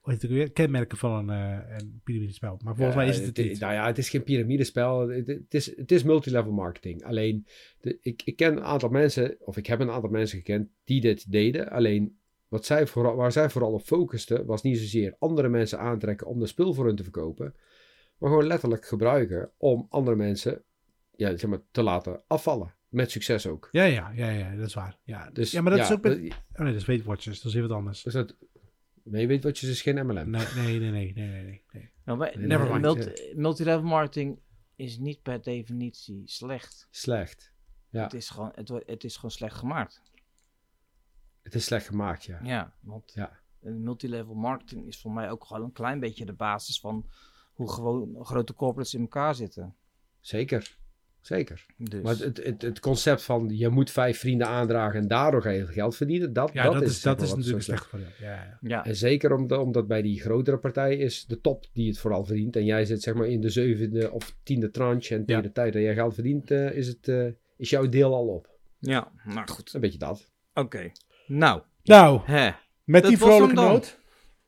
heet 0.08 0.22
het 0.22 0.30
ook 0.30 0.36
weer? 0.36 0.52
Kenmerken 0.52 0.98
van 0.98 1.28
een, 1.28 1.58
eh 1.60 1.78
een 1.78 2.00
piramidespel. 2.04 2.58
Maar 2.64 2.74
volgens 2.74 2.96
Ja, 2.96 3.02
mij 3.02 3.10
is 3.10 3.16
het 3.16 3.26
het 3.36 3.46
niet. 3.46 3.60
Nou 3.60 3.72
ja, 3.72 3.86
het 3.86 3.98
is 3.98 4.08
geen 4.08 4.22
piramidespel. 4.22 5.08
Het, 5.08 5.26
het 5.26 5.54
is, 5.54 5.76
het 5.76 5.92
is 5.92 6.02
multilevel 6.02 6.52
marketing. 6.52 7.04
Alleen, 7.04 7.46
de, 7.80 7.98
ik, 8.02 8.22
ik 8.24 8.36
ken 8.36 8.52
een 8.52 8.62
aantal 8.64 8.88
mensen, 8.88 9.36
of 9.40 9.56
ik 9.56 9.66
heb 9.66 9.80
een 9.80 9.90
aantal 9.90 10.10
mensen 10.10 10.38
gekend 10.38 10.68
die 10.84 11.00
dit 11.00 11.32
deden. 11.32 11.70
Alleen, 11.70 12.18
wat 12.48 12.66
zij 12.66 12.86
vooral, 12.86 13.16
waar 13.16 13.32
zij 13.32 13.50
vooral 13.50 13.72
op 13.72 13.82
focusten, 13.82 14.46
was 14.46 14.62
niet 14.62 14.78
zozeer 14.78 15.16
andere 15.18 15.48
mensen 15.48 15.78
aantrekken 15.78 16.26
om 16.26 16.38
de 16.38 16.46
spul 16.46 16.74
voor 16.74 16.86
hun 16.86 16.96
te 16.96 17.02
verkopen. 17.02 17.54
Maar 18.18 18.30
gewoon 18.30 18.46
letterlijk 18.46 18.86
gebruiken 18.86 19.50
om 19.56 19.86
andere 19.88 20.16
mensen 20.16 20.62
ja, 21.16 21.36
zeg 21.36 21.50
maar, 21.50 21.60
te 21.70 21.82
laten 21.82 22.22
afvallen. 22.26 22.74
Met 22.88 23.10
succes 23.10 23.46
ook. 23.46 23.68
Ja, 23.72 23.84
ja, 23.84 24.12
ja, 24.14 24.30
ja, 24.30 24.56
dat 24.56 24.66
is 24.66 24.74
waar. 24.74 24.98
Ja, 25.02 25.30
Dus, 25.32 25.50
ja 25.50 25.60
maar 25.60 25.70
dat 25.70 25.80
ja, 25.80 25.86
is 25.86 25.92
ook 25.92 26.02
met... 26.02 26.12
Oh 26.12 26.18
nee, 26.58 26.72
dat 26.72 26.80
is 26.80 26.84
Weight 26.84 27.04
Watchers. 27.06 27.36
Dat 27.36 27.46
is 27.46 27.52
weer 27.52 27.68
wat 27.68 27.76
anders. 27.76 28.02
dus 28.02 28.12
dat, 28.12 28.36
maar 29.10 29.20
je 29.20 29.26
weet 29.26 29.42
wat 29.44 29.58
je 29.58 29.68
is 29.70 29.82
geen 29.82 30.06
MLM. 30.06 30.30
Nee, 30.30 30.46
nee, 30.54 30.78
nee, 30.78 30.90
nee, 30.90 31.12
nee, 31.12 31.42
nee. 31.42 31.64
nee. 31.72 31.90
Nou, 32.04 32.18
maar- 32.18 32.38
Never 32.38 32.68
mind. 32.70 32.80
multi- 32.82 33.32
multilevel 33.34 33.82
marketing 33.82 34.40
is 34.76 34.98
niet 34.98 35.22
per 35.22 35.42
definitie 35.42 36.22
slecht. 36.24 36.86
Slecht. 36.90 37.52
Ja. 37.90 38.02
Het, 38.02 38.14
is 38.14 38.30
gewoon, 38.30 38.52
het, 38.54 38.68
wordt- 38.68 38.86
het 38.90 39.04
is 39.04 39.14
gewoon 39.14 39.30
slecht 39.30 39.56
gemaakt. 39.56 40.02
Het 41.42 41.54
is 41.54 41.64
slecht 41.64 41.86
gemaakt, 41.86 42.24
ja. 42.24 42.40
Ja, 42.42 42.74
want 42.80 43.12
Ja. 43.14 43.38
multilevel 43.60 44.34
marketing 44.34 44.86
is 44.86 45.00
voor 45.00 45.12
mij 45.12 45.30
ook 45.30 45.44
gewoon 45.44 45.62
een 45.64 45.72
klein 45.72 46.00
beetje 46.00 46.24
de 46.24 46.32
basis 46.32 46.80
van 46.80 47.10
hoe 47.54 47.72
gewoon 47.72 48.24
grote 48.24 48.54
corporates 48.54 48.94
in 48.94 49.00
elkaar 49.00 49.34
zitten. 49.34 49.74
Zeker. 50.20 50.77
Zeker. 51.28 51.66
Dus, 51.76 52.02
Maar 52.02 52.16
het, 52.16 52.44
het, 52.44 52.62
het 52.62 52.80
concept 52.80 53.22
van 53.22 53.48
je 53.52 53.68
moet 53.68 53.90
vijf 53.90 54.18
vrienden 54.18 54.46
aandragen 54.46 55.00
en 55.00 55.08
daardoor 55.08 55.42
ga 55.42 55.50
je 55.50 55.66
geld 55.66 55.96
verdienen, 55.96 56.32
dat, 56.32 56.50
Ja, 56.52 56.62
dat, 56.64 56.72
dat, 56.72 56.82
is, 56.82 57.02
dat 57.02 57.16
maar 57.18 57.26
is 57.26 57.34
natuurlijk 57.34 57.64
slecht- 57.64 57.86
voor 57.86 57.98
jou. 57.98 58.10
Ja, 58.20 58.28
ja. 58.34 58.58
ja, 58.60 58.84
En 58.84 58.96
zeker 58.96 59.32
omdat, 59.34 59.58
omdat 59.60 59.86
bij 59.86 60.02
die 60.02 60.20
grotere 60.20 60.58
partijen 60.58 60.98
is 60.98 61.26
de 61.26 61.40
top 61.40 61.64
die 61.72 61.88
het 61.88 61.98
vooral 61.98 62.24
verdient. 62.24 62.56
En 62.56 62.64
jij 62.64 62.84
zit 62.84 63.02
zeg 63.02 63.14
maar 63.14 63.26
in 63.26 63.40
de 63.40 63.48
zevende 63.50 64.10
of 64.10 64.34
tiende 64.42 64.70
tranche. 64.70 65.14
En 65.14 65.24
tegen 65.24 65.42
Ja. 65.42 65.48
de 65.48 65.52
tijd 65.54 65.72
dat 65.72 65.82
jij 65.82 65.94
geld 65.94 66.14
verdient, 66.14 66.50
eh, 66.50 66.72
is, 66.76 66.86
het, 66.88 67.08
eh, 67.08 67.26
is 67.56 67.70
jouw 67.70 67.88
deel 67.88 68.14
al 68.14 68.26
op. 68.26 68.48
ja, 68.78 69.12
nou 69.24 69.48
goed. 69.48 69.74
Een 69.74 69.80
beetje 69.80 69.98
dat. 69.98 70.30
Oké. 70.54 70.90
Nou, 71.26 71.62
Nou, 71.82 72.20
hè. 72.24 72.50
met 72.84 73.02
Dat 73.02 73.10
die 73.10 73.20
vrolijke 73.20 73.54
dan. 73.54 73.64
noot. 73.64 73.98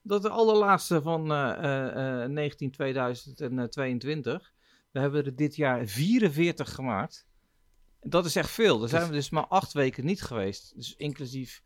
Dat 0.03 0.22
de 0.22 0.28
allerlaatste 0.28 1.03
van 1.03 1.31
eh, 1.33 1.51
eh, 1.59 2.22
eh, 2.24 2.31
19 2.31 2.70
2022. 2.70 4.53
We 4.91 5.01
hebben 5.01 5.24
er 5.24 5.36
dit 5.36 5.57
jaar 5.57 5.86
44 5.86 6.74
gemaakt. 6.74 7.26
Dat 8.01 8.24
is 8.24 8.36
echt 8.36 8.51
veel. 8.51 8.78
Daar 8.78 8.88
zijn 8.88 9.07
we 9.07 9.12
dus 9.12 9.30
maar 9.30 9.47
acht 9.47 9.72
weken 9.72 10.05
niet 10.05 10.22
geweest. 10.22 10.72
Dus 10.76 10.97
inclusief 10.97 11.62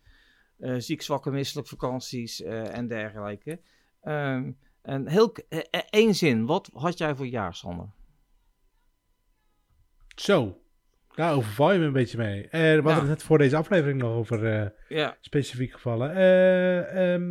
eh, 0.58 0.74
ziek, 0.78 1.02
zwakke, 1.02 1.30
misselijk, 1.30 1.68
vakanties 1.68 2.42
eh, 2.42 2.76
en 2.76 2.86
dergelijke. 2.88 3.60
Ehm, 4.02 4.52
en 4.82 5.08
heel 5.08 5.32
eh, 5.48 5.58
eh, 5.70 5.80
één 5.90 6.14
zin. 6.14 6.46
Wat 6.46 6.70
had 6.72 6.98
jij 6.98 7.14
voor 7.14 7.26
jaar, 7.26 7.54
Sander? 7.54 7.88
Zo, 10.16 10.60
daar 11.14 11.34
overval 11.34 11.72
je 11.72 11.78
me 11.78 11.84
een 11.84 11.92
beetje 11.92 12.18
mee. 12.18 12.42
Eh, 12.48 12.50
we 12.60 12.66
hadden 12.74 12.92
Ja. 12.92 12.98
het 12.98 13.08
net 13.08 13.22
voor 13.22 13.38
deze 13.38 13.56
aflevering 13.56 14.00
nog 14.00 14.10
over 14.16 14.72
Ja. 14.88 15.16
specifiek 15.20 15.72
gevallen. 15.72 16.10
Eh, 16.16 17.12
ehm, 17.14 17.22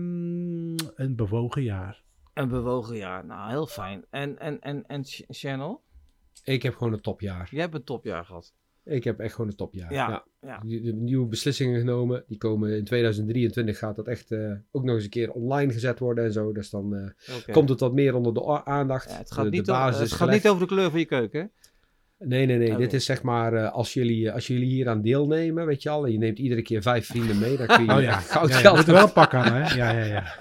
een 0.95 1.15
bewogen 1.15 1.63
jaar. 1.63 2.01
Een 2.34 2.47
bewogen 2.49 2.95
jaar. 2.97 3.25
Nou, 3.25 3.49
heel 3.49 3.67
fijn. 3.67 4.05
En, 4.09 4.39
en, 4.39 4.59
en, 4.59 4.86
en 4.88 5.03
Ch- 5.03 5.21
Channel? 5.27 5.81
Ik 6.43 6.63
heb 6.63 6.75
gewoon 6.75 6.93
een 6.93 7.01
topjaar. 7.01 7.47
Jij 7.51 7.61
hebt 7.61 7.73
een 7.75 7.84
topjaar 7.84 8.25
gehad. 8.25 8.53
Ik 8.84 9.03
heb 9.03 9.19
echt 9.19 9.34
gewoon 9.36 9.49
een 9.49 9.55
topjaar. 9.55 9.93
Ja, 9.93 10.23
Ja. 10.41 10.59
de 10.65 10.93
nieuwe 10.93 11.27
beslissingen 11.27 11.79
genomen. 11.79 12.23
Die 12.27 12.38
komen 12.38 12.77
in 12.77 12.84
2023 12.84 13.77
gaat 13.77 13.95
dat 13.95 14.07
echt 14.07 14.31
eh, 14.31 14.51
ook 14.71 14.84
nog 14.84 14.95
eens 14.95 15.03
een 15.03 15.09
keer 15.09 15.31
online 15.31 15.73
gezet 15.73 15.99
worden 15.99 16.23
en 16.23 16.31
zo. 16.31 16.51
Dus 16.51 16.69
dan 16.69 16.95
eh, 16.95 17.53
komt 17.53 17.69
het 17.69 17.79
wat 17.79 17.93
meer 17.93 18.15
onder 18.15 18.34
de 18.34 18.65
aandacht. 18.65 19.09
Ja, 19.09 19.17
het 19.17 19.31
gaat, 19.31 19.43
de, 19.45 19.49
niet, 19.51 19.69
o- 19.69 19.73
basis 19.73 19.99
het 19.99 20.11
gaat 20.19 20.29
niet 20.29 20.47
over 20.47 20.61
de 20.61 20.73
kleur 20.73 20.89
van 20.89 20.99
je 20.99 21.05
keuken? 21.05 21.51
Nee, 22.26 22.45
nee, 22.45 22.57
nee. 22.57 22.76
Dit 22.76 22.93
is 22.93 23.05
zeg 23.05 23.21
maar 23.21 23.53
eh, 23.53 23.71
als, 23.71 23.93
jullie, 23.93 24.32
als 24.32 24.47
jullie 24.47 24.65
hier 24.67 24.89
aan 24.89 25.01
deelnemen, 25.01 25.65
weet 25.65 25.84
je 25.84 25.89
al. 25.89 26.05
En 26.05 26.11
je 26.11 26.17
neemt 26.17 26.39
iedere 26.39 26.61
keer 26.61 26.82
vijf 26.82 27.05
vrienden 27.07 27.39
mee. 27.39 27.57
Dan 27.57 27.67
kun 27.67 27.86
je 27.86 27.91
Oh 27.93 28.01
ja, 28.01 28.11
goud 28.19 28.49
ja, 28.49 28.55
geld 28.57 28.88
er 28.88 28.93
wel 28.93 29.03
een 29.03 29.13
pak 29.13 29.34
aan, 29.34 29.53
hè? 29.53 29.76
Ja, 29.76 29.91
ja, 29.91 30.03
ja. 30.03 30.24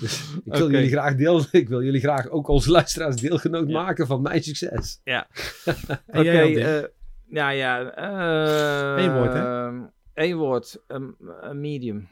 Dus 0.00 0.24
ik 0.44 0.52
wil 0.54 0.70
jullie 0.70 0.88
graag 0.90 1.14
deel, 1.16 1.44
ik 1.60 1.68
wil 1.68 1.82
jullie 1.82 2.00
graag 2.00 2.28
ook 2.28 2.48
onze 2.48 2.70
luisteraars 2.70 3.16
deelgenoot 3.16 3.68
Ja. 3.68 3.82
maken 3.82 4.06
van 4.06 4.22
mijn 4.22 4.42
succes. 4.42 5.00
En 5.04 5.24
Oké, 6.06 6.22
Dick? 6.46 6.56
eh, 6.56 6.82
ja, 7.28 7.50
ja. 7.50 7.90
eh, 8.96 9.04
Eén 9.04 9.14
woord, 9.14 9.32
hè? 9.32 9.70
Eén 10.14 10.36
woord. 10.36 10.82
een 10.86 11.16
medium. 11.60 12.08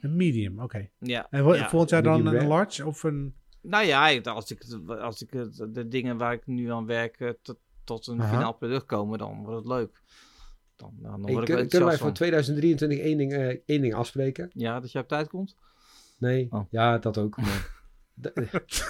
Een 0.00 0.16
medium, 0.16 0.60
oké. 0.60 0.88
Ja. 0.98 1.26
En 1.30 1.42
vo- 1.42 1.54
ja. 1.54 1.68
volgend 1.68 1.90
jaar 1.90 2.02
dan 2.02 2.26
een 2.26 2.46
large 2.46 2.86
of 2.86 3.02
een... 3.02 3.34
Nou 3.62 3.84
ja, 3.86 4.20
als 4.20 4.50
ik, 4.50 4.62
als 4.88 5.22
ik 5.22 5.30
het- 5.32 5.66
de 5.74 5.88
dingen 5.88 6.16
waar 6.16 6.32
ik 6.32 6.46
nu 6.46 6.70
aan 6.72 6.86
werk 6.86 7.20
eh, 7.20 7.30
tot, 7.42 7.58
tot 7.84 8.06
een 8.06 8.20
Aha. 8.20 8.30
finaal 8.32 8.52
product 8.52 8.86
komen, 8.86 9.18
dan 9.18 9.42
wordt 9.42 9.56
het 9.58 9.66
leuk. 9.66 10.02
Dan, 10.76 10.94
dan, 10.98 11.22
dan 11.22 11.34
Hey, 11.36 11.44
kun- 11.44 11.68
kunnen 11.68 11.88
wij 11.88 11.96
voor 11.96 12.06
van. 12.06 12.12
2023 12.14 12.98
één 12.98 13.18
ding, 13.18 13.32
eh, 13.32 13.46
één 13.66 13.80
ding 13.80 13.94
afspreken? 13.94 14.50
Ja, 14.52 14.80
dat 14.80 14.92
je 14.92 14.98
op 14.98 15.08
tijd 15.08 15.28
komt? 15.28 15.56
Nee, 16.18 16.46
Oh. 16.50 16.66
ja, 16.70 16.98
dat 16.98 17.18
ook. 17.18 17.36
Maar 17.36 17.78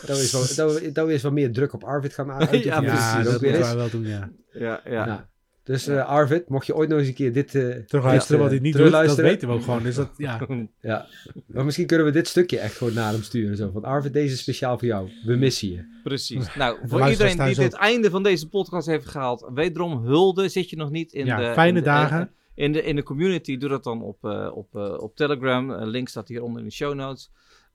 dat, 0.07 0.17
is 0.19 0.57
wel, 0.57 0.69
dat, 0.69 0.95
dat 0.95 1.09
is 1.09 1.23
wel 1.23 1.33
meer 1.33 1.53
druk 1.53 1.73
op 1.73 1.85
Arvid 1.85 2.15
gaan 2.15 2.31
uitoefenen. 2.33 2.83
Ja, 2.83 3.17
Ja, 3.17 3.23
dat 3.23 3.33
moeten 3.43 3.61
wij 3.61 3.77
wel 3.77 3.91
doen, 3.91 4.07
ja. 4.07 4.31
Ja, 4.53 4.81
Ja. 4.85 5.30
Dus 5.71 5.87
eh, 5.87 6.07
Arvid, 6.09 6.49
mocht 6.49 6.67
je 6.67 6.75
ooit 6.75 6.89
nog 6.89 6.99
eens 6.99 7.09
een 7.09 7.15
keer 7.15 7.33
dit... 7.33 7.55
eh, 7.55 7.63
Terugluisteren 7.63 8.17
dit, 8.31 8.41
wat 8.41 8.51
hij 8.51 8.59
niet 8.59 8.77
doet, 8.77 8.91
dat 8.91 9.17
weten 9.17 9.49
we 9.49 9.55
ook 9.55 9.63
gewoon. 9.63 9.83
Dus 9.83 9.95
dat, 9.95 10.11
ja. 10.17 10.41
Ja, 10.81 11.07
maar 11.47 11.65
misschien 11.65 11.87
kunnen 11.87 12.07
we 12.07 12.13
dit 12.13 12.29
stukje 12.29 12.59
echt 12.59 12.77
gewoon 12.77 12.95
naar 12.95 13.13
hem 13.13 13.23
sturen. 13.23 13.57
Zo 13.57 13.71
van, 13.73 13.85
Arvid, 13.85 14.13
deze 14.13 14.35
is 14.35 14.41
speciaal 14.41 14.79
voor 14.79 14.89
jou. 14.89 15.11
We 15.25 15.37
missen 15.37 15.71
je. 15.71 15.85
Precies. 16.03 16.55
Nou, 16.55 16.79
voor 16.85 17.09
iedereen 17.11 17.39
die 17.47 17.55
dit 17.55 17.73
einde 17.73 18.11
van 18.11 18.23
deze 18.23 18.49
podcast 18.49 18.87
heeft 18.87 19.07
gehaald, 19.07 19.51
wederom 19.55 20.05
hulde. 20.05 20.49
Zit 20.49 20.71
je 20.71 20.77
nog 20.77 20.91
niet 20.91 21.13
in 21.13 21.27
Ja, 21.27 21.37
de... 21.37 21.53
fijne 21.53 21.69
in 21.69 21.85
de- 21.85 21.91
dagen. 21.91 22.31
In 22.55 22.73
de, 22.73 22.83
in 22.83 22.97
de 22.97 23.03
community, 23.03 23.57
doe 23.57 23.69
dat 23.69 23.85
dan 23.85 24.03
op, 24.03 24.25
eh, 24.25 24.51
op, 24.55 24.77
eh, 24.77 24.95
op 25.03 25.17
Telegram. 25.17 25.71
Een 25.71 25.89
link 25.89 26.09
staat 26.09 26.29
hieronder 26.29 26.61
in 26.63 26.69
de 26.69 26.75
show 26.75 26.95
notes. 26.95 27.31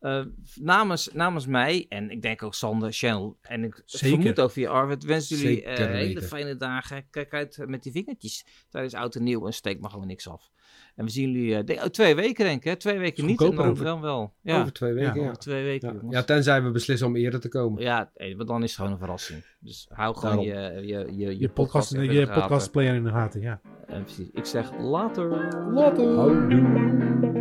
Eh, 0.06 0.22
namens, 0.56 1.10
namens 1.14 1.46
mij, 1.48 1.86
en 1.90 2.10
ik 2.12 2.22
denk 2.22 2.44
ook 2.44 2.54
Sander, 2.54 2.92
Channel, 2.92 3.38
en 3.42 3.64
ik 3.64 3.82
Zeker. 3.86 4.16
vermoed 4.18 4.40
ook 4.40 4.52
via 4.52 4.70
Arvid, 4.70 5.04
wensen 5.04 5.38
jullie 5.38 5.64
eh, 5.64 5.76
Zeker 5.76 5.94
hele 5.94 6.22
fijne 6.22 6.56
dagen. 6.56 7.06
Kijk 7.10 7.34
uit 7.34 7.64
met 7.68 7.84
die 7.84 7.92
vingertjes 7.92 8.46
tijdens 8.70 8.94
oud 8.94 9.16
en 9.16 9.24
nieuw 9.24 9.46
en 9.46 9.54
steek 9.54 9.80
maar 9.80 9.90
gewoon 9.90 10.08
niks 10.08 10.28
af. 10.30 10.52
En 10.96 11.06
we 11.06 11.12
zien 11.12 11.32
jullie 11.32 11.56
eh, 11.76 11.84
oh, 11.84 11.90
twee 11.90 12.16
weken 12.16 12.46
denk 12.46 12.58
ik, 12.58 12.64
hè? 12.64 12.76
Twee 12.76 12.98
weken 12.98 13.26
niet 13.26 13.42
en 13.42 13.56
dan, 13.56 13.66
over- 13.70 13.86
dan 13.86 14.02
wel. 14.02 14.34
Ja, 14.42 14.60
Over 14.60 14.74
twee 14.74 14.94
weken, 14.94 15.14
Ja, 15.16 15.22
ja. 15.22 15.26
over 15.26 15.38
twee 15.38 15.64
weken. 15.64 16.02
Ja. 16.10 16.24
tenzij 16.24 16.64
we 16.64 16.72
beslissen 16.72 17.08
om 17.08 17.16
eerder 17.16 17.40
te 17.40 17.50
komen. 17.50 17.82
Ja, 17.82 18.12
hey, 18.14 18.36
want 18.36 18.48
dan 18.48 18.64
is 18.64 18.68
het 18.70 18.76
gewoon 18.76 18.92
een 18.92 18.98
verrassing. 19.00 19.46
Dus 19.60 19.86
hou 19.90 20.16
gewoon 20.18 20.46
Daarom. 20.46 20.76
je, 20.84 20.88
je, 20.88 20.98
je, 20.98 21.16
je, 21.30 21.40
Je 21.40 21.50
podcast, 21.50 21.92
je 21.92 22.28
podcastplayer 22.34 22.96
in 22.96 23.04
de 23.04 23.10
gaten, 23.10 23.42
ja. 23.42 23.62
En 23.88 24.04
precies. 24.04 24.30
Ik 24.34 24.46
zeg 24.46 24.72
later. 24.80 25.32
Houdoe. 25.74 27.35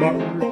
Bye. 0.00 0.46